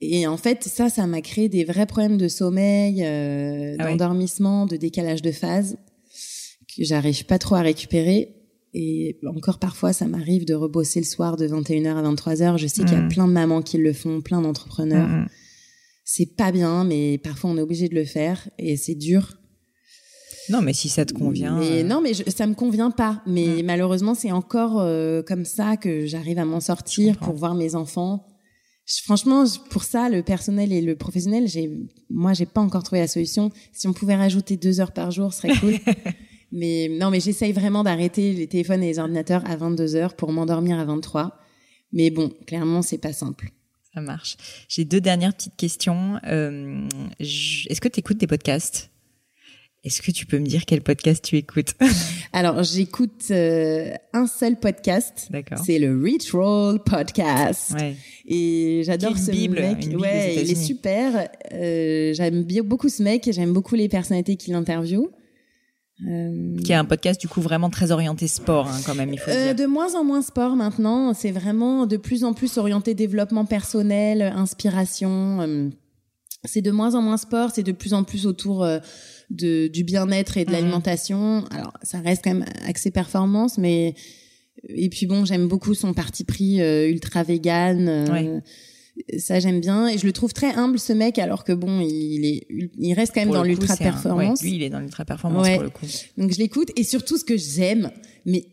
Et 0.00 0.26
en 0.26 0.36
fait, 0.36 0.64
ça, 0.64 0.88
ça 0.88 1.06
m'a 1.06 1.20
créé 1.20 1.48
des 1.48 1.64
vrais 1.64 1.86
problèmes 1.86 2.16
de 2.18 2.28
sommeil, 2.28 3.04
euh, 3.04 3.76
Ah 3.78 3.88
d'endormissement, 3.90 4.66
de 4.66 4.76
décalage 4.76 5.22
de 5.22 5.30
phase 5.32 5.76
que 6.76 6.84
j'arrive 6.84 7.24
pas 7.26 7.38
trop 7.38 7.54
à 7.56 7.60
récupérer. 7.62 8.34
Et 8.74 9.18
encore 9.26 9.58
parfois, 9.58 9.92
ça 9.92 10.06
m'arrive 10.06 10.44
de 10.46 10.54
rebosser 10.54 10.98
le 11.00 11.04
soir 11.06 11.36
de 11.36 11.46
21h 11.46 11.94
à 11.96 12.02
23h. 12.02 12.56
Je 12.58 12.66
sais 12.66 12.82
qu'il 12.84 12.92
y 12.94 12.96
a 12.96 13.02
Mhm. 13.02 13.08
plein 13.08 13.28
de 13.28 13.32
mamans 13.32 13.60
qui 13.62 13.76
le 13.78 13.92
font, 13.92 14.20
plein 14.22 14.40
d'entrepreneurs. 14.40 15.08
Mm, 15.08 15.22
mm. 15.24 15.28
C'est 16.04 16.36
pas 16.36 16.52
bien, 16.52 16.84
mais 16.84 17.18
parfois 17.18 17.50
on 17.50 17.58
est 17.58 17.60
obligé 17.62 17.88
de 17.88 17.94
le 17.94 18.04
faire 18.04 18.48
et 18.58 18.76
c'est 18.76 18.94
dur. 18.94 19.36
Non, 20.48 20.60
mais 20.62 20.72
si 20.72 20.88
ça 20.88 21.04
te 21.04 21.12
convient. 21.12 21.58
Mais 21.60 21.82
euh, 21.82 21.86
non, 21.86 22.00
mais 22.00 22.14
je, 22.14 22.22
ça 22.28 22.46
me 22.46 22.54
convient 22.54 22.90
pas. 22.90 23.22
Mais 23.26 23.62
Mm. 23.62 23.66
malheureusement, 23.66 24.14
c'est 24.14 24.32
encore 24.32 24.80
euh, 24.80 25.22
comme 25.22 25.44
ça 25.44 25.76
que 25.76 26.06
j'arrive 26.06 26.38
à 26.38 26.44
m'en 26.44 26.60
sortir 26.60 27.18
pour 27.18 27.34
voir 27.34 27.54
mes 27.54 27.74
enfants. 27.74 28.26
Je- 28.86 29.02
franchement, 29.04 29.44
pour 29.70 29.84
ça, 29.84 30.08
le 30.08 30.22
personnel 30.24 30.72
et 30.72 30.80
le 30.80 30.96
professionnel, 30.96 31.46
j'ai, 31.46 31.70
moi, 32.10 32.32
j'ai 32.32 32.46
pas 32.46 32.60
encore 32.60 32.82
trouvé 32.82 33.00
la 33.00 33.06
solution. 33.06 33.50
Si 33.72 33.86
on 33.86 33.92
pouvait 33.92 34.16
rajouter 34.16 34.56
deux 34.56 34.80
heures 34.80 34.92
par 34.92 35.10
jour, 35.12 35.32
ce 35.32 35.42
serait 35.42 35.56
cool. 35.60 35.74
mais 36.52 36.88
non, 36.90 37.10
mais 37.10 37.20
j'essaye 37.20 37.52
vraiment 37.52 37.82
d'arrêter 37.82 38.32
les 38.32 38.46
téléphones 38.46 38.82
et 38.82 38.88
les 38.88 38.98
ordinateurs 38.98 39.42
à 39.48 39.56
22 39.56 39.96
heures 39.96 40.14
pour 40.14 40.32
m'endormir 40.32 40.78
à 40.78 40.84
23. 40.84 41.38
Mais 41.92 42.10
bon, 42.10 42.30
clairement, 42.46 42.82
c'est 42.82 42.98
pas 42.98 43.12
simple. 43.12 43.50
Ça 43.94 44.00
marche. 44.00 44.36
J'ai 44.68 44.84
deux 44.84 45.00
dernières 45.00 45.34
petites 45.34 45.56
questions. 45.56 46.18
Euh, 46.26 46.86
Est-ce 47.18 47.80
que 47.80 47.88
tu 47.88 48.00
écoutes 48.00 48.18
des 48.18 48.26
podcasts? 48.26 48.90
Est-ce 49.84 50.00
que 50.00 50.12
tu 50.12 50.26
peux 50.26 50.38
me 50.38 50.46
dire 50.46 50.64
quel 50.64 50.80
podcast 50.80 51.24
tu 51.24 51.36
écoutes? 51.36 51.74
Alors, 52.32 52.62
j'écoute 52.62 53.24
euh, 53.32 53.90
un 54.12 54.26
seul 54.28 54.56
podcast. 54.58 55.26
D'accord. 55.30 55.58
C'est 55.58 55.78
le 55.80 56.00
Reach 56.00 56.30
Roll 56.32 56.80
Podcast. 56.84 57.72
Ouais. 57.78 57.96
Et 58.26 58.82
j'adore 58.84 59.18
ce 59.18 59.32
bible, 59.32 59.56
mec. 59.60 59.78
bible 59.80 59.96
ouais, 59.96 60.36
il 60.36 60.50
est 60.50 60.54
super. 60.54 61.28
Euh, 61.52 62.14
j'aime 62.14 62.44
beaucoup 62.62 62.88
ce 62.88 63.02
mec. 63.02 63.26
et 63.26 63.32
J'aime 63.32 63.52
beaucoup 63.52 63.74
les 63.74 63.88
personnalités 63.88 64.36
qu'il 64.36 64.54
interviewe. 64.54 65.10
Euh, 66.08 66.56
qui 66.64 66.72
est 66.72 66.76
un 66.76 66.84
podcast 66.84 67.20
du 67.20 67.28
coup 67.28 67.40
vraiment 67.40 67.70
très 67.70 67.92
orienté 67.92 68.26
sport 68.26 68.66
hein, 68.66 68.80
quand 68.84 68.94
même 68.96 69.12
il 69.12 69.20
faut 69.20 69.30
euh, 69.30 69.52
dire. 69.52 69.54
De 69.54 69.70
moins 69.70 69.94
en 69.94 70.02
moins 70.02 70.22
sport 70.22 70.56
maintenant, 70.56 71.14
c'est 71.14 71.30
vraiment 71.30 71.86
de 71.86 71.96
plus 71.96 72.24
en 72.24 72.32
plus 72.32 72.58
orienté 72.58 72.94
développement 72.94 73.44
personnel, 73.44 74.22
inspiration. 74.22 75.40
Euh, 75.42 75.68
c'est 76.44 76.62
de 76.62 76.72
moins 76.72 76.96
en 76.96 77.02
moins 77.02 77.18
sport, 77.18 77.50
c'est 77.54 77.62
de 77.62 77.70
plus 77.70 77.94
en 77.94 78.02
plus 78.02 78.26
autour 78.26 78.66
de, 79.30 79.68
du 79.68 79.84
bien-être 79.84 80.38
et 80.38 80.44
de 80.44 80.50
mhm. 80.50 80.56
l'alimentation. 80.56 81.44
Alors 81.52 81.72
ça 81.82 82.00
reste 82.00 82.24
quand 82.24 82.34
même 82.34 82.46
axé 82.66 82.90
performance, 82.90 83.58
mais 83.58 83.94
et 84.64 84.88
puis 84.88 85.06
bon 85.06 85.24
j'aime 85.24 85.46
beaucoup 85.46 85.74
son 85.74 85.94
parti 85.94 86.24
pris 86.24 86.58
ultra 86.88 87.22
vegan 87.22 88.42
ça 89.18 89.40
j'aime 89.40 89.60
bien 89.60 89.88
et 89.88 89.98
je 89.98 90.06
le 90.06 90.12
trouve 90.12 90.32
très 90.32 90.54
humble 90.54 90.78
ce 90.78 90.92
mec 90.92 91.18
alors 91.18 91.44
que 91.44 91.52
bon 91.52 91.80
il 91.80 92.24
est 92.26 92.46
il 92.78 92.92
reste 92.94 93.14
quand 93.14 93.22
même 93.22 93.30
dans 93.30 93.42
l'ultra 93.42 93.76
performance. 93.76 94.42
lui 94.42 94.56
il 94.56 94.62
est 94.62 94.70
dans 94.70 94.80
l'ultra 94.80 95.04
performance 95.04 95.48
pour 95.48 95.62
le 95.62 95.70
coup. 95.70 95.86
Donc 96.18 96.32
je 96.32 96.38
l'écoute 96.38 96.70
et 96.76 96.84
surtout 96.84 97.16
ce 97.16 97.24
que 97.24 97.36
j'aime 97.36 97.90
mais 98.26 98.44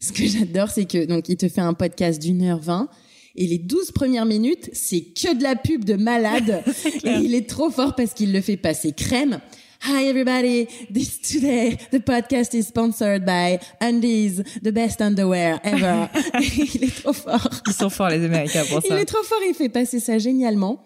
ce 0.00 0.12
que 0.12 0.26
j'adore 0.26 0.70
c'est 0.70 0.84
que 0.84 1.06
donc 1.06 1.28
il 1.28 1.36
te 1.36 1.48
fait 1.48 1.62
un 1.62 1.74
podcast 1.74 2.20
d'une 2.20 2.42
heure 2.42 2.60
vingt 2.60 2.88
et 3.36 3.46
les 3.46 3.58
douze 3.58 3.90
premières 3.90 4.26
minutes 4.26 4.68
c'est 4.72 5.00
que 5.00 5.36
de 5.36 5.42
la 5.42 5.56
pub 5.56 5.84
de 5.84 5.94
malade 5.94 6.62
et 7.04 7.12
il 7.22 7.34
est 7.34 7.48
trop 7.48 7.70
fort 7.70 7.94
parce 7.94 8.12
qu'il 8.12 8.32
le 8.32 8.40
fait 8.40 8.56
passer 8.56 8.92
crème. 8.92 9.40
Hi 9.88 10.08
everybody, 10.08 10.66
this 10.90 11.16
today 11.20 11.78
the 11.92 12.00
podcast 12.00 12.54
is 12.54 12.66
sponsored 12.66 13.24
by 13.24 13.60
Undies, 13.80 14.42
the 14.60 14.72
best 14.72 15.00
underwear 15.00 15.60
ever. 15.62 16.10
il 16.74 16.82
est 16.82 17.02
trop 17.04 17.12
fort. 17.12 17.48
Ils 17.68 17.72
sont 17.72 17.88
forts 17.88 18.08
les 18.08 18.24
Américains 18.24 18.64
pour 18.64 18.82
ça. 18.82 18.88
Il 18.90 18.96
est 18.96 19.04
trop 19.04 19.22
fort, 19.22 19.38
il 19.46 19.54
fait 19.54 19.68
passer 19.68 20.00
ça 20.00 20.18
génialement. 20.18 20.84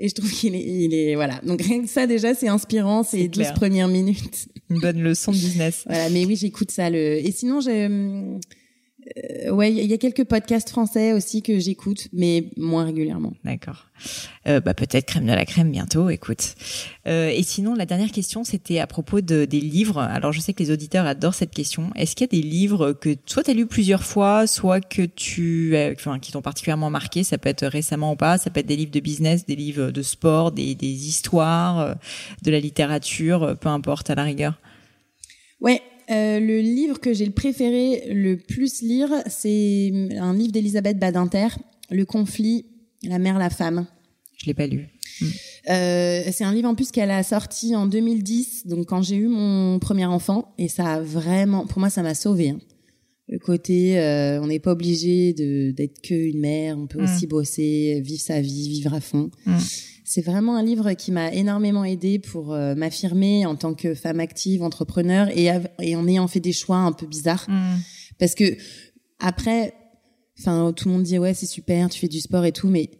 Et 0.00 0.08
je 0.08 0.14
trouve 0.16 0.32
qu'il 0.32 0.56
est, 0.56 0.64
il 0.64 0.92
est, 0.92 1.14
voilà. 1.14 1.40
Donc 1.44 1.62
rien 1.62 1.80
que 1.80 1.88
ça 1.88 2.08
déjà, 2.08 2.34
c'est 2.34 2.48
inspirant, 2.48 3.04
ces 3.04 3.28
12 3.28 3.52
premières 3.52 3.86
minutes. 3.86 4.48
Une 4.68 4.80
bonne 4.80 5.00
leçon 5.00 5.30
de 5.30 5.36
business. 5.36 5.84
voilà, 5.86 6.10
mais 6.10 6.26
oui, 6.26 6.34
j'écoute 6.34 6.72
ça. 6.72 6.90
Le... 6.90 7.24
Et 7.24 7.30
sinon, 7.30 7.60
j'ai, 7.60 7.88
euh, 9.16 9.50
ouais, 9.50 9.72
il 9.72 9.86
y 9.86 9.92
a 9.92 9.98
quelques 9.98 10.24
podcasts 10.24 10.70
français 10.70 11.12
aussi 11.12 11.42
que 11.42 11.58
j'écoute, 11.58 12.08
mais 12.12 12.50
moins 12.56 12.84
régulièrement. 12.84 13.32
D'accord. 13.44 13.86
Euh, 14.46 14.60
bah 14.60 14.72
peut-être 14.72 15.06
crème 15.06 15.26
de 15.26 15.32
la 15.32 15.44
crème 15.44 15.70
bientôt. 15.70 16.08
Écoute. 16.10 16.54
Euh, 17.06 17.28
et 17.28 17.42
sinon, 17.42 17.74
la 17.74 17.86
dernière 17.86 18.12
question, 18.12 18.44
c'était 18.44 18.78
à 18.78 18.86
propos 18.86 19.20
de, 19.20 19.44
des 19.44 19.60
livres. 19.60 19.98
Alors, 19.98 20.32
je 20.32 20.40
sais 20.40 20.52
que 20.52 20.62
les 20.62 20.70
auditeurs 20.70 21.06
adorent 21.06 21.34
cette 21.34 21.50
question. 21.50 21.90
Est-ce 21.96 22.14
qu'il 22.14 22.26
y 22.26 22.30
a 22.30 22.40
des 22.40 22.46
livres 22.46 22.92
que 22.92 23.16
soit 23.26 23.42
tu 23.42 23.50
as 23.50 23.54
lu 23.54 23.66
plusieurs 23.66 24.04
fois, 24.04 24.46
soit 24.46 24.80
que 24.80 25.02
tu, 25.02 25.76
enfin, 25.92 26.18
qui 26.18 26.32
t'ont 26.32 26.42
particulièrement 26.42 26.90
marqué? 26.90 27.24
Ça 27.24 27.38
peut 27.38 27.48
être 27.48 27.66
récemment 27.66 28.12
ou 28.12 28.16
pas. 28.16 28.38
Ça 28.38 28.50
peut 28.50 28.60
être 28.60 28.66
des 28.66 28.76
livres 28.76 28.92
de 28.92 29.00
business, 29.00 29.44
des 29.44 29.56
livres 29.56 29.90
de 29.90 30.02
sport, 30.02 30.52
des, 30.52 30.74
des 30.74 31.08
histoires, 31.08 31.80
euh, 31.80 31.94
de 32.42 32.50
la 32.50 32.60
littérature, 32.60 33.56
peu 33.60 33.68
importe 33.68 34.10
à 34.10 34.14
la 34.14 34.22
rigueur. 34.22 34.58
Ouais, 35.60 35.82
euh, 36.10 36.40
le 36.40 36.60
livre 36.60 36.98
que 36.98 37.12
j'ai 37.12 37.24
le 37.24 37.32
préféré 37.32 38.12
le 38.12 38.36
plus 38.36 38.82
lire, 38.82 39.10
c'est 39.26 39.92
un 40.18 40.34
livre 40.34 40.52
d'Elisabeth 40.52 40.98
Badinter, 40.98 41.48
Le 41.90 42.04
conflit, 42.04 42.66
la 43.04 43.18
mère, 43.18 43.38
la 43.38 43.50
femme. 43.50 43.86
Je 44.36 44.46
l'ai 44.46 44.54
pas 44.54 44.66
lu. 44.66 44.88
Hmm. 45.20 45.26
Euh, 45.70 46.22
c'est 46.32 46.44
un 46.44 46.52
livre 46.52 46.68
en 46.68 46.74
plus 46.74 46.90
qu'elle 46.90 47.10
a 47.10 47.22
sorti 47.22 47.76
en 47.76 47.86
2010, 47.86 48.66
donc 48.66 48.86
quand 48.86 49.02
j'ai 49.02 49.16
eu 49.16 49.28
mon 49.28 49.78
premier 49.78 50.06
enfant, 50.06 50.54
et 50.58 50.68
ça 50.68 50.94
a 50.94 51.00
vraiment, 51.00 51.66
pour 51.66 51.78
moi, 51.78 51.90
ça 51.90 52.02
m'a 52.02 52.14
sauvé. 52.14 52.50
Hein. 52.50 52.58
Le 53.28 53.38
côté, 53.38 54.00
euh, 54.00 54.40
on 54.42 54.48
n'est 54.48 54.58
pas 54.58 54.72
obligé 54.72 55.32
de 55.34 55.70
d'être 55.70 56.00
que 56.02 56.14
une 56.14 56.40
mère, 56.40 56.76
on 56.78 56.86
peut 56.86 57.00
hmm. 57.00 57.04
aussi 57.04 57.26
bosser, 57.26 58.00
vivre 58.04 58.20
sa 58.20 58.40
vie, 58.40 58.68
vivre 58.68 58.94
à 58.94 59.00
fond. 59.00 59.30
Hmm. 59.46 59.58
C'est 60.12 60.22
vraiment 60.22 60.56
un 60.56 60.64
livre 60.64 60.92
qui 60.94 61.12
m'a 61.12 61.32
énormément 61.32 61.84
aidé 61.84 62.18
pour 62.18 62.52
euh, 62.52 62.74
m'affirmer 62.74 63.46
en 63.46 63.54
tant 63.54 63.74
que 63.74 63.94
femme 63.94 64.18
active, 64.18 64.60
entrepreneur 64.60 65.28
et, 65.28 65.50
et, 65.80 65.94
en 65.94 66.08
ayant 66.08 66.26
fait 66.26 66.40
des 66.40 66.52
choix 66.52 66.78
un 66.78 66.90
peu 66.90 67.06
bizarres. 67.06 67.46
Mm. 67.48 67.76
Parce 68.18 68.34
que 68.34 68.56
après, 69.20 69.72
enfin, 70.36 70.72
tout 70.74 70.88
le 70.88 70.94
monde 70.94 71.04
dit 71.04 71.16
ouais 71.16 71.32
c'est 71.32 71.46
super, 71.46 71.88
tu 71.90 72.00
fais 72.00 72.08
du 72.08 72.18
sport 72.18 72.44
et 72.44 72.50
tout, 72.50 72.66
mais 72.66 72.90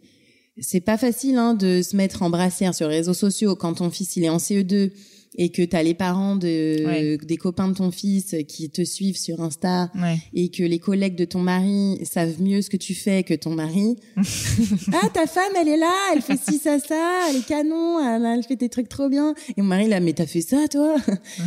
c'est 0.61 0.79
pas 0.79 0.97
facile 0.97 1.35
hein, 1.35 1.53
de 1.53 1.81
se 1.81 1.97
mettre 1.97 2.21
en 2.21 2.29
brassière 2.29 2.73
sur 2.73 2.87
les 2.87 2.95
réseaux 2.95 3.13
sociaux 3.13 3.57
quand 3.57 3.73
ton 3.73 3.89
fils 3.89 4.15
il 4.15 4.23
est 4.23 4.29
en 4.29 4.37
CE2 4.37 4.93
et 5.35 5.49
que 5.49 5.61
tu 5.61 5.75
as 5.75 5.83
les 5.83 5.93
parents 5.93 6.35
de 6.35 7.17
des 7.23 7.37
copains 7.37 7.69
de 7.69 7.73
ton 7.73 7.91
fils 7.91 8.35
qui 8.47 8.69
te 8.69 8.83
suivent 8.83 9.17
sur 9.17 9.41
Insta 9.41 9.89
et 10.33 10.49
que 10.49 10.63
les 10.63 10.79
collègues 10.79 11.15
de 11.15 11.25
ton 11.25 11.39
mari 11.39 11.99
savent 12.03 12.41
mieux 12.41 12.61
ce 12.61 12.69
que 12.69 12.77
tu 12.77 12.93
fais 12.93 13.23
que 13.23 13.33
ton 13.33 13.51
mari. 13.51 13.95
ah 14.93 15.09
ta 15.13 15.27
femme 15.27 15.53
elle 15.59 15.69
est 15.69 15.77
là, 15.77 15.93
elle 16.13 16.21
fait 16.21 16.37
ci 16.37 16.57
ça 16.57 16.79
ça, 16.79 17.27
elle 17.29 17.37
est 17.37 17.45
canon, 17.45 17.99
elle, 17.99 18.43
fait 18.43 18.55
des 18.55 18.69
trucs 18.69 18.89
trop 18.89 19.09
bien 19.09 19.33
et 19.55 19.61
mon 19.61 19.67
mari 19.67 19.87
là 19.87 19.99
mais 19.99 20.13
t'as 20.13 20.25
fait 20.25 20.41
ça 20.41 20.67
toi? 20.69 20.95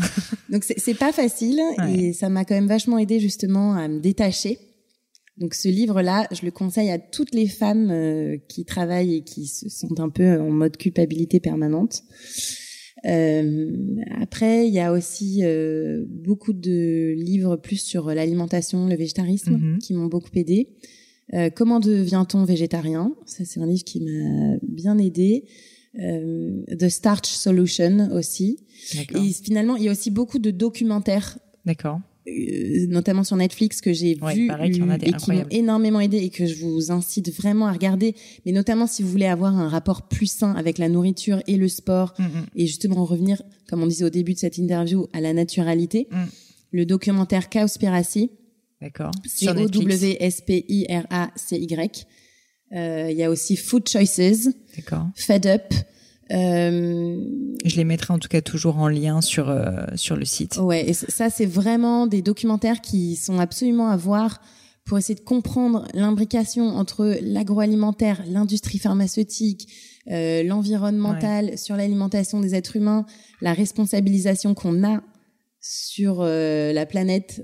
Donc 0.51 0.65
c'est 0.65 0.95
pas 0.95 1.13
facile 1.13 1.61
et 1.89 2.13
ça 2.13 2.29
m'a 2.29 2.45
quand 2.45 2.55
même 2.55 2.69
vachement 2.69 2.99
aidé 2.99 3.21
justement 3.21 3.75
à 3.75 3.89
me 3.89 4.01
détacher. 4.01 4.59
Donc 5.37 5.55
ce 5.55 5.69
livre-là, 5.69 6.29
je 6.31 6.45
le 6.45 6.53
conseille 6.53 6.91
à 6.91 6.99
toutes 6.99 7.35
les 7.35 7.49
femmes 7.49 7.91
euh, 7.91 8.37
qui 8.49 8.65
travaillent 8.65 9.17
et 9.17 9.25
qui 9.25 9.47
sont 9.47 9.99
un 9.99 10.09
peu 10.09 10.41
en 10.41 10.51
mode 10.51 10.77
culpabilité 10.77 11.41
permanente. 11.41 12.05
Euh, 13.07 13.97
après, 14.21 14.67
il 14.67 14.73
y 14.75 14.81
a 14.81 14.93
aussi 14.93 15.41
euh, 15.43 16.05
beaucoup 16.09 16.53
de 16.53 17.15
livres 17.17 17.57
plus 17.57 17.77
sur 17.77 18.07
l'alimentation, 18.09 18.87
le 18.87 18.97
végétarisme, 18.97 19.57
mhm. 19.57 19.79
qui 19.79 19.95
m'ont 19.95 20.07
beaucoup 20.07 20.31
aidé. 20.35 20.69
Euh, 21.33 21.51
Comment 21.55 21.81
devient-on 21.81 22.45
végétarien? 22.45 23.15
Ça, 23.27 23.45
c'est 23.45 23.61
un 23.61 23.67
livre 23.67 23.85
qui 23.85 24.01
m'a 24.01 24.57
bien 24.63 24.99
aidé. 24.99 25.45
Euh, 25.99 26.65
The 26.77 26.89
Starch 26.89 27.27
Solution 27.27 28.11
aussi. 28.13 28.59
Et 29.15 29.33
finalement, 29.33 29.77
il 29.77 29.85
y 29.85 29.89
a 29.89 29.93
aussi 29.93 30.11
beaucoup 30.11 30.39
de 30.39 30.51
documentaires. 30.51 31.39
D'accord. 31.65 32.01
Euh, 32.27 32.87
notamment 32.89 33.23
sur 33.23 33.37
Netflix 33.37 33.83
que 33.83 33.93
j'ai 33.93 34.15
vu 34.15 34.51
et 34.63 34.71
qui 34.71 35.31
m'ont 35.31 35.45
énormément 35.51 36.01
aidé 36.01 36.17
et 36.17 36.31
que 36.31 36.47
je 36.47 36.55
vous 36.55 36.91
incite 36.91 37.31
vraiment 37.31 37.67
à 37.67 37.73
regarder. 37.73 38.15
Mais 38.47 38.53
notamment 38.53 38.87
si 38.87 39.03
vous 39.03 39.11
voulez 39.11 39.27
avoir 39.27 39.55
un 39.55 39.69
rapport 39.69 40.09
plus 40.09 40.27
sain 40.27 40.53
avec 40.55 40.79
la 40.79 40.89
nourriture 40.89 41.43
et 41.47 41.59
le 41.59 41.69
sport 41.69 42.15
mm, 42.19 42.23
mm. 42.23 42.47
et 42.57 42.67
justement 42.67 43.05
revenir 43.05 43.43
comme 43.69 43.83
on 43.83 43.87
disait 43.87 44.07
au 44.07 44.11
début 44.11 44.33
de 44.33 44.39
cette 44.39 44.57
interview 44.57 45.07
à 45.13 45.21
la 45.21 45.35
naturalité 45.35 46.09
mm. 46.11 46.17
le 46.71 46.87
documentaire 46.87 47.51
Cowspiracy 47.51 48.31
d'accord. 48.81 49.11
C 49.27 49.51
O 49.51 49.69
W 49.69 50.17
S 50.19 50.41
P 50.41 50.65
I 50.67 50.87
R 50.89 51.05
A 51.11 51.31
C 51.37 51.59
Y. 51.59 52.07
Euh, 52.73 53.09
il 53.11 53.19
y 53.19 53.23
a 53.23 53.29
aussi 53.29 53.57
Food 53.57 53.87
Choices 53.87 54.49
d'accord. 54.75 55.09
Fed 55.15 55.45
Up 55.47 55.75
je 56.31 57.77
les 57.77 57.85
mettrai 57.85 58.15
en 58.15 58.19
tout 58.19 58.29
cas 58.29 58.41
toujours 58.41 58.79
en 58.79 58.89
lien 58.89 59.21
sur 59.21 59.49
euh, 59.49 59.85
sur 59.97 60.17
le 60.17 60.25
site. 60.25 60.57
Ouais, 60.57 60.89
et 60.89 60.93
ça 60.93 61.31
c'est 61.31 61.47
vraiment 61.47 62.07
des 62.07 62.23
documentaires 62.23 62.81
qui 62.81 63.17
sont 63.17 63.39
absolument 63.39 63.89
à 63.89 63.97
voir 63.97 64.41
pour 64.85 64.99
essayer 64.99 65.15
de 65.15 65.25
comprendre 65.25 65.87
l'imbrication 65.95 66.69
entre 66.69 67.17
l'agroalimentaire, 67.23 68.23
l'industrie 68.29 68.79
pharmaceutique, 68.79 69.67
euh, 70.11 70.43
l'environnemental 70.43 71.57
sur 71.57 71.77
l'alimentation 71.77 72.41
des 72.41 72.55
êtres 72.55 72.77
humains, 72.77 73.07
la 73.41 73.55
responsabilisation 73.55 74.53
qu'on 74.53 74.85
a 74.87 75.03
sur 75.61 76.19
euh, 76.21 76.75
la 76.75 76.85
planète 76.85 77.43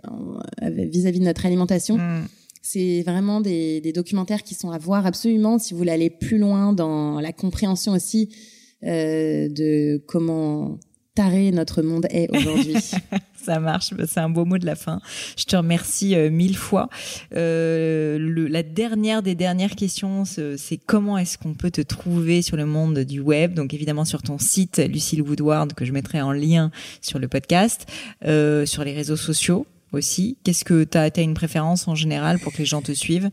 vis-à-vis 0.61 1.21
de 1.21 1.25
notre 1.25 1.47
alimentation. 1.47 1.97
Mm. 1.97 2.29
C'est 2.61 3.03
vraiment 3.03 3.41
des, 3.41 3.81
des 3.81 3.93
documentaires 3.95 4.43
qui 4.43 4.55
sont 4.55 4.71
à 4.71 4.77
voir 4.77 5.07
absolument 5.07 5.59
si 5.59 5.73
vous 5.73 5.79
voulez 5.79 5.93
aller 5.93 6.11
plus 6.11 6.37
loin 6.37 6.75
dans 6.75 7.21
la 7.21 7.33
compréhension 7.33 7.93
aussi 7.93 8.29
euh, 8.29 8.60
de 8.83 9.99
comment 10.07 10.79
taré 11.15 11.51
notre 11.51 11.83
monde 11.83 12.07
est 12.11 12.29
aujourd'hui. 12.35 12.77
Ça 13.43 13.59
marche, 13.59 13.95
bah, 13.95 14.05
c'est 14.07 14.21
un 14.21 14.29
beau 14.29 14.45
mot 14.45 14.59
de 14.59 14.67
la 14.67 14.77
fin. 14.77 15.01
Je 15.37 15.45
te 15.45 15.57
remercie 15.57 16.15
euh, 16.15 16.31
mille 16.31 16.57
fois. 16.57 16.89
Euh, 17.35 18.19
le, 18.19 18.47
la 18.47 18.63
dernière 18.63 19.23
des 19.23 19.35
dernières 19.35 19.77
questions, 19.77 20.25
c'est 20.25 20.77
comment 20.77 21.17
est-ce 21.17 21.39
qu'on 21.39 21.55
peut 21.55 21.71
te 21.71 21.81
trouver 21.81 22.43
sur 22.43 22.59
le 22.59 22.67
monde 22.67 22.99
du 22.99 23.21
web? 23.21 23.55
Donc 23.55 23.73
évidemment 23.73 24.05
sur 24.05 24.23
ton 24.23 24.39
site 24.39 24.79
Lucille 24.79 25.23
Woodward 25.23 25.73
que 25.73 25.87
je 25.87 25.93
mettrai 25.93 26.21
en 26.21 26.33
lien 26.33 26.71
sur 27.01 27.19
le 27.19 27.29
podcast, 27.29 27.87
euh, 28.27 28.67
sur 28.67 28.85
les 28.85 28.93
réseaux 28.93 29.17
sociaux 29.17 29.67
aussi. 29.93 30.37
Qu'est-ce 30.45 30.65
que 30.65 30.85
tu 30.85 30.99
as, 30.99 31.11
as 31.15 31.21
une 31.21 31.35
préférence 31.35 31.89
en 31.89 31.95
général 31.95 32.39
pour 32.41 32.53
que 32.53 32.59
les 32.59 32.67
gens 32.67 32.83
te 32.83 32.93
suivent? 32.93 33.31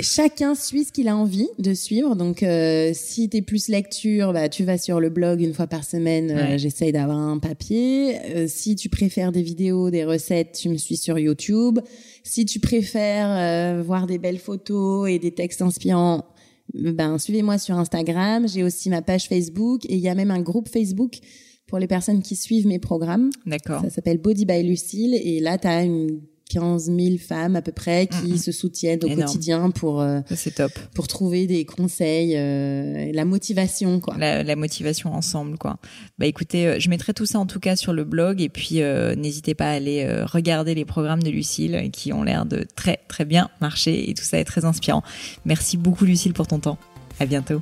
Chacun 0.00 0.54
suit 0.54 0.84
ce 0.84 0.92
qu'il 0.92 1.08
a 1.08 1.16
envie 1.16 1.48
de 1.58 1.74
suivre. 1.74 2.16
Donc, 2.16 2.42
euh, 2.42 2.90
si 2.94 3.28
t'es 3.28 3.42
plus 3.42 3.68
lecture, 3.68 4.32
bah, 4.32 4.48
tu 4.48 4.64
vas 4.64 4.78
sur 4.78 5.00
le 5.00 5.10
blog 5.10 5.40
une 5.40 5.54
fois 5.54 5.66
par 5.66 5.84
semaine. 5.84 6.30
Euh, 6.30 6.58
j'essaye 6.58 6.92
d'avoir 6.92 7.18
un 7.18 7.38
papier. 7.38 8.18
Euh, 8.34 8.46
si 8.48 8.76
tu 8.76 8.88
préfères 8.88 9.32
des 9.32 9.42
vidéos, 9.42 9.90
des 9.90 10.04
recettes, 10.04 10.58
tu 10.60 10.68
me 10.68 10.76
suis 10.76 10.96
sur 10.96 11.18
YouTube. 11.18 11.78
Si 12.22 12.44
tu 12.44 12.60
préfères 12.60 13.30
euh, 13.30 13.82
voir 13.82 14.06
des 14.06 14.18
belles 14.18 14.38
photos 14.38 15.08
et 15.08 15.18
des 15.18 15.32
textes 15.32 15.62
inspirants, 15.62 16.24
ben 16.72 17.18
suivez-moi 17.18 17.58
sur 17.58 17.76
Instagram. 17.76 18.48
J'ai 18.48 18.62
aussi 18.62 18.90
ma 18.90 19.02
page 19.02 19.28
Facebook 19.28 19.84
et 19.86 19.94
il 19.94 20.00
y 20.00 20.08
a 20.08 20.14
même 20.14 20.30
un 20.30 20.40
groupe 20.40 20.68
Facebook 20.68 21.18
pour 21.66 21.78
les 21.78 21.86
personnes 21.86 22.22
qui 22.22 22.36
suivent 22.36 22.66
mes 22.66 22.78
programmes. 22.78 23.30
D'accord. 23.46 23.82
Ça 23.82 23.90
s'appelle 23.90 24.18
Body 24.18 24.46
by 24.46 24.62
Lucille 24.62 25.14
et 25.14 25.40
là, 25.40 25.58
tu 25.58 25.66
as 25.66 25.82
une 25.82 26.20
15 26.54 26.84
000 26.86 27.16
femmes 27.18 27.56
à 27.56 27.62
peu 27.62 27.72
près 27.72 28.06
qui 28.06 28.32
Mhm. 28.32 28.36
se 28.38 28.52
soutiennent 28.52 29.00
au 29.02 29.06
Énorme. 29.08 29.22
quotidien 29.26 29.70
pour 29.70 30.00
euh, 30.00 30.20
C'est 30.34 30.54
top. 30.54 30.72
pour 30.94 31.08
trouver 31.08 31.46
des 31.46 31.64
conseils, 31.64 32.36
euh, 32.36 33.10
la 33.12 33.24
motivation 33.24 34.00
quoi. 34.00 34.16
La, 34.18 34.42
la 34.42 34.56
motivation 34.56 35.12
ensemble, 35.12 35.58
quoi. 35.58 35.76
Bah 36.18 36.26
écoutez, 36.26 36.66
euh, 36.66 36.76
je 36.78 36.88
mettrai 36.90 37.12
tout 37.14 37.26
ça 37.26 37.38
en 37.38 37.46
tout 37.46 37.60
cas 37.60 37.76
sur 37.76 37.92
le 37.92 38.04
blog 38.04 38.40
et 38.40 38.48
puis 38.48 38.80
euh, 38.82 39.14
n'hésitez 39.16 39.54
pas 39.54 39.66
à 39.66 39.72
aller 39.72 40.06
regarder 40.24 40.74
les 40.74 40.84
programmes 40.84 41.22
de 41.22 41.30
Lucille 41.30 41.90
qui 41.92 42.12
ont 42.12 42.22
l'air 42.22 42.46
de 42.46 42.64
très 42.76 42.98
très 43.08 43.24
bien 43.24 43.48
marcher 43.60 44.08
et 44.10 44.14
tout 44.14 44.24
ça 44.24 44.38
est 44.38 44.44
très 44.44 44.64
inspirant. 44.64 45.02
Merci 45.44 45.76
beaucoup 45.76 46.04
Lucille 46.04 46.32
pour 46.32 46.46
ton 46.46 46.58
temps. 46.60 46.78
À 47.20 47.26
bientôt. 47.26 47.60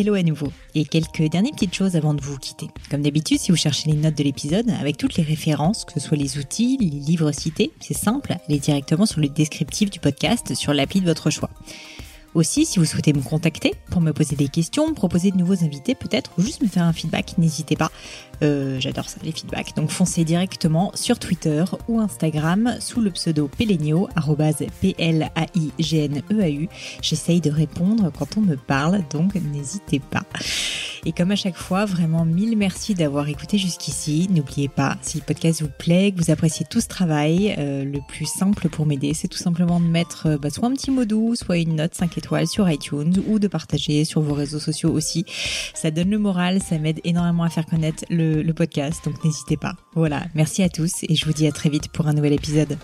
Hello 0.00 0.14
à 0.14 0.22
nouveau. 0.22 0.52
Et 0.76 0.84
quelques 0.84 1.28
dernières 1.28 1.54
petites 1.54 1.74
choses 1.74 1.96
avant 1.96 2.14
de 2.14 2.20
vous 2.20 2.38
quitter. 2.38 2.68
Comme 2.88 3.02
d'habitude, 3.02 3.40
si 3.40 3.50
vous 3.50 3.56
cherchez 3.56 3.90
les 3.90 3.96
notes 3.96 4.16
de 4.16 4.22
l'épisode, 4.22 4.70
avec 4.80 4.96
toutes 4.96 5.16
les 5.16 5.24
références, 5.24 5.84
que 5.84 5.92
ce 5.94 5.98
soit 5.98 6.16
les 6.16 6.38
outils, 6.38 6.78
les 6.80 6.86
livres 6.86 7.32
cités, 7.32 7.72
c'est 7.80 7.96
simple, 7.96 8.36
allez 8.46 8.60
directement 8.60 9.06
sur 9.06 9.20
le 9.20 9.28
descriptif 9.28 9.90
du 9.90 9.98
podcast 9.98 10.54
sur 10.54 10.72
l'appli 10.72 11.00
de 11.00 11.04
votre 11.04 11.30
choix. 11.30 11.50
Aussi, 12.34 12.64
si 12.64 12.78
vous 12.78 12.84
souhaitez 12.84 13.12
me 13.12 13.22
contacter 13.22 13.74
pour 13.90 14.00
me 14.00 14.12
poser 14.12 14.36
des 14.36 14.46
questions, 14.46 14.86
me 14.86 14.94
proposer 14.94 15.32
de 15.32 15.36
nouveaux 15.36 15.64
invités 15.64 15.96
peut-être, 15.96 16.30
ou 16.38 16.42
juste 16.42 16.62
me 16.62 16.68
faire 16.68 16.84
un 16.84 16.92
feedback, 16.92 17.36
n'hésitez 17.36 17.74
pas. 17.74 17.90
Euh, 18.42 18.78
J'adore 18.80 19.08
ça, 19.08 19.18
les 19.22 19.32
feedbacks. 19.32 19.74
Donc 19.76 19.90
foncez 19.90 20.24
directement 20.24 20.92
sur 20.94 21.18
Twitter 21.18 21.64
ou 21.88 22.00
Instagram 22.00 22.76
sous 22.80 23.00
le 23.00 23.10
pseudo 23.10 23.48
Pelenio, 23.48 24.08
P-L-A-I-G-N-E-A-U. 24.80 26.68
J'essaye 27.02 27.40
de 27.40 27.50
répondre 27.50 28.12
quand 28.16 28.36
on 28.36 28.40
me 28.40 28.56
parle, 28.56 29.02
donc 29.10 29.34
n'hésitez 29.34 29.98
pas. 30.00 30.22
Et 31.04 31.12
comme 31.12 31.30
à 31.30 31.36
chaque 31.36 31.56
fois, 31.56 31.84
vraiment 31.84 32.24
mille 32.24 32.56
merci 32.56 32.94
d'avoir 32.94 33.28
écouté 33.28 33.58
jusqu'ici. 33.58 34.28
N'oubliez 34.30 34.68
pas, 34.68 34.96
si 35.02 35.18
le 35.18 35.24
podcast 35.24 35.62
vous 35.62 35.70
plaît, 35.78 36.12
que 36.12 36.22
vous 36.22 36.30
appréciez 36.30 36.66
tout 36.68 36.80
ce 36.80 36.88
travail, 36.88 37.54
euh, 37.58 37.84
le 37.84 38.00
plus 38.08 38.26
simple 38.26 38.68
pour 38.68 38.86
m'aider, 38.86 39.14
c'est 39.14 39.28
tout 39.28 39.38
simplement 39.38 39.80
de 39.80 39.86
mettre 39.86 40.26
euh, 40.26 40.38
bah, 40.38 40.50
soit 40.50 40.68
un 40.68 40.72
petit 40.72 40.90
mot 40.90 41.04
doux, 41.04 41.34
soit 41.34 41.58
une 41.58 41.76
note 41.76 41.94
5 41.94 42.18
étoiles 42.18 42.46
sur 42.46 42.68
iTunes 42.68 43.14
ou 43.26 43.38
de 43.38 43.48
partager 43.48 44.04
sur 44.04 44.20
vos 44.20 44.34
réseaux 44.34 44.58
sociaux 44.58 44.90
aussi. 44.90 45.24
Ça 45.74 45.90
donne 45.90 46.10
le 46.10 46.18
moral, 46.18 46.60
ça 46.60 46.78
m'aide 46.78 47.00
énormément 47.04 47.44
à 47.44 47.48
faire 47.48 47.66
connaître 47.66 48.04
le, 48.42 48.52
podcast, 48.52 49.04
donc 49.04 49.22
n'hésitez 49.24 49.56
pas. 49.56 49.74
Voilà, 49.94 50.26
merci 50.34 50.62
à 50.62 50.68
tous 50.68 51.02
et 51.02 51.14
je 51.14 51.24
vous 51.24 51.32
dis 51.32 51.46
à 51.46 51.52
très 51.52 51.70
vite 51.70 51.88
pour 51.92 52.06
un 52.06 52.12
nouvel 52.12 52.32
épisode. 52.32 52.76